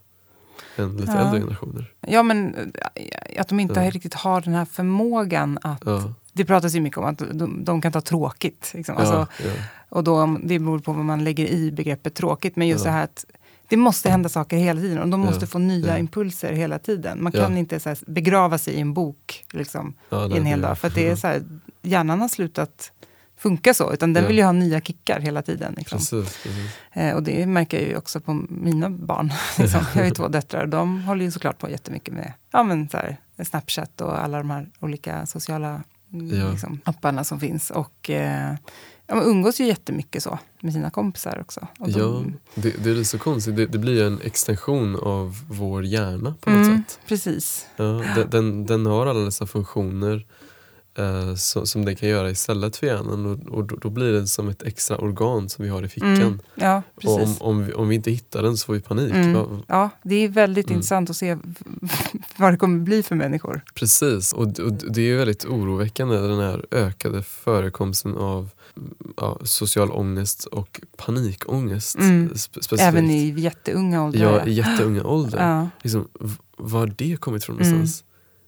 än 0.77 0.97
lite 0.97 1.13
Ja. 1.13 1.19
äldre 1.19 1.41
generationer. 1.41 1.93
ja, 2.01 2.23
men 2.23 2.55
eh, 2.55 3.41
att 3.41 3.49
de 3.49 3.61
inte 3.61 3.81
Ja. 3.81 3.91
riktigt 3.91 4.15
har 4.15 4.41
den 4.41 4.55
här 4.55 4.65
förmågan 4.65 5.59
att... 5.63 5.83
Ja, 5.87 6.15
Det 6.37 6.45
pratas 6.45 6.75
ju 6.75 6.81
mycket 6.81 6.99
om 6.99 7.05
att 7.05 7.19
de, 7.19 7.65
de 7.65 7.81
kan 7.81 7.93
ta 7.93 8.01
tråkigt. 8.01 8.71
Liksom. 8.75 8.97
Alltså, 8.97 9.15
ja, 9.15 9.27
ja, 9.45 9.51
Och 9.89 10.05
då, 10.05 10.39
det 10.43 10.59
beror 10.59 10.79
på 10.79 10.93
vad 10.93 11.05
man 11.05 11.25
lägger 11.25 11.47
i 11.47 11.73
begreppet 11.73 12.15
tråkigt. 12.15 12.57
Men 12.57 12.69
just 12.69 12.85
Ja. 12.85 12.91
det 12.91 12.97
här 12.97 13.05
att 13.05 13.25
det 13.69 13.77
måste 13.77 14.11
hända 14.11 14.29
saker 14.29 14.57
hela 14.57 14.81
tiden 14.81 14.99
och 14.99 15.09
de 15.09 15.21
måste 15.21 15.47
få 15.47 15.59
nya 15.59 15.99
impulser 15.99 16.53
hela 16.53 16.79
tiden. 16.79 17.23
Man 17.23 17.33
kan 17.33 17.59
inte 17.59 17.81
så 17.81 17.89
här, 17.89 17.99
begrava 18.07 18.59
sig 18.59 18.75
i 18.75 18.81
en 18.81 18.95
bok 18.95 19.45
liksom, 19.53 19.95
ja, 20.09 20.27
i 20.27 20.29
nej, 20.29 20.39
en 20.39 20.47
hel 20.47 20.61
dag. 20.61 20.79
För 20.79 20.89
att 20.89 20.95
det 20.95 21.09
är 21.09 21.17
så 21.23 21.27
här, 21.27 21.43
hjärnan 21.83 22.21
har 22.21 22.29
slutat 22.29 22.93
funka 23.39 23.75
så, 23.75 23.93
utan 23.93 24.13
den 24.13 24.27
vill 24.27 24.37
ju 24.37 24.45
ha 24.45 24.53
nya 24.53 24.81
kickar 24.81 25.21
hela 25.21 25.43
tiden. 25.43 25.75
Liksom. 25.77 25.99
Precis, 25.99 26.43
precis. 26.43 26.71
Eh, 26.93 27.15
och 27.15 27.23
det 27.23 27.47
märker 27.47 27.81
jag 27.81 27.89
ju 27.89 27.97
också 27.97 28.21
på 28.21 28.35
mina 28.49 28.91
barn. 28.91 29.33
liksom. 29.59 29.81
Jag 29.95 30.01
har 30.01 30.09
ju 30.09 30.15
två 30.15 30.29
döttrar 30.29 30.63
och 30.63 30.69
de 30.69 31.03
håller 31.03 31.25
ju 31.25 31.31
såklart 31.31 31.59
på 31.59 31.71
jättemycket 31.71 32.15
med 32.15 32.33
ja, 32.53 32.63
men 32.63 32.89
så 32.89 32.97
här, 32.97 33.17
Snapchat 33.45 34.01
och 34.01 34.25
alla 34.25 34.39
de 34.39 34.51
här 34.51 34.69
olika 34.81 35.27
sociala 35.27 35.83
Ja. 36.11 36.51
liksom, 36.51 36.81
apparna 36.85 37.25
som 37.25 37.41
finns. 37.41 37.71
Och 37.71 38.11
eh, 38.11 38.55
ja, 39.07 39.23
umgås 39.23 39.61
ju 39.61 39.65
jättemycket 39.67 40.23
så 40.23 40.39
med 40.61 40.73
sina 40.73 40.91
kompisar 40.91 41.39
också. 41.41 41.67
Och 41.79 41.91
Ja, 41.91 41.99
de- 41.99 42.37
det, 42.55 42.85
det 42.85 42.91
är 42.91 43.05
så 43.05 43.19
konstigt. 43.19 43.57
Det, 43.57 43.67
det 43.67 43.79
blir 43.79 44.03
en 44.07 44.21
extension 44.21 44.97
av 44.97 45.37
vår 45.49 45.85
hjärna 45.85 46.35
på 46.41 46.51
något 46.51 46.67
Mm, 46.67 46.79
sätt. 46.83 47.01
precis. 47.09 47.67
Ja, 47.77 47.85
den, 47.85 48.31
den, 48.31 48.67
den 48.67 48.87
har 48.87 49.07
alla 49.07 49.21
dessa 49.21 49.47
funktioner 49.47 50.27
eh, 50.97 51.35
som, 51.35 51.67
som 51.67 51.85
den 51.85 51.97
kan 51.97 52.09
göra 52.09 52.31
istället 52.31 52.77
för 52.77 52.87
hjärnan 52.87 53.27
och, 53.27 53.59
och 53.59 53.65
då, 53.65 53.77
då 53.77 53.91
blir 53.91 54.13
den 54.13 54.29
som 54.29 54.49
ett 54.49 54.63
extra 54.63 54.99
organ 54.99 55.49
som 55.49 55.65
vi 55.65 55.71
har 55.71 55.83
i 55.83 55.89
fickan. 55.89 56.17
Mm, 56.17 56.41
ja, 56.55 56.83
Och 57.05 57.23
om, 57.23 57.35
om, 57.41 57.65
vi, 57.67 57.73
om 57.73 57.89
vi 57.89 57.95
inte 57.95 58.11
hittar 58.11 58.43
den 58.43 58.57
så 58.57 58.67
får 58.67 58.73
vi 58.75 58.81
panik. 58.81 59.13
Mm. 59.15 59.47
Ja, 59.67 59.91
det 60.03 60.15
är 60.15 60.29
väldigt 60.29 60.67
Mm. 60.67 60.77
intressant 60.77 61.11
att 61.11 61.17
se 61.17 61.37
vad 62.37 62.53
det 62.53 62.57
kommer 62.57 62.79
bli 62.79 63.03
för 63.03 63.15
människor. 63.15 63.61
Precis, 63.75 64.33
och, 64.33 64.43
och 64.61 64.73
det 64.73 65.03
är 65.11 65.17
väldigt 65.17 65.45
oroväckande 65.45 66.17
den 66.17 66.39
här 66.41 66.67
ökade 66.71 67.23
förekomsten 67.23 68.17
av 68.17 68.49
ja, 69.17 69.39
social 69.45 69.91
ångest 69.91 70.45
och 70.45 70.81
panikångest. 70.97 71.99
Mm. 71.99 72.29
spe- 72.29 72.39
specifikt. 72.63 72.83
Även 72.83 73.11
i 73.11 73.35
jätteunga 73.41 74.05
åldrar. 74.05 74.39
Ja, 74.39 74.47
i 74.47 74.53
jätteunga 74.53 75.05
ålder. 75.05 75.39
Ja. 75.47 75.69
Liksom, 75.83 76.09
var 76.57 76.81
har 76.81 76.93
det 76.97 77.17
kommit 77.21 77.43
ifrån 77.43 77.57
Mm. 77.61 77.71
någonstans? 77.73 78.05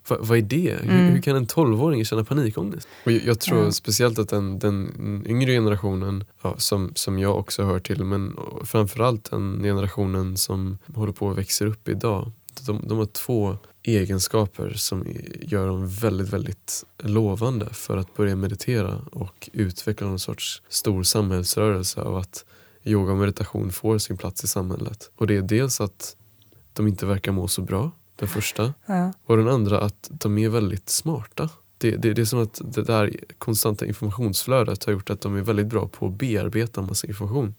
Va, 0.09 0.17
vad 0.21 0.39
är 0.39 0.43
det? 0.43 0.77
Hur, 0.83 0.91
Mm. 0.91 1.13
hur 1.15 1.23
kan 1.23 1.37
en 1.37 1.47
12-åring 1.47 2.05
känna 2.05 2.25
panikångest? 2.25 2.89
Och 3.05 3.13
jag, 3.13 3.23
jag 3.25 3.41
tror 3.41 3.65
Ja. 3.65 3.73
speciellt 3.73 4.19
att 4.19 4.29
den, 4.29 4.59
den 4.59 5.25
yngre 5.27 5.53
generationen, 5.53 6.25
ja, 6.43 6.55
som, 6.59 6.93
som 6.95 7.19
jag 7.19 7.37
också 7.39 7.63
hör 7.65 7.79
till, 7.81 8.05
men 8.05 8.37
framförallt 8.65 9.31
den 9.31 9.63
generationen 9.63 10.37
som 10.37 10.79
håller 10.95 11.13
på 11.13 11.27
och 11.27 11.39
växer 11.39 11.67
upp 11.67 11.89
idag. 11.89 12.33
De, 12.67 12.81
de 12.89 12.99
har 12.99 13.07
två 13.07 13.57
egenskaper 13.83 14.73
som 14.77 15.05
gör 15.43 15.67
dem 15.67 15.89
väldigt, 15.89 16.29
väldigt 16.29 16.85
lovande 17.03 17.67
för 17.73 17.97
att 17.97 18.15
börja 18.17 18.37
meditera 18.37 18.99
och 19.13 19.51
utveckla 19.53 20.07
någon 20.07 20.19
sorts 20.19 20.63
stor 20.69 21.03
samhällsrörelse 21.03 22.01
av 22.01 22.17
att 22.17 22.45
yoga 22.85 23.13
och 23.13 23.19
meditation 23.19 23.73
får 23.73 23.99
sin 23.99 24.17
plats 24.17 24.45
i 24.45 24.47
samhället. 24.47 25.11
Och 25.17 25.27
det 25.27 25.37
är 25.37 25.43
dels 25.43 25.81
att 25.81 26.17
de 26.73 26.87
inte 26.89 27.07
verkar 27.07 27.33
må 27.33 27.49
så 27.49 27.63
bra, 27.63 27.91
den 28.19 28.29
första. 28.29 28.75
Ja. 28.87 29.13
Och 29.27 29.37
den 29.37 29.49
andra 29.49 29.81
att 29.81 30.09
de 30.11 30.39
är 30.39 30.49
väldigt 30.49 30.89
smarta. 30.89 31.49
Det, 31.79 31.91
det, 31.91 32.13
det 32.15 32.21
är 32.23 32.25
som 32.27 32.43
att 32.43 32.61
det 32.65 32.83
där 32.83 33.17
konstanta 33.39 33.87
informationsflödet 33.87 34.85
har 34.85 34.93
gjort 34.93 35.11
att 35.11 35.21
de 35.21 35.37
är 35.37 35.41
väldigt 35.43 35.67
bra 35.67 35.89
på 35.89 36.07
att 36.07 36.13
bearbeta 36.19 36.81
en 36.81 36.87
massa 36.87 37.07
information. 37.07 37.55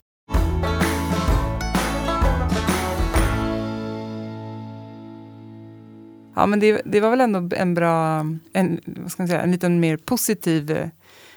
Ja, 6.36 6.45
men 6.45 6.60
det, 6.60 6.81
det 6.86 6.99
var 6.99 7.10
väl 7.10 7.22
ändå 7.22 7.56
en 7.56 7.73
bra, 7.73 8.19
en, 8.53 8.80
vad 8.86 9.11
ska 9.11 9.23
man 9.23 9.27
säga, 9.27 9.41
en 9.41 9.52
liten 9.52 9.80
mer 9.80 9.98
positiv 9.98 10.72
eh, 10.72 10.90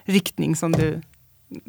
riktning 0.02 0.56
som 0.56 0.72
du 0.72 1.00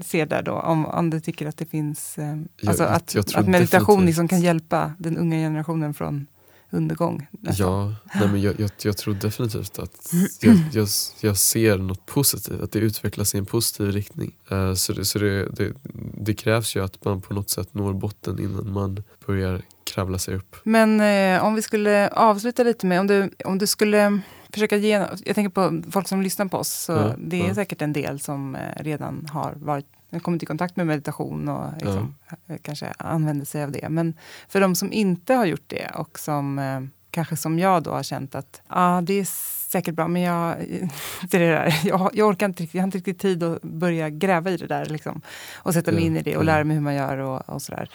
ser 0.02 0.26
där 0.26 0.42
då, 0.44 0.52
om, 0.52 0.86
om 0.86 1.10
du 1.10 1.20
tycker 1.20 1.48
att 1.48 1.58
det 1.58 1.66
finns, 1.66 2.18
eh, 2.18 2.26
Jag- 2.26 2.68
alltså 2.68 2.84
att, 2.84 3.16
jag 3.16 3.26
att 3.36 3.48
meditation 3.48 4.06
liksom 4.06 4.28
kan 4.28 4.42
hjälpa 4.42 4.92
den 5.00 5.18
unga 5.18 5.36
generationen 5.38 5.94
från 5.94 6.28
undergång. 6.74 7.28
nästan. 7.32 7.68
Ja, 7.68 7.96
nej 8.16 8.28
men 8.28 8.42
jag, 8.42 8.60
jag, 8.60 8.72
jag 8.84 8.98
tror 8.98 9.14
definitivt 9.14 9.80
att 9.80 10.14
jag, 10.42 10.58
jag, 10.74 10.88
jag 11.22 11.38
ser 11.38 11.78
något 11.78 12.06
positivt, 12.06 12.62
att 12.62 12.72
det 12.72 12.80
utvecklas 12.80 13.36
i 13.36 13.38
en 13.38 13.46
positiv 13.46 13.92
riktning. 13.92 14.36
Eh, 14.52 14.74
så 14.74 14.94
det, 14.94 15.06
så 15.06 15.20
det, 15.20 15.46
det, 15.46 15.74
det 16.18 16.34
krävs 16.34 16.76
ju 16.76 16.84
att 16.84 17.06
man 17.06 17.22
på 17.22 17.34
något 17.34 17.50
sätt 17.50 17.74
når 17.74 17.94
botten 17.94 18.40
innan 18.40 18.74
man 18.74 19.04
börjar 19.26 19.62
kravla 19.84 20.18
sig 20.18 20.36
upp. 20.36 20.56
Men 20.64 21.02
eh, 21.02 21.46
om 21.46 21.56
vi 21.56 21.62
skulle 21.62 22.10
avsluta 22.10 22.64
lite 22.64 22.86
med, 22.86 23.00
om 23.00 23.08
du, 23.08 23.30
om 23.46 23.58
du 23.58 23.68
skulle 23.68 24.22
försöka 24.54 24.78
ge, 24.78 25.06
jag 25.26 25.36
tänker 25.36 25.50
på 25.50 25.92
folk 25.92 26.08
som 26.08 26.22
lyssnar 26.22 26.46
på 26.46 26.58
oss, 26.58 26.74
så 26.74 26.92
Ja, 26.92 27.16
det 27.18 27.42
är 27.42 27.48
ja. 27.48 27.56
säkert 27.56 27.82
en 27.82 27.94
del 27.94 28.20
som 28.20 28.56
eh, 28.56 28.62
redan 28.84 29.28
har 29.32 29.54
varit, 29.56 29.86
kommit 30.20 30.44
i 30.44 30.46
kontakt 30.46 30.76
med 30.76 30.88
meditation 30.88 31.50
och 31.50 31.74
liksom, 31.74 32.16
eh, 32.48 32.58
kanske 32.62 32.94
använder 32.98 33.46
sig 33.46 33.64
av 33.64 33.72
det. 33.72 33.90
Men 33.90 34.14
för 34.48 34.62
de 34.62 34.76
som 34.76 34.94
inte 34.94 35.34
har 35.34 35.46
gjort 35.46 35.68
det 35.68 35.92
och 35.96 36.20
som 36.20 36.60
eh, 36.60 36.82
kanske 37.12 37.38
som 37.38 37.60
jag 37.60 37.84
då 37.84 37.92
har 37.92 38.04
känt 38.04 38.36
att 38.36 38.62
ah, 38.68 39.02
det 39.02 39.14
är 39.14 39.26
säkert 39.72 39.96
bra, 39.96 40.08
men 40.08 40.22
jag, 40.22 40.56
det 41.32 41.38
där, 41.38 41.82
jag, 41.84 42.10
jag 42.14 42.28
orkar 42.28 42.46
inte 42.46 42.68
jag 42.72 42.82
har 42.82 42.88
inte 42.88 42.98
riktigt 42.98 43.20
tid 43.20 43.44
att 43.44 43.62
börja 43.62 44.10
gräva 44.10 44.52
i 44.52 44.58
det 44.58 44.68
där 44.68 44.86
liksom, 44.86 45.22
och 45.56 45.74
sätta 45.74 45.92
mig 45.92 46.02
Ja, 46.02 46.08
in 46.08 46.18
i 46.18 46.22
det 46.22 46.38
och 46.38 46.46
lära 46.46 46.64
mig 46.64 46.76
hur 46.76 46.84
man 46.84 46.96
gör 46.96 47.18
och, 47.18 47.50
och 47.50 47.62
sådär. 47.62 47.90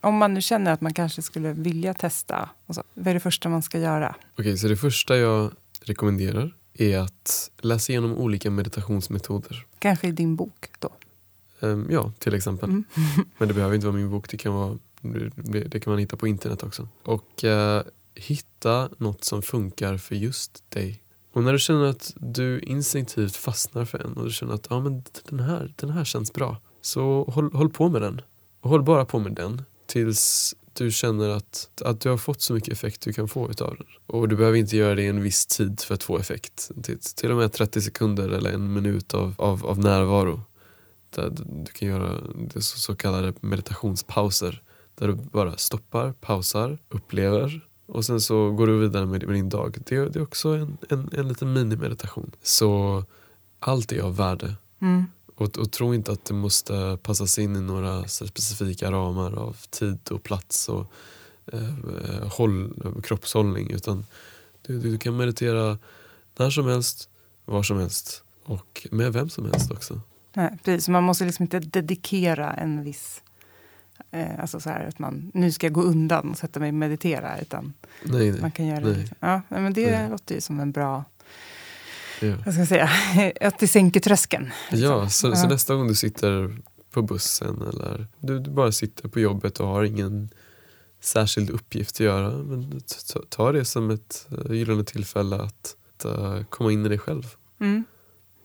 Om 0.00 0.16
man 0.16 0.34
nu 0.34 0.42
känner 0.42 0.72
att 0.72 0.80
man 0.80 0.94
kanske 0.94 1.22
skulle 1.22 1.52
vilja 1.52 1.94
testa, 1.94 2.48
så, 2.70 2.82
vad 2.94 3.06
är 3.06 3.14
det 3.14 3.20
första 3.20 3.48
man 3.48 3.62
ska 3.62 3.78
göra? 3.78 4.14
Okej, 4.38 4.58
så 4.58 4.68
det 4.68 4.76
första 4.76 5.16
jag 5.16 5.52
rekommenderar 5.82 6.54
är 6.74 6.98
att 6.98 7.50
läsa 7.58 7.92
igenom 7.92 8.16
olika 8.16 8.50
meditationsmetoder. 8.50 9.66
Kanske 9.78 10.08
i 10.08 10.12
din 10.12 10.36
bok 10.36 10.68
då? 10.78 10.90
Ehm, 11.62 11.86
ja, 11.90 12.12
till 12.18 12.34
exempel. 12.34 12.70
Mm. 12.70 12.84
Men 13.38 13.48
det 13.48 13.54
behöver 13.54 13.74
inte 13.74 13.86
vara 13.86 13.96
min 13.96 14.10
bok, 14.10 14.28
det 14.30 14.36
kan, 14.36 14.54
vara, 14.54 14.78
det, 15.34 15.64
det 15.64 15.80
kan 15.80 15.90
man 15.90 16.00
hitta 16.00 16.16
på 16.16 16.26
internet 16.26 16.62
också. 16.62 16.88
Och 17.02 17.44
eh, 17.44 17.82
hitta 18.14 18.88
något 18.98 19.24
som 19.24 19.42
funkar 19.42 19.96
för 19.96 20.14
just 20.14 20.70
dig. 20.70 21.02
Och 21.32 21.44
när 21.44 21.52
du 21.52 21.58
känner 21.58 21.84
att 21.84 22.14
du 22.16 22.60
instinktivt 22.60 23.36
fastnar 23.36 23.84
för 23.84 23.98
en 23.98 24.12
och 24.12 24.24
du 24.24 24.30
känner 24.30 24.54
att 24.54 24.66
ja, 24.70 24.80
men 24.80 25.04
den, 25.28 25.40
här, 25.40 25.74
den 25.76 25.90
här 25.90 26.04
känns 26.04 26.32
bra, 26.32 26.56
så 26.80 27.24
håll, 27.24 27.52
håll 27.52 27.70
på 27.70 27.88
med 27.88 28.02
den. 28.02 28.20
Och 28.60 28.70
håll 28.70 28.82
bara 28.82 29.04
på 29.04 29.18
med 29.18 29.32
den 29.32 29.62
tills 29.86 30.54
du 30.72 30.90
känner 30.90 31.28
att, 31.28 31.68
att 31.84 32.00
du 32.00 32.08
har 32.08 32.16
fått 32.16 32.40
så 32.40 32.54
mycket 32.54 32.72
effekt 32.72 33.00
du 33.00 33.12
kan 33.12 33.28
få 33.28 33.50
utav 33.50 33.76
den. 33.76 33.86
Och 34.06 34.28
du 34.28 34.36
behöver 34.36 34.58
inte 34.58 34.76
göra 34.76 34.94
det 34.94 35.02
i 35.02 35.06
en 35.06 35.22
viss 35.22 35.46
tid 35.46 35.80
för 35.80 35.94
att 35.94 36.02
få 36.02 36.18
effekt. 36.18 36.70
Till, 36.82 36.98
till 36.98 37.30
och 37.30 37.36
med 37.36 37.52
30 37.52 37.80
sekunder 37.80 38.28
eller 38.28 38.52
en 38.52 38.72
minut 38.72 39.14
av, 39.14 39.34
av, 39.38 39.66
av 39.66 39.78
närvaro. 39.78 40.40
Där 41.12 41.30
du 41.64 41.72
kan 41.72 41.88
göra 41.88 42.20
det 42.54 42.62
så, 42.62 42.78
så 42.78 42.96
kallade 42.96 43.32
meditationspauser. 43.40 44.62
Där 44.94 45.08
du 45.08 45.14
bara 45.14 45.56
stoppar, 45.56 46.12
pausar, 46.12 46.78
upplever 46.88 47.60
och 47.86 48.04
sen 48.04 48.20
så 48.20 48.50
går 48.50 48.66
du 48.66 48.78
vidare 48.78 49.06
med, 49.06 49.26
med 49.26 49.34
din 49.34 49.48
dag. 49.48 49.76
Det, 49.86 50.08
det 50.08 50.18
är 50.18 50.22
också 50.22 50.48
en, 50.48 50.78
en, 50.88 51.10
en 51.12 51.28
liten 51.28 51.52
minimeditation. 51.52 52.30
Så 52.42 53.04
allt 53.60 53.92
är 53.92 54.00
av 54.00 54.16
värde. 54.16 54.54
Mm. 54.80 55.04
Och, 55.36 55.58
och 55.58 55.72
tro 55.72 55.94
inte 55.94 56.12
att 56.12 56.24
det 56.24 56.34
måste 56.34 56.98
passas 57.02 57.38
in 57.38 57.56
i 57.56 57.60
några 57.60 58.08
specifika 58.08 58.90
ramar 58.90 59.32
av 59.32 59.56
tid 59.70 59.98
och 60.10 60.22
plats 60.22 60.68
och 60.68 60.92
eh, 61.52 62.28
håll, 62.28 62.74
kroppshållning. 63.02 63.70
Utan 63.70 64.06
du, 64.66 64.78
du 64.78 64.98
kan 64.98 65.16
meditera 65.16 65.78
när 66.36 66.50
som 66.50 66.66
helst, 66.66 67.08
var 67.44 67.62
som 67.62 67.78
helst 67.78 68.24
och 68.44 68.86
med 68.90 69.12
vem 69.12 69.28
som 69.28 69.44
helst 69.44 69.70
också. 69.70 70.00
Nej, 70.34 70.58
precis. 70.64 70.88
Man 70.88 71.04
måste 71.04 71.24
liksom 71.24 71.42
inte 71.42 71.58
dedikera 71.60 72.52
en 72.52 72.82
viss... 72.84 73.22
Eh, 74.10 74.40
alltså 74.40 74.60
så 74.60 74.70
här 74.70 74.86
att 74.88 74.98
man, 74.98 75.30
nu 75.34 75.52
ska 75.52 75.66
jag 75.66 75.74
gå 75.74 75.82
undan 75.82 76.30
och 76.30 76.38
sätta 76.38 76.60
mig 76.60 76.68
och 76.68 76.74
meditera. 76.74 77.40
Utan 77.40 77.72
Nej, 78.04 78.30
nej. 78.32 78.40
man 78.40 78.50
kan 78.50 78.66
göra 78.66 78.80
nej. 78.80 78.92
det. 78.92 78.98
Liksom. 78.98 79.16
Ja, 79.20 79.42
men 79.48 79.72
det 79.72 79.90
Nej. 79.90 80.10
låter 80.10 80.34
ju 80.34 80.40
som 80.40 80.60
en 80.60 80.72
bra... 80.72 81.04
Ja, 82.20 82.34
Vad 82.44 82.54
ska 82.54 82.60
jag 82.60 82.68
säga? 82.68 82.90
Att 83.40 83.58
det 83.58 83.68
sänker 83.68 84.00
tröskeln. 84.00 84.50
liksom. 84.70 84.90
ja, 84.90 85.08
så, 85.08 85.36
så 85.36 85.44
Ja. 85.46 85.48
nästa 85.48 85.74
gång 85.74 85.88
du 85.88 85.94
sitter 85.94 86.56
på 86.90 87.02
bussen 87.02 87.62
eller 87.62 88.06
du, 88.18 88.38
du 88.38 88.50
bara 88.50 88.72
sitter 88.72 89.08
på 89.08 89.20
jobbet 89.20 89.60
och 89.60 89.66
har 89.68 89.84
ingen 89.84 90.28
särskild 91.00 91.50
uppgift 91.50 91.94
att 91.96 92.00
göra. 92.00 92.30
Men 92.30 92.80
ta, 93.12 93.20
ta 93.28 93.52
det 93.52 93.64
som 93.64 93.90
ett 93.90 94.26
uh, 94.32 94.56
gyllene 94.56 94.84
tillfälle 94.84 95.36
att, 95.36 95.76
att 95.96 96.04
eh, 96.04 96.42
komma 96.48 96.72
in 96.72 96.86
i 96.86 96.88
dig 96.88 96.98
själv. 96.98 97.22
Mm. 97.60 97.84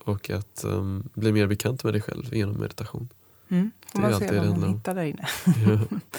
Och 0.07 0.29
att 0.29 0.63
um, 0.65 1.09
bli 1.13 1.31
mer 1.31 1.47
bekant 1.47 1.83
med 1.83 1.93
dig 1.93 2.01
själv 2.01 2.33
genom 2.33 2.55
meditation. 2.57 3.09
Mm. 3.49 3.71
Får 3.91 3.99
Det 4.01 4.07
är 4.07 4.11
alltid 4.13 4.29
se 4.29 4.35
det 4.35 4.47
vad 4.47 4.57
man 4.59 4.69
hittar 4.73 4.95
där 4.95 5.03
inne. 5.03 5.27
Ja. 5.45 5.97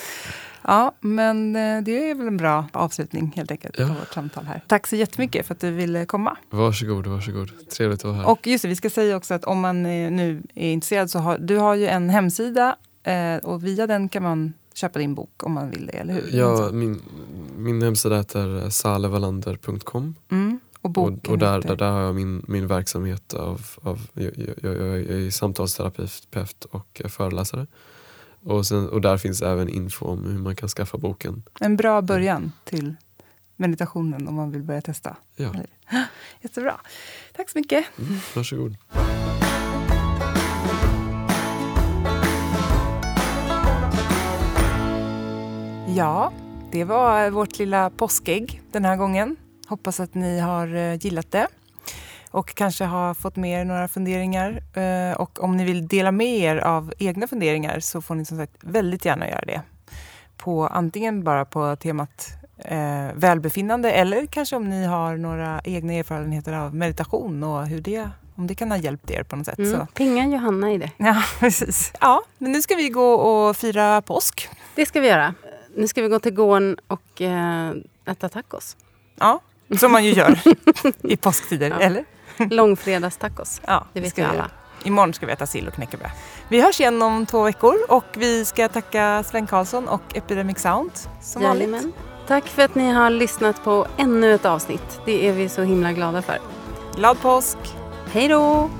Ja, 0.62 0.92
men 1.00 1.56
eh, 1.56 1.82
det 1.82 2.10
är 2.10 2.14
väl 2.14 2.26
en 2.26 2.36
bra 2.36 2.64
avslutning 2.72 3.32
helt 3.36 3.50
enkelt 3.50 3.78
Ja. 3.78 3.86
på 3.88 3.92
vårt 3.94 4.14
samtal 4.14 4.44
här. 4.44 4.62
Tack 4.66 4.86
så 4.86 4.96
jättemycket 4.96 5.46
för 5.46 5.54
att 5.54 5.60
du 5.60 5.70
ville 5.70 6.06
komma. 6.06 6.36
Varsågod, 6.50 7.06
varsågod. 7.06 7.68
Trevligt 7.70 8.00
att 8.00 8.04
vara 8.04 8.14
här. 8.16 8.26
Och 8.30 8.46
just 8.46 8.62
det, 8.62 8.68
vi 8.68 8.76
ska 8.76 8.90
säga 8.90 9.16
också 9.16 9.34
att 9.34 9.44
om 9.44 9.60
man 9.60 9.86
eh, 9.86 10.10
nu 10.10 10.42
är 10.54 10.72
intresserad 10.72 11.10
så 11.10 11.18
har 11.18 11.38
du 11.38 11.56
har 11.56 11.74
ju 11.74 11.86
en 11.86 12.10
hemsida 12.10 12.76
eh, 13.02 13.36
och 13.36 13.64
via 13.64 13.86
den 13.86 14.08
kan 14.08 14.22
man 14.22 14.52
köpa 14.74 14.98
din 14.98 15.14
bok 15.14 15.42
om 15.42 15.52
man 15.52 15.70
vill 15.70 15.86
det, 15.86 15.92
eller 15.92 16.14
hur? 16.14 16.38
ja, 16.38 16.70
min, 16.72 17.02
min 17.56 17.82
hemsida 17.82 18.16
heter 18.16 18.70
salevalander.com 18.70 20.14
Mm. 20.30 20.60
Och 20.82 20.90
boken 20.90 21.32
och, 21.32 21.38
där, 21.38 21.60
där, 21.60 21.76
där 21.76 21.90
har 21.90 22.00
jag 22.00 22.14
min, 22.14 22.44
min 22.48 22.66
verksamhet 22.66 23.34
av, 23.34 23.66
av 23.82 24.00
jag, 24.12 24.32
jag, 24.36 24.76
jag, 24.76 24.76
jag 24.76 25.10
är 25.10 25.30
samtalsterapeut 25.30 26.64
och 26.70 27.02
föreläsare. 27.04 27.66
Och, 28.42 28.66
sen, 28.66 28.88
och 28.88 29.00
där 29.00 29.16
finns 29.16 29.42
även 29.42 29.68
info 29.68 30.06
om 30.06 30.24
hur 30.24 30.38
man 30.38 30.56
kan 30.56 30.68
skaffa 30.68 30.98
boken. 30.98 31.42
En 31.60 31.76
bra 31.76 32.02
början 32.02 32.52
till 32.64 32.94
meditationen 33.56 34.28
om 34.28 34.34
man 34.34 34.50
vill 34.50 34.62
börja 34.62 34.80
testa. 34.80 35.16
Ja, 35.36 35.52
Jättebra. 36.40 36.80
Tack 37.36 37.50
så 37.50 37.58
mycket. 37.58 37.86
mm, 37.98 38.18
varsågod. 38.34 38.76
Ja, 45.96 46.32
det 46.72 46.84
var 46.84 47.30
vårt 47.30 47.58
lilla 47.58 47.90
påskägg 47.90 48.62
den 48.72 48.84
här 48.84 48.96
gången. 48.96 49.36
Hoppas 49.68 50.00
att 50.00 50.14
ni 50.14 50.38
har 50.40 50.74
eh, 50.76 50.94
gillat 50.94 51.30
det. 51.30 51.46
och 52.30 52.54
kanske 52.54 52.84
har 52.84 53.14
fått 53.14 53.36
med 53.36 53.60
er 53.60 53.64
några 53.64 53.88
funderingar. 53.88 54.62
Eh, 54.78 55.16
Och 55.20 55.42
om 55.44 55.56
ni 55.56 55.64
vill 55.64 55.88
dela 55.88 56.12
med 56.12 56.26
er 56.38 56.56
av 56.56 56.92
egna 56.98 57.26
funderingar 57.26 57.80
så 57.80 58.00
får 58.02 58.14
ni 58.14 58.24
som 58.24 58.38
sagt 58.38 58.52
väldigt 58.60 59.04
gärna 59.04 59.28
göra 59.28 59.40
det. 59.46 59.60
På 60.36 60.66
antingen 60.66 61.24
bara 61.24 61.44
på 61.44 61.76
temat 61.76 62.28
eh, 62.58 63.06
välbefinnande 63.14 63.90
eller 63.92 64.26
kanske 64.26 64.56
om 64.56 64.68
ni 64.68 64.84
har 64.84 65.16
några 65.16 65.60
egna 65.64 65.92
erfarenheter 65.92 66.52
av 66.52 66.74
meditation 66.74 67.42
och 67.42 67.66
hur 67.66 67.80
det, 67.80 68.10
om 68.36 68.46
det 68.46 68.54
kan 68.54 68.70
ha 68.70 68.78
hjälpt 68.78 69.10
er 69.10 69.22
på 69.22 69.36
något 69.36 69.46
sätt. 69.46 69.58
Mm. 69.58 69.70
Så. 69.80 69.86
Pinga 69.94 70.26
Johanna 70.26 70.72
i 70.72 70.78
det. 70.78 70.90
Ja, 70.96 71.22
precis. 71.40 71.92
Ja, 72.00 72.22
men 72.38 72.52
nu 72.52 72.62
ska 72.62 72.74
vi 72.74 72.88
gå 72.88 73.12
och 73.14 73.56
fira 73.56 74.02
påsk. 74.02 74.48
Det 74.74 74.86
ska 74.86 75.00
vi 75.00 75.08
göra. 75.08 75.34
Nu 75.76 75.88
ska 75.88 76.02
vi 76.02 76.08
gå 76.08 76.18
till 76.18 76.34
gården 76.34 76.76
och 76.86 77.22
eh, 77.22 77.70
äta 78.06 78.28
tacos. 78.28 78.76
Ja, 79.20 79.40
som 79.78 79.92
man 79.92 80.04
ju 80.04 80.12
gör 80.12 80.38
i 81.02 81.16
påsktider, 81.26 81.70
Ja. 81.70 81.76
eller? 81.80 82.04
Långfredagstacos. 82.50 83.60
Ja, 83.66 83.84
Det 83.92 84.00
vet 84.00 84.18
vi 84.18 84.22
alla. 84.22 84.34
göra. 84.34 84.50
Imorgon 84.84 85.14
ska 85.14 85.26
vi 85.26 85.32
äta 85.32 85.46
sill 85.46 85.68
och 85.68 85.74
knäckebröd. 85.74 86.10
Vi 86.48 86.60
hörs 86.60 86.80
igen 86.80 87.02
om 87.02 87.26
två 87.26 87.42
veckor 87.42 87.74
och 87.88 88.04
vi 88.16 88.44
ska 88.44 88.68
tacka 88.68 89.24
Sven 89.30 89.46
Karlsson 89.46 89.88
och 89.88 90.02
Epidemic 90.14 90.58
Sound 90.58 90.90
som 91.22 91.42
vanligt. 91.42 91.68
Jajamän. 91.68 91.92
Tack 92.26 92.46
för 92.48 92.62
att 92.62 92.74
ni 92.74 92.90
har 92.92 93.10
lyssnat 93.10 93.64
på 93.64 93.86
ännu 93.96 94.34
ett 94.34 94.44
avsnitt. 94.44 95.00
Det 95.04 95.28
är 95.28 95.32
vi 95.32 95.48
så 95.48 95.62
himla 95.62 95.92
glada 95.92 96.22
för. 96.22 96.38
Glad 96.96 97.20
påsk! 97.20 97.58
Hej 98.12 98.28
då! 98.28 98.70